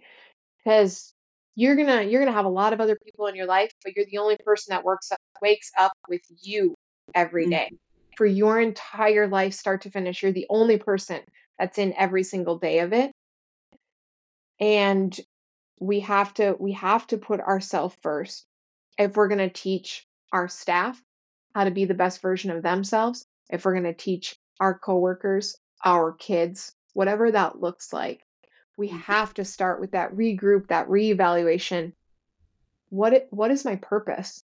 Because 0.57 1.13
you're 1.55 1.77
going 1.77 1.87
to 1.87 2.11
you're 2.11 2.25
to 2.25 2.33
have 2.33 2.47
a 2.47 2.49
lot 2.49 2.73
of 2.73 2.81
other 2.81 2.97
people 3.05 3.27
in 3.27 3.35
your 3.35 3.45
life, 3.45 3.71
but 3.85 3.95
you're 3.95 4.07
the 4.11 4.17
only 4.17 4.39
person 4.43 4.73
that 4.73 4.83
works 4.83 5.13
up, 5.13 5.19
wakes 5.43 5.71
up 5.79 5.93
with 6.09 6.23
you 6.41 6.75
every 7.15 7.51
day. 7.51 7.67
Mm-hmm. 7.67 8.15
For 8.17 8.25
your 8.25 8.59
entire 8.59 9.29
life 9.29 9.53
start 9.53 9.83
to 9.83 9.91
finish, 9.91 10.23
you're 10.23 10.33
the 10.33 10.47
only 10.49 10.79
person 10.79 11.21
that's 11.59 11.77
in 11.77 11.93
every 11.99 12.23
single 12.23 12.59
day 12.59 12.79
of 12.79 12.95
it. 12.95 13.13
And 14.61 15.15
we 15.79 16.01
have 16.01 16.33
to 16.35 16.57
we 16.59 16.73
have 16.73 17.07
to 17.09 17.19
put 17.19 17.41
ourselves 17.41 17.97
first 18.01 18.47
if 18.97 19.15
we're 19.15 19.29
going 19.29 19.47
to 19.47 19.51
teach 19.51 20.07
our 20.33 20.49
staff 20.49 20.99
how 21.55 21.65
to 21.65 21.71
be 21.71 21.85
the 21.85 21.93
best 21.93 22.23
version 22.23 22.51
of 22.51 22.63
themselves, 22.63 23.27
if 23.51 23.67
we're 23.67 23.75
going 23.75 23.85
to 23.85 23.93
teach 23.93 24.37
our 24.61 24.79
coworkers, 24.79 25.57
our 25.85 26.13
kids, 26.13 26.75
whatever 26.93 27.31
that 27.33 27.61
looks 27.61 27.93
like, 27.93 28.21
we 28.77 28.89
mm-hmm. 28.89 28.99
have 28.99 29.35
to 29.35 29.45
start 29.45 29.81
with 29.81 29.93
that 29.93 30.15
regroup, 30.15 30.69
that 30.69 30.89
reevaluation. 30.89 31.93
What 32.91 33.13
it, 33.13 33.29
what 33.31 33.51
is 33.51 33.65
my 33.65 33.77
purpose? 33.77 34.43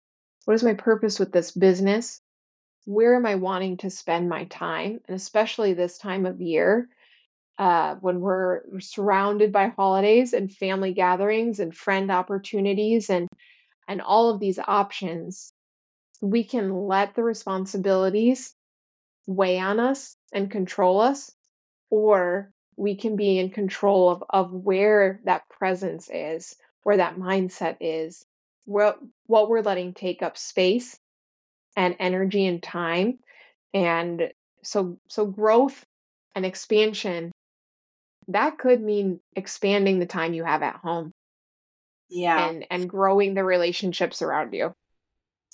What 0.45 0.53
is 0.53 0.63
my 0.63 0.73
purpose 0.73 1.19
with 1.19 1.31
this 1.31 1.51
business? 1.51 2.21
Where 2.85 3.15
am 3.15 3.25
I 3.25 3.35
wanting 3.35 3.77
to 3.77 3.89
spend 3.89 4.27
my 4.27 4.45
time? 4.45 4.99
And 5.07 5.15
especially 5.15 5.73
this 5.73 5.97
time 5.97 6.25
of 6.25 6.41
year, 6.41 6.89
uh, 7.57 7.95
when 7.95 8.19
we're 8.19 8.61
surrounded 8.79 9.51
by 9.51 9.67
holidays 9.67 10.33
and 10.33 10.51
family 10.51 10.93
gatherings 10.93 11.59
and 11.59 11.75
friend 11.75 12.11
opportunities 12.11 13.09
and 13.09 13.27
and 13.87 14.01
all 14.01 14.29
of 14.29 14.39
these 14.39 14.59
options, 14.59 15.51
we 16.21 16.43
can 16.43 16.87
let 16.87 17.15
the 17.15 17.23
responsibilities 17.23 18.55
weigh 19.27 19.59
on 19.59 19.79
us 19.79 20.15
and 20.33 20.51
control 20.51 20.99
us, 20.99 21.31
or 21.89 22.51
we 22.75 22.95
can 22.95 23.15
be 23.15 23.39
in 23.39 23.49
control 23.49 24.09
of, 24.09 24.23
of 24.29 24.51
where 24.51 25.19
that 25.25 25.47
presence 25.49 26.09
is, 26.11 26.55
where 26.83 26.97
that 26.97 27.17
mindset 27.17 27.77
is, 27.79 28.25
what 28.65 28.99
what 29.27 29.49
we're 29.49 29.61
letting 29.61 29.93
take 29.93 30.21
up 30.21 30.37
space 30.37 30.97
and 31.75 31.95
energy 31.99 32.45
and 32.45 32.61
time. 32.61 33.19
And 33.73 34.31
so 34.63 34.97
so 35.07 35.25
growth 35.25 35.85
and 36.35 36.45
expansion 36.45 37.31
that 38.27 38.57
could 38.57 38.81
mean 38.81 39.19
expanding 39.35 39.99
the 39.99 40.05
time 40.05 40.33
you 40.33 40.43
have 40.43 40.63
at 40.63 40.77
home. 40.77 41.11
Yeah. 42.09 42.47
And 42.49 42.65
and 42.69 42.89
growing 42.89 43.33
the 43.33 43.43
relationships 43.43 44.21
around 44.21 44.53
you. 44.53 44.73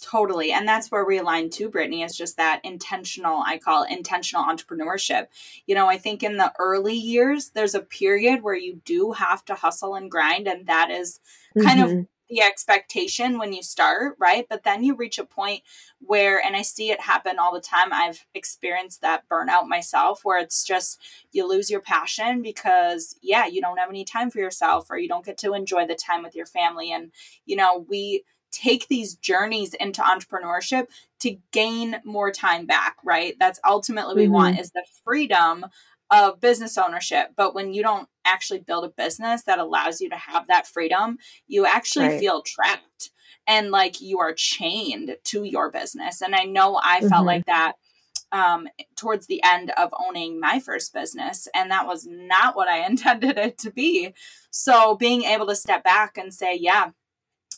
Totally. 0.02 0.52
And 0.52 0.68
that's 0.68 0.90
where 0.90 1.06
we 1.06 1.18
align 1.18 1.50
too, 1.50 1.70
Brittany, 1.70 2.04
is 2.04 2.16
just 2.16 2.38
that 2.38 2.62
intentional, 2.64 3.44
I 3.46 3.58
call 3.58 3.84
it 3.84 3.92
intentional 3.92 4.46
entrepreneurship. 4.46 5.28
You 5.68 5.76
know, 5.76 5.88
I 5.88 5.98
think 5.98 6.24
in 6.24 6.38
the 6.38 6.54
early 6.58 6.96
years, 6.96 7.50
there's 7.50 7.76
a 7.76 7.82
period 7.82 8.42
where 8.42 8.56
you 8.56 8.82
do 8.86 9.12
have 9.12 9.44
to 9.46 9.56
hustle 9.56 9.96
and 9.96 10.10
grind. 10.10 10.48
And 10.48 10.68
that 10.68 10.90
is 10.90 11.20
kind 11.62 11.80
mm-hmm. 11.80 12.00
of 12.00 12.08
the 12.30 12.42
expectation 12.42 13.40
when 13.40 13.52
you 13.54 13.64
start, 13.64 14.16
right? 14.20 14.46
But 14.50 14.64
then 14.64 14.84
you 14.84 14.96
reach 14.96 15.18
a 15.18 15.26
point 15.26 15.64
where, 16.00 16.40
and 16.40 16.56
I 16.56 16.62
see 16.62 16.92
it 16.92 17.02
happen 17.02 17.40
all 17.40 17.54
the 17.54 17.60
time. 17.60 17.92
I've 17.92 18.26
experienced 18.34 19.02
that 19.02 19.28
burnout 19.28 19.68
myself 19.68 20.22
where 20.24 20.40
it's 20.40 20.64
just 20.64 21.02
you 21.32 21.48
lose 21.48 21.70
your 21.70 21.82
passion 21.82 22.42
because, 22.42 23.16
yeah, 23.22 23.48
you 23.48 23.62
don't 23.62 23.80
have 23.80 23.90
any 23.90 24.06
time 24.06 24.30
for 24.30 24.40
yourself 24.40 24.88
or 24.90 24.98
you 24.98 25.08
don't 25.08 25.26
get 25.26 25.40
to 25.40 25.54
enjoy 25.54 25.88
the 25.88 25.96
time 25.96 26.24
with 26.24 26.36
your 26.36 26.46
family. 26.46 26.92
And, 26.92 27.12
you 27.46 27.56
know, 27.56 27.86
we, 27.90 28.24
take 28.52 28.88
these 28.88 29.16
journeys 29.16 29.74
into 29.74 30.02
entrepreneurship 30.02 30.88
to 31.20 31.38
gain 31.52 31.98
more 32.04 32.32
time 32.32 32.66
back, 32.66 32.98
right? 33.04 33.36
That's 33.40 33.60
ultimately 33.68 34.14
what 34.14 34.18
we 34.18 34.24
mm-hmm. 34.24 34.34
want 34.34 34.60
is 34.60 34.72
the 34.72 34.86
freedom 35.04 35.66
of 36.12 36.42
business 36.42 36.78
ownership. 36.78 37.34
But 37.36 37.54
when 37.54 37.74
you 37.74 37.84
don't 37.84 38.08
actually 38.26 38.60
build 38.60 38.86
a 38.86 38.90
business 38.90 39.44
that 39.44 39.60
allows 39.60 40.02
you 40.02 40.10
to 40.10 40.16
have 40.16 40.48
that 40.48 40.68
freedom, 40.68 41.18
you 41.48 41.66
actually 41.66 42.08
right. 42.08 42.20
feel 42.20 42.42
trapped 42.42 43.12
and 43.48 43.72
like 43.72 44.02
you 44.02 44.20
are 44.20 44.34
chained 44.34 45.16
to 45.26 45.44
your 45.44 45.72
business. 45.72 46.22
And 46.22 46.36
I 46.36 46.44
know 46.44 46.80
I 46.82 47.02
felt 47.02 47.12
mm-hmm. 47.12 47.26
like 47.26 47.46
that 47.46 47.74
um, 48.32 48.68
towards 48.96 49.28
the 49.28 49.42
end 49.44 49.72
of 49.78 49.94
owning 50.08 50.40
my 50.40 50.60
first 50.60 50.94
business. 50.94 51.48
And 51.54 51.72
that 51.72 51.88
was 51.88 52.08
not 52.10 52.56
what 52.56 52.68
I 52.68 52.86
intended 52.86 53.38
it 53.38 53.58
to 53.60 53.72
be. 53.72 54.14
So 54.52 54.96
being 54.96 55.24
able 55.24 55.48
to 55.48 55.56
step 55.56 55.84
back 55.84 56.18
and 56.18 56.34
say, 56.34 56.56
yeah, 56.56 56.92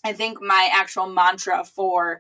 I 0.04 0.14
think 0.14 0.40
my 0.42 0.70
actual 0.74 1.08
mantra 1.08 1.64
for 1.64 2.20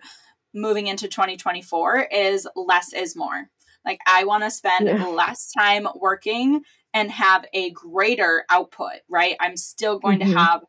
moving 0.53 0.87
into 0.87 1.07
2024 1.07 2.07
is 2.11 2.47
less 2.55 2.93
is 2.93 3.15
more. 3.15 3.49
Like 3.85 3.99
I 4.07 4.25
want 4.25 4.43
to 4.43 4.51
spend 4.51 4.87
yeah. 4.87 5.05
less 5.07 5.51
time 5.51 5.87
working 5.95 6.61
and 6.93 7.09
have 7.11 7.45
a 7.53 7.71
greater 7.71 8.45
output, 8.49 8.99
right? 9.09 9.35
I'm 9.39 9.57
still 9.57 9.97
going 9.97 10.19
mm-hmm. 10.19 10.33
to 10.33 10.37
have 10.37 10.61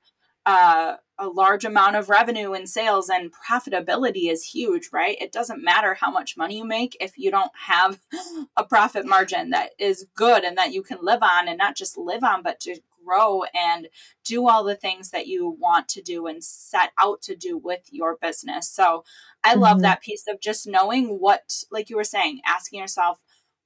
uh, 0.46 0.96
a 1.18 1.28
large 1.28 1.64
amount 1.64 1.96
of 1.96 2.08
revenue 2.08 2.52
and 2.52 2.68
sales 2.68 3.08
and 3.08 3.30
profitability 3.32 4.30
is 4.30 4.44
huge, 4.44 4.88
right? 4.92 5.16
It 5.20 5.30
doesn't 5.30 5.62
matter 5.62 5.94
how 5.94 6.10
much 6.10 6.36
money 6.36 6.58
you 6.58 6.64
make 6.64 6.96
if 7.00 7.16
you 7.16 7.30
don't 7.30 7.52
have 7.54 8.00
a 8.56 8.64
profit 8.64 9.06
margin 9.06 9.50
that 9.50 9.70
is 9.78 10.06
good 10.16 10.42
and 10.42 10.56
that 10.58 10.72
you 10.72 10.82
can 10.82 10.98
live 11.00 11.22
on 11.22 11.48
and 11.48 11.58
not 11.58 11.76
just 11.76 11.96
live 11.96 12.24
on, 12.24 12.42
but 12.42 12.60
to 12.60 12.76
grow 13.04 13.42
and 13.54 13.88
do 14.24 14.48
all 14.48 14.64
the 14.64 14.74
things 14.74 15.10
that 15.10 15.26
you 15.26 15.56
want 15.58 15.88
to 15.88 16.02
do 16.02 16.26
and 16.26 16.42
set 16.42 16.90
out 16.98 17.22
to 17.22 17.36
do 17.36 17.58
with 17.58 17.82
your 17.90 18.16
business. 18.20 18.70
So 18.70 19.04
I 19.44 19.54
love 19.54 19.76
mm-hmm. 19.76 19.82
that 19.82 20.02
piece 20.02 20.24
of 20.28 20.40
just 20.40 20.66
knowing 20.66 21.18
what, 21.18 21.62
like 21.70 21.90
you 21.90 21.96
were 21.96 22.04
saying, 22.04 22.40
asking 22.46 22.80
yourself, 22.80 23.18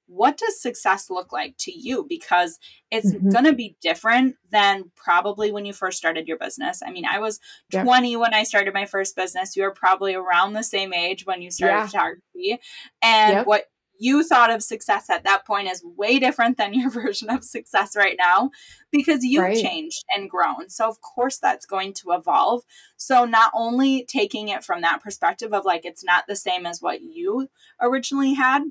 what 0.09 0.37
does 0.37 0.61
success 0.61 1.11
look 1.11 1.33
like 1.33 1.57
to 1.59 1.73
you? 1.73 2.07
Because 2.09 2.59
it's 2.91 3.13
mm-hmm. 3.13 3.31
going 3.31 3.45
to 3.45 3.53
be 3.53 3.77
different 3.83 4.37
than 4.51 4.91
probably 4.95 5.51
when 5.51 5.65
you 5.65 5.73
first 5.73 5.99
started 5.99 6.29
your 6.29 6.39
business. 6.39 6.81
I 6.85 6.91
mean, 6.91 7.05
I 7.05 7.19
was 7.19 7.41
yep. 7.73 7.85
20 7.85 8.17
when 8.17 8.33
I 8.33 8.45
started 8.45 8.73
my 8.73 8.87
first 8.87 9.17
business. 9.17 9.57
You 9.57 9.65
were 9.65 9.73
probably 9.73 10.15
around 10.15 10.53
the 10.53 10.63
same 10.63 10.95
age 10.95 11.27
when 11.27 11.43
you 11.43 11.51
started 11.51 11.75
yeah. 11.75 11.87
photography. 11.87 12.61
And 13.03 13.33
yep. 13.35 13.47
what 13.47 13.65
you 13.99 14.23
thought 14.25 14.51
of 14.51 14.63
success 14.63 15.11
at 15.11 15.25
that 15.25 15.47
point 15.47 15.69
is 15.69 15.85
way 15.85 16.19
different 16.19 16.57
than 16.57 16.75
your 16.75 16.91
version 17.03 17.31
of 17.31 17.45
success 17.45 17.97
right 17.97 18.17
now 18.19 18.51
because 18.91 19.25
you've 19.25 19.43
right. 19.43 19.63
changed 19.63 20.05
and 20.15 20.31
grown. 20.31 20.69
So, 20.69 20.89
of 20.89 21.01
course, 21.01 21.39
that's 21.39 21.67
going 21.67 21.93
to 21.95 22.13
evolve. 22.13 22.63
So, 22.97 23.25
not 23.25 23.53
only 23.55 24.05
taking 24.05 24.49
it 24.49 24.65
from 24.65 24.83
that 24.83 25.03
perspective 25.03 25.53
of 25.53 25.65
like 25.65 25.85
it's 25.85 26.05
not 26.05 26.25
the 26.27 26.37
same 26.37 26.67
as 26.67 26.83
what 26.83 27.03
you 27.03 27.49
originally 27.81 28.35
had, 28.35 28.63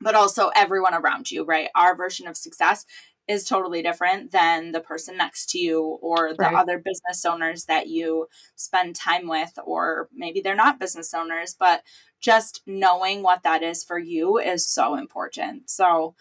but 0.00 0.14
also 0.14 0.50
everyone 0.56 0.94
around 0.94 1.30
you, 1.30 1.44
right? 1.44 1.68
Our 1.74 1.94
version 1.94 2.26
of 2.26 2.36
success 2.36 2.86
is 3.30 3.44
totally 3.44 3.80
different 3.80 4.32
than 4.32 4.72
the 4.72 4.80
person 4.80 5.16
next 5.16 5.50
to 5.50 5.58
you 5.58 5.80
or 6.02 6.34
the 6.34 6.42
right. 6.42 6.54
other 6.54 6.78
business 6.78 7.24
owners 7.24 7.66
that 7.66 7.86
you 7.86 8.26
spend 8.56 8.96
time 8.96 9.28
with, 9.28 9.56
or 9.64 10.08
maybe 10.12 10.40
they're 10.40 10.56
not 10.56 10.80
business 10.80 11.14
owners, 11.14 11.54
but 11.58 11.82
just 12.18 12.60
knowing 12.66 13.22
what 13.22 13.44
that 13.44 13.62
is 13.62 13.84
for 13.84 13.98
you 13.98 14.36
is 14.38 14.66
so 14.66 14.96
important. 14.96 15.70
So, 15.70 16.16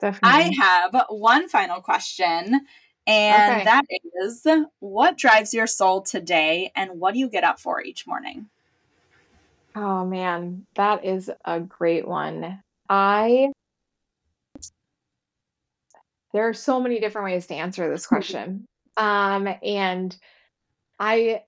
Definitely. 0.00 0.56
I 0.58 0.64
have 0.64 1.06
one 1.08 1.48
final 1.48 1.80
question, 1.80 2.66
and 3.06 3.52
okay. 3.52 3.64
that 3.64 3.84
is 4.22 4.46
what 4.80 5.16
drives 5.16 5.54
your 5.54 5.68
soul 5.68 6.02
today, 6.02 6.72
and 6.74 6.98
what 6.98 7.14
do 7.14 7.20
you 7.20 7.28
get 7.28 7.44
up 7.44 7.60
for 7.60 7.80
each 7.80 8.06
morning? 8.06 8.46
Oh 9.76 10.04
man, 10.04 10.66
that 10.74 11.04
is 11.04 11.30
a 11.44 11.60
great 11.60 12.08
one. 12.08 12.62
I 12.88 13.52
there 16.32 16.48
are 16.48 16.54
so 16.54 16.80
many 16.80 17.00
different 17.00 17.26
ways 17.26 17.46
to 17.48 17.54
answer 17.54 17.90
this 17.90 18.06
question. 18.06 18.66
Um, 18.96 19.48
and 19.62 20.16
I 20.98 21.42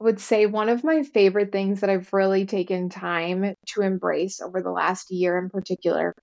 would 0.00 0.20
say 0.20 0.46
one 0.46 0.68
of 0.68 0.84
my 0.84 1.02
favorite 1.02 1.52
things 1.52 1.80
that 1.80 1.90
I've 1.90 2.12
really 2.12 2.46
taken 2.46 2.88
time 2.88 3.54
to 3.68 3.82
embrace 3.82 4.40
over 4.40 4.62
the 4.62 4.70
last 4.70 5.10
year 5.10 5.38
in 5.38 5.50
particular 5.50 6.14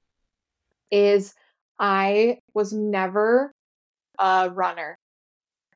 is 0.91 1.33
I 1.79 2.39
was 2.53 2.73
never 2.73 3.51
a 4.19 4.49
runner. 4.49 4.97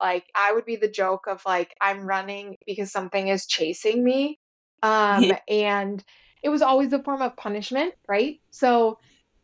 Like 0.02 0.26
I 0.36 0.52
would 0.54 0.66
be 0.66 0.78
the 0.78 0.88
joke 0.90 1.28
of 1.28 1.44
like 1.46 1.76
I'm 1.80 2.08
running 2.08 2.56
because 2.66 2.92
something 2.92 3.28
is 3.28 3.46
chasing 3.46 4.04
me. 4.04 4.40
Um 4.82 5.32
and 5.48 6.04
it 6.44 6.50
was 6.50 6.64
always 6.64 6.92
a 6.92 7.04
form 7.04 7.22
of 7.22 7.38
punishment, 7.38 7.94
right? 8.08 8.40
So 8.50 8.98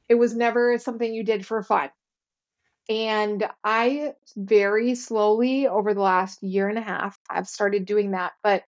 it 0.09 0.15
was 0.15 0.35
never 0.35 0.79
something 0.79 1.13
you 1.13 1.23
did 1.23 1.45
for 1.45 1.61
fun. 1.61 1.89
And 2.89 3.49
I 3.63 4.13
very 4.35 4.95
slowly 4.95 5.67
over 5.67 5.93
the 5.93 6.01
last 6.01 6.41
year 6.41 6.69
and 6.69 6.77
a 6.77 6.81
half, 6.81 7.19
I've 7.29 7.47
started 7.47 7.85
doing 7.85 8.11
that. 8.11 8.33
But 8.43 8.63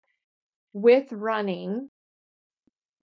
with 0.73 1.13
running, 1.13 1.91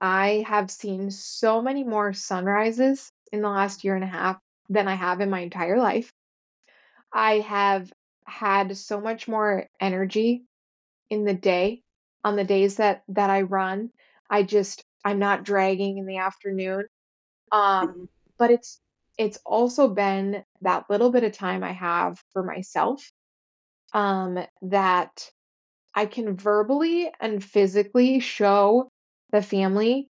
I 0.02 0.44
have 0.48 0.70
seen 0.70 1.10
so 1.12 1.62
many 1.62 1.84
more 1.84 2.14
sunrises 2.14 3.12
in 3.32 3.42
the 3.42 3.50
last 3.50 3.84
year 3.84 3.96
and 3.96 4.04
a 4.04 4.08
half 4.08 4.40
than 4.70 4.88
I 4.88 4.96
have 4.96 5.22
in 5.22 5.30
my 5.30 5.40
entire 5.40 5.78
life. 5.78 6.12
I 7.14 7.40
have 7.40 7.92
had 8.26 8.78
so 8.78 9.00
much 9.00 9.28
more 9.28 9.68
energy 9.80 10.46
in 11.10 11.26
the 11.26 11.34
day 11.34 11.84
on 12.24 12.36
the 12.36 12.44
days 12.44 12.78
that 12.78 13.04
that 13.10 13.30
I 13.30 13.42
run. 13.44 13.92
I 14.30 14.44
just 14.44 14.86
I'm 15.06 15.20
not 15.20 15.44
dragging 15.44 15.98
in 15.98 16.06
the 16.06 16.18
afternoon. 16.18 16.86
Um 17.52 18.10
but 18.40 18.52
it's 18.52 18.82
it's 19.18 19.40
also 19.46 19.90
been 19.90 20.44
that 20.64 20.86
little 20.90 21.12
bit 21.12 21.24
of 21.24 21.32
time 21.32 21.64
I 21.64 21.74
have 21.74 22.22
for 22.34 22.44
myself 22.44 23.12
um, 23.94 24.40
that 24.64 25.30
I 25.96 26.06
can 26.06 26.36
verbally 26.36 27.12
and 27.20 27.44
physically 27.44 28.20
show 28.20 28.90
the 29.32 29.42
family 29.42 30.10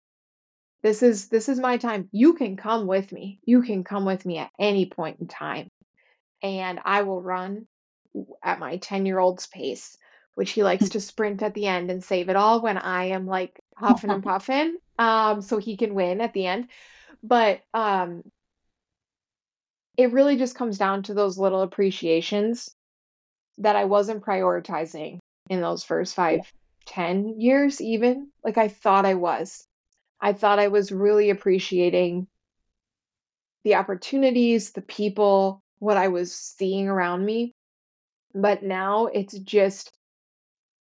this 0.82 1.02
is 1.02 1.28
this 1.28 1.48
is 1.48 1.60
my 1.60 1.76
time. 1.76 2.08
You 2.12 2.34
can 2.34 2.56
come 2.56 2.86
with 2.86 3.12
me. 3.12 3.38
You 3.44 3.62
can 3.62 3.84
come 3.84 4.04
with 4.04 4.26
me 4.26 4.38
at 4.38 4.50
any 4.58 4.86
point 4.86 5.20
in 5.20 5.28
time. 5.28 5.68
And 6.42 6.80
I 6.84 7.02
will 7.02 7.22
run 7.22 7.66
at 8.42 8.58
my 8.58 8.78
10-year-old's 8.78 9.46
pace, 9.46 9.96
which 10.34 10.50
he 10.50 10.64
likes 10.64 10.88
to 10.90 11.00
sprint 11.00 11.42
at 11.42 11.54
the 11.54 11.66
end 11.66 11.90
and 11.90 12.02
save 12.02 12.28
it 12.28 12.36
all 12.36 12.60
when 12.60 12.78
I 12.78 13.04
am 13.06 13.26
like 13.26 13.60
huffing 13.76 14.10
and 14.10 14.24
puffing 14.24 14.76
um 14.98 15.40
so 15.40 15.58
he 15.58 15.76
can 15.76 15.94
win 15.94 16.20
at 16.20 16.32
the 16.32 16.46
end. 16.46 16.68
But 17.22 17.60
um 17.72 18.24
it 19.97 20.12
really 20.12 20.36
just 20.36 20.55
comes 20.55 20.78
down 20.78 21.02
to 21.05 21.14
those 21.14 21.39
little 21.39 21.62
appreciations 21.62 22.70
that 23.59 23.77
I 23.77 23.85
wasn't 23.85 24.24
prioritizing 24.24 25.19
in 25.51 25.60
those 25.60 25.85
first 25.85 26.14
five, 26.14 26.40
ten 26.86 27.40
years, 27.40 27.81
even. 27.81 28.31
Like 28.44 28.59
I 28.59 28.69
thought 28.69 29.05
I 29.05 29.14
was. 29.14 29.66
I 30.20 30.32
thought 30.32 30.59
I 30.59 30.69
was 30.69 30.93
really 30.93 31.31
appreciating 31.31 32.27
the 33.64 33.74
opportunities, 33.74 34.73
the 34.73 34.82
people, 34.82 35.60
what 35.78 35.97
I 35.97 36.09
was 36.09 36.35
seeing 36.35 36.89
around 36.89 37.24
me. 37.24 37.52
But 38.35 38.62
now 38.62 39.06
it's 39.06 39.39
just 39.39 39.93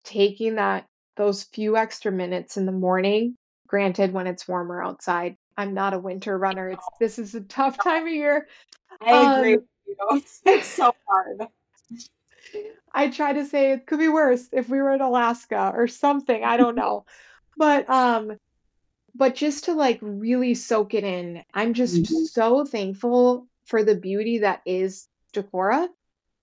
taking 0.03 0.55
that 0.55 0.85
those 1.17 1.43
few 1.43 1.75
extra 1.75 2.11
minutes 2.11 2.55
in 2.55 2.65
the 2.65 2.71
morning, 2.71 3.35
granted 3.67 4.13
when 4.13 4.27
it's 4.27 4.47
warmer 4.47 4.81
outside. 4.81 5.35
I'm 5.57 5.73
not 5.73 5.93
a 5.93 5.99
winter 5.99 6.37
runner. 6.37 6.69
It's 6.69 6.87
this 6.99 7.19
is 7.19 7.35
a 7.35 7.41
tough 7.41 7.77
time 7.83 8.07
of 8.07 8.13
year. 8.13 8.47
I 8.99 9.37
agree 9.37 9.53
um, 9.53 9.59
with 9.59 9.63
you. 9.87 10.23
It's 10.53 10.67
so 10.67 10.93
hard. 11.07 11.47
I 12.93 13.09
try 13.09 13.33
to 13.33 13.45
say 13.45 13.71
it 13.71 13.85
could 13.85 13.99
be 13.99 14.09
worse 14.09 14.49
if 14.51 14.69
we 14.69 14.81
were 14.81 14.93
in 14.93 15.01
Alaska 15.01 15.71
or 15.75 15.87
something. 15.87 16.43
I 16.43 16.57
don't 16.57 16.75
know. 16.75 17.05
but 17.57 17.89
um 17.89 18.37
but 19.13 19.35
just 19.35 19.65
to 19.65 19.73
like 19.73 19.99
really 20.01 20.53
soak 20.53 20.93
it 20.93 21.03
in, 21.03 21.43
I'm 21.53 21.73
just 21.73 21.95
mm-hmm. 21.95 22.23
so 22.25 22.65
thankful 22.65 23.47
for 23.65 23.83
the 23.83 23.95
beauty 23.95 24.39
that 24.39 24.61
is 24.65 25.07
Decorah. 25.33 25.87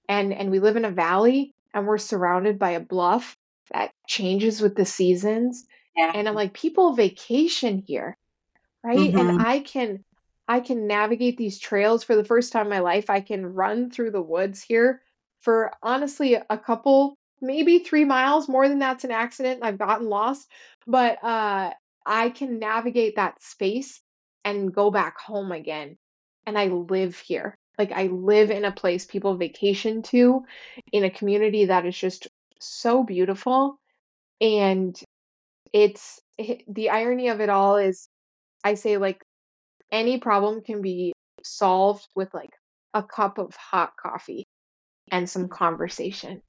And 0.08 0.32
and 0.32 0.50
we 0.50 0.60
live 0.60 0.76
in 0.76 0.84
a 0.84 0.90
valley 0.90 1.54
and 1.74 1.86
we're 1.86 1.98
surrounded 1.98 2.58
by 2.58 2.70
a 2.70 2.80
bluff 2.80 3.36
that 3.72 3.92
changes 4.06 4.60
with 4.60 4.74
the 4.74 4.86
seasons. 4.86 5.66
Yeah. 5.96 6.12
And 6.14 6.28
I'm 6.28 6.34
like, 6.34 6.52
people 6.52 6.94
vacation 6.94 7.82
here. 7.86 8.16
Right. 8.82 8.98
Mm-hmm. 8.98 9.18
And 9.18 9.42
I 9.42 9.60
can 9.60 10.04
I 10.48 10.60
can 10.60 10.86
navigate 10.86 11.36
these 11.36 11.58
trails 11.58 12.02
for 12.02 12.16
the 12.16 12.24
first 12.24 12.52
time 12.52 12.66
in 12.66 12.70
my 12.70 12.80
life. 12.80 13.10
I 13.10 13.20
can 13.20 13.46
run 13.46 13.90
through 13.90 14.12
the 14.12 14.22
woods 14.22 14.62
here 14.62 15.02
for 15.40 15.72
honestly 15.82 16.34
a 16.34 16.58
couple, 16.58 17.14
maybe 17.40 17.80
three 17.80 18.04
miles. 18.04 18.48
More 18.48 18.68
than 18.68 18.78
that's 18.78 19.04
an 19.04 19.10
accident. 19.10 19.60
I've 19.62 19.78
gotten 19.78 20.08
lost. 20.08 20.48
But 20.86 21.22
uh 21.22 21.72
I 22.06 22.30
can 22.30 22.58
navigate 22.58 23.16
that 23.16 23.42
space 23.42 24.00
and 24.44 24.74
go 24.74 24.90
back 24.90 25.20
home 25.20 25.52
again. 25.52 25.98
And 26.46 26.58
I 26.58 26.68
live 26.68 27.18
here. 27.18 27.54
Like 27.78 27.92
I 27.92 28.06
live 28.06 28.50
in 28.50 28.64
a 28.64 28.72
place 28.72 29.04
people 29.04 29.36
vacation 29.36 30.02
to, 30.04 30.44
in 30.92 31.04
a 31.04 31.10
community 31.10 31.66
that 31.66 31.84
is 31.86 31.96
just 31.96 32.26
so 32.58 33.04
beautiful. 33.04 33.78
And 34.40 34.98
it's 35.72 36.20
it, 36.38 36.62
the 36.72 36.90
irony 36.90 37.28
of 37.28 37.40
it 37.40 37.50
all 37.50 37.76
is 37.76 38.08
I 38.64 38.74
say 38.74 38.96
like 38.96 39.22
any 39.90 40.18
problem 40.18 40.62
can 40.62 40.82
be 40.82 41.12
solved 41.42 42.06
with 42.14 42.32
like 42.34 42.52
a 42.94 43.02
cup 43.02 43.38
of 43.38 43.54
hot 43.54 43.92
coffee 43.96 44.44
and 45.10 45.28
some 45.28 45.48
conversation. 45.48 46.42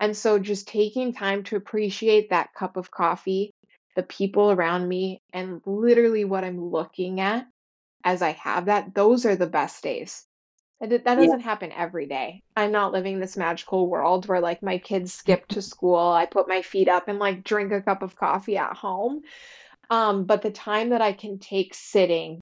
And 0.00 0.16
so 0.16 0.38
just 0.38 0.68
taking 0.68 1.12
time 1.12 1.42
to 1.44 1.56
appreciate 1.56 2.30
that 2.30 2.54
cup 2.54 2.76
of 2.76 2.90
coffee 2.90 3.52
the 3.98 4.02
people 4.04 4.52
around 4.52 4.86
me, 4.86 5.20
and 5.32 5.60
literally 5.66 6.24
what 6.24 6.44
I'm 6.44 6.70
looking 6.70 7.18
at 7.18 7.48
as 8.04 8.22
I 8.22 8.30
have 8.30 8.66
that, 8.66 8.94
those 8.94 9.26
are 9.26 9.34
the 9.34 9.48
best 9.48 9.82
days. 9.82 10.24
That, 10.80 10.90
that 10.90 11.16
doesn't 11.16 11.40
yeah. 11.40 11.44
happen 11.44 11.72
every 11.72 12.06
day. 12.06 12.44
I'm 12.56 12.70
not 12.70 12.92
living 12.92 13.18
this 13.18 13.36
magical 13.36 13.88
world 13.88 14.28
where 14.28 14.40
like 14.40 14.62
my 14.62 14.78
kids 14.78 15.12
skip 15.12 15.48
to 15.48 15.60
school, 15.60 15.98
I 15.98 16.26
put 16.26 16.46
my 16.46 16.62
feet 16.62 16.88
up 16.88 17.08
and 17.08 17.18
like 17.18 17.42
drink 17.42 17.72
a 17.72 17.82
cup 17.82 18.02
of 18.02 18.14
coffee 18.14 18.56
at 18.56 18.76
home. 18.76 19.22
Um, 19.90 20.26
but 20.26 20.42
the 20.42 20.52
time 20.52 20.90
that 20.90 21.02
I 21.02 21.12
can 21.12 21.40
take 21.40 21.74
sitting, 21.74 22.40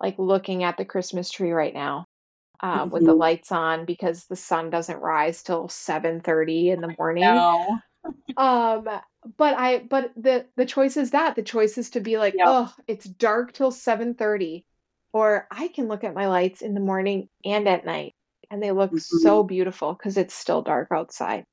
like 0.00 0.18
looking 0.18 0.64
at 0.64 0.76
the 0.76 0.84
Christmas 0.84 1.30
tree 1.30 1.52
right 1.52 1.74
now, 1.74 2.06
uh, 2.62 2.80
mm-hmm. 2.80 2.90
with 2.90 3.04
the 3.04 3.10
mm-hmm. 3.10 3.20
lights 3.20 3.52
on 3.52 3.84
because 3.84 4.26
the 4.26 4.36
sun 4.36 4.70
doesn't 4.70 5.00
rise 5.00 5.42
till 5.42 5.68
7:30 5.68 6.72
in 6.72 6.80
the 6.80 6.94
morning. 6.98 7.24
No. 7.24 7.78
um 8.36 8.88
but 9.36 9.54
I 9.58 9.78
but 9.78 10.12
the 10.16 10.46
the 10.56 10.66
choice 10.66 10.96
is 10.96 11.10
that 11.10 11.36
the 11.36 11.42
choice 11.42 11.76
is 11.78 11.90
to 11.90 12.00
be 12.00 12.18
like, 12.18 12.34
yep. 12.34 12.46
oh, 12.48 12.74
it's 12.86 13.04
dark 13.04 13.52
till 13.52 13.70
seven 13.70 14.14
thirty, 14.14 14.64
or 15.12 15.46
I 15.50 15.68
can 15.68 15.88
look 15.88 16.04
at 16.04 16.14
my 16.14 16.28
lights 16.28 16.62
in 16.62 16.74
the 16.74 16.80
morning 16.80 17.28
and 17.44 17.68
at 17.68 17.84
night, 17.84 18.14
and 18.50 18.62
they 18.62 18.72
look 18.72 18.90
mm-hmm. 18.90 19.18
so 19.22 19.42
beautiful 19.42 19.92
because 19.92 20.16
it's 20.16 20.34
still 20.34 20.62
dark 20.62 20.88
outside. 20.90 21.44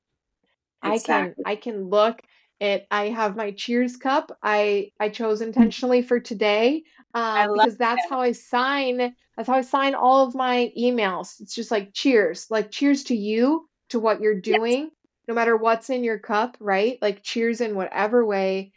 Exactly. 0.84 1.14
I 1.14 1.18
can 1.18 1.36
I 1.46 1.56
can 1.56 1.90
look 1.90 2.22
it 2.60 2.88
I 2.92 3.10
have 3.10 3.36
my 3.36 3.52
cheers 3.52 3.98
cup. 3.98 4.38
I 4.42 4.92
I 5.00 5.10
chose 5.10 5.42
mm. 5.42 5.48
intentionally 5.48 6.02
for 6.02 6.20
today 6.20 6.84
um, 7.14 7.54
because 7.54 7.78
that's 7.78 8.06
it. 8.06 8.10
how 8.10 8.22
I 8.22 8.32
sign. 8.32 9.16
That's 9.36 9.48
how 9.48 9.56
I 9.56 9.62
sign 9.62 9.96
all 9.96 10.28
of 10.28 10.36
my 10.36 10.72
emails. 10.78 11.40
It's 11.40 11.54
just 11.54 11.72
like 11.72 11.94
cheers, 11.94 12.48
like 12.50 12.72
cheers 12.72 13.04
to 13.06 13.16
you, 13.16 13.70
to 13.90 14.00
what 14.00 14.20
you're 14.20 14.42
doing, 14.42 14.84
yes 14.84 14.92
no 15.28 15.34
matter 15.34 15.58
what's 15.58 15.90
in 15.90 16.04
your 16.04 16.18
cup, 16.18 16.58
right? 16.60 16.98
Like 17.02 17.24
cheers 17.24 17.62
in 17.62 17.76
whatever 17.76 18.26
way 18.26 18.72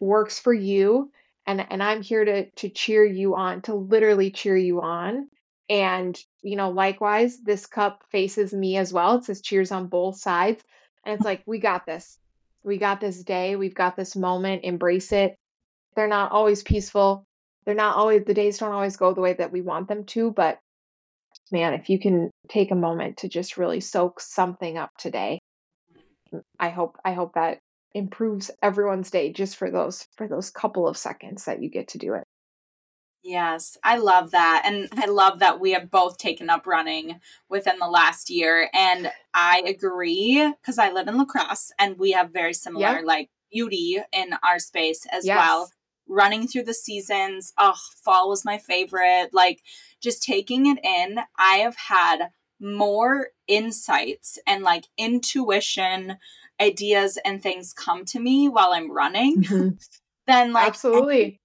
works 0.00 0.38
for 0.38 0.52
you. 0.52 1.10
And 1.46 1.64
and 1.70 1.82
I'm 1.82 2.02
here 2.02 2.24
to 2.24 2.50
to 2.50 2.68
cheer 2.68 3.04
you 3.04 3.36
on, 3.36 3.62
to 3.62 3.74
literally 3.74 4.30
cheer 4.30 4.56
you 4.56 4.82
on. 4.82 5.28
And 5.68 6.18
you 6.42 6.56
know, 6.56 6.70
likewise, 6.70 7.40
this 7.40 7.66
cup 7.66 8.04
faces 8.10 8.52
me 8.52 8.76
as 8.76 8.92
well. 8.92 9.16
It 9.16 9.24
says 9.24 9.40
cheers 9.40 9.70
on 9.70 9.86
both 9.86 10.16
sides. 10.16 10.62
And 11.04 11.14
it's 11.14 11.24
like, 11.24 11.42
we 11.46 11.58
got 11.58 11.86
this. 11.86 12.18
We 12.62 12.78
got 12.78 13.00
this 13.00 13.22
day. 13.24 13.56
We've 13.56 13.74
got 13.74 13.96
this 13.96 14.16
moment. 14.16 14.64
Embrace 14.64 15.12
it. 15.12 15.36
They're 15.96 16.08
not 16.08 16.32
always 16.32 16.62
peaceful. 16.62 17.24
They're 17.64 17.74
not 17.74 17.96
always 17.96 18.24
the 18.24 18.34
days 18.34 18.58
don't 18.58 18.72
always 18.72 18.96
go 18.96 19.12
the 19.12 19.20
way 19.20 19.34
that 19.34 19.52
we 19.52 19.60
want 19.60 19.88
them 19.88 20.04
to, 20.06 20.30
but 20.32 20.58
man, 21.52 21.74
if 21.74 21.88
you 21.88 21.98
can 21.98 22.30
take 22.48 22.70
a 22.70 22.76
moment 22.76 23.18
to 23.18 23.28
just 23.28 23.56
really 23.56 23.80
soak 23.80 24.20
something 24.20 24.78
up 24.78 24.90
today, 24.98 25.38
I 26.58 26.70
hope 26.70 26.96
I 27.04 27.12
hope 27.12 27.34
that 27.34 27.58
improves 27.92 28.50
everyone's 28.62 29.10
day 29.10 29.32
just 29.32 29.56
for 29.56 29.70
those 29.70 30.06
for 30.16 30.28
those 30.28 30.50
couple 30.50 30.86
of 30.86 30.96
seconds 30.96 31.44
that 31.44 31.62
you 31.62 31.68
get 31.68 31.88
to 31.88 31.98
do 31.98 32.14
it. 32.14 32.24
Yes, 33.22 33.76
I 33.84 33.98
love 33.98 34.30
that. 34.30 34.62
And 34.64 34.88
I 34.96 35.06
love 35.06 35.40
that 35.40 35.60
we 35.60 35.72
have 35.72 35.90
both 35.90 36.16
taken 36.16 36.48
up 36.48 36.66
running 36.66 37.20
within 37.48 37.78
the 37.78 37.86
last 37.86 38.30
year. 38.30 38.70
And 38.72 39.10
I 39.34 39.62
agree 39.66 40.52
because 40.60 40.78
I 40.78 40.90
live 40.90 41.06
in 41.06 41.18
La 41.18 41.26
Crosse 41.26 41.70
and 41.78 41.98
we 41.98 42.12
have 42.12 42.32
very 42.32 42.54
similar 42.54 42.96
yep. 42.96 43.04
like 43.04 43.28
beauty 43.52 43.98
in 44.12 44.30
our 44.42 44.58
space 44.58 45.06
as 45.12 45.26
yes. 45.26 45.36
well. 45.36 45.70
Running 46.08 46.48
through 46.48 46.64
the 46.64 46.74
seasons. 46.74 47.52
Oh, 47.58 47.76
fall 48.02 48.30
was 48.30 48.44
my 48.44 48.58
favorite. 48.58 49.28
Like 49.32 49.62
just 50.02 50.22
taking 50.22 50.66
it 50.66 50.78
in. 50.82 51.20
I 51.38 51.56
have 51.56 51.76
had 51.76 52.30
more 52.58 53.28
insights 53.46 54.38
and 54.46 54.62
like 54.62 54.86
intuition 54.98 56.16
ideas 56.60 57.18
and 57.24 57.42
things 57.42 57.72
come 57.72 58.04
to 58.04 58.20
me 58.20 58.48
while 58.48 58.72
I'm 58.72 58.90
running 58.90 59.42
mm-hmm. 59.42 59.68
then 60.26 60.52
like 60.52 60.68
absolutely 60.68 61.39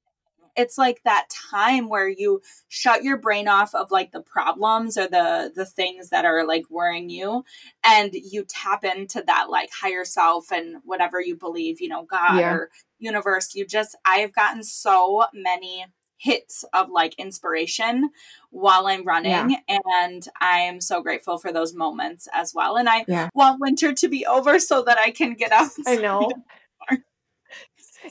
it's 0.56 0.78
like 0.78 1.02
that 1.04 1.28
time 1.52 1.90
where 1.90 2.08
you 2.08 2.42
shut 2.68 3.04
your 3.04 3.18
brain 3.18 3.48
off 3.48 3.74
of 3.76 3.92
like 3.92 4.12
the 4.12 4.22
problems 4.22 4.98
or 4.98 5.08
the 5.08 5.52
the 5.56 5.66
things 5.66 6.10
that 6.10 6.26
are 6.26 6.46
like 6.46 6.66
worrying 6.70 7.10
you 7.10 7.44
and 7.84 8.12
you 8.14 8.46
tap 8.48 8.84
into 8.84 9.24
that 9.26 9.48
like 9.50 9.70
higher 9.72 10.06
self 10.06 10.52
and 10.52 10.78
whatever 10.84 11.22
you 11.22 11.36
believe 11.36 11.82
you 11.82 11.88
know 11.88 12.04
god 12.04 12.40
yeah. 12.40 12.54
or 12.54 12.70
universe 13.00 13.56
you 13.56 13.66
just 13.66 13.98
i've 14.06 14.34
gotten 14.34 14.64
so 14.64 15.26
many 15.34 15.86
hits 16.18 16.64
of 16.74 16.90
like 16.90 17.14
inspiration 17.16 18.10
while 18.50 18.88
I'm 18.88 19.04
running. 19.04 19.60
Yeah. 19.68 19.78
And 20.02 20.28
I'm 20.40 20.82
so 20.82 21.02
grateful 21.02 21.38
for 21.38 21.52
those 21.52 21.74
moments 21.74 22.28
as 22.34 22.54
well. 22.54 22.78
And 22.78 22.90
I 22.90 23.06
yeah. 23.08 23.30
want 23.34 23.60
winter 23.60 23.94
to 23.94 24.08
be 24.08 24.26
over 24.26 24.58
so 24.60 24.82
that 24.84 24.98
I 24.98 25.12
can 25.12 25.34
get 25.34 25.52
out. 25.52 25.70
I 25.86 25.98
know. 25.98 26.32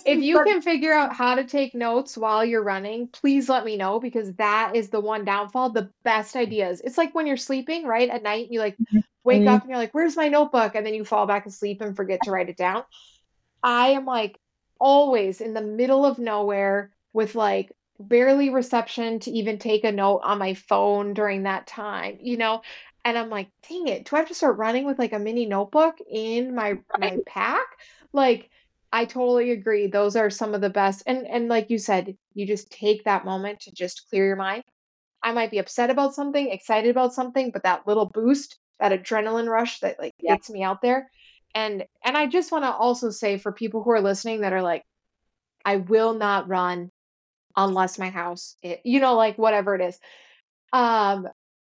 if 0.07 0.23
you 0.23 0.43
can 0.45 0.63
figure 0.63 0.93
out 0.93 1.15
how 1.15 1.35
to 1.35 1.45
take 1.45 1.75
notes 1.75 2.17
while 2.17 2.45
you're 2.45 2.63
running, 2.63 3.09
please 3.09 3.49
let 3.49 3.65
me 3.65 3.77
know 3.77 4.01
because 4.01 4.33
that 4.35 4.75
is 4.75 4.91
the 4.91 5.01
one 5.01 5.25
downfall. 5.25 5.71
The 5.71 5.91
best 6.03 6.37
ideas. 6.37 6.81
It's 6.83 6.99
like 6.99 7.15
when 7.15 7.27
you're 7.27 7.37
sleeping, 7.37 7.85
right? 7.85 8.09
At 8.09 8.23
night, 8.23 8.49
you 8.51 8.61
like 8.61 8.77
mm-hmm. 8.77 9.01
wake 9.23 9.41
mm-hmm. 9.41 9.49
up 9.49 9.63
and 9.63 9.71
you're 9.71 9.79
like, 9.79 9.95
where's 9.95 10.17
my 10.17 10.29
notebook? 10.29 10.75
And 10.75 10.85
then 10.85 10.95
you 10.95 11.05
fall 11.05 11.27
back 11.27 11.47
asleep 11.47 11.81
and 11.81 11.97
forget 11.97 12.21
to 12.25 12.31
write 12.31 12.49
it 12.49 12.57
down. 12.57 12.85
I 13.63 13.89
am 13.89 14.05
like 14.05 14.39
always 14.79 15.41
in 15.41 15.55
the 15.55 15.63
middle 15.63 16.05
of 16.05 16.19
nowhere 16.19 16.91
with 17.13 17.35
like 17.35 17.73
barely 17.99 18.51
reception 18.51 19.21
to 19.21 19.31
even 19.31 19.59
take 19.59 19.85
a 19.85 19.93
note 19.93 20.21
on 20.25 20.39
my 20.39 20.55
phone 20.55 21.15
during 21.15 21.45
that 21.45 21.67
time, 21.67 22.19
you 22.21 22.37
know? 22.37 22.63
And 23.05 23.19
I'm 23.19 23.31
like, 23.31 23.51
dang 23.69 23.89
it, 23.89 24.05
do 24.05 24.17
I 24.17 24.21
have 24.21 24.29
to 24.29 24.35
start 24.35 24.57
running 24.57 24.85
with 24.85 24.99
like 24.99 25.13
a 25.13 25.19
mini 25.19 25.47
notebook 25.47 25.99
in 26.11 26.55
my 26.55 26.79
my 26.99 27.19
pack? 27.27 27.67
Like, 28.13 28.51
I 28.95 29.05
totally 29.07 29.51
agree. 29.53 29.89
Those 29.89 30.17
are 30.17 30.31
some 30.31 30.55
of 30.55 30.63
the 30.63 30.71
best. 30.71 31.05
And 31.07 31.27
and 31.29 31.49
like 31.51 31.71
you 31.71 31.79
said, 31.79 32.17
you 32.35 32.47
just 32.47 32.73
take 32.73 33.05
that 33.05 33.27
moment 33.27 33.61
to 33.63 33.73
just 33.75 34.09
clear 34.09 34.27
your 34.29 34.37
mind. 34.37 34.65
I 35.23 35.33
might 35.33 35.51
be 35.53 35.59
upset 35.59 35.91
about 35.91 36.15
something, 36.15 36.51
excited 36.51 36.91
about 36.91 37.15
something, 37.15 37.53
but 37.53 37.65
that 37.65 37.87
little 37.89 38.07
boost, 38.07 38.59
that 38.81 38.93
adrenaline 38.93 39.49
rush 39.51 39.81
that 39.81 39.99
like 40.01 40.15
Yeah. 40.19 40.37
gets 40.37 40.51
me 40.51 40.63
out 40.65 40.83
there. 40.83 41.11
And 41.55 41.87
and 42.05 42.17
I 42.19 42.27
just 42.29 42.53
want 42.53 42.65
to 42.65 42.73
also 42.75 43.11
say 43.11 43.39
for 43.39 43.53
people 43.53 43.83
who 43.85 43.91
are 43.93 44.03
listening 44.03 44.43
that 44.43 44.55
are 44.55 44.63
like, 44.63 44.85
I 45.65 45.79
will 45.79 46.15
not 46.15 46.49
run 46.49 46.91
unless 47.57 47.99
my 47.99 48.11
house, 48.11 48.57
it, 48.63 48.83
you 48.85 49.01
know, 49.01 49.17
like 49.17 49.39
whatever 49.39 49.75
it 49.77 49.83
is. 49.83 50.01
Um, 50.73 51.29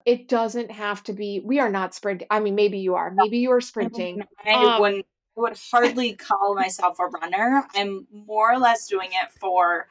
it 0.06 0.28
doesn't 0.30 0.72
have 0.72 1.04
to 1.06 1.14
be. 1.14 1.42
We 1.46 1.60
are 1.60 1.72
not 1.72 1.96
sprinting. 1.96 2.28
I 2.32 2.42
mean, 2.42 2.56
maybe 2.56 2.80
you 2.80 2.96
are. 2.96 3.12
Maybe 3.12 3.40
you 3.40 3.52
are 3.54 3.62
sprinting. 3.62 4.28
I 4.46 4.54
Um, 4.54 5.04
I 5.38 5.42
would 5.42 5.58
hardly 5.72 6.14
call 6.14 6.56
myself 6.56 6.98
a 7.00 7.06
runner. 7.06 7.66
I'm 7.76 8.08
more 8.12 8.52
or 8.52 8.60
less 8.60 8.88
doing 8.88 9.10
it 9.12 9.32
for 9.32 9.88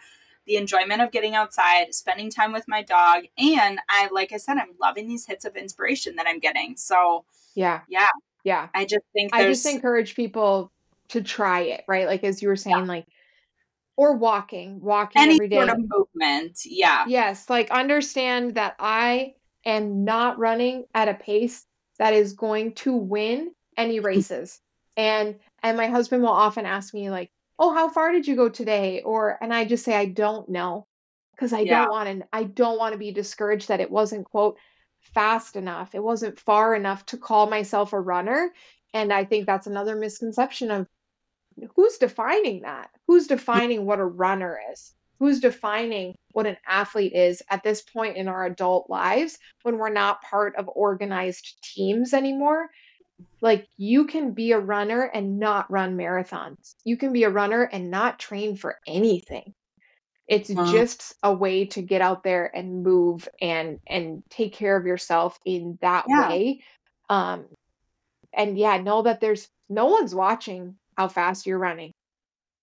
the 0.47 0.57
enjoyment 0.57 1.01
of 1.01 1.13
getting 1.13 1.35
outside, 1.35 1.95
spending 1.95 2.31
time 2.31 2.53
with 2.53 2.67
my 2.67 2.83
dog, 2.83 3.25
and 3.39 3.79
I 3.89 4.09
like 4.13 4.33
I 4.33 4.37
said, 4.37 4.57
I'm 4.59 4.75
loving 4.81 5.09
these 5.09 5.27
hits 5.27 5.45
of 5.45 5.57
inspiration 5.57 6.17
that 6.17 6.27
I'm 6.27 6.39
getting. 6.39 6.77
So 6.77 7.25
Yeah. 7.55 7.81
Yeah. 7.89 8.09
Yeah. 8.45 8.69
I 8.75 8.85
just 8.85 9.05
think 9.13 9.35
I 9.35 9.45
just 9.45 9.67
encourage 9.67 10.15
people 10.15 10.73
to 11.09 11.23
try 11.23 11.61
it, 11.61 11.85
right? 11.87 12.07
Like 12.07 12.25
as 12.25 12.43
you 12.43 12.49
were 12.49 12.57
saying, 12.57 12.87
like 12.87 13.07
or 13.97 14.15
walking, 14.15 14.81
walking 14.81 15.21
any 15.21 15.35
every 15.35 15.49
day. 15.49 15.57
sort 15.57 15.69
of 15.69 15.77
movement. 15.79 16.59
Yeah. 16.65 17.05
Yes, 17.07 17.51
like 17.51 17.71
understand 17.71 18.55
that 18.55 18.75
I 18.79 19.35
am 19.67 20.05
not 20.05 20.39
running 20.39 20.87
at 20.95 21.09
a 21.09 21.15
pace 21.15 21.67
that 21.99 22.15
is 22.15 22.33
going 22.33 22.73
to 22.77 22.95
win 22.95 23.53
any 23.77 24.01
races. 24.01 24.61
And 24.97 25.39
and 25.63 25.77
my 25.77 25.87
husband 25.89 26.23
will 26.23 26.31
often 26.31 26.67
ask 26.67 26.95
me 26.95 27.11
like, 27.11 27.31
"Oh, 27.59 27.73
how 27.75 27.89
far 27.89 28.13
did 28.13 28.27
you 28.27 28.37
go 28.37 28.49
today?" 28.49 29.03
Or 29.03 29.39
and 29.43 29.53
I 29.55 29.65
just 29.65 29.85
say 29.85 29.95
I 29.95 30.07
don't 30.07 30.49
know 30.49 30.87
because 31.35 31.53
I 31.53 31.65
Yeah. 31.65 31.65
don't 31.65 31.91
want 31.91 32.21
to 32.21 32.29
I 32.33 32.45
don't 32.45 32.79
want 32.79 32.93
to 32.93 32.99
be 32.99 33.13
discouraged 33.13 33.69
that 33.69 33.81
it 33.81 33.91
wasn't 33.91 34.27
quote 34.31 34.59
fast 35.01 35.57
enough. 35.57 35.95
It 35.95 36.03
wasn't 36.03 36.39
far 36.41 36.75
enough 36.75 37.07
to 37.07 37.19
call 37.19 37.49
myself 37.49 37.93
a 37.93 38.01
runner. 38.01 38.53
And 38.95 39.13
I 39.13 39.25
think 39.25 39.47
that's 39.47 39.67
another 39.67 39.97
misconception 39.97 40.71
of 40.71 40.87
who's 41.77 41.99
defining 41.99 42.63
that? 42.63 42.91
Who's 43.07 43.27
defining 43.27 43.87
what 43.87 44.01
a 44.01 44.05
runner 44.05 44.59
is? 44.73 44.95
Who's 45.19 45.41
defining 45.41 46.15
what 46.33 46.47
an 46.47 46.57
athlete 46.67 47.13
is 47.13 47.43
at 47.51 47.63
this 47.63 47.83
point 47.83 48.17
in 48.17 48.29
our 48.29 48.47
adult 48.47 48.89
lives 48.89 49.39
when 49.63 49.77
we're 49.79 49.91
not 49.91 50.23
part 50.23 50.57
of 50.57 50.69
organized 50.75 51.59
teams 51.63 52.15
anymore? 52.15 52.69
Like, 53.43 53.69
you 53.77 54.07
can 54.07 54.33
be 54.35 54.53
a 54.53 54.61
runner 54.61 55.03
and 55.03 55.39
not 55.39 55.71
run 55.71 55.97
marathons. 55.97 56.75
You 56.85 56.97
can 56.97 57.13
be 57.13 57.25
a 57.25 57.31
runner 57.31 57.65
and 57.65 57.91
not 57.91 58.19
train 58.19 58.57
for 58.57 58.79
anything. 58.87 59.55
It's 60.29 60.55
Mhm. 60.55 60.85
just 60.89 61.15
a 61.23 61.35
way 61.35 61.67
to 61.67 61.83
get 61.83 62.01
out 62.03 62.23
there 62.23 62.55
and 62.57 62.83
move 62.85 63.29
and 63.41 63.81
and 63.87 64.23
take 64.31 64.55
care 64.55 64.77
of 64.77 64.87
yourself 64.87 65.39
in 65.45 65.79
that 65.83 66.07
Yeah. 66.07 66.15
way. 66.15 66.63
Um, 67.11 67.49
and 68.33 68.59
yeah, 68.59 68.79
know 68.79 69.03
that 69.03 69.21
there's 69.21 69.49
no 69.69 69.87
one's 69.87 70.15
watching 70.15 70.79
how 70.97 71.09
fast 71.09 71.47
you're 71.47 71.59
running. 71.59 71.93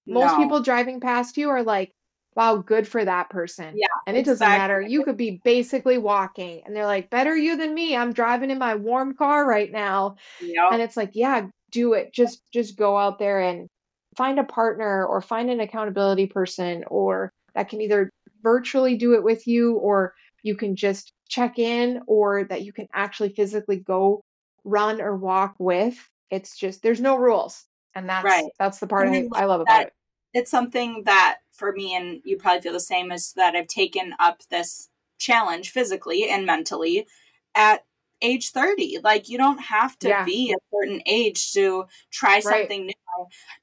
Most 0.08 0.36
No. 0.36 0.36
people 0.36 0.62
driving 0.62 1.00
past 1.02 1.38
you 1.38 1.50
are 1.50 1.64
like, 1.64 1.94
wow, 2.38 2.58
good 2.58 2.88
for 2.88 3.04
that 3.04 3.32
person. 3.32 3.74
Yeah, 3.76 3.88
And 4.06 4.16
it 4.16 4.24
doesn't 4.24 4.48
matter. 4.48 4.80
You 4.80 5.04
could 5.04 5.18
be 5.18 5.42
basically 5.44 5.98
walking 5.98 6.62
and 6.64 6.76
they're 6.76 6.86
like, 6.86 7.10
better 7.10 7.36
you 7.36 7.58
than 7.58 7.74
me. 7.74 7.96
I'm 7.96 8.14
driving 8.14 8.52
in 8.52 8.60
my 8.60 8.76
warm 8.76 9.16
car 9.16 9.44
right 9.44 9.72
now. 9.72 10.18
Yep. 10.40 10.66
And 10.72 10.82
it's 10.84 10.96
like, 10.96 11.12
yeah, 11.16 11.48
do 11.72 11.94
it. 11.94 12.14
Just 12.14 12.44
just 12.54 12.78
go 12.78 12.96
out 12.96 13.18
there 13.18 13.42
and 13.42 13.68
find 14.16 14.38
a 14.38 14.44
partner 14.44 15.04
or 15.04 15.20
find 15.20 15.50
an 15.50 15.60
accountability 15.60 16.28
person 16.28 16.84
or 16.88 17.32
that 17.56 17.70
can 17.70 17.82
either 17.82 18.12
virtually 18.44 18.98
do 18.98 19.16
it 19.16 19.24
with 19.24 19.48
you 19.48 19.74
or 19.78 20.14
you 20.44 20.56
can 20.56 20.76
just 20.76 21.14
check 21.28 21.58
in 21.58 22.02
or 22.06 22.44
that 22.44 22.62
you 22.62 22.72
can 22.72 22.86
actually 22.94 23.30
physically 23.30 23.78
go 23.78 24.22
run 24.64 25.02
or 25.02 25.16
walk 25.16 25.56
with. 25.58 25.98
It's 26.30 26.56
just 26.56 26.84
there's 26.84 27.02
no 27.02 27.18
rules. 27.18 27.66
And 27.96 28.08
that's 28.08 28.26
Right. 28.26 28.46
that's 28.60 28.78
the 28.78 28.86
part 28.86 29.08
I 29.08 29.12
I, 29.34 29.46
love 29.46 29.50
love 29.50 29.62
about 29.62 29.66
that 29.66 29.88
it. 29.88 29.94
It's 30.38 30.52
something 30.52 31.02
that 31.06 31.40
for 31.52 31.72
me 31.72 31.96
and 31.96 32.22
you 32.24 32.38
probably 32.38 32.62
feel 32.62 32.74
the 32.74 32.80
same 32.80 33.12
is 33.12 33.34
that 33.34 33.56
I've 33.56 33.66
taken 33.68 34.14
up 34.20 34.44
this 34.52 34.90
challenge 35.18 35.72
physically 35.72 36.30
and 36.30 36.46
mentally 36.46 37.08
at 37.56 37.86
age 38.22 38.52
30 38.52 39.00
like 39.04 39.30
you 39.30 39.38
don't 39.40 39.58
have 39.60 39.98
to 40.00 40.10
Yeah. 40.10 40.26
be 40.26 40.54
a 40.54 40.58
certain 40.76 41.02
age 41.08 41.54
to 41.54 41.86
try 42.12 42.36
Right. 42.36 42.44
something 42.44 42.86
new 42.86 42.94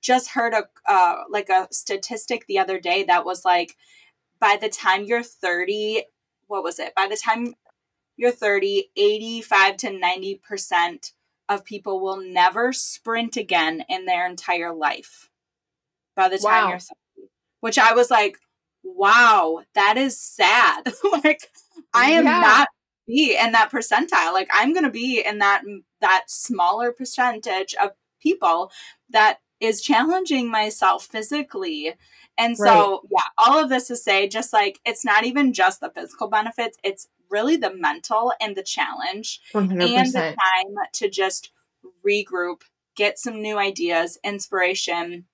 just 0.00 0.30
heard 0.30 0.52
a 0.52 0.64
uh, 0.88 1.22
like 1.30 1.48
a 1.48 1.68
statistic 1.70 2.46
the 2.48 2.58
other 2.58 2.80
day 2.80 3.04
that 3.04 3.24
was 3.24 3.44
like 3.44 3.76
by 4.40 4.58
the 4.60 4.68
time 4.68 5.04
you're 5.04 5.22
30 5.22 6.02
what 6.48 6.64
was 6.64 6.80
it 6.80 6.92
by 6.96 7.06
the 7.06 7.16
time 7.16 7.54
you're 8.16 8.32
30 8.32 8.90
85 8.96 9.76
to 9.76 9.90
90 9.92 10.34
percent 10.36 11.12
of 11.48 11.64
people 11.64 12.00
will 12.00 12.20
never 12.20 12.72
sprint 12.72 13.36
again 13.36 13.84
in 13.88 14.06
their 14.06 14.26
entire 14.26 14.72
life 14.74 15.30
by 16.14 16.28
the 16.28 16.38
time 16.38 16.44
Wow. 16.64 16.68
you're 16.70 16.78
30 16.78 17.28
which 17.60 17.78
i 17.78 17.92
was 17.94 18.10
like 18.10 18.38
wow 18.82 19.62
that 19.74 19.96
is 19.96 20.18
sad. 20.20 20.82
Like 21.24 21.50
i 21.94 22.10
am 22.10 22.24
Yeah. 22.24 22.40
not 22.40 22.68
be 23.06 23.36
in 23.38 23.52
that 23.52 23.70
percentile. 23.70 24.32
Like 24.32 24.48
i'm 24.52 24.72
going 24.72 24.84
to 24.84 24.90
be 24.90 25.20
in 25.24 25.38
that 25.38 25.62
mm, 25.66 25.82
that 26.00 26.24
smaller 26.28 26.92
percentage 26.92 27.74
of 27.82 27.90
people 28.20 28.70
that 29.10 29.38
is 29.60 29.80
challenging 29.80 30.50
myself 30.50 31.06
physically. 31.06 31.94
And 32.36 32.56
so 32.58 33.02
yeah 33.10 33.20
all 33.38 33.62
of 33.62 33.68
this 33.70 33.88
to 33.88 33.96
say 33.96 34.28
just 34.28 34.52
like 34.52 34.80
it's 34.84 35.04
not 35.04 35.24
even 35.24 35.52
just 35.52 35.80
the 35.80 35.90
physical 35.90 36.28
benefits 36.28 36.76
it's 36.82 37.08
really 37.30 37.56
the 37.56 37.74
mental 37.74 38.32
and 38.40 38.54
the 38.56 38.62
challenge 38.62 39.40
and 39.54 39.72
the 39.80 40.36
time 40.38 40.74
to 40.92 41.08
just 41.08 41.50
regroup, 42.06 42.62
get 42.96 43.18
some 43.18 43.40
new 43.40 43.58
ideas, 43.58 44.18
inspiration, 44.22 45.24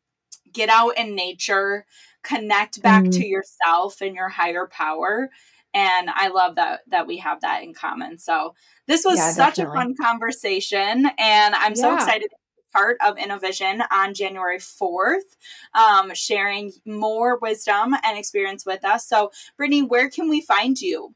get 0.52 0.68
out 0.68 0.96
in 0.98 1.14
nature, 1.14 1.86
connect 2.22 2.82
back 2.82 3.04
Mhm. 3.04 3.12
to 3.12 3.26
yourself 3.26 4.00
and 4.00 4.14
your 4.14 4.28
higher 4.28 4.66
power. 4.66 5.30
And 5.74 6.10
I 6.10 6.28
love 6.28 6.56
that 6.56 6.80
that 6.88 7.06
we 7.06 7.16
have 7.18 7.40
that 7.42 7.62
in 7.62 7.74
common. 7.74 8.18
So 8.18 8.54
this 8.86 9.04
was 9.04 9.16
Yeah, 9.16 9.30
such 9.32 9.58
definitely. 9.58 9.78
a 9.78 9.84
fun 9.84 9.96
conversation, 9.96 11.10
and 11.18 11.54
I'm 11.54 11.76
so 11.76 11.94
excited 11.94 12.28
to 12.28 12.36
be 12.56 12.62
part 12.72 12.96
of 13.00 13.16
InnoVision 13.16 13.86
on 13.92 14.14
January 14.14 14.58
4th, 14.58 15.36
um, 15.74 16.12
sharing 16.14 16.72
more 16.84 17.38
wisdom 17.38 17.94
and 18.02 18.18
experience 18.18 18.66
with 18.66 18.84
us. 18.84 19.06
So, 19.06 19.30
Brittany, 19.56 19.82
where 19.82 20.10
can 20.10 20.28
we 20.28 20.40
find 20.40 20.80
you? 20.80 21.14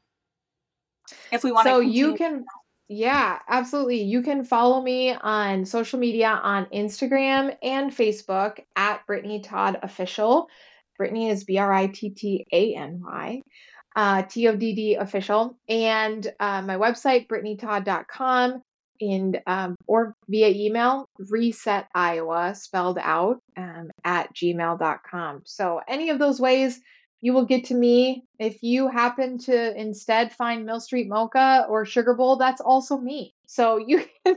If 1.31 1.43
we 1.43 1.51
want 1.51 1.67
So 1.67 1.81
to 1.81 1.87
you 1.87 2.13
can, 2.15 2.45
yeah, 2.87 3.39
absolutely. 3.47 4.03
You 4.03 4.21
can 4.21 4.43
follow 4.43 4.81
me 4.81 5.11
on 5.13 5.65
social 5.65 5.99
media 5.99 6.27
on 6.27 6.67
Instagram 6.67 7.55
and 7.63 7.91
Facebook 7.91 8.59
at 8.75 9.05
Brittany 9.07 9.41
Todd 9.41 9.79
Official. 9.81 10.47
Brittany 10.97 11.29
is 11.29 11.43
B 11.43 11.57
R 11.57 11.73
I 11.73 11.87
T 11.87 12.11
T 12.11 12.45
A 12.51 12.75
N 12.75 13.01
Y, 13.03 13.41
uh, 13.95 14.21
T 14.23 14.47
O 14.47 14.55
D 14.55 14.75
D 14.75 14.95
Official. 14.95 15.57
And 15.67 16.25
uh, 16.39 16.61
my 16.61 16.75
website, 16.75 17.27
BrittanyTodd.com, 17.27 18.61
and 19.01 19.41
um, 19.47 19.75
or 19.87 20.15
via 20.29 20.49
email, 20.49 21.09
reset 21.17 21.87
Iowa 21.93 22.53
spelled 22.55 22.99
out 23.01 23.39
um, 23.57 23.89
at 24.03 24.33
gmail.com. 24.35 25.41
So 25.45 25.81
any 25.87 26.11
of 26.11 26.19
those 26.19 26.39
ways 26.39 26.79
you 27.25 27.33
will 27.33 27.43
get 27.43 27.65
to 27.65 27.73
me. 27.73 28.23
If 28.37 28.61
you 28.61 28.87
happen 28.87 29.39
to 29.39 29.75
instead 29.75 30.31
find 30.31 30.63
Mill 30.63 30.79
Street 30.79 31.07
Mocha 31.07 31.65
or 31.67 31.83
Sugar 31.83 32.13
Bowl, 32.13 32.35
that's 32.35 32.61
also 32.61 32.99
me. 32.99 33.33
So 33.47 33.77
you 33.77 34.05
can 34.25 34.35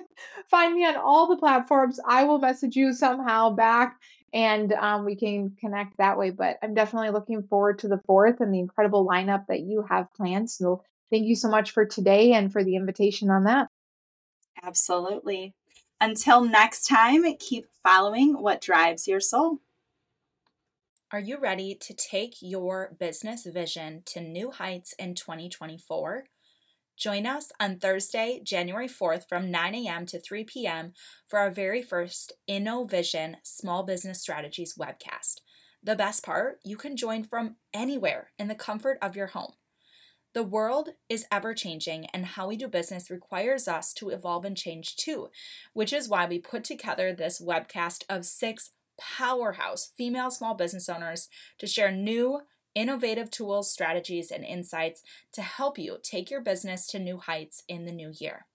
find 0.50 0.72
me 0.74 0.86
on 0.86 0.96
all 0.96 1.26
the 1.26 1.36
platforms. 1.36 2.00
I 2.08 2.24
will 2.24 2.38
message 2.38 2.76
you 2.76 2.94
somehow 2.94 3.50
back 3.50 4.00
and 4.32 4.72
um, 4.72 5.04
we 5.04 5.16
can 5.16 5.54
connect 5.60 5.98
that 5.98 6.16
way. 6.16 6.30
But 6.30 6.56
I'm 6.62 6.72
definitely 6.72 7.10
looking 7.10 7.42
forward 7.42 7.78
to 7.80 7.88
the 7.88 8.00
fourth 8.06 8.40
and 8.40 8.54
the 8.54 8.58
incredible 8.58 9.06
lineup 9.06 9.44
that 9.48 9.60
you 9.60 9.84
have 9.86 10.10
planned. 10.14 10.48
So 10.48 10.82
thank 11.10 11.26
you 11.26 11.36
so 11.36 11.50
much 11.50 11.72
for 11.72 11.84
today 11.84 12.32
and 12.32 12.50
for 12.50 12.64
the 12.64 12.76
invitation 12.76 13.28
on 13.28 13.44
that. 13.44 13.68
Absolutely. 14.62 15.52
Until 16.00 16.42
next 16.42 16.86
time, 16.86 17.22
keep 17.38 17.66
following 17.82 18.40
what 18.40 18.62
drives 18.62 19.06
your 19.06 19.20
soul. 19.20 19.58
Are 21.10 21.20
you 21.20 21.38
ready 21.38 21.74
to 21.74 21.94
take 21.94 22.34
your 22.42 22.94
business 23.00 23.46
vision 23.46 24.02
to 24.04 24.20
new 24.20 24.50
heights 24.50 24.92
in 24.98 25.14
2024? 25.14 26.24
Join 26.98 27.26
us 27.26 27.50
on 27.58 27.78
Thursday, 27.78 28.42
January 28.44 28.88
4th 28.88 29.26
from 29.26 29.50
9 29.50 29.74
a.m. 29.74 30.04
to 30.04 30.20
3 30.20 30.44
p.m. 30.44 30.92
for 31.26 31.38
our 31.38 31.50
very 31.50 31.80
first 31.80 32.34
InnoVision 32.46 33.36
Small 33.42 33.84
Business 33.84 34.20
Strategies 34.20 34.74
webcast. 34.78 35.36
The 35.82 35.96
best 35.96 36.22
part, 36.22 36.58
you 36.62 36.76
can 36.76 36.94
join 36.94 37.24
from 37.24 37.56
anywhere 37.72 38.32
in 38.38 38.48
the 38.48 38.54
comfort 38.54 38.98
of 39.00 39.16
your 39.16 39.28
home. 39.28 39.52
The 40.34 40.42
world 40.42 40.90
is 41.08 41.24
ever 41.32 41.54
changing, 41.54 42.04
and 42.12 42.26
how 42.26 42.48
we 42.48 42.56
do 42.58 42.68
business 42.68 43.08
requires 43.08 43.66
us 43.66 43.94
to 43.94 44.10
evolve 44.10 44.44
and 44.44 44.54
change 44.54 44.96
too, 44.96 45.30
which 45.72 45.94
is 45.94 46.06
why 46.06 46.26
we 46.26 46.38
put 46.38 46.64
together 46.64 47.14
this 47.14 47.40
webcast 47.40 48.04
of 48.10 48.26
six 48.26 48.72
powerhouse 48.98 49.92
female 49.96 50.30
small 50.30 50.54
business 50.54 50.88
owners 50.88 51.28
to 51.58 51.66
share 51.66 51.90
new, 51.90 52.40
innovative 52.74 53.30
tools, 53.30 53.70
strategies, 53.72 54.30
and 54.30 54.44
insights 54.44 55.02
to 55.32 55.42
help 55.42 55.78
you 55.78 55.98
take 56.02 56.30
your 56.30 56.40
business 56.40 56.86
to 56.88 56.98
new 56.98 57.18
heights 57.18 57.64
in 57.68 57.84
the 57.84 57.92
new 57.92 58.12
year. 58.18 58.46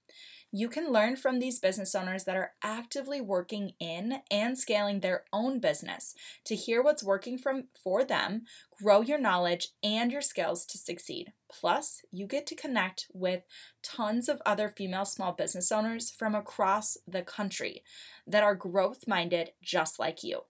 You 0.56 0.70
can 0.70 0.92
learn 0.92 1.16
from 1.16 1.40
these 1.40 1.58
business 1.58 1.96
owners 1.96 2.26
that 2.26 2.38
are 2.38 2.52
actively 2.62 3.20
working 3.20 3.72
in 3.80 4.20
and 4.30 4.56
scaling 4.56 5.00
their 5.00 5.24
own 5.34 5.60
business 5.60 6.14
to 6.46 6.54
hear 6.56 6.84
what's 6.84 7.04
working 7.04 7.40
from 7.40 7.70
for 7.84 8.06
them, 8.06 8.44
grow 8.80 9.02
your 9.02 9.18
knowledge 9.18 9.70
and 9.82 10.12
your 10.12 10.22
skills 10.22 10.68
to 10.68 10.78
succeed. 10.78 11.34
Plus, 11.50 12.04
you 12.12 12.28
get 12.28 12.46
to 12.46 12.56
connect 12.56 13.08
with 13.16 13.42
tons 13.82 14.30
of 14.30 14.44
other 14.46 14.70
female 14.70 15.06
small 15.06 15.32
business 15.32 15.72
owners 15.72 16.12
from 16.12 16.36
across 16.36 16.98
the 17.08 17.24
country 17.24 17.82
that 18.28 18.44
are 18.44 18.54
growth 18.54 19.08
minded 19.08 19.54
just 19.64 19.98
like 19.98 20.24
you. 20.24 20.42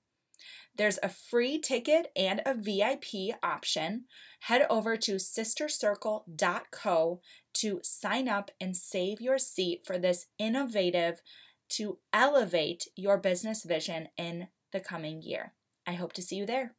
There's 0.75 0.97
a 1.03 1.09
free 1.09 1.59
ticket 1.59 2.11
and 2.15 2.41
a 2.45 2.55
VIP 2.55 3.35
option. 3.43 4.05
Head 4.41 4.65
over 4.69 4.97
to 4.97 5.15
sistercircle.co 5.15 7.21
to 7.53 7.79
sign 7.83 8.27
up 8.27 8.51
and 8.59 8.75
save 8.75 9.21
your 9.21 9.37
seat 9.37 9.83
for 9.85 9.99
this 9.99 10.27
innovative 10.39 11.21
to 11.69 11.99
elevate 12.11 12.87
your 12.95 13.17
business 13.17 13.63
vision 13.63 14.09
in 14.17 14.47
the 14.71 14.79
coming 14.79 15.21
year. 15.21 15.53
I 15.85 15.93
hope 15.93 16.13
to 16.13 16.21
see 16.21 16.37
you 16.37 16.45
there. 16.45 16.73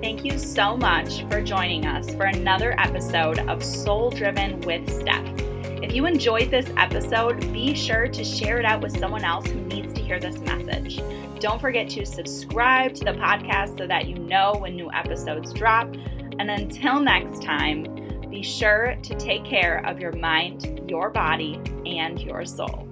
Thank 0.00 0.24
you 0.24 0.38
so 0.38 0.76
much 0.76 1.22
for 1.28 1.40
joining 1.40 1.86
us 1.86 2.12
for 2.14 2.24
another 2.24 2.78
episode 2.78 3.38
of 3.48 3.62
Soul 3.62 4.10
Driven 4.10 4.60
with 4.62 4.90
Steph. 4.90 5.51
If 5.82 5.92
you 5.92 6.06
enjoyed 6.06 6.48
this 6.48 6.70
episode, 6.76 7.52
be 7.52 7.74
sure 7.74 8.06
to 8.06 8.22
share 8.24 8.58
it 8.60 8.64
out 8.64 8.82
with 8.82 8.96
someone 8.96 9.24
else 9.24 9.48
who 9.48 9.60
needs 9.62 9.92
to 9.94 10.00
hear 10.00 10.20
this 10.20 10.38
message. 10.38 11.02
Don't 11.40 11.60
forget 11.60 11.88
to 11.90 12.06
subscribe 12.06 12.94
to 12.94 13.04
the 13.04 13.14
podcast 13.14 13.78
so 13.78 13.88
that 13.88 14.06
you 14.06 14.14
know 14.14 14.54
when 14.60 14.76
new 14.76 14.92
episodes 14.92 15.52
drop. 15.52 15.92
And 16.38 16.52
until 16.52 17.00
next 17.00 17.42
time, 17.42 17.82
be 18.30 18.44
sure 18.44 18.96
to 19.02 19.14
take 19.16 19.44
care 19.44 19.84
of 19.84 19.98
your 19.98 20.12
mind, 20.12 20.88
your 20.88 21.10
body, 21.10 21.60
and 21.84 22.20
your 22.20 22.44
soul. 22.44 22.91